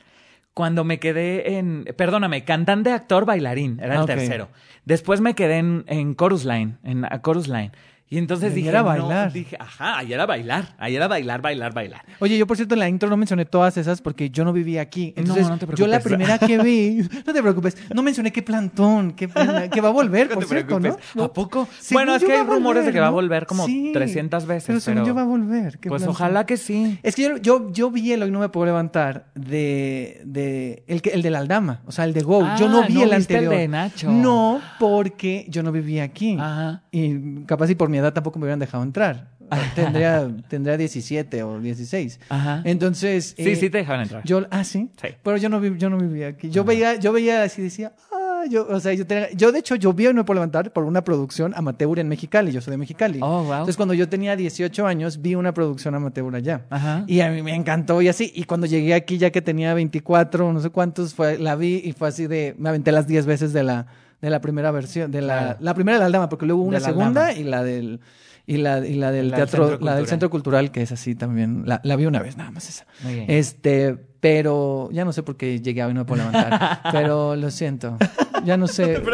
cuando 0.54 0.84
me 0.84 1.00
quedé 1.00 1.58
en, 1.58 1.84
perdóname, 1.98 2.44
cantante, 2.44 2.92
actor, 2.92 3.26
bailarín, 3.26 3.80
era 3.82 3.96
el 3.96 4.02
Ah, 4.02 4.06
tercero. 4.06 4.50
Después 4.86 5.22
me 5.22 5.36
quedé 5.36 5.58
en, 5.58 5.84
en 5.88 6.16
Chorus 6.16 6.46
Line, 6.46 6.78
en 6.84 7.06
a 7.06 7.22
Chorus 7.22 7.48
Line. 7.48 7.72
Y 8.14 8.18
entonces 8.18 8.52
Y 8.52 8.56
dije, 8.56 8.72
no, 8.74 8.84
bailar. 8.84 9.32
dije, 9.32 9.56
ajá, 9.58 10.00
ahí 10.00 10.12
era 10.12 10.26
bailar, 10.26 10.76
ahí 10.78 10.98
era 10.98 11.08
bailar, 11.08 11.42
bailar, 11.42 11.74
bailar. 11.74 12.02
Oye, 12.20 12.38
yo 12.38 12.46
por 12.46 12.58
cierto 12.58 12.76
en 12.76 12.80
la 12.80 12.90
intro 12.90 13.10
no 13.10 13.16
mencioné 13.16 13.46
todas 13.46 13.78
esas 13.78 14.02
porque 14.02 14.30
yo 14.30 14.44
no 14.44 14.52
vivía 14.52 14.82
aquí. 14.82 15.14
Entonces, 15.16 15.48
no 15.48 15.58
te 15.58 15.66
yo 15.78 15.88
la 15.88 16.02
preocupes. 16.02 16.04
primera 16.04 16.38
que 16.38 16.58
vi, 16.62 17.08
no 17.26 17.34
te 17.34 17.42
preocupes, 17.42 17.78
no 17.96 18.04
mencioné 18.04 18.34
qué 18.34 18.42
plantón, 18.44 19.14
qué 19.14 19.30
que 19.72 19.80
va 19.80 19.88
a 19.88 19.92
volver, 19.94 20.28
por 20.34 20.44
cierto, 20.44 20.78
preocupes. 20.78 21.16
¿no? 21.16 21.24
¿A 21.24 21.32
poco? 21.32 21.70
Según 21.80 22.04
Bueno, 22.04 22.16
es 22.18 22.24
que 22.26 22.34
hay 22.34 22.40
a 22.42 22.44
rumores 22.44 22.86
de 22.86 22.92
que 22.92 23.00
va 23.00 23.08
a 23.08 23.12
volver 23.12 23.46
como 23.46 23.66
Sí, 23.66 23.92
300 23.94 24.46
veces, 24.46 24.84
Pero 24.84 24.96
pero- 24.98 25.08
yo 25.08 25.16
va 25.16 25.22
a 25.22 25.26
volver. 25.26 25.80
¿qué 25.80 25.88
Pues 25.88 26.02
plantón? 26.04 26.10
ojalá 26.16 26.46
que 26.46 26.58
sí. 26.58 27.00
Es 27.04 27.16
que 27.16 27.22
yo, 27.24 27.38
yo, 27.38 27.72
yo 27.72 27.92
vi 27.92 28.12
el 28.12 28.24
Hoy 28.24 28.32
No 28.32 28.40
Me 28.42 28.50
Puedo 28.50 28.66
Levantar 28.66 29.28
de, 29.36 30.22
de 30.26 30.84
el, 30.88 31.02
el 31.14 31.22
del 31.22 31.36
Aldama, 31.36 31.80
o 31.86 31.94
sea, 31.94 32.04
el 32.04 32.14
de 32.14 32.24
Go. 32.24 32.44
Ah, 32.44 32.58
yo 32.60 32.68
no 32.68 32.86
vi 32.86 32.96
¿no 32.96 33.04
el 33.04 33.16
viste 33.16 33.38
el 33.38 33.46
anterior. 33.46 33.56
de 33.56 33.68
Nacho? 33.70 34.12
No, 34.12 34.60
porque 34.80 35.46
yo 35.48 35.64
no 35.64 35.72
vivía 35.72 36.04
aquí. 36.04 36.36
Ajá. 36.38 36.84
Y 36.92 37.44
capaz 37.46 37.70
y 37.70 37.76
por 37.76 37.88
mi 37.88 38.01
edad 38.02 38.14
tampoco 38.14 38.40
me 38.40 38.44
hubieran 38.46 38.60
dejado 38.60 38.84
entrar. 38.84 39.30
tendría, 39.76 40.30
tendría 40.48 40.78
17 40.78 41.44
o 41.44 41.60
16. 41.60 42.20
Ajá. 42.30 42.62
Entonces. 42.64 43.34
Sí, 43.38 43.50
eh, 43.50 43.56
sí 43.56 43.70
te 43.70 43.80
dejaban 43.80 44.02
entrar. 44.04 44.24
Yo, 44.24 44.46
ah, 44.50 44.64
sí. 44.64 44.90
Sí. 45.02 45.10
Pero 45.24 45.38
yo 45.38 45.50
no, 45.50 45.60
vi- 45.60 45.78
yo 45.78 45.90
no 45.90 45.98
vivía 45.98 46.28
aquí. 46.30 46.50
Yo 46.50 46.64
veía, 46.64 46.96
yo 46.96 47.12
veía 47.12 47.44
así 47.44 47.62
decía, 47.62 47.92
Ah, 48.14 48.46
yo, 48.50 48.66
o 48.68 48.80
sea, 48.80 48.94
yo, 48.94 49.06
tenía- 49.06 49.30
yo 49.34 49.52
de 49.52 49.60
hecho, 49.60 49.76
yo 49.76 49.94
vi 49.94 50.08
a 50.08 50.14
No 50.14 50.24
Puedo 50.26 50.36
Levantar 50.36 50.72
por 50.72 50.84
una 50.86 51.04
producción 51.04 51.54
amateur 51.56 52.00
en 52.00 52.08
Mexicali. 52.08 52.52
Yo 52.52 52.62
soy 52.62 52.72
de 52.72 52.78
Mexicali. 52.78 53.20
Oh, 53.22 53.44
wow. 53.44 53.52
Entonces, 53.54 53.76
cuando 53.78 53.94
yo 53.94 54.08
tenía 54.10 54.36
18 54.38 54.88
años, 54.88 55.22
vi 55.22 55.36
una 55.36 55.54
producción 55.54 55.94
amateur 55.96 56.34
allá. 56.34 56.66
Ajá. 56.70 57.04
Y 57.08 57.20
a 57.20 57.30
mí 57.30 57.44
me 57.44 57.54
encantó 57.54 58.02
y 58.02 58.08
así. 58.08 58.32
Y 58.34 58.46
cuando 58.46 58.68
llegué 58.68 58.94
aquí, 58.94 59.18
ya 59.18 59.32
que 59.32 59.42
tenía 59.42 59.74
24, 59.74 60.54
no 60.54 60.60
sé 60.62 60.70
cuántos, 60.70 61.14
fue, 61.14 61.38
la 61.38 61.56
vi 61.56 61.82
y 61.84 61.92
fue 61.92 62.08
así 62.08 62.26
de. 62.26 62.56
Me 62.58 62.70
aventé 62.70 62.92
las 62.94 63.06
10 63.06 63.26
veces 63.26 63.52
de 63.54 63.64
la, 63.64 63.86
de 64.22 64.30
la 64.30 64.42
primera 64.42 64.72
versión. 64.72 65.12
De 65.12 65.22
la, 65.22 65.38
Claro. 65.40 65.58
la 65.62 65.74
primera 65.74 65.96
de 65.98 66.00
la 66.02 66.06
Aldama, 66.08 66.30
porque 66.30 66.46
luego 66.46 66.62
hubo 66.62 66.70
una 66.70 66.80
la 66.80 66.86
segunda 66.86 67.28
Aldama. 67.28 67.40
y 67.40 67.44
la 67.44 67.64
del. 67.64 68.00
Y 68.48 68.58
la, 68.58 68.86
y 68.86 68.96
la 68.96 69.12
del 69.12 69.30
La 69.30 69.38
teatro, 69.38 69.78
la 69.80 69.96
del 69.96 70.08
centro 70.08 70.30
cultural, 70.30 70.72
que 70.72 70.82
es 70.82 70.92
así 70.92 71.16
también. 71.16 71.64
La, 71.66 71.80
la 71.84 71.96
vi 71.96 72.06
una 72.08 72.22
vez, 72.22 72.38
nada 72.38 72.52
más 72.52 72.68
esa. 72.68 72.86
Muy 73.04 73.14
bien. 73.14 73.26
Este, 73.30 73.96
pero 74.20 74.90
ya 74.92 75.06
no 75.06 75.14
sé 75.14 75.24
por 75.24 75.38
qué 75.38 75.62
llegué 75.62 75.82
a 75.82 75.88
hoy 75.88 75.94
no 75.94 76.02
me 76.02 76.06
puedo 76.06 76.24
levantar. 76.26 76.82
pero 76.92 77.36
lo 77.36 77.52
siento. 77.52 77.98
Ya 78.44 78.58
no 78.58 78.68
sé. 78.76 79.02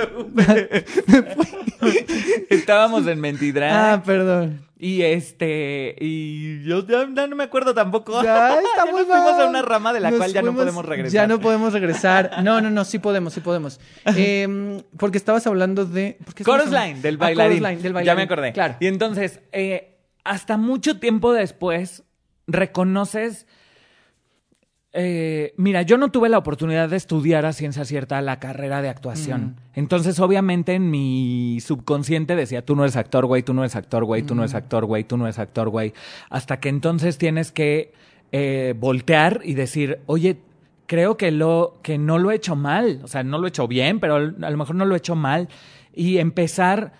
Estábamos 2.50 3.06
en 3.08 3.20
Mentidrag. 3.20 3.72
ah, 3.74 4.04
perdón. 4.04 4.62
Y 4.80 5.02
este, 5.02 5.96
y 6.00 6.62
yo 6.64 6.86
ya, 6.86 7.08
ya 7.12 7.26
no 7.26 7.36
me 7.36 7.46
acuerdo 7.46 7.74
tampoco. 7.74 8.22
Ya 8.22 8.60
estamos 8.76 9.08
nos 9.08 9.08
fuimos 9.08 9.40
a 9.40 9.48
una 9.48 9.64
rama 9.64 9.92
de 9.92 10.00
la 10.00 10.12
Nos 10.12 10.20
cual 10.20 10.34
ya 10.34 10.44
no 10.44 10.54
podemos 10.54 10.86
regresar. 10.86 11.14
Ya 11.14 11.28
no 11.28 11.40
podemos 11.40 11.74
regresar. 11.74 12.44
No, 12.44 12.62
no, 12.62 12.70
no, 12.70 12.86
sí 12.86 13.00
podemos, 13.00 13.34
sí 13.34 13.40
podemos. 13.40 13.80
Em, 14.06 14.84
porque 14.98 15.18
estabas 15.18 15.48
hablando 15.48 15.86
de. 15.86 16.18
¿por 16.24 16.36
qué 16.36 16.44
estabas 16.44 16.66
Chorus? 16.66 16.80
Line, 16.80 17.02
del 17.02 17.16
Ah, 17.16 17.18
bailarín. 17.18 17.58
Chorus 17.58 17.72
Line, 17.72 17.82
del 17.96 18.06
Ya 18.06 18.16
me 18.16 18.22
acordé. 18.22 18.54
Claro. 18.54 18.76
Y 18.80 18.86
entonces, 18.86 19.40
eh, 19.52 19.98
hasta 20.24 20.58
mucho 20.58 21.00
tiempo 21.00 21.34
después, 21.34 22.04
reconoces. 22.46 23.47
Eh, 25.00 25.54
mira, 25.58 25.84
yo 25.84 26.00
no 26.00 26.10
tuve 26.10 26.28
la 26.28 26.40
oportunidad 26.40 26.90
de 26.90 26.98
estudiar 26.98 27.46
a 27.46 27.54
ciencia 27.54 27.86
cierta 27.86 28.20
la 28.24 28.40
carrera 28.40 28.82
de 28.82 28.90
actuación. 28.90 29.56
Entonces, 29.76 30.20
obviamente, 30.20 30.74
en 30.74 30.90
mi 30.90 31.60
subconsciente 31.62 32.36
decía, 32.36 32.66
tú 32.66 32.76
no 32.76 32.84
eres 32.84 32.96
actor, 32.96 33.28
güey, 33.28 33.44
tú 33.44 33.54
no 33.54 33.62
eres 33.62 33.76
actor, 33.76 34.06
güey, 34.06 34.24
tú 34.24 34.34
no 34.34 34.42
eres 34.42 34.56
actor, 34.56 34.86
güey, 34.86 35.04
tú 35.04 35.16
no 35.16 35.26
eres 35.26 35.38
actor, 35.38 35.70
güey. 35.70 35.94
Hasta 36.32 36.60
que 36.60 36.70
entonces 36.70 37.20
tienes 37.20 37.52
que 37.52 37.94
eh, 38.32 38.74
voltear 38.76 39.42
y 39.44 39.54
decir, 39.54 40.00
oye, 40.08 40.40
creo 40.88 41.16
que, 41.16 41.30
lo, 41.30 41.76
que 41.84 42.00
no 42.00 42.18
lo 42.18 42.32
he 42.32 42.36
hecho 42.36 42.56
mal. 42.56 43.02
O 43.04 43.08
sea, 43.08 43.22
no 43.24 43.38
lo 43.38 43.46
he 43.46 43.50
hecho 43.50 43.68
bien, 43.68 44.00
pero 44.00 44.16
a 44.16 44.20
lo 44.50 44.58
mejor 44.58 44.76
no 44.76 44.86
lo 44.86 44.96
he 44.96 44.98
hecho 44.98 45.16
mal. 45.16 45.48
Y 45.94 46.18
empezar 46.18 46.94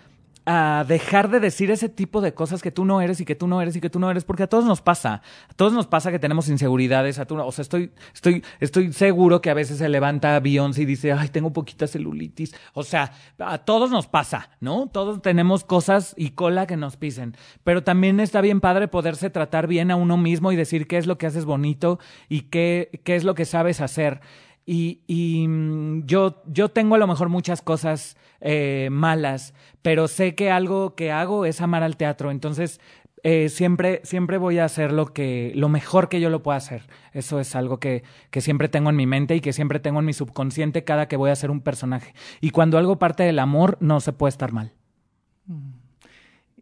a 0.50 0.82
dejar 0.88 1.28
de 1.28 1.40
decir 1.40 1.70
ese 1.70 1.90
tipo 1.90 2.22
de 2.22 2.32
cosas 2.32 2.62
que 2.62 2.70
tú 2.70 2.86
no 2.86 3.02
eres 3.02 3.20
y 3.20 3.26
que 3.26 3.34
tú 3.34 3.46
no 3.46 3.60
eres 3.60 3.76
y 3.76 3.82
que 3.82 3.90
tú 3.90 3.98
no 3.98 4.10
eres, 4.10 4.24
porque 4.24 4.44
a 4.44 4.46
todos 4.46 4.64
nos 4.64 4.80
pasa. 4.80 5.20
A 5.46 5.52
todos 5.52 5.74
nos 5.74 5.86
pasa 5.86 6.10
que 6.10 6.18
tenemos 6.18 6.48
inseguridades. 6.48 7.18
A 7.18 7.26
tú, 7.26 7.38
o 7.38 7.52
sea, 7.52 7.62
estoy, 7.62 7.92
estoy, 8.14 8.42
estoy 8.58 8.94
seguro 8.94 9.42
que 9.42 9.50
a 9.50 9.54
veces 9.54 9.76
se 9.76 9.90
levanta 9.90 10.40
Beyoncé 10.40 10.82
y 10.82 10.84
dice, 10.86 11.12
ay, 11.12 11.28
tengo 11.28 11.52
poquita 11.52 11.86
celulitis. 11.86 12.54
O 12.72 12.82
sea, 12.82 13.12
a 13.38 13.58
todos 13.58 13.90
nos 13.90 14.06
pasa, 14.06 14.48
¿no? 14.58 14.86
Todos 14.86 15.20
tenemos 15.20 15.64
cosas 15.64 16.14
y 16.16 16.30
cola 16.30 16.66
que 16.66 16.78
nos 16.78 16.96
pisen. 16.96 17.36
Pero 17.62 17.84
también 17.84 18.18
está 18.18 18.40
bien 18.40 18.62
padre 18.62 18.88
poderse 18.88 19.28
tratar 19.28 19.66
bien 19.66 19.90
a 19.90 19.96
uno 19.96 20.16
mismo 20.16 20.50
y 20.50 20.56
decir 20.56 20.86
qué 20.86 20.96
es 20.96 21.06
lo 21.06 21.18
que 21.18 21.26
haces 21.26 21.44
bonito 21.44 21.98
y 22.30 22.42
qué, 22.42 23.02
qué 23.04 23.16
es 23.16 23.24
lo 23.24 23.34
que 23.34 23.44
sabes 23.44 23.82
hacer. 23.82 24.22
Y, 24.70 25.00
y, 25.06 25.48
mm, 25.48 26.04
yo, 26.04 26.42
yo 26.44 26.68
tengo 26.68 26.94
a 26.94 26.98
lo 26.98 27.06
mejor 27.06 27.30
muchas 27.30 27.62
cosas 27.62 28.18
eh, 28.42 28.90
malas, 28.92 29.54
pero 29.80 30.08
sé 30.08 30.34
que 30.34 30.50
algo 30.50 30.94
que 30.94 31.10
hago 31.10 31.46
es 31.46 31.62
amar 31.62 31.82
al 31.82 31.96
teatro. 31.96 32.30
Entonces, 32.30 32.78
eh, 33.22 33.48
siempre, 33.48 34.02
siempre 34.04 34.36
voy 34.36 34.58
a 34.58 34.66
hacer 34.66 34.92
lo 34.92 35.14
que, 35.14 35.52
lo 35.54 35.70
mejor 35.70 36.10
que 36.10 36.20
yo 36.20 36.28
lo 36.28 36.42
pueda 36.42 36.58
hacer. 36.58 36.82
Eso 37.14 37.40
es 37.40 37.56
algo 37.56 37.80
que, 37.80 38.02
que 38.30 38.42
siempre 38.42 38.68
tengo 38.68 38.90
en 38.90 38.96
mi 38.96 39.06
mente 39.06 39.34
y 39.36 39.40
que 39.40 39.54
siempre 39.54 39.80
tengo 39.80 40.00
en 40.00 40.04
mi 40.04 40.12
subconsciente 40.12 40.84
cada 40.84 41.08
que 41.08 41.16
voy 41.16 41.30
a 41.30 41.32
hacer 41.32 41.50
un 41.50 41.62
personaje. 41.62 42.12
Y 42.42 42.50
cuando 42.50 42.76
algo 42.76 42.98
parte 42.98 43.22
del 43.22 43.38
amor, 43.38 43.78
no 43.80 44.00
se 44.00 44.12
puede 44.12 44.28
estar 44.28 44.52
mal. 44.52 44.74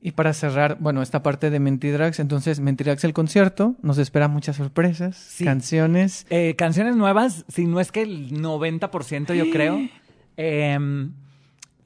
Y 0.06 0.12
para 0.12 0.32
cerrar, 0.34 0.76
bueno, 0.78 1.02
esta 1.02 1.24
parte 1.24 1.50
de 1.50 1.58
Mentidrags, 1.58 2.20
entonces 2.20 2.60
Mentidrags 2.60 3.02
el 3.02 3.12
concierto, 3.12 3.74
nos 3.82 3.98
espera 3.98 4.28
muchas 4.28 4.54
sorpresas, 4.54 5.16
Sí. 5.16 5.44
canciones. 5.44 6.26
Eh, 6.30 6.54
canciones 6.56 6.94
nuevas, 6.94 7.44
si 7.48 7.66
no 7.66 7.80
es 7.80 7.90
que 7.90 8.02
el 8.02 8.30
90% 8.40 9.34
yo 9.34 9.50
creo. 9.50 9.80
Eh, 10.38 10.78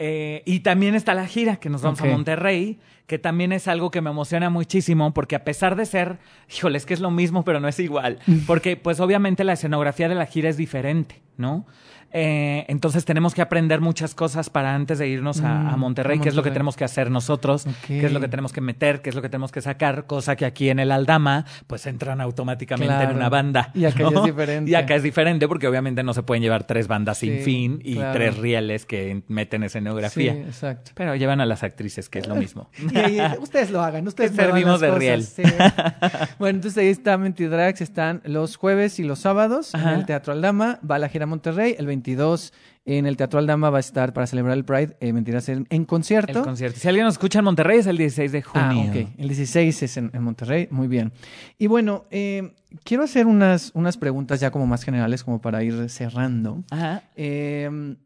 eh, 0.01 0.43
y 0.45 0.61
también 0.61 0.95
está 0.97 1.15
la 1.15 1.27
gira, 1.27 1.57
que 1.57 1.71
nos 1.71 1.81
vamos 1.83 2.01
Ok. 2.01 2.09
a 2.09 2.11
Monterrey, 2.11 2.79
que 3.07 3.19
también 3.19 3.53
es 3.53 3.69
algo 3.69 3.91
que 3.91 4.01
me 4.01 4.11
emociona 4.11 4.51
muchísimo, 4.51 5.15
porque 5.15 5.37
a 5.37 5.45
pesar 5.45 5.77
de 5.77 5.87
ser, 5.87 6.19
híjole, 6.55 6.77
es 6.77 6.85
que 6.85 6.93
es 6.93 7.01
lo 7.01 7.11
mismo, 7.13 7.45
pero 7.45 7.61
no 7.61 7.69
es 7.69 7.79
igual. 7.79 8.19
Porque, 8.47 8.77
pues, 8.77 8.99
obviamente 9.01 9.45
la 9.45 9.53
escenografía 9.55 10.09
de 10.11 10.15
la 10.17 10.27
gira 10.27 10.49
es 10.51 10.57
diferente, 10.57 11.23
¿no? 11.37 11.65
Eh, 12.13 12.65
entonces 12.69 13.05
tenemos 13.05 13.35
que 13.35 13.43
aprender 13.43 13.81
muchas 13.81 14.15
cosas 14.15 14.51
para 14.51 14.75
antes 14.75 14.99
de 14.99 15.09
irnos 15.09 15.41
a, 15.41 15.55
Mm, 15.61 15.69
a 15.69 15.77
Monterrey, 15.77 16.19
a 16.19 16.23
qué 16.23 16.29
es 16.29 16.35
lo 16.35 16.43
que 16.43 16.51
tenemos 16.51 16.77
que 16.77 16.85
hacer 16.85 17.11
nosotros, 17.11 17.67
qué 17.87 18.07
es 18.07 18.13
lo 18.13 18.21
que 18.21 18.29
tenemos 18.29 18.53
que 18.53 18.61
meter, 18.61 19.01
qué 19.03 19.11
es 19.11 19.17
lo 19.17 19.23
que 19.23 19.29
tenemos 19.29 19.53
que 19.53 19.61
sacar, 19.61 20.07
cosa 20.07 20.37
que 20.37 20.45
aquí 20.45 20.71
en 20.71 20.79
el 20.79 20.91
Aldama, 20.93 21.45
pues 21.67 21.87
entran 21.87 22.21
automáticamente 22.21 22.95
Claro. 22.95 23.11
en 23.11 23.17
una 23.17 23.29
banda. 23.29 23.71
Y 23.75 23.85
acá 23.85 24.11
¿no? 24.11 24.21
es 24.21 24.25
diferente. 24.27 24.71
Y 24.71 24.75
acá 24.75 24.95
es 24.97 25.03
diferente 25.03 25.47
porque 25.49 25.69
obviamente 25.69 26.03
no 26.03 26.13
se 26.15 26.23
pueden 26.23 26.43
llevar 26.43 26.65
tres 26.65 26.89
bandas 26.89 27.19
sin 27.19 27.41
fin 27.43 27.81
y 27.85 27.95
claro. 27.97 28.13
tres 28.13 28.37
rieles 28.39 28.87
que 28.87 29.23
meten 29.29 29.63
escenografía. 29.63 30.33
Sí, 30.33 30.39
exacto. 30.41 30.91
Pero 30.95 31.15
llevan 31.17 31.41
a 31.41 31.47
las 31.47 31.63
actrices, 31.63 32.09
que 32.09 32.19
es 32.21 32.27
lo 32.29 32.35
mismo. 32.35 32.69
Y 32.93 32.97
ahí, 32.99 33.21
ustedes 33.41 33.71
lo 33.71 33.83
hagan, 33.83 34.07
ustedes 34.09 34.33
servimos 34.35 34.81
de 34.81 34.89
cosas, 34.89 35.01
riel. 35.01 35.23
sí. 35.25 35.43
Bueno, 36.39 36.57
entonces 36.57 36.79
ahí 36.79 36.89
está 36.89 37.17
Mentidrags, 37.19 37.81
están 37.81 38.21
los 38.25 38.57
jueves 38.57 38.99
y 38.99 39.05
los 39.05 39.19
sábados 39.21 39.75
Ajá. 39.75 39.93
en 39.93 40.01
el 40.01 40.07
Teatro 40.07 40.33
Aldama, 40.33 40.79
va 40.89 40.97
a 40.97 40.99
la 40.99 41.09
gira 41.09 41.25
a 41.25 41.27
Monterrey, 41.27 41.75
el 41.79 41.87
22 42.01 42.53
en 42.87 43.07
el 43.07 43.17
Teatro 43.17 43.39
Aldama 43.39 43.69
va 43.71 43.77
a 43.77 43.81
estar 43.81 44.13
para 44.13 44.27
celebrar 44.27 44.57
el 44.57 44.65
Pride, 44.65 44.97
eh, 45.01 45.13
Mentiras 45.13 45.49
en, 45.49 45.67
en 45.71 45.85
concierto. 45.85 46.39
El 46.39 46.45
concierto. 46.45 46.79
Si 46.81 46.89
alguien 46.89 47.05
nos 47.05 47.15
escucha 47.15 47.39
en 47.41 47.45
Monterrey 47.45 47.79
es 47.79 47.87
el 47.87 47.97
16 47.99 48.33
de 48.33 48.45
Ah, 48.55 48.73
junio. 48.75 48.91
ok. 48.91 49.09
El 49.19 49.29
16 49.29 49.83
es 49.83 49.97
en, 49.97 50.11
en 50.15 50.23
Monterrey. 50.23 50.67
Muy 50.71 50.89
bien. 50.89 51.13
Y 51.59 51.67
bueno, 51.67 52.07
eh, 52.11 52.55
quiero 52.83 53.05
hacer 53.05 53.27
unas, 53.27 53.71
unas 53.75 53.97
preguntas 53.99 54.41
ya 54.41 54.51
como 54.51 54.67
más 54.67 54.83
generales, 54.83 55.23
como 55.25 55.41
para 55.41 55.63
ir 55.63 55.89
cerrando. 55.91 56.65
Ajá. 56.71 57.03
eh, 57.17 57.97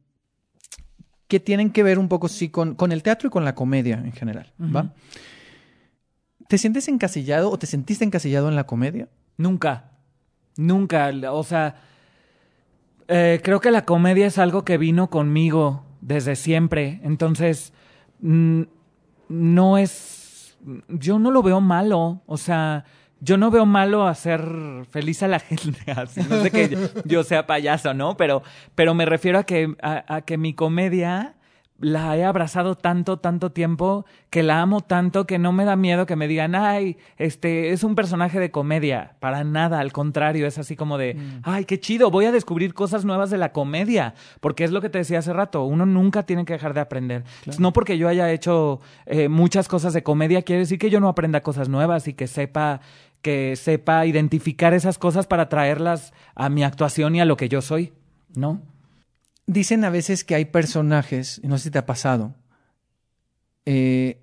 que 1.28 1.40
tienen 1.40 1.70
que 1.70 1.82
ver 1.82 1.98
un 1.98 2.08
poco, 2.08 2.28
sí, 2.28 2.48
con, 2.50 2.74
con 2.74 2.92
el 2.92 3.02
teatro 3.02 3.28
y 3.28 3.30
con 3.30 3.44
la 3.44 3.54
comedia 3.54 3.96
en 4.04 4.12
general. 4.12 4.52
¿va? 4.60 4.92
¿Te 6.48 6.58
sientes 6.58 6.86
encasillado 6.88 7.50
o 7.50 7.58
te 7.58 7.66
sentiste 7.66 8.04
encasillado 8.04 8.48
en 8.48 8.56
la 8.56 8.64
comedia? 8.64 9.08
Nunca. 9.38 9.90
Nunca. 10.56 11.10
O 11.32 11.42
sea, 11.42 11.76
eh, 13.08 13.40
creo 13.42 13.60
que 13.60 13.70
la 13.70 13.84
comedia 13.84 14.26
es 14.26 14.38
algo 14.38 14.64
que 14.64 14.78
vino 14.78 15.10
conmigo 15.10 15.84
desde 16.00 16.36
siempre. 16.36 17.00
Entonces, 17.02 17.72
mm, 18.20 18.62
no 19.28 19.78
es. 19.78 20.56
Yo 20.88 21.18
no 21.18 21.30
lo 21.30 21.42
veo 21.42 21.60
malo. 21.60 22.22
O 22.26 22.36
sea. 22.36 22.84
Yo 23.20 23.38
no 23.38 23.50
veo 23.50 23.64
malo 23.64 24.06
hacer 24.06 24.44
feliz 24.90 25.22
a 25.22 25.28
la 25.28 25.38
gente. 25.40 25.90
Así, 25.92 26.20
no 26.28 26.42
sé 26.42 26.50
que 26.50 26.76
yo, 27.06 27.24
sea 27.24 27.46
payaso, 27.46 27.94
¿no? 27.94 28.18
Pero, 28.18 28.42
pero 28.74 28.92
me 28.92 29.06
refiero 29.06 29.38
a 29.38 29.44
que, 29.44 29.74
a 29.80 30.20
que 30.26 30.36
mi 30.36 30.52
comedia 30.52 31.34
la 31.84 32.16
he 32.16 32.24
abrazado 32.24 32.76
tanto, 32.76 33.18
tanto 33.18 33.52
tiempo, 33.52 34.06
que 34.30 34.42
la 34.42 34.62
amo 34.62 34.80
tanto 34.80 35.26
que 35.26 35.38
no 35.38 35.52
me 35.52 35.66
da 35.66 35.76
miedo 35.76 36.06
que 36.06 36.16
me 36.16 36.26
digan, 36.26 36.54
ay, 36.54 36.96
este 37.18 37.72
es 37.72 37.84
un 37.84 37.94
personaje 37.94 38.40
de 38.40 38.50
comedia. 38.50 39.16
Para 39.20 39.44
nada, 39.44 39.80
al 39.80 39.92
contrario, 39.92 40.46
es 40.46 40.56
así 40.56 40.76
como 40.76 40.96
de, 40.96 41.18
ay, 41.42 41.66
qué 41.66 41.78
chido, 41.78 42.10
voy 42.10 42.24
a 42.24 42.32
descubrir 42.32 42.72
cosas 42.72 43.04
nuevas 43.04 43.28
de 43.28 43.36
la 43.36 43.52
comedia. 43.52 44.14
Porque 44.40 44.64
es 44.64 44.70
lo 44.70 44.80
que 44.80 44.88
te 44.88 44.96
decía 44.96 45.18
hace 45.18 45.34
rato, 45.34 45.64
uno 45.64 45.84
nunca 45.84 46.22
tiene 46.22 46.46
que 46.46 46.54
dejar 46.54 46.72
de 46.72 46.80
aprender. 46.80 47.24
No 47.58 47.74
porque 47.74 47.98
yo 47.98 48.08
haya 48.08 48.32
hecho 48.32 48.80
eh, 49.04 49.28
muchas 49.28 49.68
cosas 49.68 49.92
de 49.92 50.02
comedia, 50.02 50.40
quiere 50.40 50.60
decir 50.60 50.78
que 50.78 50.88
yo 50.88 51.00
no 51.00 51.08
aprenda 51.08 51.42
cosas 51.42 51.68
nuevas 51.68 52.08
y 52.08 52.14
que 52.14 52.28
sepa 52.28 52.80
que 53.20 53.56
sepa 53.56 54.04
identificar 54.04 54.74
esas 54.74 54.98
cosas 54.98 55.26
para 55.26 55.48
traerlas 55.48 56.12
a 56.34 56.48
mi 56.48 56.62
actuación 56.62 57.14
y 57.14 57.20
a 57.20 57.24
lo 57.24 57.38
que 57.38 57.48
yo 57.48 57.62
soy, 57.62 57.92
¿no? 58.34 58.60
Dicen 59.46 59.84
a 59.84 59.90
veces 59.90 60.24
que 60.24 60.34
hay 60.34 60.46
personajes, 60.46 61.40
y 61.42 61.48
no 61.48 61.58
sé 61.58 61.64
si 61.64 61.70
te 61.70 61.78
ha 61.78 61.86
pasado, 61.86 62.34
eh, 63.66 64.20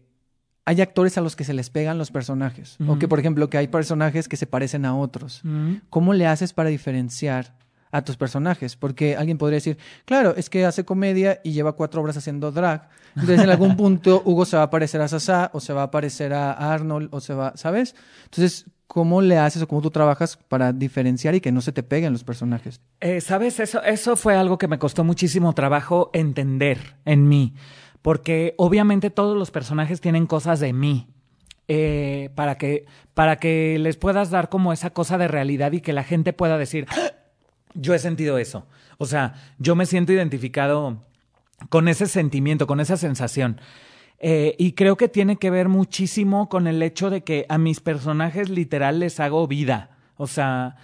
hay 0.65 0.82
actores 0.82 1.17
a 1.17 1.22
los 1.22 1.36
que 1.36 1.43
se 1.43 1.53
les 1.53 1.69
pegan 1.69 1.97
los 1.97 2.11
personajes. 2.11 2.78
O 2.88 2.99
que, 2.99 3.07
por 3.07 3.19
ejemplo, 3.19 3.49
que 3.49 3.57
hay 3.57 3.67
personajes 3.67 4.28
que 4.28 4.38
se 4.38 4.47
parecen 4.47 4.86
a 4.86 4.95
otros. 4.95 5.41
¿Cómo 5.89 6.13
le 6.13 6.28
haces 6.28 6.53
para 6.53 6.69
diferenciar 6.69 7.55
a 7.91 8.03
tus 8.03 8.15
personajes? 8.15 8.76
Porque 8.76 9.15
alguien 9.15 9.38
podría 9.38 9.57
decir, 9.57 9.78
claro, 10.05 10.36
es 10.36 10.49
que 10.49 10.65
hace 10.65 10.86
comedia 10.86 11.41
y 11.43 11.51
lleva 11.51 11.74
cuatro 11.74 12.01
horas 12.01 12.17
haciendo 12.17 12.51
drag. 12.51 12.89
Entonces, 13.15 13.41
en 13.43 13.49
algún 13.49 13.76
punto, 13.78 14.22
Hugo 14.24 14.45
se 14.45 14.55
va 14.55 14.63
a 14.63 14.69
parecer 14.69 15.01
a 15.01 15.07
Sasá, 15.07 15.49
o 15.53 15.59
se 15.59 15.74
va 15.74 15.84
a 15.84 15.91
parecer 15.91 16.32
a 16.34 16.53
Arnold, 16.53 17.09
o 17.11 17.19
se 17.19 17.34
va, 17.34 17.53
¿sabes? 17.55 17.95
Entonces, 18.26 18.65
¿cómo 18.94 19.22
le 19.22 19.38
haces 19.38 19.62
o 19.62 19.68
cómo 19.70 19.82
tú 19.82 19.89
trabajas 19.89 20.38
para 20.50 20.74
diferenciar 20.74 21.34
y 21.34 21.39
que 21.39 21.54
no 21.54 21.62
se 21.62 21.72
te 21.72 21.82
peguen 21.82 22.12
los 22.12 22.26
personajes? 22.26 22.82
Eh, 23.00 23.22
Sabes, 23.22 23.62
eso, 23.62 23.82
eso 23.84 24.18
fue 24.18 24.36
algo 24.36 24.58
que 24.58 24.68
me 24.68 24.80
costó 24.80 25.06
muchísimo 25.06 25.54
trabajo 25.54 26.10
entender 26.14 26.96
en 27.06 27.30
mí, 27.30 27.54
porque 28.02 28.54
obviamente 28.58 29.10
todos 29.10 29.38
los 29.38 29.50
personajes 29.50 30.02
tienen 30.02 30.26
cosas 30.28 30.60
de 30.60 30.74
mí. 30.74 31.08
eh, 31.74 32.32
para, 32.36 32.58
que, 32.58 32.86
para 33.14 33.38
que 33.38 33.78
les 33.80 33.96
puedas 33.96 34.30
dar 34.30 34.50
como 34.50 34.74
esa 34.74 34.89
cosa 34.89 35.18
de 35.18 35.30
realidad 35.30 35.72
y 35.72 35.80
que 35.80 35.94
la 35.94 36.04
gente 36.04 36.34
pueda 36.34 36.58
decir, 36.58 36.86
"Ah, 36.89 37.12
yo 37.74 37.94
he 37.94 38.00
sentido 38.00 38.38
eso. 38.39 38.66
O 38.98 39.06
sea, 39.06 39.36
yo 39.58 39.74
me 39.78 39.86
siento 39.86 40.12
identificado 40.12 40.98
con 41.70 41.88
ese 41.88 42.08
sentimiento, 42.08 42.68
con 42.68 42.82
esa 42.82 42.98
sensación. 42.98 43.62
Eh, 44.24 44.55
y 44.59 44.74
creo 44.74 44.97
que 44.97 45.09
tiene 45.09 45.38
que 45.38 45.49
ver 45.49 45.67
muchísimo 45.67 46.47
con 46.47 46.67
el 46.67 46.82
hecho 46.84 47.09
de 47.09 47.24
que 47.24 47.47
a 47.49 47.57
mis 47.57 47.80
personajes 47.80 48.49
literal 48.49 48.99
les 48.99 49.19
hago 49.19 49.47
vida. 49.47 49.97
O 50.15 50.28
sea, 50.28 50.76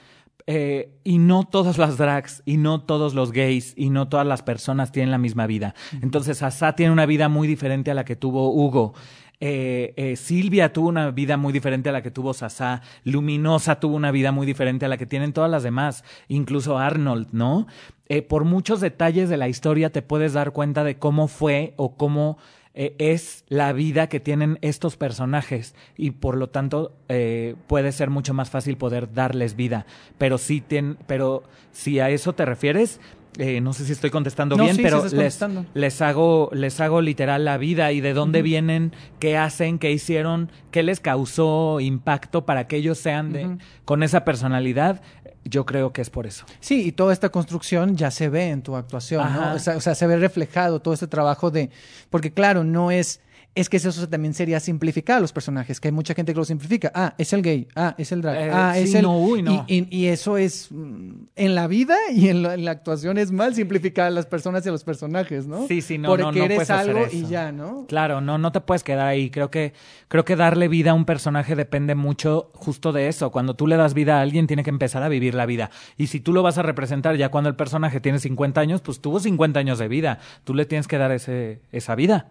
eh, 0.47 0.97
y 1.03 1.19
no 1.19 1.43
todas 1.43 1.77
las 1.77 1.97
drags, 1.97 2.41
y 2.45 2.57
no 2.57 2.81
todos 2.81 3.13
los 3.13 3.31
gays, 3.31 3.73
y 3.77 3.91
no 3.91 4.07
todas 4.07 4.25
las 4.25 4.41
personas 4.41 4.91
tienen 4.91 5.11
la 5.11 5.19
misma 5.19 5.45
vida. 5.45 5.75
Entonces, 6.01 6.41
Asa 6.41 6.73
tiene 6.73 6.91
una 6.91 7.05
vida 7.05 7.29
muy 7.29 7.47
diferente 7.47 7.91
a 7.91 7.93
la 7.93 8.05
que 8.05 8.15
tuvo 8.15 8.51
Hugo. 8.51 8.93
Eh, 9.39 9.93
eh, 9.97 10.15
Silvia 10.15 10.73
tuvo 10.73 10.89
una 10.89 11.11
vida 11.11 11.37
muy 11.37 11.53
diferente 11.53 11.89
a 11.89 11.91
la 11.91 12.01
que 12.01 12.09
tuvo 12.09 12.33
Sasá, 12.33 12.81
Luminosa 13.03 13.79
tuvo 13.79 13.95
una 13.95 14.09
vida 14.09 14.31
muy 14.31 14.47
diferente 14.47 14.85
a 14.85 14.89
la 14.89 14.97
que 14.97 15.05
tienen 15.05 15.31
todas 15.31 15.51
las 15.51 15.61
demás, 15.61 16.03
incluso 16.27 16.79
Arnold, 16.79 17.27
¿no? 17.33 17.67
Eh, 18.09 18.23
por 18.23 18.45
muchos 18.45 18.81
detalles 18.81 19.29
de 19.29 19.37
la 19.37 19.47
historia 19.47 19.91
te 19.91 20.01
puedes 20.01 20.33
dar 20.33 20.53
cuenta 20.53 20.83
de 20.83 20.97
cómo 20.97 21.27
fue 21.27 21.73
o 21.77 21.97
cómo 21.97 22.39
eh, 22.79 22.93
es 22.99 23.43
la 23.49 23.73
vida 23.73 24.07
que 24.07 24.19
tienen 24.19 24.59
estos 24.61 24.95
personajes 24.97 25.73
y 25.97 26.11
por 26.11 26.37
lo 26.37 26.47
tanto 26.49 26.93
eh, 27.09 27.55
puede 27.65 27.91
ser 27.91 28.11
mucho 28.11 28.33
más 28.35 28.51
fácil 28.51 28.77
poder 28.77 29.11
darles 29.13 29.55
vida. 29.55 29.87
Pero 30.19 30.37
sí, 30.37 30.61
tien- 30.67 30.95
pero 31.07 31.41
si 31.71 31.99
a 31.99 32.09
eso 32.11 32.33
te 32.33 32.45
refieres, 32.45 33.01
eh, 33.39 33.61
no 33.61 33.73
sé 33.73 33.85
si 33.85 33.91
estoy 33.91 34.09
contestando 34.09 34.55
No, 34.57 34.63
bien, 34.63 34.75
sí, 34.75 34.81
pero 34.83 34.97
les, 35.03 35.33
les 35.75 36.01
hago, 36.01 36.49
les 36.53 36.79
hago 36.79 37.01
literal 37.01 37.45
la 37.45 37.57
vida 37.57 37.91
y 37.91 37.99
de 38.01 38.13
dónde 38.13 38.41
vienen, 38.43 38.93
qué 39.19 39.37
hacen, 39.37 39.79
qué 39.79 39.91
hicieron, 39.91 40.51
qué 40.71 40.81
les 40.83 40.99
causó 40.99 41.79
impacto 41.79 42.45
para 42.45 42.67
que 42.67 42.77
ellos 42.77 42.97
sean 42.99 43.33
de, 43.33 43.57
con 43.85 44.03
esa 44.03 44.23
personalidad. 44.23 45.01
Yo 45.49 45.65
creo 45.65 45.93
que 45.93 46.01
es 46.01 46.09
por 46.09 46.27
eso. 46.27 46.45
Sí, 46.59 46.87
y 46.87 46.91
toda 46.91 47.13
esta 47.13 47.29
construcción 47.29 47.95
ya 47.95 48.11
se 48.11 48.29
ve 48.29 48.49
en 48.49 48.61
tu 48.61 48.75
actuación, 48.75 49.21
Ajá. 49.21 49.49
¿no? 49.49 49.55
O 49.55 49.59
sea, 49.59 49.77
o 49.77 49.81
sea, 49.81 49.95
se 49.95 50.07
ve 50.07 50.17
reflejado 50.17 50.81
todo 50.81 50.93
este 50.93 51.07
trabajo 51.07 51.51
de... 51.51 51.69
Porque 52.09 52.31
claro, 52.31 52.63
no 52.63 52.91
es... 52.91 53.21
Es 53.57 53.69
que 53.69 53.77
eso 53.77 54.07
también 54.07 54.33
sería 54.33 54.59
simplificar 54.59 55.17
a 55.17 55.19
los 55.19 55.33
personajes, 55.33 55.79
que 55.79 55.87
hay 55.87 55.91
mucha 55.91 56.13
gente 56.13 56.33
que 56.33 56.37
lo 56.37 56.45
simplifica. 56.45 56.91
Ah, 56.93 57.15
es 57.17 57.33
el 57.33 57.41
gay. 57.41 57.67
Ah, 57.75 57.95
es 57.97 58.11
el 58.11 58.21
drag. 58.21 58.35
Eh, 58.37 58.49
ah, 58.53 58.73
sí, 58.75 58.83
es 58.83 58.93
el... 58.93 59.01
no, 59.03 59.19
uy, 59.19 59.41
no. 59.41 59.65
Y, 59.67 59.79
y- 59.79 59.87
y 59.89 60.05
eso 60.07 60.37
es... 60.37 60.67
mm, 60.71 61.11
En 61.35 61.55
la 61.55 61.67
vida 61.67 61.95
y 62.13 62.29
en 62.29 62.43
la, 62.43 62.53
en 62.53 62.65
la 62.65 62.71
actuación 62.71 63.17
es 63.17 63.31
mal 63.31 63.55
simplificar 63.55 64.07
a 64.07 64.09
las 64.11 64.25
personas 64.27 64.65
y 64.65 64.69
a 64.69 64.71
los 64.71 64.83
personajes, 64.83 65.47
¿no? 65.47 65.67
Sí, 65.67 65.81
sí, 65.81 65.97
no, 65.97 66.09
Porque 66.09 66.23
no, 66.23 66.31
no 66.31 66.43
eres 66.43 66.55
puedes 66.57 66.69
hacer 66.69 66.89
algo 66.91 67.05
eso. 67.07 67.15
y 67.17 67.25
ya, 67.25 67.51
¿no? 67.51 67.85
Claro, 67.87 68.21
no, 68.21 68.37
no 68.37 68.51
te 68.51 68.61
puedes 68.61 68.83
quedar 68.83 69.07
ahí. 69.07 69.29
Creo 69.29 69.49
que, 69.49 69.73
creo 70.07 70.23
que 70.23 70.35
darle 70.35 70.67
vida 70.67 70.91
a 70.91 70.93
un 70.93 71.05
personaje 71.05 71.55
depende 71.55 71.95
mucho 71.95 72.51
justo 72.53 72.91
de 72.93 73.07
eso. 73.07 73.31
Cuando 73.31 73.55
tú 73.55 73.65
le 73.67 73.75
das 73.77 73.93
vida 73.93 74.19
a 74.19 74.21
alguien, 74.21 74.45
tiene 74.47 74.63
que 74.63 74.69
empezar 74.69 75.01
a 75.03 75.09
vivir 75.09 75.33
la 75.33 75.45
vida. 75.45 75.71
Y 75.97 76.07
si 76.07 76.19
tú 76.19 76.31
lo 76.33 76.43
vas 76.43 76.57
a 76.57 76.61
representar 76.61 77.15
ya 77.17 77.29
cuando 77.29 77.49
el 77.49 77.55
personaje 77.55 77.99
tiene 77.99 78.19
50 78.19 78.61
años, 78.61 78.81
pues 78.81 78.99
tuvo 79.01 79.19
50 79.19 79.59
años 79.59 79.79
de 79.79 79.87
vida. 79.87 80.19
Tú 80.43 80.53
le 80.53 80.65
tienes 80.65 80.87
que 80.87 80.97
dar 80.97 81.11
ese, 81.11 81.61
esa 81.71 81.95
vida. 81.95 82.27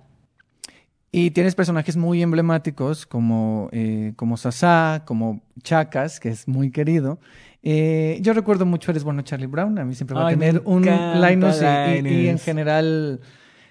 Y 1.12 1.30
tienes 1.30 1.54
personajes 1.54 1.96
muy 1.96 2.20
emblemáticos 2.22 3.06
como, 3.06 3.68
eh, 3.72 4.12
como 4.16 4.36
Sasá, 4.36 5.02
como 5.06 5.40
Chacas, 5.62 6.20
que 6.20 6.28
es 6.28 6.46
muy 6.46 6.70
querido. 6.70 7.18
Eh, 7.62 8.18
yo 8.22 8.32
recuerdo 8.34 8.66
mucho 8.66 8.90
Eres 8.90 9.02
Bueno 9.04 9.22
Charlie 9.22 9.46
Brown. 9.46 9.78
A 9.78 9.84
mí 9.84 9.94
siempre 9.94 10.14
va 10.14 10.26
Ay, 10.28 10.34
a 10.34 10.38
tener 10.38 10.62
un 10.66 10.82
Linus 10.82 11.62
y, 11.62 11.64
y- 11.90 12.08
y 12.24 12.28
en 12.28 12.38
general 12.38 13.20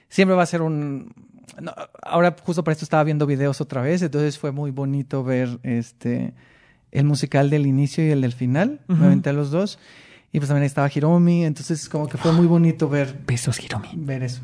siempre 0.10 0.36
va 0.36 0.44
a 0.44 0.46
ser 0.48 0.62
un... 0.62 1.14
no, 1.62 1.74
ahora 2.02 2.36
justo 2.44 2.64
para 2.64 2.74
esto 2.74 2.86
estaba 2.86 3.04
viendo 3.04 3.26
videos 3.28 3.62
otra 3.62 3.82
vez, 3.82 4.02
entonces 4.02 4.40
fue 4.40 4.52
muy 4.52 4.72
bonito 4.72 5.24
ver 5.24 5.60
este 5.64 6.34
el 6.92 7.04
musical 7.06 7.50
del 7.50 7.66
inicio 7.68 8.06
y 8.08 8.12
el 8.12 8.22
del 8.22 8.32
final. 8.34 8.82
Ujú. 8.88 8.98
Me 9.00 9.06
aventé 9.08 9.30
a 9.30 9.34
los 9.34 9.52
dos. 9.52 9.78
Y 10.32 10.40
pues 10.40 10.48
también 10.48 10.66
estaba 10.66 10.90
Hiromi, 10.94 11.46
entonces 11.46 11.88
como 11.90 12.08
que 12.08 12.18
fue 12.18 12.32
muy 12.34 12.48
bonito 12.48 12.90
ver 12.90 13.18
Besos, 13.28 13.62
Hiromi. 13.64 13.90
ver 13.96 14.24
eso. 14.24 14.42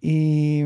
Y, 0.00 0.62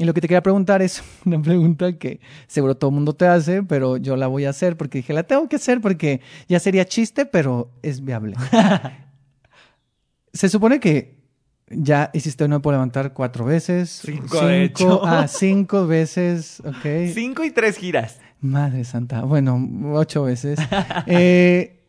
y 0.00 0.04
lo 0.04 0.14
que 0.14 0.22
te 0.22 0.28
quería 0.28 0.42
preguntar 0.42 0.80
es 0.80 1.02
una 1.26 1.42
pregunta 1.42 1.98
que 1.98 2.20
seguro 2.46 2.74
todo 2.74 2.88
el 2.88 2.94
mundo 2.94 3.12
te 3.12 3.26
hace, 3.26 3.62
pero 3.62 3.98
yo 3.98 4.16
la 4.16 4.28
voy 4.28 4.46
a 4.46 4.50
hacer 4.50 4.78
porque 4.78 4.98
dije, 4.98 5.12
la 5.12 5.24
tengo 5.24 5.46
que 5.46 5.56
hacer 5.56 5.82
porque 5.82 6.22
ya 6.48 6.58
sería 6.58 6.86
chiste, 6.86 7.26
pero 7.26 7.70
es 7.82 8.02
viable. 8.02 8.34
Se 10.32 10.48
supone 10.48 10.80
que 10.80 11.20
ya 11.68 12.10
hiciste 12.14 12.48
No 12.48 12.56
Me 12.56 12.60
Puedo 12.60 12.78
Levantar 12.78 13.12
cuatro 13.12 13.44
veces. 13.44 14.00
Cinco, 14.02 14.46
de 14.46 14.64
hecho. 14.64 15.04
Ah, 15.04 15.28
cinco 15.28 15.86
veces, 15.86 16.60
ok. 16.60 17.12
Cinco 17.12 17.44
y 17.44 17.50
tres 17.50 17.76
giras. 17.76 18.20
Madre 18.40 18.84
santa. 18.84 19.20
Bueno, 19.20 19.68
ocho 19.92 20.22
veces. 20.22 20.58
Eh, 21.08 21.79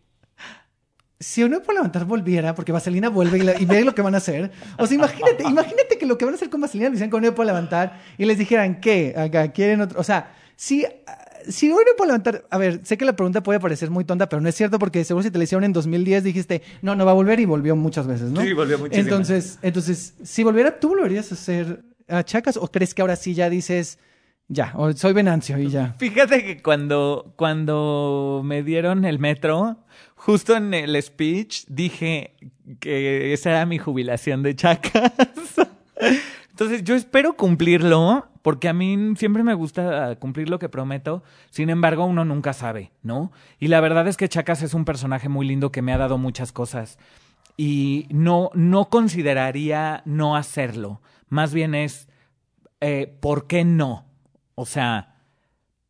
si 1.21 1.43
uno 1.43 1.61
por 1.61 1.75
levantar 1.75 2.03
volviera, 2.05 2.53
porque 2.55 2.71
Vaselina 2.73 3.07
vuelve 3.09 3.37
y, 3.37 3.41
la- 3.43 3.61
y 3.61 3.65
ve 3.65 3.85
lo 3.85 3.95
que 3.95 4.01
van 4.01 4.15
a 4.15 4.17
hacer. 4.17 4.51
O 4.77 4.85
sea, 4.87 4.95
imagínate, 4.95 5.43
imagínate 5.43 5.97
que 5.97 6.05
lo 6.05 6.17
que 6.17 6.25
van 6.25 6.33
a 6.33 6.35
hacer 6.35 6.49
con 6.49 6.59
Vaselina 6.61 6.89
lo 6.89 6.95
hicieran 6.95 7.11
con 7.11 7.23
uno 7.23 7.33
por 7.35 7.45
levantar 7.45 8.01
y 8.17 8.25
les 8.25 8.37
dijeran, 8.37 8.81
¿qué? 8.81 9.13
Acá, 9.15 9.51
¿quieren 9.53 9.79
otro? 9.81 9.99
O 9.99 10.03
sea, 10.03 10.33
si, 10.55 10.85
si 11.47 11.69
uno 11.69 11.77
por 11.97 12.07
levantar, 12.07 12.43
a 12.49 12.57
ver, 12.57 12.81
sé 12.83 12.97
que 12.97 13.05
la 13.05 13.15
pregunta 13.15 13.41
puede 13.43 13.59
parecer 13.59 13.89
muy 13.91 14.03
tonta, 14.03 14.27
pero 14.29 14.41
no 14.41 14.49
es 14.49 14.55
cierto 14.55 14.79
porque 14.79 15.03
seguro 15.03 15.23
si 15.23 15.31
te 15.31 15.37
la 15.37 15.43
hicieron 15.43 15.63
en 15.63 15.73
2010 15.73 16.23
dijiste, 16.23 16.61
no, 16.81 16.95
no 16.95 17.05
va 17.05 17.11
a 17.11 17.15
volver 17.15 17.39
y 17.39 17.45
volvió 17.45 17.75
muchas 17.75 18.07
veces, 18.07 18.31
¿no? 18.31 18.41
Sí, 18.41 18.53
volvió 18.53 18.77
muchísimas. 18.79 19.05
Entonces, 19.07 19.59
entonces, 19.61 20.15
si 20.23 20.43
volviera, 20.43 20.79
¿tú 20.79 20.89
volverías 20.89 21.31
a 21.31 21.35
hacer 21.35 21.83
a 22.07 22.23
Chacas 22.23 22.57
o 22.57 22.67
crees 22.67 22.93
que 22.93 23.01
ahora 23.01 23.15
sí 23.15 23.33
ya 23.35 23.49
dices, 23.49 23.99
ya, 24.51 24.75
soy 24.97 25.13
Venancio 25.13 25.57
y 25.57 25.69
ya? 25.69 25.95
Fíjate 25.97 26.43
que 26.43 26.61
cuando, 26.61 27.33
cuando 27.37 28.41
me 28.43 28.63
dieron 28.63 29.05
el 29.05 29.17
metro, 29.17 29.77
justo 30.15 30.57
en 30.57 30.73
el 30.73 31.01
speech 31.01 31.63
dije 31.67 32.35
que 32.81 33.31
esa 33.31 33.51
era 33.51 33.65
mi 33.65 33.77
jubilación 33.77 34.43
de 34.43 34.53
chacas. 34.57 35.13
Entonces 36.49 36.83
yo 36.83 36.95
espero 36.95 37.37
cumplirlo, 37.37 38.27
porque 38.41 38.67
a 38.67 38.73
mí 38.73 39.13
siempre 39.15 39.41
me 39.41 39.53
gusta 39.53 40.17
cumplir 40.17 40.49
lo 40.49 40.59
que 40.59 40.67
prometo. 40.67 41.23
Sin 41.49 41.69
embargo, 41.69 42.03
uno 42.03 42.25
nunca 42.25 42.51
sabe, 42.51 42.91
¿no? 43.03 43.31
Y 43.57 43.69
la 43.69 43.79
verdad 43.79 44.05
es 44.09 44.17
que 44.17 44.27
Chacas 44.27 44.63
es 44.63 44.73
un 44.73 44.83
personaje 44.83 45.29
muy 45.29 45.47
lindo 45.47 45.71
que 45.71 45.81
me 45.81 45.93
ha 45.93 45.97
dado 45.97 46.17
muchas 46.17 46.51
cosas. 46.51 46.99
Y 47.55 48.05
no, 48.09 48.49
no 48.53 48.89
consideraría 48.89 50.01
no 50.03 50.35
hacerlo. 50.35 51.01
Más 51.29 51.53
bien 51.53 51.73
es, 51.73 52.09
eh, 52.81 53.15
¿por 53.21 53.47
qué 53.47 53.63
no? 53.63 54.10
O 54.55 54.65
sea, 54.65 55.15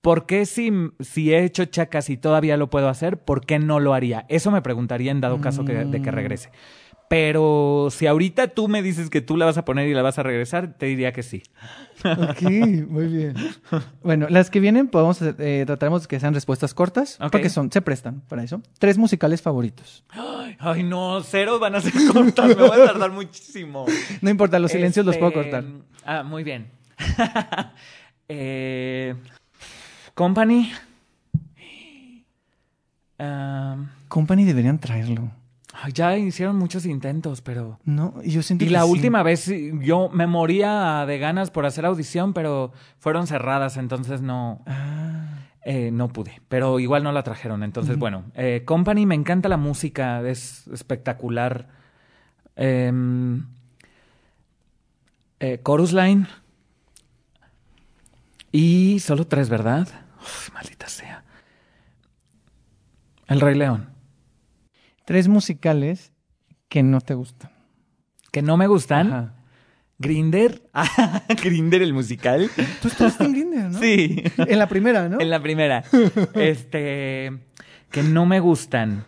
¿por 0.02 0.26
qué 0.26 0.46
si, 0.46 0.72
si 1.00 1.34
he 1.34 1.44
hecho 1.44 1.66
chacas 1.66 2.10
y 2.10 2.18
todavía 2.18 2.58
lo 2.58 2.70
puedo 2.70 2.90
hacer, 2.90 3.18
por 3.24 3.46
qué 3.46 3.60
no 3.60 3.80
lo 3.80 3.94
haría? 3.94 4.26
Eso 4.30 4.52
me 4.52 4.62
preguntaría 4.62 5.12
en 5.12 5.22
dado 5.22 5.42
caso 5.42 5.66
que- 5.66 5.86
de 5.86 6.02
que 6.02 6.12
Mm. 6.12 6.16
regrese. 6.16 6.50
Pero 7.10 7.90
si 7.92 8.08
ahorita 8.08 8.48
tú 8.48 8.70
me 8.70 8.82
dices 8.82 9.10
que 9.10 9.20
tú 9.20 9.36
la 9.36 9.44
vas 9.46 9.58
a 9.58 9.66
poner 9.66 9.90
y 9.90 9.94
la 9.94 10.02
vas 10.02 10.18
a 10.18 10.24
regresar, 10.24 10.78
te 10.78 10.86
diría 10.86 11.12
que 11.12 11.24
sí. 11.24 11.44
Ok, 12.06 12.42
muy 12.88 13.08
bien. 13.08 13.34
Bueno, 14.02 14.28
las 14.30 14.50
que 14.50 14.62
vienen 14.62 14.88
podemos 14.88 15.22
eh, 15.22 15.64
trataremos 15.68 16.04
de 16.04 16.08
que 16.08 16.22
sean 16.22 16.34
respuestas 16.34 16.74
cortas, 16.74 17.20
porque 17.30 17.50
son, 17.50 17.70
se 17.70 17.82
prestan 17.82 18.22
para 18.30 18.44
eso. 18.44 18.62
Tres 18.80 18.98
musicales 18.98 19.42
favoritos. 19.42 20.06
Ay, 20.60 20.84
no, 20.84 21.22
cero 21.22 21.60
van 21.60 21.76
a 21.76 21.82
ser 21.82 21.92
cortas, 22.14 22.48
me 22.56 22.64
voy 22.66 22.80
a 22.80 22.86
tardar 22.86 23.12
muchísimo. 23.12 23.86
No 24.22 24.30
importa, 24.30 24.58
los 24.60 24.72
silencios 24.72 25.06
los 25.06 25.18
puedo 25.18 25.32
Este, 25.42 25.52
cortar. 25.52 25.66
Ah, 26.06 26.24
muy 26.24 26.46
bien. 26.46 26.72
Eh, 28.34 29.16
Company. 30.14 30.72
Company 34.08 34.46
deberían 34.46 34.80
traerlo. 34.80 35.32
ya 35.94 36.18
hicieron 36.18 36.58
muchos 36.58 36.86
intentos, 36.86 37.42
pero... 37.42 37.80
No, 37.86 38.16
y 38.24 38.32
yo 38.32 38.42
siento 38.42 38.64
Y 38.66 38.68
que 38.68 38.74
la 38.74 38.84
sí. 38.84 38.90
última 38.90 39.22
vez 39.24 39.52
yo 39.82 40.10
me 40.10 40.28
moría 40.28 41.06
de 41.08 41.18
ganas 41.20 41.52
por 41.52 41.66
hacer 41.66 41.86
audición, 41.86 42.34
pero 42.34 42.72
fueron 43.00 43.28
cerradas, 43.28 43.78
entonces 43.78 44.22
no, 44.22 44.62
Ah, 44.66 45.28
eh, 45.64 45.92
no 45.92 46.08
pude. 46.10 46.42
Pero 46.50 46.80
igual 46.80 47.04
no 47.04 47.12
la 47.12 47.24
trajeron. 47.24 47.64
Entonces, 47.64 47.98
bueno, 47.98 48.24
eh, 48.36 48.64
Company 48.66 49.06
me 49.06 49.16
encanta 49.16 49.50
la 49.50 49.58
música, 49.58 50.22
es 50.28 50.68
espectacular. 50.70 51.68
Em, 52.56 53.46
eh, 55.40 55.60
Chorus 55.66 55.94
Line. 55.94 56.26
Y 58.52 59.00
solo 59.00 59.26
tres, 59.26 59.50
¿verdad? 59.50 59.88
Uf, 60.20 60.54
maldita 60.54 60.88
sea. 60.88 61.24
El 63.28 63.40
Rey 63.40 63.56
León. 63.56 63.90
tres 65.06 65.28
musicales 65.28 66.12
que 66.68 66.84
no 66.84 67.02
te 67.02 67.14
gustan. 67.14 67.52
Que 68.32 68.42
no 68.42 68.58
me 68.58 68.68
gustan. 68.68 69.08
Ajá. 69.08 69.34
Grinder. 69.98 70.64
Ah, 70.74 71.22
Grinder 71.42 71.82
el 71.82 71.94
musical. 71.94 72.50
Tú 72.82 72.88
estuviste 72.88 73.24
en 73.24 73.34
Grindr, 73.34 73.70
¿no? 73.72 73.80
Sí. 73.80 74.24
En 74.38 74.58
la 74.60 74.68
primera, 74.68 75.08
¿no? 75.10 75.20
En 75.20 75.30
la 75.30 75.42
primera. 75.42 75.84
Este. 76.34 77.32
Que 77.92 78.04
no 78.04 78.26
me 78.26 78.40
gustan. 78.40 79.06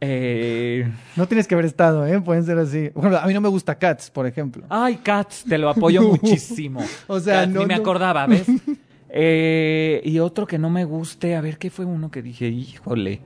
Eh, 0.00 0.88
No 1.16 1.26
tienes 1.26 1.48
que 1.48 1.54
haber 1.54 1.66
estado, 1.66 2.06
¿eh? 2.06 2.20
Pueden 2.20 2.44
ser 2.44 2.58
así. 2.58 2.90
Por 2.90 3.02
ejemplo, 3.04 3.18
a 3.20 3.26
mí 3.26 3.34
no 3.34 3.40
me 3.40 3.48
gusta 3.48 3.76
Cats, 3.78 4.10
por 4.10 4.26
ejemplo. 4.26 4.64
Ay, 4.68 4.96
Cats, 4.96 5.44
te 5.48 5.58
lo 5.58 5.68
apoyo 5.70 6.02
muchísimo. 6.08 6.80
O 7.08 7.18
sea, 7.20 7.40
Cats, 7.42 7.52
no, 7.52 7.60
Ni 7.60 7.66
me 7.66 7.74
no. 7.76 7.80
acordaba, 7.80 8.26
¿ves? 8.26 8.46
Eh, 9.10 10.02
y 10.04 10.18
otro 10.18 10.46
que 10.46 10.58
no 10.58 10.68
me 10.68 10.84
guste. 10.84 11.34
A 11.34 11.40
ver, 11.40 11.56
¿qué 11.56 11.70
fue 11.70 11.86
uno 11.86 12.10
que 12.10 12.20
dije? 12.20 12.48
Híjole. 12.48 13.22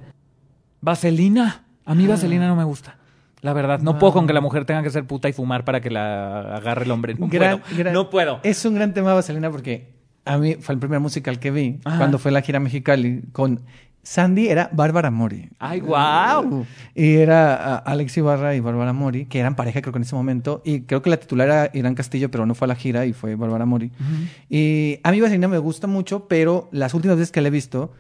Vaselina. 0.81 1.65
A 1.85 1.95
mí 1.97 2.05
Ah. 2.05 2.11
Vaselina 2.11 2.47
no 2.47 2.57
me 2.57 2.65
gusta. 2.65 2.97
La 3.41 3.53
verdad, 3.53 3.81
no 3.81 3.99
puedo 3.99 4.13
con 4.13 4.29
que 4.29 4.33
la 4.33 4.41
mujer 4.41 4.65
tenga 4.65 4.85
que 4.85 4.91
ser 4.91 5.05
puta 5.09 5.29
y 5.29 5.33
fumar 5.33 5.65
para 5.65 5.81
que 5.81 5.91
la 5.91 6.55
agarre 6.57 6.85
el 6.85 6.91
hombre. 6.93 7.15
No 7.15 7.27
Gran- 7.27 7.61
puedo. 7.61 7.77
gran- 7.77 7.93
No 7.95 8.09
puedo. 8.11 8.39
Es 8.45 8.65
un 8.65 8.75
gran 8.77 8.95
tema, 8.95 9.13
Vaselina, 9.15 9.51
porque 9.51 9.91
a 10.25 10.39
mí 10.39 10.55
fue 10.61 10.75
el 10.77 10.79
primer 10.79 11.01
musical 11.01 11.41
que 11.41 11.51
vi 11.51 11.81
Ajá. 11.85 11.99
cuando 11.99 12.21
fue 12.21 12.31
la 12.31 12.43
gira 12.43 12.61
Mexicali 12.61 13.23
con 13.33 13.63
Sandy 14.03 14.49
era 14.49 14.69
Bárbara 14.73 15.11
Mori. 15.11 15.49
Ay, 15.59 15.81
guau. 15.81 16.67
Y 16.95 17.17
era 17.17 17.77
Alex 17.77 18.17
Ibarra 18.17 18.55
y 18.55 18.61
Bárbara 18.61 18.93
Mori, 18.93 19.27
que 19.27 19.39
eran 19.39 19.55
pareja 19.55 19.81
creo 19.81 19.93
que 19.93 19.99
en 19.99 20.03
ese 20.03 20.17
momento. 20.17 20.61
Y 20.65 20.83
creo 20.83 21.03
que 21.03 21.11
la 21.11 21.19
titular 21.19 21.49
era 21.49 21.71
Irán 21.73 21.95
Castillo, 21.95 22.31
pero 22.31 22.45
no 22.45 22.55
fue 22.55 22.67
a 22.67 22.69
la 22.69 22.75
gira 22.75 23.07
y 23.07 23.13
fue 23.13 23.37
Bárbara 23.37 23.65
Mori. 23.65 23.93
Y 24.51 24.99
a 25.03 25.13
mí 25.13 25.21
Vaselina 25.21 25.49
me 25.49 25.59
gusta 25.59 25.87
mucho, 25.87 26.27
pero 26.27 26.69
las 26.73 26.95
últimas 26.95 27.17
veces 27.17 27.31
que 27.31 27.41
la 27.41 27.49
he 27.49 27.53
visto, 27.53 27.93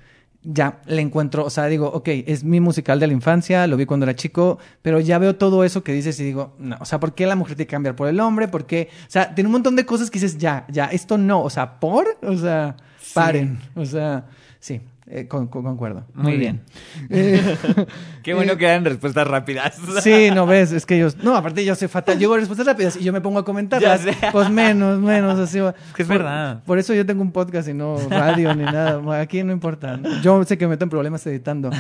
ya 0.42 0.80
le 0.86 1.02
encuentro, 1.02 1.44
o 1.44 1.50
sea, 1.50 1.66
digo, 1.66 1.86
ok, 1.86 2.08
es 2.08 2.42
mi 2.42 2.58
musical 2.58 2.98
de 2.98 3.06
la 3.06 3.12
infancia, 3.12 3.66
lo 3.68 3.76
vi 3.76 3.86
cuando 3.86 4.04
era 4.04 4.16
chico, 4.16 4.58
pero 4.82 4.98
ya 4.98 5.18
veo 5.18 5.36
todo 5.36 5.62
eso 5.62 5.84
que 5.84 5.92
dices 5.92 6.18
y 6.18 6.24
digo, 6.24 6.54
no, 6.58 6.76
o 6.80 6.84
sea, 6.84 6.98
¿por 6.98 7.14
qué 7.14 7.26
la 7.26 7.36
mujer 7.36 7.54
tiene 7.56 7.68
que 7.68 7.72
cambiar 7.72 7.94
por 7.94 8.08
el 8.08 8.18
hombre? 8.18 8.48
¿Por 8.48 8.66
qué? 8.66 8.88
O 9.06 9.10
sea, 9.10 9.34
tiene 9.34 9.46
un 9.46 9.52
montón 9.52 9.76
de 9.76 9.86
cosas 9.86 10.10
que 10.10 10.18
dices, 10.18 10.38
ya, 10.38 10.66
ya, 10.68 10.86
esto 10.86 11.16
no, 11.16 11.42
o 11.42 11.50
sea, 11.50 11.78
¿por? 11.78 12.18
O 12.22 12.36
sea, 12.36 12.76
paren, 13.14 13.60
o 13.76 13.86
sea, 13.86 14.24
sí, 14.58 14.80
eh, 15.06 15.26
con- 15.26 15.48
con- 15.48 15.62
concuerdo. 15.64 16.04
Muy 16.14 16.36
bien. 16.36 16.62
Eh, 17.10 17.56
Qué 18.22 18.34
bueno 18.34 18.56
que 18.56 18.66
eran 18.66 18.84
respuestas 18.84 19.26
rápidas. 19.26 19.76
Sí, 20.02 20.30
no 20.32 20.46
ves, 20.46 20.72
es 20.72 20.86
que 20.86 20.98
yo, 20.98 21.08
no, 21.22 21.34
aparte 21.36 21.64
yo 21.64 21.74
soy 21.74 21.88
fatal, 21.88 22.18
yo 22.18 22.28
hago 22.28 22.36
respuestas 22.36 22.66
rápidas 22.66 22.96
y 22.96 23.04
yo 23.04 23.12
me 23.12 23.20
pongo 23.20 23.38
a 23.40 23.44
comentarlas, 23.44 24.00
pues 24.32 24.48
menos, 24.50 24.98
menos, 25.00 25.38
así 25.38 25.58
va. 25.60 25.74
que 25.94 26.02
es 26.02 26.08
Por- 26.08 26.18
verdad. 26.18 26.62
Por 26.64 26.78
eso 26.78 26.94
yo 26.94 27.04
tengo 27.04 27.22
un 27.22 27.32
podcast 27.32 27.68
y 27.68 27.74
no 27.74 27.96
radio 28.08 28.54
ni 28.54 28.64
nada, 28.64 29.20
aquí 29.20 29.42
no 29.42 29.52
importa. 29.52 29.98
Yo 30.22 30.42
sé 30.44 30.56
que 30.56 30.66
me 30.66 30.70
meto 30.70 30.84
en 30.84 30.90
problemas 30.90 31.26
editando. 31.26 31.70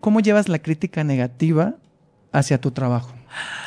¿Cómo 0.00 0.20
llevas 0.20 0.48
la 0.48 0.58
crítica 0.58 1.04
negativa 1.04 1.74
hacia 2.32 2.60
tu 2.60 2.70
trabajo 2.72 3.12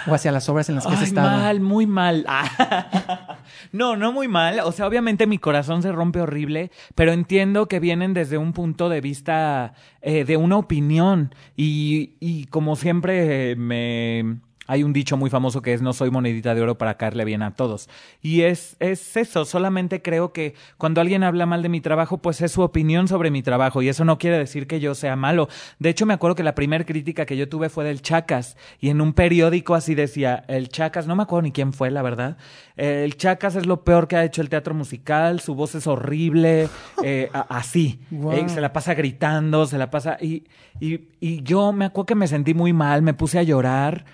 o 0.07 0.13
hacia 0.13 0.31
las 0.31 0.47
obras 0.49 0.69
en 0.69 0.75
las 0.75 0.85
que 0.85 0.93
has 0.93 0.99
Ay, 1.01 1.07
estado? 1.07 1.29
mal, 1.37 1.59
muy 1.59 1.87
mal. 1.87 2.25
Ah. 2.27 3.34
No, 3.71 3.95
no 3.95 4.11
muy 4.11 4.27
mal. 4.27 4.59
O 4.61 4.71
sea, 4.71 4.87
obviamente 4.87 5.27
mi 5.27 5.37
corazón 5.37 5.81
se 5.81 5.91
rompe 5.91 6.21
horrible, 6.21 6.71
pero 6.95 7.11
entiendo 7.11 7.67
que 7.67 7.79
vienen 7.79 8.13
desde 8.13 8.37
un 8.37 8.53
punto 8.53 8.89
de 8.89 9.01
vista 9.01 9.73
eh, 10.01 10.25
de 10.25 10.37
una 10.37 10.57
opinión. 10.57 11.33
Y, 11.55 12.15
y 12.19 12.45
como 12.45 12.75
siempre 12.75 13.55
me... 13.55 14.37
Hay 14.67 14.83
un 14.83 14.93
dicho 14.93 15.17
muy 15.17 15.29
famoso 15.29 15.61
que 15.61 15.73
es 15.73 15.81
no 15.81 15.93
soy 15.93 16.11
monedita 16.11 16.55
de 16.55 16.61
oro 16.61 16.77
para 16.77 16.97
caerle 16.97 17.25
bien 17.25 17.41
a 17.41 17.55
todos. 17.55 17.89
Y 18.21 18.41
es, 18.41 18.75
es 18.79 19.15
eso, 19.17 19.45
solamente 19.45 20.01
creo 20.01 20.33
que 20.33 20.55
cuando 20.77 21.01
alguien 21.01 21.23
habla 21.23 21.45
mal 21.45 21.61
de 21.61 21.69
mi 21.69 21.81
trabajo, 21.81 22.17
pues 22.17 22.41
es 22.41 22.51
su 22.51 22.61
opinión 22.61 23.07
sobre 23.07 23.31
mi 23.31 23.43
trabajo 23.43 23.81
y 23.81 23.89
eso 23.89 24.05
no 24.05 24.17
quiere 24.17 24.37
decir 24.37 24.67
que 24.67 24.79
yo 24.79 24.95
sea 24.95 25.15
malo. 25.15 25.47
De 25.79 25.89
hecho, 25.89 26.05
me 26.05 26.13
acuerdo 26.13 26.35
que 26.35 26.43
la 26.43 26.55
primera 26.55 26.83
crítica 26.85 27.25
que 27.25 27.37
yo 27.37 27.49
tuve 27.49 27.69
fue 27.69 27.83
del 27.85 28.01
Chacas 28.01 28.57
y 28.79 28.89
en 28.89 29.01
un 29.01 29.13
periódico 29.13 29.75
así 29.75 29.95
decía, 29.95 30.43
el 30.47 30.69
Chacas, 30.69 31.07
no 31.07 31.15
me 31.15 31.23
acuerdo 31.23 31.43
ni 31.43 31.51
quién 31.51 31.73
fue, 31.73 31.91
la 31.91 32.01
verdad, 32.01 32.37
el 32.75 33.17
Chacas 33.17 33.55
es 33.55 33.65
lo 33.65 33.83
peor 33.83 34.07
que 34.07 34.15
ha 34.15 34.23
hecho 34.23 34.41
el 34.41 34.49
teatro 34.49 34.73
musical, 34.73 35.39
su 35.39 35.55
voz 35.55 35.75
es 35.75 35.87
horrible, 35.87 36.69
eh, 37.03 37.29
así, 37.49 37.99
Wow. 38.11 38.31
Eh, 38.33 38.49
se 38.49 38.61
la 38.61 38.73
pasa 38.73 38.93
gritando, 38.93 39.65
se 39.65 39.77
la 39.77 39.89
pasa... 39.89 40.17
Y, 40.21 40.43
y, 40.79 41.07
y 41.19 41.43
yo 41.43 41.71
me 41.71 41.85
acuerdo 41.85 42.05
que 42.07 42.15
me 42.15 42.27
sentí 42.27 42.53
muy 42.53 42.73
mal, 42.73 43.01
me 43.01 43.13
puse 43.13 43.39
a 43.39 43.43
llorar. 43.43 44.05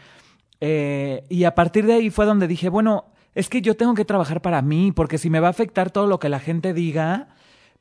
Eh, 0.61 1.23
y 1.27 1.43
a 1.43 1.55
partir 1.55 1.85
de 1.85 1.93
ahí 1.93 2.09
fue 2.09 2.25
donde 2.25 2.47
dije, 2.47 2.69
bueno, 2.69 3.05
es 3.33 3.49
que 3.49 3.61
yo 3.61 3.75
tengo 3.75 3.95
que 3.95 4.05
trabajar 4.05 4.41
para 4.41 4.61
mí, 4.61 4.91
porque 4.91 5.17
si 5.17 5.29
me 5.29 5.39
va 5.39 5.47
a 5.47 5.51
afectar 5.51 5.91
todo 5.91 6.07
lo 6.07 6.19
que 6.19 6.29
la 6.29 6.39
gente 6.39 6.73
diga, 6.73 7.29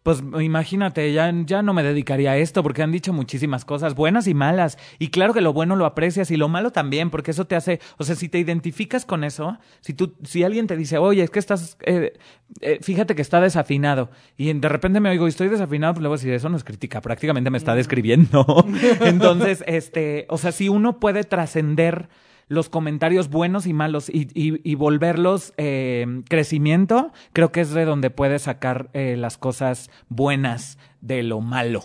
pues 0.03 0.23
imagínate, 0.41 1.13
ya, 1.13 1.31
ya 1.45 1.61
no 1.61 1.75
me 1.75 1.83
dedicaría 1.83 2.31
a 2.31 2.37
esto, 2.39 2.63
porque 2.63 2.83
han 2.83 2.91
dicho 2.91 3.13
muchísimas 3.13 3.67
cosas, 3.67 3.95
buenas 3.95 4.27
y 4.29 4.33
malas. 4.33 4.79
Y 4.99 5.09
claro 5.09 5.35
que 5.35 5.43
lo 5.43 5.53
bueno 5.53 5.77
lo 5.77 5.85
aprecias 5.85 6.31
y 6.31 6.39
lo 6.39 6.49
malo 6.49 6.71
también, 6.71 7.11
porque 7.11 7.33
eso 7.33 7.47
te 7.47 7.55
hace, 7.55 7.81
o 7.99 8.05
sea, 8.05 8.15
si 8.15 8.31
te 8.31 8.39
identificas 8.39 9.05
con 9.05 9.25
eso, 9.25 9.59
si 9.81 9.93
tú, 9.93 10.15
si 10.23 10.43
alguien 10.43 10.67
te 10.67 10.77
dice, 10.77 10.97
oye, 10.97 11.23
es 11.23 11.31
que 11.31 11.39
estás, 11.39 11.77
eh, 11.83 12.15
eh, 12.63 12.79
fíjate 12.81 13.15
que 13.15 13.21
está 13.21 13.43
desafinado, 13.43 14.11
y 14.39 14.51
de 14.51 14.69
repente 14.71 15.01
me 15.01 15.11
oigo 15.11 15.27
y 15.27 15.31
estoy 15.31 15.49
desafinado, 15.49 15.95
pues 15.95 16.03
luego 16.03 16.17
decir, 16.17 16.33
eso 16.33 16.49
no 16.49 16.57
es 16.57 16.65
crítica, 16.65 17.03
prácticamente 17.03 17.51
me 17.51 17.59
está 17.59 17.75
describiendo. 17.75 18.65
Entonces, 19.03 19.63
este, 19.67 20.25
o 20.31 20.39
sea, 20.39 20.53
si 20.53 20.71
uno 20.71 20.99
puede 20.99 21.25
trascender 21.25 22.09
los 22.51 22.69
comentarios 22.69 23.31
buenos 23.31 23.67
y 23.67 23.73
malos 23.73 24.11
y, 24.11 24.29
y- 24.35 24.61
y 24.69 24.75
volverlos 24.75 25.55
eh, 25.57 26.05
crecimiento, 26.29 27.13
creo 27.33 27.53
que 27.53 27.61
es 27.63 27.71
de 27.71 27.85
donde 27.85 28.11
puedes 28.11 28.43
sacar 28.43 28.91
eh, 28.93 29.17
las 29.17 29.39
cosas 29.39 29.89
buenas 30.09 30.77
de 31.01 31.23
lo 31.23 31.41
malo. 31.41 31.85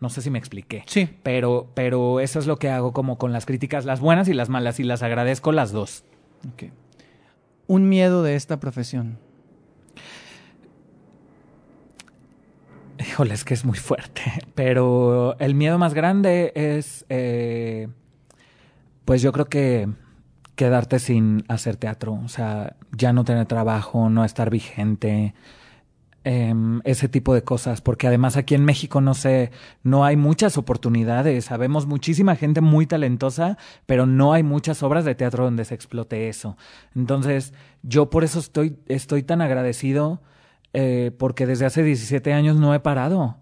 No 0.00 0.08
sé 0.08 0.22
si 0.22 0.30
me 0.30 0.38
expliqué. 0.38 0.82
Sí. 0.86 1.08
Pero, 1.22 1.70
pero 1.74 2.20
eso 2.20 2.38
es 2.38 2.46
lo 2.46 2.56
que 2.58 2.70
hago 2.70 2.92
como 2.92 3.18
con 3.18 3.32
las 3.32 3.44
críticas, 3.46 3.84
las 3.84 4.00
buenas 4.00 4.26
y 4.28 4.34
las 4.34 4.48
malas, 4.48 4.80
y 4.80 4.84
las 4.84 5.02
agradezco 5.02 5.52
las 5.52 5.70
dos. 5.70 6.04
Ok. 6.52 6.70
Un 7.66 7.88
miedo 7.88 8.22
de 8.22 8.36
esta 8.36 8.58
profesión. 8.58 9.18
Híjole, 12.98 13.34
es 13.34 13.44
que 13.44 13.54
es 13.54 13.64
muy 13.64 13.76
fuerte. 13.76 14.22
Pero 14.54 15.36
el 15.38 15.54
miedo 15.54 15.78
más 15.78 15.92
grande 15.94 16.52
es, 16.54 17.04
eh, 17.10 17.88
pues 19.04 19.20
yo 19.22 19.32
creo 19.32 19.46
que 19.46 19.88
quedarte 20.56 20.98
sin 20.98 21.44
hacer 21.48 21.76
teatro. 21.76 22.20
O 22.24 22.28
sea, 22.28 22.76
ya 22.96 23.12
no 23.12 23.24
tener 23.24 23.46
trabajo, 23.46 24.10
no 24.10 24.24
estar 24.24 24.50
vigente, 24.50 25.34
em, 26.24 26.80
ese 26.84 27.08
tipo 27.08 27.34
de 27.34 27.44
cosas. 27.44 27.80
Porque 27.80 28.08
además 28.08 28.36
aquí 28.36 28.54
en 28.54 28.64
México, 28.64 29.00
no 29.00 29.14
sé, 29.14 29.52
no 29.84 30.04
hay 30.04 30.16
muchas 30.16 30.58
oportunidades. 30.58 31.44
Sabemos 31.44 31.86
muchísima 31.86 32.34
gente 32.36 32.60
muy 32.60 32.86
talentosa, 32.86 33.58
pero 33.86 34.06
no 34.06 34.32
hay 34.32 34.42
muchas 34.42 34.82
obras 34.82 35.04
de 35.04 35.14
teatro 35.14 35.44
donde 35.44 35.64
se 35.64 35.74
explote 35.74 36.28
eso. 36.28 36.56
Entonces, 36.96 37.52
yo 37.82 38.10
por 38.10 38.24
eso 38.24 38.40
estoy, 38.40 38.78
estoy 38.88 39.22
tan 39.22 39.40
agradecido 39.42 40.22
eh, 40.72 41.12
porque 41.18 41.46
desde 41.46 41.66
hace 41.66 41.82
17 41.82 42.32
años 42.32 42.56
no 42.56 42.74
he 42.74 42.80
parado. 42.80 43.38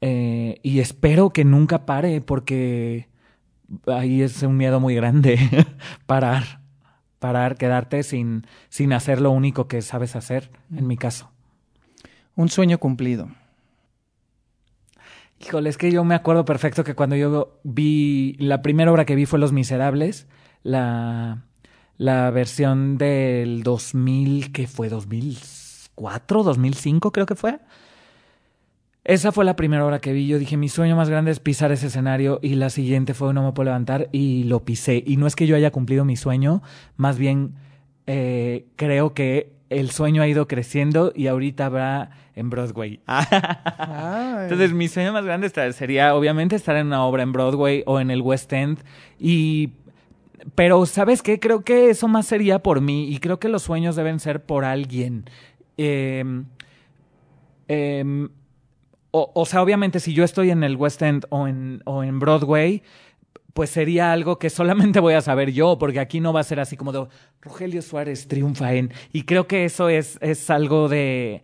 Eh, 0.00 0.60
y 0.62 0.80
espero 0.80 1.30
que 1.30 1.44
nunca 1.44 1.86
pare 1.86 2.20
porque 2.20 3.08
ahí 3.86 4.22
es 4.22 4.42
un 4.42 4.56
miedo 4.56 4.80
muy 4.80 4.94
grande. 4.94 5.38
parar, 6.06 6.60
parar, 7.18 7.56
quedarte 7.56 8.02
sin, 8.02 8.46
sin 8.68 8.92
hacer 8.92 9.20
lo 9.20 9.30
único 9.30 9.68
que 9.68 9.82
sabes 9.82 10.16
hacer, 10.16 10.50
en 10.74 10.86
mi 10.86 10.96
caso. 10.96 11.30
Un 12.34 12.48
sueño 12.48 12.78
cumplido. 12.78 13.28
Híjole, 15.40 15.68
es 15.68 15.76
que 15.76 15.92
yo 15.92 16.02
me 16.04 16.14
acuerdo 16.14 16.44
perfecto 16.44 16.82
que 16.82 16.94
cuando 16.94 17.16
yo 17.16 17.60
vi, 17.62 18.36
la 18.38 18.62
primera 18.62 18.90
obra 18.90 19.04
que 19.04 19.14
vi 19.14 19.26
fue 19.26 19.38
Los 19.38 19.52
Miserables, 19.52 20.26
la, 20.62 21.44
la 21.98 22.30
versión 22.30 22.96
del 22.96 23.62
2000, 23.62 24.52
¿qué 24.52 24.66
fue? 24.66 24.90
¿2004? 24.90 25.92
¿2005 25.96 27.12
creo 27.12 27.26
que 27.26 27.34
fue? 27.34 27.60
Esa 29.06 29.30
fue 29.30 29.44
la 29.44 29.54
primera 29.54 29.86
obra 29.86 30.00
que 30.00 30.12
vi. 30.12 30.26
Yo 30.26 30.36
dije, 30.36 30.56
mi 30.56 30.68
sueño 30.68 30.96
más 30.96 31.08
grande 31.08 31.30
es 31.30 31.38
pisar 31.38 31.70
ese 31.70 31.86
escenario 31.86 32.40
y 32.42 32.56
la 32.56 32.70
siguiente 32.70 33.14
fue 33.14 33.32
No 33.32 33.44
me 33.44 33.52
puedo 33.52 33.66
levantar 33.66 34.08
y 34.10 34.42
lo 34.44 34.64
pisé. 34.64 35.00
Y 35.06 35.16
no 35.16 35.28
es 35.28 35.36
que 35.36 35.46
yo 35.46 35.54
haya 35.54 35.70
cumplido 35.70 36.04
mi 36.04 36.16
sueño, 36.16 36.60
más 36.96 37.16
bien 37.16 37.54
eh, 38.08 38.66
creo 38.74 39.14
que 39.14 39.52
el 39.70 39.92
sueño 39.92 40.22
ha 40.22 40.26
ido 40.26 40.48
creciendo 40.48 41.12
y 41.14 41.28
ahorita 41.28 41.66
habrá 41.66 42.10
en 42.34 42.50
Broadway. 42.50 42.98
Entonces, 44.42 44.72
mi 44.72 44.88
sueño 44.88 45.12
más 45.12 45.24
grande 45.24 45.50
sería, 45.72 46.16
obviamente, 46.16 46.56
estar 46.56 46.74
en 46.74 46.88
una 46.88 47.04
obra 47.04 47.22
en 47.22 47.32
Broadway 47.32 47.84
o 47.86 48.00
en 48.00 48.10
el 48.10 48.22
West 48.22 48.52
End. 48.52 48.80
Y. 49.20 49.70
Pero, 50.56 50.84
¿sabes 50.84 51.22
qué? 51.22 51.38
Creo 51.38 51.62
que 51.62 51.90
eso 51.90 52.08
más 52.08 52.26
sería 52.26 52.58
por 52.58 52.80
mí. 52.80 53.08
Y 53.08 53.18
creo 53.20 53.38
que 53.38 53.48
los 53.48 53.62
sueños 53.62 53.94
deben 53.94 54.18
ser 54.18 54.44
por 54.44 54.64
alguien. 54.64 55.24
Em, 55.76 56.46
o, 59.18 59.32
o 59.34 59.46
sea, 59.46 59.62
obviamente, 59.62 59.98
si 59.98 60.12
yo 60.12 60.24
estoy 60.24 60.50
en 60.50 60.62
el 60.62 60.76
West 60.76 61.00
End 61.00 61.24
o 61.30 61.48
en, 61.48 61.80
o 61.86 62.02
en 62.02 62.18
Broadway, 62.18 62.82
pues 63.54 63.70
sería 63.70 64.12
algo 64.12 64.38
que 64.38 64.50
solamente 64.50 65.00
voy 65.06 65.14
a 65.14 65.22
saber 65.22 65.52
yo, 65.52 65.78
porque 65.78 66.00
aquí 66.00 66.20
no 66.20 66.34
va 66.34 66.40
a 66.40 66.44
ser 66.44 66.60
así 66.60 66.76
como 66.76 66.92
de 66.92 67.06
Rogelio 67.40 67.80
Suárez 67.80 68.28
triunfa 68.28 68.74
en. 68.74 68.92
Y 69.12 69.22
creo 69.22 69.46
que 69.46 69.64
eso 69.64 69.88
es, 69.88 70.18
es 70.20 70.50
algo 70.50 70.90
de 70.90 71.42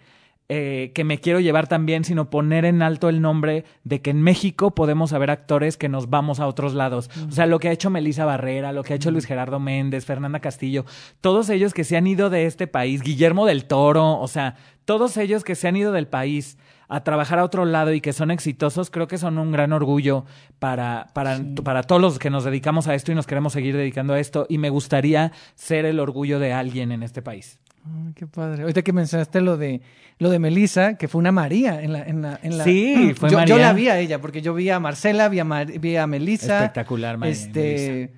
eh, 0.51 0.93
que 0.94 1.05
me 1.05 1.19
quiero 1.19 1.40
llevar 1.40 1.66
también, 1.66 2.05
sino 2.05 2.28
poner 2.28 2.66
en 2.66 2.82
alto 2.82 3.09
el 3.09 3.23
nombre 3.23 3.65
de 3.85 4.03
que 4.03 4.11
en 4.11 4.20
México 4.20 4.74
podemos 4.74 5.15
haber 5.15 5.31
actores 5.31 5.78
que 5.78 5.89
nos 5.89 6.11
vamos 6.11 6.40
a 6.40 6.47
otros 6.47 6.74
lados. 6.74 7.09
O 7.27 7.32
sea, 7.32 7.47
lo 7.47 7.59
que 7.59 7.69
ha 7.69 7.73
hecho 7.73 7.89
Melissa 7.89 8.27
Barrera, 8.27 8.73
lo 8.73 8.82
que 8.82 8.93
ha 8.93 8.97
hecho 8.97 9.11
Luis 9.11 9.24
Gerardo 9.24 9.59
Méndez, 9.61 10.05
Fernanda 10.05 10.40
Castillo, 10.40 10.85
todos 11.23 11.49
ellos 11.49 11.73
que 11.73 11.85
se 11.85 11.97
han 11.97 12.07
ido 12.07 12.28
de 12.28 12.44
este 12.44 12.66
país, 12.66 13.01
Guillermo 13.01 13.47
del 13.47 13.65
Toro, 13.65 14.20
o 14.20 14.28
sea, 14.28 14.57
todos 14.85 15.16
ellos 15.16 15.43
que 15.43 15.55
se 15.55 15.69
han 15.69 15.77
ido 15.77 15.90
del 15.90 16.09
país 16.09 16.59
a 16.94 17.02
trabajar 17.05 17.39
a 17.39 17.44
otro 17.44 17.64
lado 17.64 17.93
y 17.94 18.01
que 18.01 18.12
son 18.12 18.31
exitosos, 18.31 18.90
creo 18.90 19.06
que 19.09 19.16
son 19.19 19.39
un 19.39 19.51
gran 19.52 19.73
orgullo 19.73 20.24
para, 20.59 21.06
para, 21.14 21.40
para 21.64 21.82
todos 21.82 22.01
los 22.02 22.19
que 22.19 22.28
nos 22.31 22.44
dedicamos 22.44 22.86
a 22.89 22.94
esto 22.94 23.12
y 23.12 23.14
nos 23.14 23.27
queremos 23.27 23.52
seguir 23.55 23.77
dedicando 23.77 24.12
a 24.14 24.20
esto. 24.20 24.47
Y 24.48 24.59
me 24.59 24.69
gustaría 24.70 25.32
ser 25.55 25.86
el 25.86 25.98
orgullo 26.01 26.39
de 26.39 26.52
alguien 26.52 26.93
en 26.93 27.02
este 27.02 27.23
país. 27.23 27.59
Ay, 27.85 28.12
qué 28.14 28.27
padre. 28.27 28.62
Ahorita 28.62 28.82
que 28.82 28.93
mencionaste 28.93 29.40
lo 29.40 29.56
de 29.56 29.81
lo 30.19 30.31
de 30.31 30.39
Melissa, 30.39 30.97
que 30.98 31.09
fue 31.09 31.19
una 31.19 31.32
María 31.32 31.82
en 31.82 31.93
la, 31.94 32.02
en 32.05 32.23
la, 32.23 32.39
en 32.43 32.56
la- 32.59 32.62
Sí, 32.64 33.12
fue 33.16 33.28
yo, 33.31 33.39
María. 33.39 33.56
Yo 33.56 33.60
la 33.60 33.73
vi 33.73 33.89
a 33.89 33.98
ella, 33.98 34.20
porque 34.20 34.40
yo 34.40 34.55
vi 34.55 34.69
a 34.70 34.78
Marcela, 34.78 35.28
vi 35.28 35.40
a, 35.40 35.44
Mar- 35.44 35.66
vi 35.81 35.97
a 35.97 36.06
Melissa. 36.06 36.59
Espectacular, 36.59 37.16
María 37.19 37.32
Este, 37.32 38.12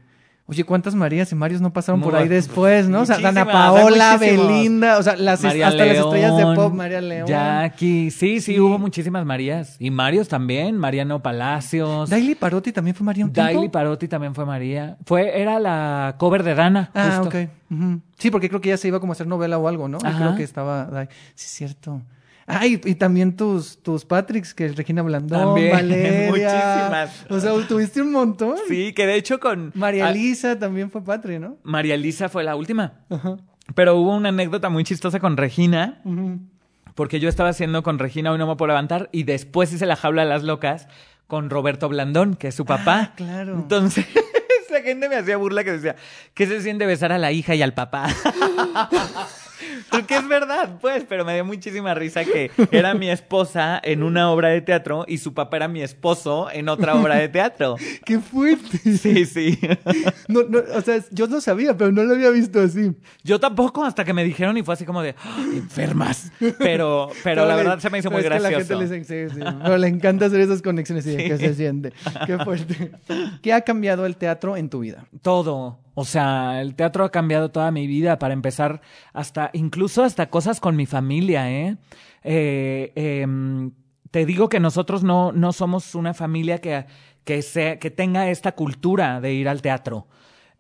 Oye, 0.47 0.63
¿cuántas 0.65 0.95
Marías 0.95 1.33
y 1.33 1.35
Marios 1.35 1.63
no 1.63 1.73
pasaron 1.73 2.03
por 2.03 2.15
ahí 2.15 2.29
después, 2.29 2.87
no? 2.87 3.01
O 3.01 3.07
sea, 3.07 3.19
Dana 3.19 3.47
Paola. 3.47 4.19
Belinda, 4.19 4.99
o 4.99 5.03
sea, 5.03 5.17
las, 5.17 5.43
María 5.43 5.69
hasta 5.69 5.87
las 5.87 5.97
estrellas 5.97 6.37
de 6.37 6.45
pop, 6.55 6.75
María 6.75 7.01
León. 7.01 7.27
Jackie, 7.27 8.11
sí, 8.11 8.41
sí, 8.41 8.53
Sí. 8.53 8.61
hubo 8.61 8.79
muchísimas 8.79 9.25
Marías. 9.25 9.77
Y 9.79 9.91
Marios 9.91 10.29
también, 10.29 10.77
Mariano 10.77 11.23
Palacios. 11.23 12.11
Daily 12.11 12.35
Parotti 12.35 12.73
también 12.73 12.95
fue 12.95 13.07
María 13.07 13.25
un 13.25 13.33
tiempo. 13.33 13.53
Daily 13.53 13.71
Parotti 13.71 14.07
también 14.07 14.35
fue 14.35 14.45
María. 14.45 14.99
Fue, 15.07 15.41
era 15.41 15.59
la 15.59 16.17
cover 16.19 16.43
de 16.43 16.55
Dana. 16.55 16.91
Ah, 16.95 17.21
justo. 17.23 17.39
ok. 17.39 17.49
Sí, 18.19 18.31
porque 18.31 18.51
creo 18.51 18.61
que 18.61 18.69
ya 18.69 18.77
se 18.77 18.87
iba 18.89 19.01
como 19.01 19.13
a 19.13 19.15
hacer 19.15 19.27
novela 19.27 19.57
o 19.57 19.67
algo, 19.67 19.89
¿no? 19.89 19.99
Creo 19.99 20.37
que 20.37 20.43
estaba... 20.43 21.09
sí, 21.35 21.65
es 21.65 21.75
cierto. 22.47 22.63
Ah, 22.63 22.67
y, 22.67 22.95
también 22.95 23.37
tus, 23.37 23.83
tus 23.83 24.05
Patricks, 24.05 24.55
que 24.55 24.67
es 24.67 24.77
Regina 24.77 25.03
Blandón, 25.03 25.41
También, 25.41 25.73
Valeria. 25.73 26.31
muchísimas. 26.31 27.27
O 27.31 27.41
sea, 27.41 27.69
tuviste 27.69 28.03
un 28.03 28.13
montón. 28.13 28.57
Sí, 28.69 28.93
que 28.93 29.07
de 29.07 29.17
hecho 29.17 29.41
con... 29.41 29.73
María 29.75 30.07
ah, 30.07 30.11
Elisa 30.11 30.59
también 30.59 30.91
fue 30.91 31.03
Patri, 31.03 31.39
¿no? 31.39 31.57
María 31.63 31.95
Elisa 31.95 32.29
fue 32.29 32.45
la 32.45 32.57
última. 32.57 33.05
Ajá. 33.11 33.37
Pero 33.75 33.97
hubo 33.97 34.15
una 34.15 34.29
anécdota 34.29 34.69
muy 34.69 34.85
chistosa 34.85 35.21
con 35.21 35.37
Regina. 35.37 36.01
Ujú. 36.05 36.41
Porque 36.95 37.19
yo 37.19 37.29
estaba 37.29 37.49
haciendo 37.49 37.83
con 37.83 37.99
Regina 37.99 38.37
No 38.37 38.47
Me 38.47 38.57
Puedo 38.57 38.69
Levantar 38.69 39.09
y 39.11 39.25
después 39.25 39.73
hice 39.73 39.87
la 39.87 39.97
jaula 39.97 40.23
de 40.23 40.29
las 40.29 40.45
locas 40.45 40.87
con 41.27 41.51
Roberto 41.51 41.89
Blandón, 41.89 42.37
que 42.37 42.49
es 42.49 42.55
su 42.55 42.65
papá. 42.65 43.01
Ah, 43.01 43.15
claro. 43.17 43.55
Entonces, 43.55 44.07
la 44.71 44.83
gente 44.83 45.09
me 45.09 45.17
hacía 45.17 45.37
burla 45.37 45.65
que 45.65 45.73
decía, 45.73 45.97
¿qué 46.35 46.47
se 46.47 46.61
siente 46.61 46.87
besar 46.87 47.11
a 47.13 47.19
la 47.19 47.33
hija 47.33 47.55
y 47.55 47.63
al 47.63 47.75
papá? 47.75 48.09
Porque 49.91 50.17
es 50.17 50.27
verdad, 50.29 50.79
pues, 50.81 51.05
pero 51.09 51.25
me 51.25 51.35
dio 51.35 51.45
muchísima 51.45 51.95
risa 51.95 52.25
que 52.25 52.51
era 52.71 52.95
mi 52.95 53.11
esposa 53.11 53.81
en 53.83 54.03
una 54.03 54.31
obra 54.31 54.49
de 54.49 54.61
teatro 54.61 55.05
y 55.07 55.19
su 55.19 55.35
papá 55.35 55.57
era 55.59 55.69
mi 55.69 55.83
esposo 55.83 56.49
en 56.53 56.69
otra 56.69 56.95
obra 56.95 57.17
de 57.17 57.29
teatro. 57.29 57.77
¡Qué 58.05 58.19
fuerte! 58.19 58.79
Sí, 58.97 59.25
sí. 59.27 59.59
No, 60.29 60.43
no, 60.49 60.61
o 60.75 60.81
sea, 60.81 61.01
yo 61.11 61.27
lo 61.27 61.41
sabía, 61.41 61.77
pero 61.77 61.93
no 61.93 62.03
lo 62.03 62.15
había 62.15 62.31
visto 62.31 62.61
así. 62.61 62.93
Yo 63.23 63.39
tampoco, 63.39 63.85
hasta 63.85 64.05
que 64.05 64.13
me 64.15 64.25
dijeron 64.25 64.57
y 64.57 64.63
fue 64.63 64.75
así 64.75 64.85
como 64.87 65.03
de, 65.03 65.15
"Ah, 65.23 65.45
enfermas. 65.53 66.33
Pero, 66.59 67.11
pero 67.23 67.45
la 67.47 67.55
verdad 67.57 67.79
se 67.79 67.91
me 67.91 67.99
hizo 67.99 68.11
muy 68.11 68.23
que 68.23 68.29
gracioso. 68.29 68.51
la 68.51 68.59
gente 68.89 68.97
le, 68.97 69.05
sí, 69.05 69.35
sí. 69.35 69.41
Pero 69.63 69.77
le 69.79 69.89
encanta 69.89 70.27
hacer 70.27 70.41
esas 70.41 70.63
conexiones 70.63 71.07
y 71.07 71.11
de 71.17 71.23
Sí. 71.25 71.29
que 71.29 71.39
se 71.39 71.55
siente. 71.55 71.93
Qué 72.27 72.39
fuerte. 72.39 72.93
¿Qué 73.43 73.53
ha 73.53 73.61
cambiado 73.61 74.07
el 74.07 74.17
teatro 74.17 74.57
en 74.57 74.69
tu 74.71 74.81
vida? 74.81 75.05
Todo. 75.23 75.79
O 75.95 76.05
sea, 76.05 76.61
el 76.61 76.75
teatro 76.75 77.05
ha 77.05 77.11
cambiado 77.11 77.51
toda 77.51 77.71
mi 77.71 77.87
vida. 77.87 78.19
Para 78.19 78.35
empezar, 78.35 78.81
hasta, 79.13 79.51
incluso 79.53 80.03
hasta 80.03 80.29
cosas 80.31 80.61
con 80.61 80.77
mi 80.77 80.87
familia, 80.87 81.51
¿eh? 81.51 81.77
Eh, 82.23 82.93
em, 82.97 83.73
te 84.11 84.27
digo 84.27 84.49
que 84.49 84.61
nosotros 84.61 85.05
no, 85.05 85.33
no 85.33 85.53
somos 85.53 85.95
una 85.95 86.15
familia 86.15 86.61
que, 86.61 86.87
que, 87.25 87.43
sea, 87.43 87.79
que 87.79 87.91
tenga 87.91 88.29
esta 88.31 88.53
cultura 88.53 89.21
de 89.21 89.33
ir 89.35 89.49
al 89.49 89.63
teatro. 89.63 90.07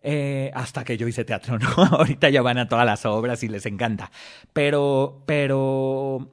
Eh, 0.07 0.51
hasta 0.55 0.85
que 0.85 0.99
yo 0.99 1.09
hice 1.09 1.25
teatro, 1.25 1.59
¿no? 1.59 1.69
Ahorita 1.99 2.29
ya 2.29 2.43
van 2.43 2.59
a 2.59 2.69
todas 2.69 2.85
las 2.85 3.07
obras 3.07 3.43
y 3.43 3.49
les 3.49 3.65
encanta. 3.65 4.11
Pero, 4.53 5.23
pero 5.25 6.29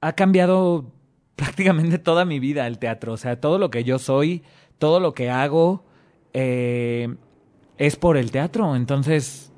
ha 0.00 0.12
cambiado 0.14 0.92
prácticamente 1.36 1.98
toda 1.98 2.24
mi 2.24 2.40
vida 2.40 2.66
el 2.66 2.78
teatro. 2.78 3.12
O 3.12 3.16
sea, 3.16 3.40
todo 3.40 3.58
lo 3.58 3.70
que 3.70 3.84
yo 3.84 3.98
soy, 3.98 4.42
todo 4.78 4.98
lo 4.98 5.14
que 5.14 5.30
hago, 5.30 5.84
eh, 6.32 7.14
es 7.80 7.96
por 7.96 8.18
el 8.18 8.30
teatro. 8.30 8.76
Entonces, 8.76 9.50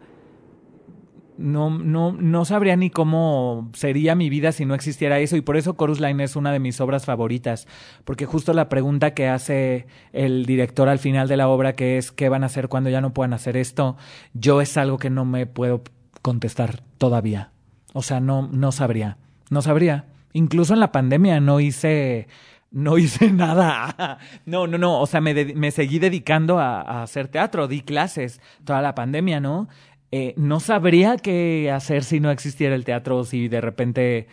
no, 1.37 1.71
no, 1.71 2.13
no 2.13 2.45
sabría 2.45 2.77
ni 2.77 2.89
cómo 2.89 3.69
sería 3.75 4.15
mi 4.15 4.31
vida 4.31 4.53
si 4.53 4.65
no 4.65 4.75
existiera 4.75 5.19
eso. 5.19 5.37
Y 5.37 5.41
por 5.41 5.57
eso 5.57 5.75
Chorus 5.77 6.01
Line 6.01 6.23
es 6.23 6.37
una 6.37 6.53
de 6.53 6.61
mis 6.61 6.81
obras 6.81 7.05
favoritas. 7.05 7.67
Porque 8.05 8.25
justo 8.25 8.55
la 8.55 8.69
pregunta 8.69 9.13
que 9.13 9.27
hace 9.27 9.87
el 10.13 10.47
director 10.47 10.89
al 10.89 11.01
final 11.01 11.27
de 11.27 11.37
la 11.37 11.49
obra, 11.49 11.73
que 11.73 11.99
es 11.99 12.13
¿qué 12.13 12.29
van 12.29 12.45
a 12.45 12.47
hacer 12.47 12.69
cuando 12.69 12.91
ya 12.91 13.01
no 13.01 13.13
puedan 13.13 13.33
hacer 13.33 13.57
esto? 13.57 13.97
Yo 14.35 14.61
es 14.61 14.77
algo 14.77 14.99
que 14.99 15.11
no 15.11 15.25
me 15.25 15.47
puedo 15.47 15.83
contestar 16.23 16.85
todavía. 16.99 17.51
O 17.93 18.03
sea, 18.03 18.21
no, 18.21 18.49
no 18.53 18.71
sabría. 18.71 19.19
No 19.51 19.63
sabría. 19.63 20.07
Incluso 20.33 20.75
en 20.75 20.81
la 20.81 20.93
pandemia 20.93 21.41
no 21.41 21.59
hice 21.59 22.29
no 22.73 22.99
hice 22.99 23.31
nada. 23.33 24.19
No, 24.45 24.67
no, 24.67 24.79
no. 24.79 25.01
O 25.01 25.07
sea, 25.07 25.21
me, 25.21 25.55
me 25.55 25.71
seguí 25.71 25.99
dedicando 25.99 26.59
a, 26.59 26.81
a 26.81 27.03
hacer 27.05 27.29
teatro, 27.29 27.69
di 27.69 27.83
clases 27.83 28.41
toda 28.65 28.83
la 28.83 28.95
pandemia, 28.95 29.41
¿no? 29.41 29.69
Eh, 30.15 30.35
no 30.37 30.61
sabría 30.61 31.17
qué 31.17 31.71
hacer 31.71 32.05
si 32.05 32.21
no 32.21 32.31
existiera 32.31 32.75
el 32.75 32.85
teatro, 32.85 33.25
si 33.25 33.49
de 33.49 33.63
repente, 33.63 34.29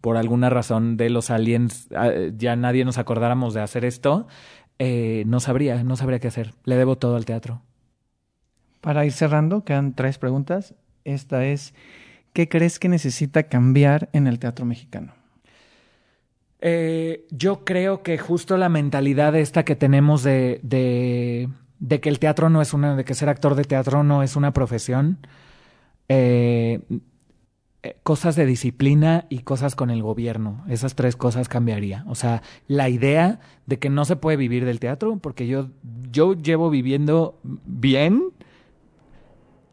por 0.00 0.16
alguna 0.16 0.50
razón 0.50 0.96
de 0.96 1.10
los 1.10 1.30
aliens, 1.30 1.88
ah, 1.94 2.10
ya 2.36 2.56
nadie 2.56 2.84
nos 2.84 2.98
acordáramos 2.98 3.54
de 3.54 3.60
hacer 3.60 3.84
esto. 3.84 4.26
Eh, 4.80 5.22
no 5.26 5.38
sabría, 5.38 5.84
no 5.84 5.94
sabría 5.94 6.18
qué 6.18 6.26
hacer. 6.26 6.54
Le 6.64 6.74
debo 6.74 6.98
todo 6.98 7.14
al 7.14 7.24
teatro. 7.24 7.62
Para 8.80 9.06
ir 9.06 9.12
cerrando, 9.12 9.64
quedan 9.64 9.94
tres 9.94 10.18
preguntas. 10.18 10.74
Esta 11.04 11.46
es, 11.46 11.72
¿qué 12.32 12.48
crees 12.48 12.80
que 12.80 12.88
necesita 12.88 13.44
cambiar 13.44 14.08
en 14.12 14.26
el 14.26 14.40
teatro 14.40 14.66
mexicano? 14.66 15.14
Eh, 16.64 17.26
yo 17.30 17.64
creo 17.64 18.04
que 18.04 18.18
justo 18.18 18.56
la 18.56 18.68
mentalidad 18.68 19.34
esta 19.34 19.64
que 19.64 19.74
tenemos 19.74 20.22
de, 20.22 20.60
de, 20.62 21.48
de 21.80 22.00
que 22.00 22.08
el 22.08 22.20
teatro 22.20 22.50
no 22.50 22.62
es 22.62 22.72
una, 22.72 22.94
de 22.94 23.04
que 23.04 23.14
ser 23.14 23.28
actor 23.28 23.56
de 23.56 23.64
teatro 23.64 24.04
no 24.04 24.22
es 24.22 24.36
una 24.36 24.52
profesión, 24.52 25.18
eh, 26.08 26.78
eh, 27.82 27.96
cosas 28.04 28.36
de 28.36 28.46
disciplina 28.46 29.26
y 29.28 29.40
cosas 29.40 29.74
con 29.74 29.90
el 29.90 30.04
gobierno, 30.04 30.64
esas 30.68 30.94
tres 30.94 31.16
cosas 31.16 31.48
cambiaría. 31.48 32.04
O 32.06 32.14
sea, 32.14 32.42
la 32.68 32.88
idea 32.88 33.40
de 33.66 33.80
que 33.80 33.90
no 33.90 34.04
se 34.04 34.14
puede 34.14 34.36
vivir 34.36 34.64
del 34.64 34.78
teatro, 34.78 35.16
porque 35.16 35.48
yo, 35.48 35.68
yo 36.12 36.34
llevo 36.34 36.70
viviendo 36.70 37.40
bien 37.42 38.22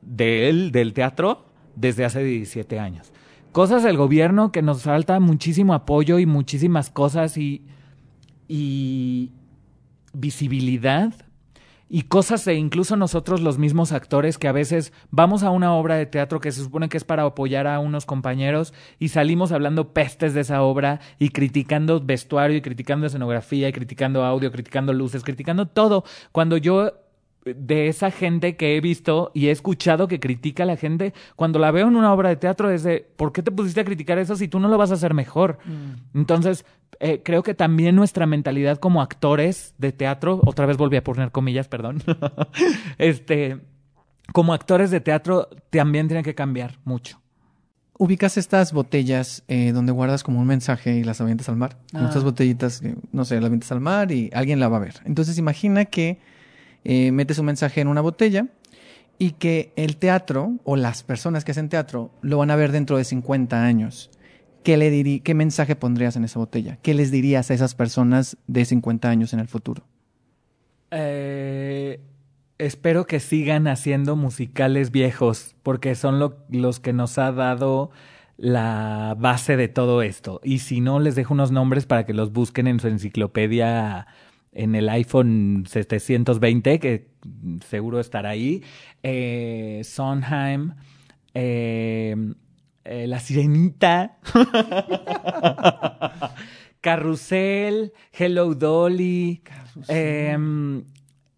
de 0.01 0.49
él, 0.49 0.71
del 0.71 0.93
teatro, 0.93 1.45
desde 1.75 2.03
hace 2.03 2.23
17 2.23 2.79
años. 2.79 3.11
Cosas 3.51 3.83
del 3.83 3.97
gobierno 3.97 4.51
que 4.51 4.61
nos 4.61 4.83
falta 4.83 5.19
muchísimo 5.19 5.73
apoyo 5.73 6.19
y 6.19 6.25
muchísimas 6.25 6.89
cosas 6.89 7.37
y, 7.37 7.65
y 8.47 9.31
visibilidad 10.13 11.13
y 11.89 12.03
cosas 12.03 12.45
e 12.47 12.53
incluso 12.53 12.95
nosotros 12.95 13.41
los 13.41 13.57
mismos 13.57 13.91
actores 13.91 14.37
que 14.37 14.47
a 14.47 14.51
veces 14.51 14.93
vamos 15.09 15.41
a 15.41 15.49
una 15.49 15.73
obra 15.73 15.95
de 15.95 16.05
teatro 16.05 16.39
que 16.39 16.51
se 16.51 16.61
supone 16.61 16.87
que 16.87 16.97
es 16.97 17.03
para 17.03 17.23
apoyar 17.23 17.65
a 17.65 17.79
unos 17.79 18.05
compañeros 18.05 18.75
y 18.99 19.09
salimos 19.09 19.51
hablando 19.51 19.91
pestes 19.91 20.35
de 20.35 20.41
esa 20.41 20.61
obra 20.61 20.99
y 21.17 21.29
criticando 21.29 21.99
vestuario 21.99 22.55
y 22.57 22.61
criticando 22.61 23.07
escenografía 23.07 23.67
y 23.67 23.73
criticando 23.73 24.23
audio, 24.23 24.51
criticando 24.51 24.93
luces, 24.93 25.23
criticando 25.23 25.67
todo. 25.67 26.03
Cuando 26.31 26.57
yo 26.57 26.91
de 27.45 27.87
esa 27.87 28.11
gente 28.11 28.55
que 28.55 28.75
he 28.75 28.81
visto 28.81 29.31
y 29.33 29.47
he 29.47 29.51
escuchado 29.51 30.07
que 30.07 30.19
critica 30.19 30.63
a 30.63 30.65
la 30.65 30.75
gente, 30.75 31.13
cuando 31.35 31.59
la 31.59 31.71
veo 31.71 31.87
en 31.87 31.95
una 31.95 32.13
obra 32.13 32.29
de 32.29 32.35
teatro 32.35 32.69
es 32.69 32.83
de, 32.83 33.07
¿por 33.15 33.31
qué 33.31 33.41
te 33.41 33.51
pusiste 33.51 33.81
a 33.81 33.85
criticar 33.85 34.19
eso 34.19 34.35
si 34.35 34.47
tú 34.47 34.59
no 34.59 34.67
lo 34.67 34.77
vas 34.77 34.91
a 34.91 34.95
hacer 34.95 35.13
mejor? 35.13 35.59
Entonces, 36.13 36.65
eh, 36.99 37.21
creo 37.23 37.43
que 37.43 37.53
también 37.53 37.95
nuestra 37.95 38.25
mentalidad 38.25 38.77
como 38.77 39.01
actores 39.01 39.73
de 39.77 39.91
teatro, 39.91 40.41
otra 40.45 40.65
vez 40.65 40.77
volví 40.77 40.97
a 40.97 41.03
poner 41.03 41.31
comillas, 41.31 41.67
perdón, 41.67 42.03
este, 42.97 43.59
como 44.33 44.53
actores 44.53 44.91
de 44.91 44.99
teatro 44.99 45.47
también 45.69 46.07
tiene 46.07 46.23
que 46.23 46.35
cambiar 46.35 46.77
mucho. 46.83 47.21
Ubicas 47.97 48.37
estas 48.37 48.71
botellas 48.71 49.43
eh, 49.49 49.73
donde 49.73 49.91
guardas 49.91 50.23
como 50.23 50.39
un 50.39 50.47
mensaje 50.47 50.95
y 50.95 51.03
las 51.03 51.19
avientas 51.19 51.49
al 51.49 51.57
mar. 51.57 51.77
Ah. 51.93 52.05
Estas 52.07 52.23
botellitas, 52.23 52.79
que, 52.79 52.95
no 53.11 53.25
sé, 53.25 53.35
las 53.35 53.45
avientas 53.45 53.73
al 53.73 53.81
mar 53.81 54.11
y 54.13 54.29
alguien 54.33 54.61
la 54.61 54.69
va 54.69 54.77
a 54.77 54.79
ver. 54.79 54.95
Entonces 55.03 55.37
imagina 55.37 55.83
que 55.83 56.19
eh, 56.83 57.11
metes 57.11 57.39
un 57.39 57.45
mensaje 57.47 57.81
en 57.81 57.87
una 57.87 58.01
botella 58.01 58.47
y 59.17 59.31
que 59.31 59.73
el 59.75 59.97
teatro 59.97 60.53
o 60.63 60.75
las 60.75 61.03
personas 61.03 61.43
que 61.43 61.51
hacen 61.51 61.69
teatro 61.69 62.11
lo 62.21 62.37
van 62.37 62.51
a 62.51 62.55
ver 62.55 62.71
dentro 62.71 62.97
de 62.97 63.03
50 63.03 63.63
años. 63.65 64.09
¿Qué, 64.63 64.77
le 64.77 64.91
dirí- 64.91 65.21
¿Qué 65.21 65.33
mensaje 65.33 65.75
pondrías 65.75 66.15
en 66.15 66.23
esa 66.25 66.39
botella? 66.39 66.77
¿Qué 66.81 66.93
les 66.93 67.11
dirías 67.11 67.49
a 67.49 67.53
esas 67.53 67.75
personas 67.75 68.37
de 68.47 68.65
50 68.65 69.09
años 69.09 69.33
en 69.33 69.39
el 69.39 69.47
futuro? 69.47 69.83
Eh, 70.91 71.99
espero 72.57 73.05
que 73.05 73.19
sigan 73.19 73.67
haciendo 73.67 74.15
musicales 74.15 74.91
viejos, 74.91 75.55
porque 75.63 75.95
son 75.95 76.19
lo- 76.19 76.37
los 76.49 76.79
que 76.79 76.93
nos 76.93 77.17
ha 77.17 77.31
dado 77.31 77.91
la 78.37 79.15
base 79.19 79.57
de 79.57 79.67
todo 79.67 80.01
esto. 80.01 80.39
Y 80.43 80.59
si 80.59 80.81
no, 80.81 80.99
les 80.99 81.15
dejo 81.15 81.33
unos 81.33 81.51
nombres 81.51 81.85
para 81.85 82.05
que 82.05 82.13
los 82.13 82.31
busquen 82.31 82.67
en 82.67 82.79
su 82.79 82.87
enciclopedia 82.87 84.07
en 84.51 84.75
el 84.75 84.89
iPhone 84.89 85.65
720, 85.67 86.79
que 86.79 87.07
seguro 87.67 87.99
estará 87.99 88.29
ahí. 88.29 88.63
Eh, 89.03 89.81
Sondheim, 89.83 90.73
eh, 91.33 92.15
eh, 92.83 93.07
La 93.07 93.19
Sirenita. 93.19 94.17
Carrusel, 96.81 97.93
Hello 98.13 98.55
Dolly, 98.55 99.43
em, 99.89 100.85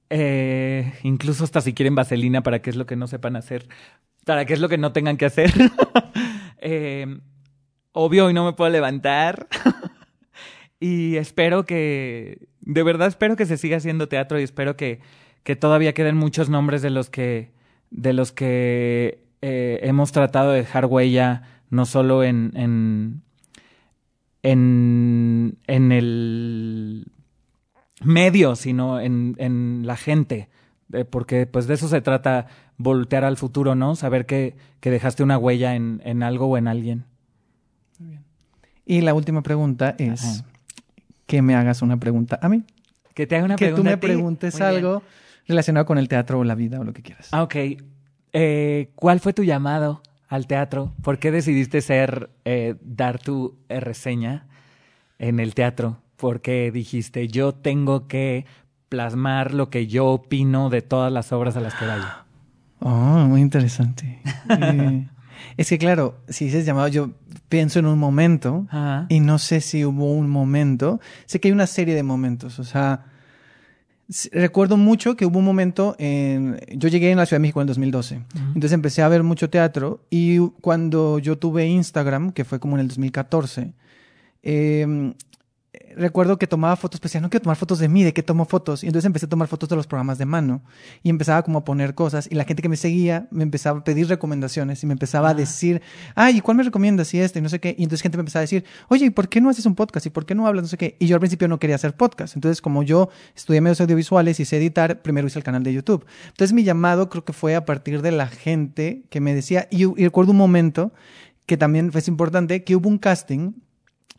eh, 0.09 0.93
incluso 1.03 1.43
hasta 1.43 1.61
si 1.61 1.73
quieren 1.73 1.95
vaselina 1.95 2.43
para 2.43 2.61
qué 2.61 2.69
es 2.69 2.75
lo 2.75 2.85
que 2.85 2.95
no 2.95 3.07
sepan 3.07 3.35
hacer, 3.35 3.67
para 4.25 4.45
qué 4.45 4.53
es 4.53 4.59
lo 4.59 4.69
que 4.69 4.77
no 4.77 4.91
tengan 4.91 5.17
que 5.17 5.25
hacer. 5.25 5.51
Em, 6.63 7.21
obvio, 7.91 8.27
hoy 8.27 8.35
no 8.35 8.45
me 8.45 8.53
puedo 8.53 8.69
levantar. 8.69 9.47
y 10.79 11.15
espero 11.15 11.65
que, 11.65 12.49
de 12.61 12.83
verdad 12.83 13.07
espero 13.07 13.35
que 13.35 13.45
se 13.45 13.57
siga 13.57 13.77
haciendo 13.77 14.07
teatro 14.07 14.39
y 14.39 14.43
espero 14.43 14.75
que, 14.75 14.99
que 15.43 15.55
todavía 15.55 15.93
queden 15.93 16.15
muchos 16.15 16.49
nombres 16.49 16.81
de 16.81 16.89
los 16.89 17.09
que, 17.09 17.51
de 17.89 18.13
los 18.13 18.31
que 18.31 19.23
eh, 19.41 19.79
hemos 19.83 20.11
tratado 20.11 20.51
de 20.51 20.59
dejar 20.59 20.85
huella, 20.85 21.43
no 21.69 21.85
solo 21.85 22.23
en, 22.23 22.51
en, 22.55 23.21
en, 24.43 25.57
en 25.67 25.91
el 25.91 27.07
medio, 28.03 28.55
sino 28.55 28.99
en, 28.99 29.35
en 29.37 29.83
la 29.85 29.97
gente. 29.97 30.49
Eh, 30.93 31.05
porque 31.05 31.45
pues 31.45 31.67
de 31.67 31.75
eso 31.75 31.87
se 31.87 32.01
trata 32.01 32.47
voltear 32.77 33.23
al 33.23 33.37
futuro, 33.37 33.75
¿no? 33.75 33.95
Saber 33.95 34.25
que, 34.25 34.55
que 34.79 34.91
dejaste 34.91 35.23
una 35.23 35.37
huella 35.37 35.75
en, 35.75 36.01
en 36.03 36.23
algo 36.23 36.47
o 36.47 36.57
en 36.57 36.67
alguien. 36.67 37.05
Y 38.85 39.01
la 39.01 39.13
última 39.13 39.41
pregunta 39.41 39.95
es 39.97 40.41
Ajá. 40.41 40.50
Que 41.31 41.41
me 41.41 41.55
hagas 41.55 41.81
una 41.81 41.97
pregunta 41.97 42.37
a 42.41 42.49
mí. 42.49 42.63
Que 43.13 43.25
te 43.25 43.37
haga 43.37 43.45
una 43.45 43.55
que 43.55 43.67
tú 43.69 43.75
pregunta. 43.75 43.89
me 43.89 43.93
a 43.93 43.99
ti. 44.01 44.07
preguntes 44.07 44.53
Muy 44.59 44.67
bien. 44.67 44.75
algo 44.75 45.03
relacionado 45.47 45.85
con 45.85 45.97
el 45.97 46.09
teatro 46.09 46.39
o 46.39 46.43
la 46.43 46.55
vida 46.55 46.77
o 46.81 46.83
lo 46.83 46.91
que 46.91 47.01
quieras. 47.01 47.29
Ah, 47.31 47.43
ok. 47.43 47.55
Eh, 48.33 48.91
¿Cuál 48.95 49.21
fue 49.21 49.31
tu 49.31 49.43
llamado 49.45 50.01
al 50.27 50.45
teatro? 50.45 50.93
¿Por 51.01 51.19
qué 51.19 51.31
decidiste 51.31 51.79
ser, 51.79 52.29
eh, 52.43 52.75
dar 52.81 53.17
tu 53.17 53.55
reseña 53.69 54.45
en 55.19 55.39
el 55.39 55.53
teatro? 55.55 56.01
Porque 56.17 56.69
dijiste, 56.69 57.29
yo 57.29 57.53
tengo 57.53 58.09
que 58.09 58.45
plasmar 58.89 59.53
lo 59.53 59.69
que 59.69 59.87
yo 59.87 60.07
opino 60.07 60.69
de 60.69 60.81
todas 60.81 61.13
las 61.13 61.31
obras 61.31 61.55
a 61.55 61.61
las 61.61 61.75
que 61.75 61.85
vaya. 61.85 62.25
Oh, 62.79 63.25
muy 63.25 63.39
interesante. 63.39 64.19
Eh, 64.49 65.07
es 65.57 65.69
que 65.69 65.77
claro, 65.77 66.17
si 66.27 66.45
dices 66.45 66.65
llamado, 66.65 66.87
yo 66.87 67.11
pienso 67.49 67.79
en 67.79 67.85
un 67.85 67.99
momento 67.99 68.65
Ajá. 68.69 69.05
y 69.09 69.19
no 69.19 69.39
sé 69.39 69.61
si 69.61 69.85
hubo 69.85 70.11
un 70.11 70.29
momento. 70.29 70.99
Sé 71.25 71.39
que 71.39 71.49
hay 71.49 71.51
una 71.51 71.67
serie 71.67 71.95
de 71.95 72.03
momentos. 72.03 72.59
O 72.59 72.63
sea, 72.63 73.05
recuerdo 74.31 74.77
mucho 74.77 75.15
que 75.15 75.25
hubo 75.25 75.39
un 75.39 75.45
momento 75.45 75.95
en... 75.99 76.59
Yo 76.71 76.87
llegué 76.89 77.11
en 77.11 77.17
la 77.17 77.25
Ciudad 77.25 77.39
de 77.39 77.41
México 77.41 77.61
en 77.61 77.67
2012. 77.67 78.21
Entonces 78.47 78.71
empecé 78.71 79.01
a 79.01 79.07
ver 79.07 79.23
mucho 79.23 79.49
teatro 79.49 80.05
y 80.09 80.39
cuando 80.61 81.19
yo 81.19 81.37
tuve 81.37 81.67
Instagram, 81.67 82.31
que 82.31 82.45
fue 82.45 82.59
como 82.59 82.75
en 82.75 82.81
el 82.81 82.87
2014, 82.87 83.73
eh, 84.43 85.13
recuerdo 85.97 86.37
que 86.37 86.47
tomaba 86.47 86.75
fotos, 86.75 86.99
pues 86.99 87.11
decía, 87.11 87.21
no 87.21 87.29
quiero 87.29 87.43
tomar 87.43 87.57
fotos 87.57 87.79
de 87.79 87.87
mí, 87.87 88.03
¿de 88.03 88.13
qué 88.13 88.23
tomo 88.23 88.45
fotos? 88.45 88.83
Y 88.83 88.87
entonces 88.87 89.05
empecé 89.05 89.25
a 89.25 89.29
tomar 89.29 89.47
fotos 89.47 89.69
de 89.69 89.75
los 89.75 89.87
programas 89.87 90.17
de 90.17 90.25
mano 90.25 90.61
y 91.03 91.09
empezaba 91.09 91.43
como 91.43 91.59
a 91.59 91.65
poner 91.65 91.95
cosas 91.95 92.27
y 92.29 92.35
la 92.35 92.43
gente 92.43 92.61
que 92.61 92.69
me 92.69 92.77
seguía 92.77 93.27
me 93.31 93.43
empezaba 93.43 93.79
a 93.79 93.83
pedir 93.83 94.07
recomendaciones 94.07 94.83
y 94.83 94.87
me 94.87 94.93
empezaba 94.93 95.29
a 95.29 95.33
decir, 95.33 95.81
ay, 96.15 96.37
¿y 96.37 96.41
cuál 96.41 96.57
me 96.57 96.63
recomiendas? 96.63 97.13
Y 97.13 97.19
este, 97.19 97.39
y 97.39 97.41
no 97.41 97.49
sé 97.49 97.59
qué. 97.59 97.75
Y 97.77 97.83
entonces 97.83 98.01
gente 98.01 98.17
me 98.17 98.21
empezaba 98.21 98.41
a 98.41 98.43
decir, 98.43 98.65
oye, 98.89 99.05
¿y 99.05 99.09
por 99.09 99.29
qué 99.29 99.41
no 99.41 99.49
haces 99.49 99.65
un 99.65 99.75
podcast? 99.75 100.05
¿Y 100.05 100.09
por 100.09 100.25
qué 100.25 100.35
no 100.35 100.47
hablas? 100.47 100.63
No 100.63 100.67
sé 100.69 100.77
qué. 100.77 100.95
Y 100.99 101.07
yo 101.07 101.15
al 101.15 101.19
principio 101.19 101.47
no 101.47 101.59
quería 101.59 101.75
hacer 101.75 101.95
podcast. 101.95 102.35
Entonces, 102.35 102.61
como 102.61 102.83
yo 102.83 103.09
estudié 103.35 103.61
medios 103.61 103.81
audiovisuales 103.81 104.39
y 104.39 104.45
sé 104.45 104.57
editar, 104.57 105.01
primero 105.01 105.27
hice 105.27 105.39
el 105.39 105.43
canal 105.43 105.63
de 105.63 105.73
YouTube. 105.73 106.05
Entonces, 106.27 106.53
mi 106.53 106.63
llamado 106.63 107.09
creo 107.09 107.25
que 107.25 107.33
fue 107.33 107.55
a 107.55 107.65
partir 107.65 108.01
de 108.01 108.11
la 108.11 108.27
gente 108.27 109.03
que 109.09 109.19
me 109.19 109.33
decía, 109.33 109.67
y, 109.71 109.83
y 109.83 110.05
recuerdo 110.05 110.31
un 110.31 110.37
momento 110.37 110.91
que 111.45 111.57
también 111.57 111.91
fue 111.91 112.01
importante, 112.07 112.63
que 112.63 112.75
hubo 112.75 112.87
un 112.87 112.97
casting 112.97 113.53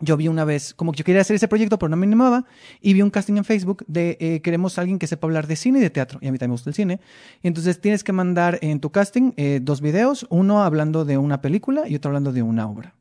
yo 0.03 0.17
vi 0.17 0.29
una 0.29 0.45
vez, 0.45 0.75
como 0.75 0.93
que 0.93 0.99
yo 0.99 1.05
quería 1.05 1.23
hacer 1.23 1.37
ese 1.37 1.49
proyecto, 1.49 1.79
pero 1.79 1.89
no 1.89 1.97
me 1.97 2.05
animaba, 2.05 2.45
y 2.81 2.93
vi 2.93 3.03
un 3.03 3.11
casting 3.11 3.37
en 3.37 3.45
Facebook 3.45 3.85
de 3.87 4.19
eh, 4.21 4.41
queremos 4.43 4.77
alguien 4.77 4.99
que 4.99 5.07
sepa 5.07 5.27
hablar 5.27 5.47
de 5.47 5.57
cine 5.57 5.79
y 5.79 5.83
de 5.83 5.91
teatro, 5.91 6.19
y 6.21 6.27
a 6.27 6.33
mí 6.33 6.39
también 6.39 6.51
me 6.51 6.55
gusta 6.55 6.71
el 6.71 6.75
cine. 6.75 7.01
Y 7.43 7.49
entonces 7.49 7.81
tienes 7.81 8.05
que 8.05 8.13
mandar 8.13 8.59
en 8.63 8.81
tu 8.81 8.91
casting 8.91 9.33
eh, 9.37 9.61
dos 9.63 9.81
videos, 9.81 10.27
uno 10.29 10.63
hablando 10.65 11.05
de 11.05 11.17
una 11.19 11.41
película 11.41 11.89
y 11.89 11.95
otro 11.95 12.11
hablando 12.11 12.33
de 12.33 12.43
una 12.43 12.69
obra. 12.69 12.95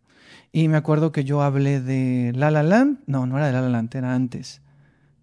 Y 0.54 0.68
me 0.68 0.78
acuerdo 0.78 1.12
que 1.12 1.24
yo 1.24 1.42
hablé 1.42 1.82
de 1.82 2.34
La 2.36 2.52
La 2.52 2.62
Land, 2.62 3.00
no, 3.08 3.26
no 3.26 3.38
era 3.38 3.48
de 3.48 3.54
La 3.54 3.62
La 3.62 3.70
Land, 3.70 3.96
era 3.96 4.14
antes. 4.14 4.62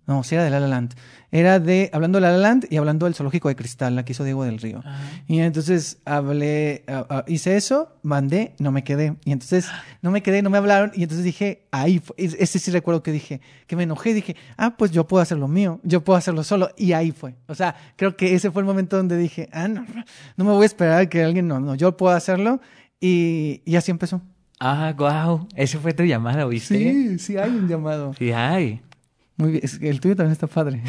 No, 0.08 0.24
sí 0.24 0.34
era 0.34 0.42
de 0.44 0.50
La 0.50 0.58
La 0.58 0.66
Land. 0.66 0.94
Era 1.30 1.60
de, 1.60 1.90
hablando 1.92 2.16
de 2.16 2.22
La 2.22 2.32
La 2.32 2.38
Land 2.38 2.66
y 2.70 2.78
hablando 2.78 3.04
del 3.04 3.14
zoológico 3.14 3.48
de 3.48 3.54
cristal, 3.56 3.94
la 3.94 4.04
que 4.06 4.12
hizo 4.12 4.24
Diego 4.24 4.42
del 4.44 4.58
Río. 4.58 4.82
Y 5.26 5.38
entonces 5.40 5.98
hablé, 6.06 6.82
ah, 6.88 7.06
ah, 7.10 7.24
hice 7.28 7.56
eso, 7.58 7.94
mandé, 8.02 8.54
no 8.58 8.72
me 8.72 8.82
quedé. 8.84 9.16
Y 9.26 9.32
entonces 9.32 9.68
no 10.02 10.10
me 10.10 10.22
quedé, 10.22 10.40
no 10.40 10.48
me 10.48 10.56
hablaron. 10.58 10.90
Y 10.94 11.02
entonces 11.02 11.24
dije, 11.24 11.66
ahí, 11.70 11.98
fue. 11.98 12.16
Es- 12.18 12.34
ese 12.40 12.58
sí 12.58 12.70
recuerdo 12.70 13.02
que 13.02 13.12
dije, 13.12 13.42
que 13.66 13.76
me 13.76 13.82
enojé. 13.82 14.14
Dije, 14.14 14.34
ah, 14.56 14.74
pues 14.78 14.90
yo 14.90 15.06
puedo 15.06 15.22
hacer 15.22 15.36
lo 15.36 15.46
mío, 15.46 15.78
yo 15.84 16.02
puedo 16.02 16.16
hacerlo 16.16 16.42
solo. 16.42 16.70
Y 16.78 16.92
ahí 16.94 17.12
fue. 17.12 17.34
O 17.46 17.54
sea, 17.54 17.76
creo 17.96 18.16
que 18.16 18.34
ese 18.34 18.50
fue 18.50 18.62
el 18.62 18.66
momento 18.66 18.96
donde 18.96 19.18
dije, 19.18 19.50
ah, 19.52 19.68
no, 19.68 19.84
no 20.36 20.44
me 20.44 20.52
voy 20.52 20.62
a 20.62 20.66
esperar 20.66 21.00
a 21.00 21.06
que 21.10 21.22
alguien, 21.22 21.46
no, 21.46 21.60
no, 21.60 21.74
yo 21.74 21.96
puedo 21.98 22.16
hacerlo. 22.16 22.60
Y, 22.98 23.60
y 23.66 23.76
así 23.76 23.90
empezó. 23.90 24.22
Ah, 24.58 24.92
wow. 24.96 25.46
Ese 25.54 25.78
fue 25.78 25.92
tu 25.92 26.02
llamada, 26.04 26.44
¿viste? 26.46 26.76
Sí, 26.78 27.18
sí 27.18 27.36
hay 27.36 27.50
un 27.50 27.68
llamado. 27.68 28.12
Sí, 28.18 28.32
hay. 28.32 28.80
Muy 29.38 29.52
bien, 29.52 29.64
es 29.64 29.78
que 29.78 29.88
el 29.88 30.00
tuyo 30.00 30.16
también 30.16 30.32
está 30.32 30.48
padre. 30.48 30.82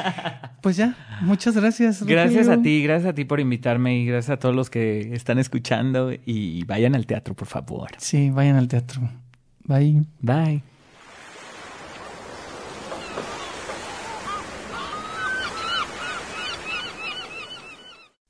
pues 0.60 0.76
ya, 0.76 0.96
muchas 1.22 1.56
gracias. 1.56 2.02
Gracias 2.02 2.48
a 2.48 2.60
ti, 2.60 2.82
gracias 2.82 3.12
a 3.12 3.14
ti 3.14 3.24
por 3.24 3.38
invitarme 3.38 3.96
y 3.96 4.04
gracias 4.04 4.30
a 4.30 4.36
todos 4.36 4.52
los 4.54 4.68
que 4.68 5.14
están 5.14 5.38
escuchando 5.38 6.10
y 6.12 6.64
vayan 6.64 6.96
al 6.96 7.06
teatro, 7.06 7.34
por 7.34 7.46
favor. 7.46 7.90
Sí, 7.98 8.30
vayan 8.30 8.56
al 8.56 8.66
teatro. 8.66 9.00
Bye. 9.62 10.02
Bye. 10.20 10.62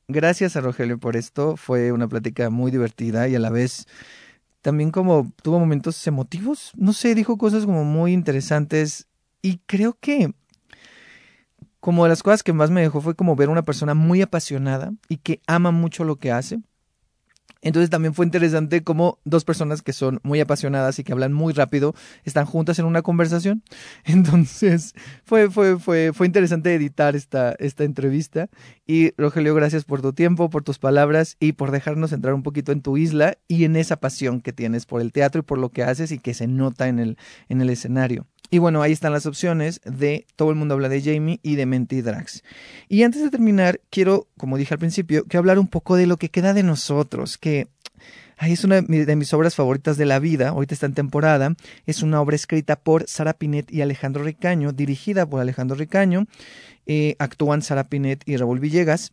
Gracias 0.09 0.57
a 0.57 0.61
Rogelio 0.61 0.99
por 0.99 1.17
esto. 1.17 1.57
Fue 1.57 1.91
una 1.91 2.07
plática 2.07 2.51
muy 2.51 2.71
divertida 2.71 3.29
y 3.29 3.35
a 3.35 3.39
la 3.39 3.49
vez 3.49 3.87
también 4.61 4.91
como 4.91 5.33
tuvo 5.43 5.59
momentos 5.59 6.07
emotivos. 6.07 6.73
No 6.77 6.93
sé, 6.93 7.15
dijo 7.15 7.39
cosas 7.39 7.65
como 7.65 7.85
muy 7.85 8.13
interesantes 8.13 9.09
y 9.45 9.61
creo 9.67 9.99
que 10.01 10.33
como 11.79 12.05
de 12.05 12.09
las 12.09 12.23
cosas 12.23 12.43
que 12.43 12.55
más 12.55 12.71
me 12.71 12.81
dejó 12.81 13.03
fue 13.03 13.15
como 13.15 13.37
ver 13.37 13.51
una 13.51 13.63
persona 13.63 13.93
muy 13.93 14.23
apasionada 14.23 14.95
y 15.07 15.19
que 15.19 15.43
ama 15.47 15.71
mucho 15.71 16.03
lo 16.03 16.17
que 16.17 16.33
hace. 16.33 16.61
Entonces 17.61 17.91
también 17.91 18.15
fue 18.15 18.25
interesante 18.25 18.83
como 18.83 19.19
dos 19.25 19.45
personas 19.45 19.83
que 19.83 19.93
son 19.93 20.19
muy 20.23 20.41
apasionadas 20.41 20.99
y 20.99 21.05
que 21.05 21.13
hablan 21.13 21.35
muy 21.35 21.53
rápido 21.53 21.95
están 22.25 22.47
juntas 22.47 22.79
en 22.79 22.87
una 22.87 23.03
conversación. 23.03 23.63
Entonces 24.07 24.95
fue, 25.25 25.51
fue, 25.51 25.79
fue, 25.79 26.13
fue 26.15 26.27
interesante 26.27 26.75
editar 26.75 27.15
esta, 27.15 27.55
esta 27.59 27.85
entrevista. 27.85 28.49
Y 28.87 29.13
Rogelio, 29.19 29.55
gracias 29.55 29.85
por 29.85 30.01
tu 30.01 30.15
tiempo, 30.15 30.49
por 30.49 30.65
tus 30.65 30.79
palabras 30.79 31.37
y 31.39 31.53
por 31.53 31.71
dejarnos 31.71 32.13
entrar 32.13 32.33
un 32.33 32.43
poquito 32.43 32.73
en 32.73 32.81
tu 32.81 32.97
isla 32.97 33.37
y 33.47 33.65
en 33.65 33.77
esa 33.77 33.97
pasión 33.97 34.41
que 34.41 34.55
tienes 34.55 34.87
por 34.87 35.03
el 35.03 35.13
teatro 35.13 35.41
y 35.41 35.45
por 35.45 35.59
lo 35.59 35.69
que 35.69 35.83
haces 35.83 36.13
y 36.13 36.19
que 36.19 36.33
se 36.33 36.47
nota 36.47 36.89
en 36.89 36.99
el, 36.99 37.19
en 37.51 37.61
el 37.61 37.69
escenario. 37.69 38.27
Y 38.51 38.59
bueno, 38.59 38.83
ahí 38.83 38.93
están 38.93 39.13
las 39.13 39.27
opciones 39.27 39.81
de 39.85 40.27
Todo 40.37 40.51
el 40.51 40.57
mundo 40.57 40.75
habla 40.75 40.89
de 40.89 41.03
Jamie 41.03 41.41
y 41.43 41.57
de 41.57 41.67
Mentidrax. 41.67 42.43
Y 42.89 43.03
antes 43.03 43.23
de 43.23 43.31
terminar, 43.31 43.81
quiero, 43.91 44.29
como 44.37 44.57
dije 44.57 44.75
al 44.75 44.79
principio, 44.79 45.25
que 45.25 45.37
hablar 45.37 45.59
un 45.59 45.69
poco 45.69 45.97
de 45.97 46.07
lo 46.07 46.19
que 46.19 46.29
queda 46.29 46.55
de 46.55 46.63
nosotros, 46.63 47.39
que 47.39 47.69
ay, 48.37 48.53
es 48.53 48.65
una 48.65 48.81
de 48.83 49.17
mis 49.17 49.33
obras 49.33 49.55
favoritas 49.55 49.97
de 49.97 50.07
la 50.07 50.19
vida, 50.19 50.51
ahorita 50.51 50.75
está 50.75 50.87
en 50.87 50.95
temporada, 50.95 51.55
es 51.87 52.03
una 52.03 52.21
obra 52.21 52.37
escrita 52.37 52.77
por 52.77 53.09
Sara 53.09 53.35
Pinet 53.35 53.73
y 53.73 53.83
Alejandro 53.83 54.25
Ricaño, 54.25 54.73
dirigida 54.73 55.27
por 55.27 55.41
Alejandro 55.41 55.77
Ricaño, 55.77 56.27
eh, 56.87 57.17
actúan 57.19 57.63
Sara 57.63 57.89
Pinet 57.89 58.23
y 58.27 58.37
Raúl 58.37 58.61
Villegas. 58.61 59.13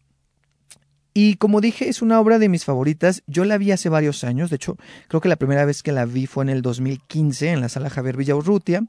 Y 1.14 1.36
como 1.36 1.60
dije, 1.60 1.90
es 1.90 2.02
una 2.02 2.20
obra 2.20 2.40
de 2.40 2.48
mis 2.48 2.64
favoritas. 2.64 3.24
Yo 3.28 3.44
la 3.44 3.58
vi 3.58 3.72
hace 3.72 3.90
varios 3.90 4.24
años. 4.24 4.50
De 4.50 4.56
hecho, 4.56 4.78
creo 5.08 5.20
que 5.20 5.30
la 5.30 5.36
primera 5.36 5.66
vez 5.66 5.84
que 5.84 5.92
la 5.92 6.06
vi 6.06 6.26
fue 6.26 6.44
en 6.44 6.50
el 6.50 6.62
2015 6.62 7.50
en 7.52 7.62
la 7.62 7.70
sala 7.70 7.90
Javier 7.90 8.16
Villaurrutia. 8.16 8.84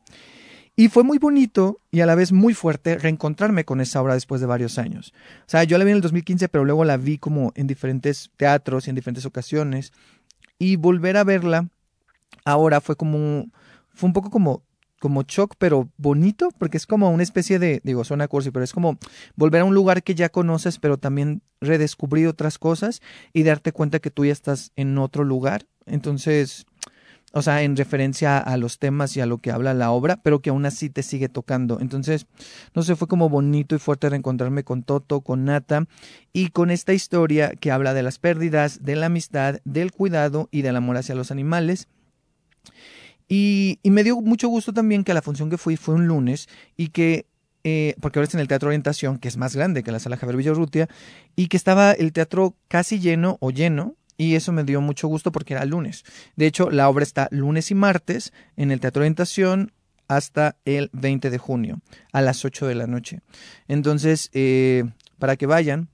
Y 0.74 0.88
fue 0.88 1.02
muy 1.02 1.18
bonito 1.18 1.80
y 1.90 2.00
a 2.00 2.06
la 2.06 2.14
vez 2.14 2.32
muy 2.32 2.54
fuerte 2.54 2.96
reencontrarme 2.96 3.64
con 3.64 3.80
esa 3.80 4.00
obra 4.00 4.14
después 4.14 4.40
de 4.40 4.46
varios 4.46 4.78
años. 4.78 5.12
O 5.40 5.50
sea, 5.50 5.64
yo 5.64 5.76
la 5.76 5.84
vi 5.84 5.90
en 5.90 5.96
el 5.96 6.02
2015, 6.02 6.48
pero 6.48 6.64
luego 6.64 6.84
la 6.84 6.96
vi 6.96 7.18
como 7.18 7.52
en 7.56 7.66
diferentes 7.66 8.30
teatros 8.36 8.86
y 8.86 8.90
en 8.90 8.96
diferentes 8.96 9.26
ocasiones. 9.26 9.92
Y 10.58 10.76
volver 10.76 11.18
a 11.18 11.24
verla 11.24 11.68
ahora 12.44 12.80
fue 12.80 12.96
como, 12.96 13.50
fue 13.92 14.06
un 14.06 14.14
poco 14.14 14.30
como, 14.30 14.62
como 15.02 15.24
shock, 15.24 15.56
pero 15.58 15.90
bonito, 15.96 16.50
porque 16.58 16.76
es 16.76 16.86
como 16.86 17.10
una 17.10 17.24
especie 17.24 17.58
de, 17.58 17.80
digo, 17.82 18.04
suena 18.04 18.28
cursi, 18.28 18.52
pero 18.52 18.64
es 18.64 18.72
como 18.72 18.98
volver 19.34 19.62
a 19.62 19.64
un 19.64 19.74
lugar 19.74 20.04
que 20.04 20.14
ya 20.14 20.28
conoces, 20.28 20.78
pero 20.78 20.96
también 20.96 21.42
redescubrir 21.60 22.28
otras 22.28 22.56
cosas 22.56 23.02
y 23.32 23.42
darte 23.42 23.72
cuenta 23.72 23.98
que 23.98 24.12
tú 24.12 24.24
ya 24.24 24.30
estás 24.30 24.70
en 24.76 24.96
otro 24.98 25.24
lugar. 25.24 25.66
Entonces, 25.86 26.66
o 27.32 27.42
sea, 27.42 27.62
en 27.62 27.76
referencia 27.76 28.38
a 28.38 28.56
los 28.56 28.78
temas 28.78 29.16
y 29.16 29.20
a 29.20 29.26
lo 29.26 29.38
que 29.38 29.50
habla 29.50 29.74
la 29.74 29.90
obra, 29.90 30.20
pero 30.22 30.40
que 30.40 30.50
aún 30.50 30.66
así 30.66 30.88
te 30.88 31.02
sigue 31.02 31.28
tocando. 31.28 31.80
Entonces, 31.80 32.28
no 32.72 32.84
sé, 32.84 32.94
fue 32.94 33.08
como 33.08 33.28
bonito 33.28 33.74
y 33.74 33.80
fuerte 33.80 34.08
reencontrarme 34.08 34.62
con 34.62 34.84
Toto, 34.84 35.22
con 35.22 35.44
Nata 35.44 35.86
y 36.32 36.50
con 36.50 36.70
esta 36.70 36.92
historia 36.92 37.50
que 37.56 37.72
habla 37.72 37.92
de 37.92 38.04
las 38.04 38.20
pérdidas, 38.20 38.84
de 38.84 38.94
la 38.94 39.06
amistad, 39.06 39.58
del 39.64 39.90
cuidado 39.90 40.48
y 40.52 40.62
del 40.62 40.76
amor 40.76 40.96
hacia 40.96 41.16
los 41.16 41.32
animales. 41.32 41.88
Y, 43.34 43.78
y 43.82 43.90
me 43.90 44.04
dio 44.04 44.20
mucho 44.20 44.48
gusto 44.48 44.74
también 44.74 45.04
que 45.04 45.14
la 45.14 45.22
función 45.22 45.48
que 45.48 45.56
fui 45.56 45.78
fue 45.78 45.94
un 45.94 46.06
lunes 46.06 46.50
y 46.76 46.88
que 46.88 47.24
eh, 47.64 47.94
porque 48.02 48.18
ahora 48.18 48.24
está 48.24 48.36
en 48.36 48.42
el 48.42 48.48
Teatro 48.48 48.68
Orientación, 48.68 49.18
que 49.18 49.28
es 49.28 49.38
más 49.38 49.56
grande 49.56 49.82
que 49.82 49.90
la 49.90 50.00
sala 50.00 50.18
Javier 50.18 50.36
Villarrutia, 50.36 50.88
y 51.34 51.48
que 51.48 51.56
estaba 51.56 51.92
el 51.92 52.12
teatro 52.12 52.56
casi 52.68 53.00
lleno 53.00 53.38
o 53.40 53.50
lleno, 53.50 53.96
y 54.18 54.34
eso 54.34 54.52
me 54.52 54.64
dio 54.64 54.82
mucho 54.82 55.08
gusto 55.08 55.32
porque 55.32 55.54
era 55.54 55.64
lunes. 55.64 56.04
De 56.36 56.44
hecho, 56.44 56.70
la 56.70 56.90
obra 56.90 57.04
está 57.04 57.28
lunes 57.30 57.70
y 57.70 57.74
martes 57.74 58.34
en 58.58 58.70
el 58.70 58.80
Teatro 58.80 59.00
Orientación 59.00 59.72
hasta 60.08 60.56
el 60.66 60.90
20 60.92 61.30
de 61.30 61.38
junio, 61.38 61.80
a 62.12 62.20
las 62.20 62.44
8 62.44 62.66
de 62.66 62.74
la 62.74 62.86
noche. 62.86 63.20
Entonces, 63.66 64.28
eh, 64.34 64.84
para 65.18 65.36
que 65.36 65.46
vayan. 65.46 65.88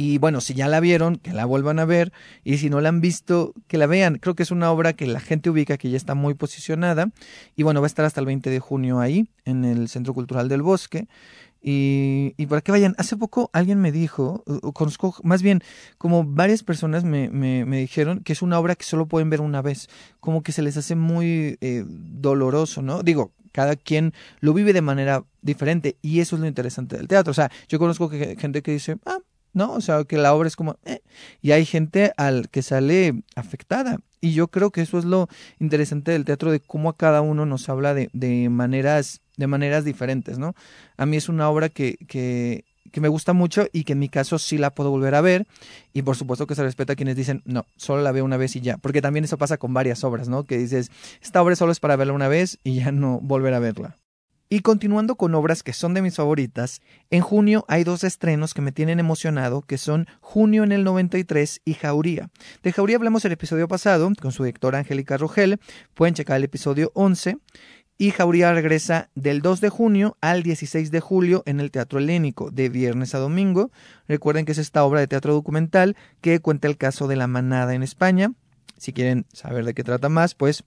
Y 0.00 0.18
bueno, 0.18 0.40
si 0.40 0.54
ya 0.54 0.68
la 0.68 0.78
vieron, 0.78 1.16
que 1.16 1.32
la 1.32 1.44
vuelvan 1.44 1.80
a 1.80 1.84
ver. 1.84 2.12
Y 2.44 2.58
si 2.58 2.70
no 2.70 2.80
la 2.80 2.88
han 2.88 3.00
visto, 3.00 3.52
que 3.66 3.78
la 3.78 3.88
vean. 3.88 4.18
Creo 4.18 4.36
que 4.36 4.44
es 4.44 4.52
una 4.52 4.70
obra 4.70 4.92
que 4.92 5.08
la 5.08 5.18
gente 5.18 5.50
ubica, 5.50 5.76
que 5.76 5.90
ya 5.90 5.96
está 5.96 6.14
muy 6.14 6.34
posicionada. 6.34 7.10
Y 7.56 7.64
bueno, 7.64 7.80
va 7.80 7.86
a 7.86 7.88
estar 7.88 8.04
hasta 8.04 8.20
el 8.20 8.26
20 8.26 8.48
de 8.48 8.60
junio 8.60 9.00
ahí, 9.00 9.28
en 9.44 9.64
el 9.64 9.88
Centro 9.88 10.14
Cultural 10.14 10.48
del 10.48 10.62
Bosque. 10.62 11.08
Y, 11.60 12.34
y 12.36 12.46
para 12.46 12.60
que 12.60 12.70
vayan, 12.70 12.94
hace 12.98 13.16
poco 13.16 13.50
alguien 13.52 13.80
me 13.80 13.90
dijo, 13.90 14.44
o- 14.46 14.72
conozco, 14.72 15.16
más 15.24 15.42
bien, 15.42 15.62
como 15.98 16.22
varias 16.22 16.62
personas 16.62 17.02
me, 17.02 17.28
me, 17.30 17.64
me 17.64 17.78
dijeron 17.78 18.20
que 18.20 18.32
es 18.34 18.42
una 18.42 18.60
obra 18.60 18.76
que 18.76 18.84
solo 18.84 19.06
pueden 19.08 19.30
ver 19.30 19.40
una 19.40 19.62
vez, 19.62 19.88
como 20.20 20.44
que 20.44 20.52
se 20.52 20.62
les 20.62 20.76
hace 20.76 20.94
muy 20.94 21.58
eh, 21.60 21.82
doloroso, 21.88 22.82
¿no? 22.82 23.02
Digo, 23.02 23.32
cada 23.50 23.74
quien 23.74 24.12
lo 24.38 24.54
vive 24.54 24.72
de 24.72 24.82
manera 24.82 25.24
diferente 25.42 25.96
y 26.02 26.20
eso 26.20 26.36
es 26.36 26.40
lo 26.42 26.46
interesante 26.46 26.96
del 26.96 27.08
teatro. 27.08 27.32
O 27.32 27.34
sea, 27.34 27.50
yo 27.68 27.80
conozco 27.80 28.08
gente 28.08 28.62
que 28.62 28.70
dice, 28.70 28.98
ah, 29.04 29.18
no, 29.58 29.72
o 29.72 29.80
sea, 29.80 30.04
que 30.04 30.16
la 30.16 30.32
obra 30.34 30.46
es 30.46 30.54
como, 30.54 30.76
eh, 30.84 31.00
y 31.42 31.50
hay 31.50 31.66
gente 31.66 32.12
al 32.16 32.48
que 32.48 32.62
sale 32.62 33.24
afectada. 33.34 33.98
Y 34.20 34.32
yo 34.32 34.46
creo 34.48 34.70
que 34.70 34.82
eso 34.82 34.98
es 34.98 35.04
lo 35.04 35.28
interesante 35.58 36.12
del 36.12 36.24
teatro, 36.24 36.52
de 36.52 36.60
cómo 36.60 36.88
a 36.88 36.96
cada 36.96 37.22
uno 37.22 37.44
nos 37.44 37.68
habla 37.68 37.92
de, 37.92 38.08
de 38.12 38.48
maneras, 38.50 39.20
de 39.36 39.48
maneras 39.48 39.84
diferentes, 39.84 40.38
¿no? 40.38 40.54
A 40.96 41.06
mí 41.06 41.16
es 41.16 41.28
una 41.28 41.50
obra 41.50 41.70
que, 41.70 41.96
que, 42.06 42.64
que 42.92 43.00
me 43.00 43.08
gusta 43.08 43.32
mucho 43.32 43.66
y 43.72 43.82
que 43.82 43.94
en 43.94 43.98
mi 43.98 44.08
caso 44.08 44.38
sí 44.38 44.58
la 44.58 44.70
puedo 44.70 44.90
volver 44.90 45.16
a 45.16 45.22
ver. 45.22 45.48
Y 45.92 46.02
por 46.02 46.14
supuesto 46.14 46.46
que 46.46 46.54
se 46.54 46.62
respeta 46.62 46.92
a 46.92 46.96
quienes 46.96 47.16
dicen, 47.16 47.42
no, 47.44 47.66
solo 47.76 48.02
la 48.02 48.12
veo 48.12 48.24
una 48.24 48.36
vez 48.36 48.54
y 48.54 48.60
ya. 48.60 48.76
Porque 48.76 49.02
también 49.02 49.24
eso 49.24 49.38
pasa 49.38 49.58
con 49.58 49.74
varias 49.74 50.04
obras, 50.04 50.28
¿no? 50.28 50.44
Que 50.44 50.56
dices, 50.56 50.92
esta 51.20 51.42
obra 51.42 51.56
solo 51.56 51.72
es 51.72 51.80
para 51.80 51.96
verla 51.96 52.12
una 52.12 52.28
vez 52.28 52.58
y 52.62 52.76
ya 52.76 52.92
no 52.92 53.18
volver 53.20 53.54
a 53.54 53.58
verla. 53.58 53.96
Y 54.50 54.60
continuando 54.60 55.16
con 55.16 55.34
obras 55.34 55.62
que 55.62 55.74
son 55.74 55.92
de 55.92 56.00
mis 56.00 56.16
favoritas, 56.16 56.80
en 57.10 57.20
junio 57.20 57.66
hay 57.68 57.84
dos 57.84 58.02
estrenos 58.02 58.54
que 58.54 58.62
me 58.62 58.72
tienen 58.72 58.98
emocionado, 58.98 59.60
que 59.60 59.76
son 59.76 60.06
Junio 60.20 60.64
en 60.64 60.72
el 60.72 60.84
93 60.84 61.60
y 61.66 61.74
Jauría. 61.74 62.30
De 62.62 62.72
Jauría 62.72 62.96
hablamos 62.96 63.26
el 63.26 63.32
episodio 63.32 63.68
pasado 63.68 64.10
con 64.20 64.32
su 64.32 64.44
directora 64.44 64.78
Angélica 64.78 65.18
Rogel, 65.18 65.60
pueden 65.92 66.14
checar 66.14 66.38
el 66.38 66.44
episodio 66.44 66.90
11. 66.94 67.36
Y 68.00 68.12
Jauría 68.12 68.52
regresa 68.54 69.10
del 69.16 69.42
2 69.42 69.60
de 69.60 69.68
junio 69.68 70.16
al 70.20 70.44
16 70.44 70.92
de 70.92 71.00
julio 71.00 71.42
en 71.46 71.58
el 71.60 71.70
Teatro 71.70 71.98
Helénico, 71.98 72.50
de 72.50 72.68
viernes 72.68 73.14
a 73.14 73.18
domingo. 73.18 73.70
Recuerden 74.06 74.46
que 74.46 74.52
es 74.52 74.58
esta 74.58 74.84
obra 74.84 75.00
de 75.00 75.08
teatro 75.08 75.34
documental 75.34 75.96
que 76.20 76.38
cuenta 76.38 76.68
el 76.68 76.78
caso 76.78 77.08
de 77.08 77.16
la 77.16 77.26
manada 77.26 77.74
en 77.74 77.82
España. 77.82 78.32
Si 78.76 78.92
quieren 78.92 79.26
saber 79.32 79.64
de 79.64 79.74
qué 79.74 79.82
trata 79.82 80.08
más, 80.08 80.34
pues 80.34 80.64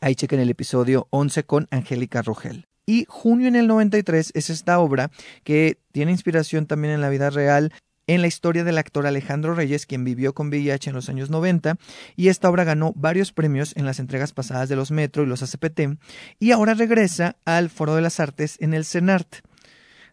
ahí 0.00 0.16
chequen 0.16 0.40
el 0.40 0.50
episodio 0.50 1.06
11 1.10 1.44
con 1.44 1.68
Angélica 1.70 2.20
Rogel. 2.20 2.69
Y 2.86 3.06
Junio 3.08 3.48
en 3.48 3.56
el 3.56 3.66
93 3.66 4.32
es 4.34 4.50
esta 4.50 4.78
obra 4.78 5.10
que 5.44 5.78
tiene 5.92 6.12
inspiración 6.12 6.66
también 6.66 6.94
en 6.94 7.00
la 7.00 7.08
vida 7.08 7.30
real 7.30 7.72
en 8.14 8.22
la 8.22 8.26
historia 8.26 8.64
del 8.64 8.78
actor 8.78 9.06
Alejandro 9.06 9.54
Reyes, 9.54 9.86
quien 9.86 10.02
vivió 10.02 10.34
con 10.34 10.48
VIH 10.48 10.90
en 10.90 10.96
los 10.96 11.08
años 11.08 11.30
90, 11.30 11.76
y 12.16 12.26
esta 12.26 12.50
obra 12.50 12.64
ganó 12.64 12.92
varios 12.96 13.32
premios 13.32 13.72
en 13.76 13.86
las 13.86 14.00
entregas 14.00 14.32
pasadas 14.32 14.68
de 14.68 14.74
los 14.74 14.90
Metro 14.90 15.22
y 15.22 15.26
los 15.26 15.44
ACPT, 15.44 16.00
y 16.40 16.50
ahora 16.50 16.74
regresa 16.74 17.36
al 17.44 17.70
Foro 17.70 17.94
de 17.94 18.02
las 18.02 18.18
Artes 18.18 18.56
en 18.60 18.74
el 18.74 18.84
CENART. 18.84 19.44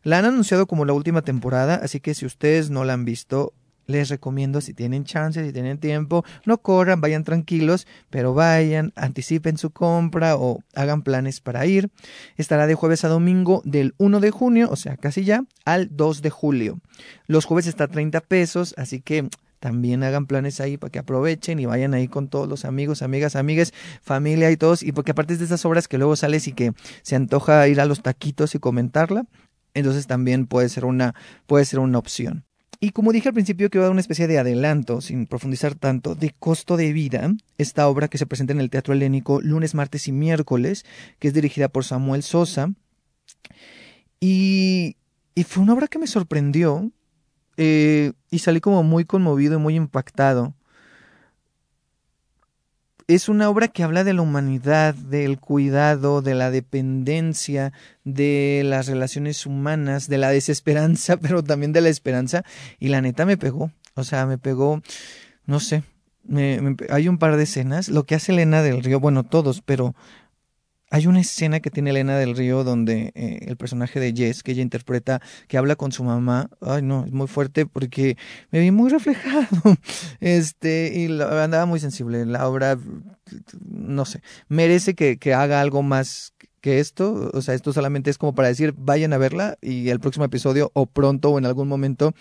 La 0.04 0.20
han 0.20 0.26
anunciado 0.26 0.68
como 0.68 0.86
la 0.86 0.94
última 0.94 1.24
temporada, 1.24 1.76
así 1.82 2.00
que 2.00 2.14
si 2.14 2.28
ustedes 2.28 2.70
no 2.70 2.86
la 2.86 2.94
han 2.94 3.04
visto, 3.04 3.54
les 3.88 4.10
recomiendo 4.10 4.62
si 4.62 4.74
tienen 4.74 5.04
chance, 5.04 5.44
si 5.44 5.52
tienen 5.52 5.80
tiempo, 5.80 6.24
no 6.46 6.60
corran, 6.60 7.02
vayan 7.02 7.24
tranquilos, 7.24 7.88
pero 8.10 8.34
vayan, 8.34 8.94
anticipen 8.96 9.58
su 9.58 9.72
compra 9.72 10.36
o 10.36 10.60
hagan 10.76 11.02
planes 11.02 11.42
para 11.42 11.66
ir. 11.66 11.90
Estará 12.36 12.68
de 12.68 12.76
jueves 12.76 13.04
a 13.04 13.08
domingo 13.08 13.62
del 13.66 13.96
1 13.98 14.20
de 14.20 14.32
junio, 14.32 14.68
o 14.70 14.76
sea, 14.76 14.98
casi 14.98 15.24
ya, 15.24 15.44
al 15.66 15.90
2 15.96 16.22
de 16.22 16.30
julio. 16.30 16.80
Los 17.26 17.46
jueves 17.46 17.68
está 17.68 17.86
a 17.86 17.88
30 17.88 18.22
pesos, 18.22 18.76
así 18.78 19.02
que 19.02 19.30
también 19.60 20.04
hagan 20.04 20.28
planes 20.28 20.62
ahí 20.62 20.78
para 20.78 20.92
que 20.92 21.00
aprovechen 21.00 21.60
y 21.60 21.66
vayan 21.66 21.94
ahí 21.94 22.08
con 22.08 22.28
todos 22.28 22.48
los 22.48 22.66
amigos, 22.66 23.02
amigas, 23.02 23.36
amigas, 23.36 23.74
familia 24.02 24.52
y 24.52 24.58
todos. 24.58 24.84
Y 24.84 24.92
porque 24.92 25.12
aparte 25.12 25.34
es 25.34 25.40
de 25.40 25.46
esas 25.46 25.66
obras 25.66 25.88
que 25.88 25.98
luego 25.98 26.16
sales 26.16 26.48
y 26.48 26.54
que 26.54 26.74
se 27.02 27.16
antoja 27.16 27.68
ir 27.68 27.82
a 27.82 27.86
los 27.86 28.04
taquitos 28.04 28.54
y 28.56 28.60
comentarla, 28.60 29.26
entonces 29.74 30.08
también 30.08 30.48
puede 30.48 30.70
ser 30.70 30.86
una, 30.86 31.16
puede 31.46 31.66
ser 31.66 31.80
una 31.80 31.98
opción. 31.98 32.47
Y 32.80 32.92
como 32.92 33.12
dije 33.12 33.30
al 33.30 33.34
principio 33.34 33.70
que 33.70 33.78
iba 33.78 33.86
a 33.86 33.88
dar 33.88 33.92
una 33.92 34.02
especie 34.02 34.28
de 34.28 34.38
adelanto, 34.38 35.02
sin 35.02 35.26
profundizar 35.26 35.74
tanto, 35.74 36.14
de 36.14 36.34
costo 36.38 36.78
de 36.78 36.94
vida, 36.94 37.34
esta 37.58 37.88
obra 37.88 38.08
que 38.08 38.20
se 38.20 38.28
presenta 38.28 38.54
en 38.54 38.62
el 38.62 38.70
Teatro 38.70 38.94
Helénico 38.94 39.42
lunes, 39.42 39.74
martes 39.74 40.08
y 40.08 40.12
miércoles, 40.12 40.86
que 41.20 41.30
es 41.30 41.34
dirigida 41.34 41.70
por 41.70 41.86
Samuel 41.86 42.22
Sosa. 42.22 42.72
Y, 44.20 44.96
y 45.34 45.44
fue 45.44 45.64
una 45.64 45.74
obra 45.74 45.88
que 45.88 46.00
me 46.00 46.08
sorprendió 46.08 46.92
eh, 47.58 48.14
y 48.30 48.40
salí 48.40 48.62
como 48.62 48.84
muy 48.84 49.06
conmovido 49.06 49.56
y 49.56 49.62
muy 49.62 49.76
impactado. 49.76 50.54
Es 53.08 53.30
una 53.30 53.50
obra 53.50 53.70
que 53.70 53.84
habla 53.84 54.04
de 54.04 54.14
la 54.14 54.22
humanidad, 54.22 54.94
del 54.94 55.40
cuidado, 55.40 56.22
de 56.22 56.36
la 56.36 56.52
dependencia, 56.52 57.72
de 58.04 58.64
las 58.66 58.88
relaciones 58.88 59.46
humanas, 59.46 60.10
de 60.10 60.18
la 60.18 60.30
desesperanza, 60.30 61.16
pero 61.22 61.42
también 61.42 61.72
de 61.72 61.80
la 61.80 61.88
esperanza. 61.88 62.44
Y 62.80 62.90
la 62.90 63.02
neta 63.02 63.26
me 63.26 63.38
pegó. 63.38 63.72
O 63.96 64.04
sea, 64.04 64.26
me 64.26 64.38
pegó, 64.38 64.82
no 65.46 65.62
sé, 65.62 65.84
hay 66.90 67.08
un 67.08 67.18
par 67.18 67.38
de 67.38 67.44
escenas. 67.44 67.90
Lo 67.90 68.04
que 68.04 68.16
hace 68.16 68.32
Elena 68.32 68.62
del 68.62 68.84
Río, 68.84 69.00
bueno, 69.00 69.24
todos, 69.24 69.62
pero 69.62 69.96
hay 70.90 71.08
una 71.08 71.20
escena 71.20 71.60
que 71.60 71.70
tiene 71.70 71.90
Elena 71.90 72.18
del 72.18 72.36
Río 72.36 72.64
donde 72.64 73.12
eh, 73.16 73.40
el 73.42 73.58
personaje 73.58 74.00
de 74.00 74.14
Jess, 74.14 74.44
que 74.44 74.54
ella 74.54 74.62
interpreta, 74.62 75.22
que 75.48 75.58
habla 75.58 75.76
con 75.76 75.92
su 75.92 76.04
mamá, 76.04 76.50
ay 76.62 76.82
no, 76.82 77.06
es 77.06 77.12
muy 77.12 77.28
fuerte 77.28 77.66
porque 77.66 78.18
me 78.52 78.60
vi 78.60 78.72
muy 78.72 78.90
reflejado. 78.90 79.48
Este, 80.20 80.92
y 80.96 81.22
andaba 81.22 81.66
muy 81.66 81.80
sensible. 81.80 82.26
La 82.26 82.48
obra, 82.48 82.78
no 83.70 84.06
sé, 84.06 84.22
merece 84.48 84.96
que, 84.96 85.18
que 85.18 85.34
haga 85.34 85.62
algo 85.62 85.84
más 85.84 86.34
que 86.62 86.80
esto, 86.80 87.30
o 87.34 87.42
sea, 87.42 87.54
esto 87.54 87.72
solamente 87.72 88.10
es 88.10 88.18
como 88.18 88.34
para 88.34 88.48
decir, 88.48 88.74
vayan 88.78 89.14
a 89.14 89.18
verla 89.18 89.58
y 89.62 89.90
el 89.90 90.00
próximo 90.00 90.26
episodio 90.26 90.72
o 90.74 90.86
pronto 90.86 91.30
o 91.30 91.38
en 91.38 91.46
algún 91.46 91.68
momento 91.68 92.14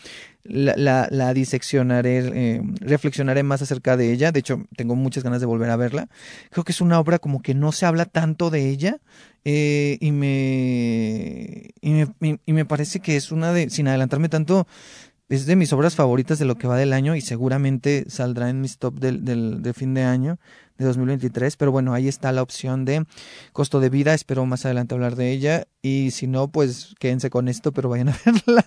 la, 0.44 1.08
la, 1.10 1.34
diseccionaré, 1.34 2.18
eh, 2.18 2.62
reflexionaré 2.80 3.42
más 3.42 3.62
acerca 3.62 3.96
de 3.96 4.12
ella. 4.12 4.32
De 4.32 4.40
hecho, 4.40 4.64
tengo 4.76 4.94
muchas 4.94 5.24
ganas 5.24 5.40
de 5.40 5.46
volver 5.46 5.70
a 5.70 5.76
verla. 5.76 6.08
Creo 6.50 6.64
que 6.64 6.72
es 6.72 6.80
una 6.80 7.00
obra 7.00 7.18
como 7.18 7.42
que 7.42 7.54
no 7.54 7.72
se 7.72 7.86
habla 7.86 8.04
tanto 8.04 8.50
de 8.50 8.68
ella 8.68 9.00
eh, 9.44 9.98
y, 10.00 10.12
me, 10.12 11.70
y, 11.80 11.90
me, 12.20 12.40
y 12.44 12.52
me 12.52 12.64
parece 12.64 13.00
que 13.00 13.16
es 13.16 13.32
una 13.32 13.52
de, 13.52 13.70
sin 13.70 13.88
adelantarme 13.88 14.28
tanto, 14.28 14.66
es 15.28 15.46
de 15.46 15.56
mis 15.56 15.72
obras 15.72 15.94
favoritas 15.94 16.38
de 16.38 16.44
lo 16.44 16.56
que 16.56 16.68
va 16.68 16.76
del 16.76 16.92
año 16.92 17.16
y 17.16 17.20
seguramente 17.20 18.04
saldrá 18.08 18.48
en 18.48 18.60
mis 18.60 18.78
top 18.78 18.98
del, 19.00 19.24
del, 19.24 19.62
de 19.62 19.74
fin 19.74 19.94
de 19.94 20.04
año 20.04 20.38
de 20.78 20.84
2023, 20.84 21.56
pero 21.56 21.72
bueno, 21.72 21.94
ahí 21.94 22.08
está 22.08 22.32
la 22.32 22.42
opción 22.42 22.84
de 22.84 23.04
costo 23.52 23.80
de 23.80 23.90
vida, 23.90 24.14
espero 24.14 24.46
más 24.46 24.64
adelante 24.64 24.94
hablar 24.94 25.16
de 25.16 25.30
ella 25.30 25.66
y 25.82 26.10
si 26.10 26.26
no, 26.26 26.48
pues 26.48 26.94
quédense 26.98 27.30
con 27.30 27.48
esto, 27.48 27.72
pero 27.72 27.88
vayan 27.88 28.10
a 28.10 28.18
verla. 28.24 28.64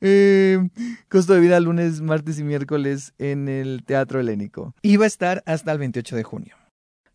eh, 0.00 0.68
costo 1.08 1.34
de 1.34 1.40
vida 1.40 1.60
lunes, 1.60 2.00
martes 2.00 2.38
y 2.38 2.44
miércoles 2.44 3.14
en 3.18 3.48
el 3.48 3.82
Teatro 3.84 4.20
Helénico. 4.20 4.74
Y 4.82 4.96
va 4.96 5.04
a 5.04 5.08
estar 5.08 5.42
hasta 5.46 5.72
el 5.72 5.78
28 5.78 6.16
de 6.16 6.22
junio. 6.22 6.56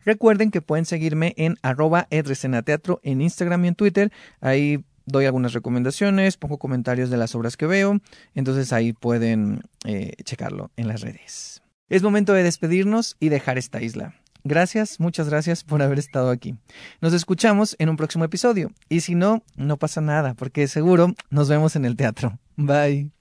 Recuerden 0.06 0.52
que 0.52 0.62
pueden 0.62 0.86
seguirme 0.86 1.34
en 1.36 1.57
arroba 1.64 2.07
teatro 2.10 2.99
en 3.03 3.22
Instagram 3.22 3.66
y 3.66 3.68
en 3.70 3.76
Twitter, 3.76 4.12
ahí 4.40 4.86
doy 5.06 5.26
algunas 5.26 5.53
recomendaciones, 5.53 6.38
pongo 6.38 6.57
comentarios 6.57 7.10
de 7.10 7.18
las 7.18 7.34
obras 7.36 7.57
que 7.57 7.66
veo, 7.66 7.99
entonces 8.36 8.72
ahí 8.72 8.94
pueden 8.94 9.62
eh, 9.84 10.14
checarlo 10.24 10.72
en 10.78 10.88
las 10.88 11.02
redes. 11.02 11.62
Es 11.88 12.02
momento 12.02 12.34
de 12.34 12.41
despedirnos 12.41 13.16
y 13.20 13.30
dejar 13.30 13.60
esta 13.60 13.80
isla. 13.80 14.16
Gracias, 14.44 14.99
muchas 14.99 15.30
gracias 15.30 15.64
por 15.64 15.84
haber 15.84 15.99
estado 15.99 16.32
aquí. 16.32 16.56
Nos 16.99 17.14
escuchamos 17.14 17.76
en 17.78 17.90
un 17.90 17.98
próximo 17.98 18.26
episodio. 18.26 18.72
Y 18.90 19.02
si 19.02 19.14
no, 19.14 19.44
no 19.56 19.78
pasa 19.78 20.02
nada, 20.02 20.34
porque 20.34 20.68
seguro 20.68 21.14
nos 21.30 21.48
vemos 21.48 21.76
en 21.76 21.86
el 21.86 21.95
teatro. 21.95 22.40
Bye. 22.56 23.12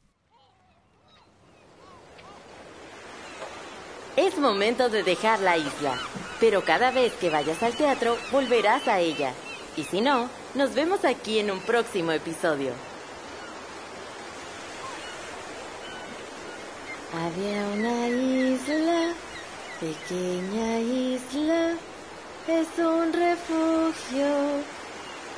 Es 4.16 4.39
momento 4.39 4.89
de 4.89 5.03
dejar 5.03 5.41
la 5.41 5.59
isla, 5.59 5.99
pero 6.41 6.62
cada 6.65 6.91
vez 6.91 7.12
que 7.15 7.28
vayas 7.28 7.62
al 7.62 7.74
teatro 7.74 8.16
volverás 8.32 8.89
a 8.89 9.01
ella. 9.01 9.35
Y 9.77 9.82
si 9.82 10.01
no, 10.01 10.31
nos 10.55 10.74
vemos 10.74 11.05
aquí 11.05 11.39
en 11.39 11.51
un 11.51 11.61
próximo 11.61 12.12
episodio. 12.12 12.73
Había 17.16 17.65
una 17.69 18.09
isla, 18.09 19.15
pequeña 19.78 20.81
isla, 20.81 21.77
es 22.49 22.69
un 22.77 23.12
refugio, 23.12 24.27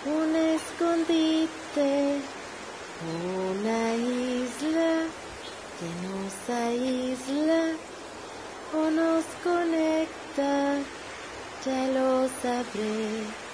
un 0.07 0.37
escondite, 0.37 2.17
una 3.53 3.95
isla 3.95 5.05
que 5.79 5.89
nos 6.07 6.57
aísla 6.57 7.63
o 8.75 8.91
nos 8.91 9.25
conecta, 9.45 10.79
ya 11.63 11.87
lo 11.89 12.27
sabré. 12.43 13.46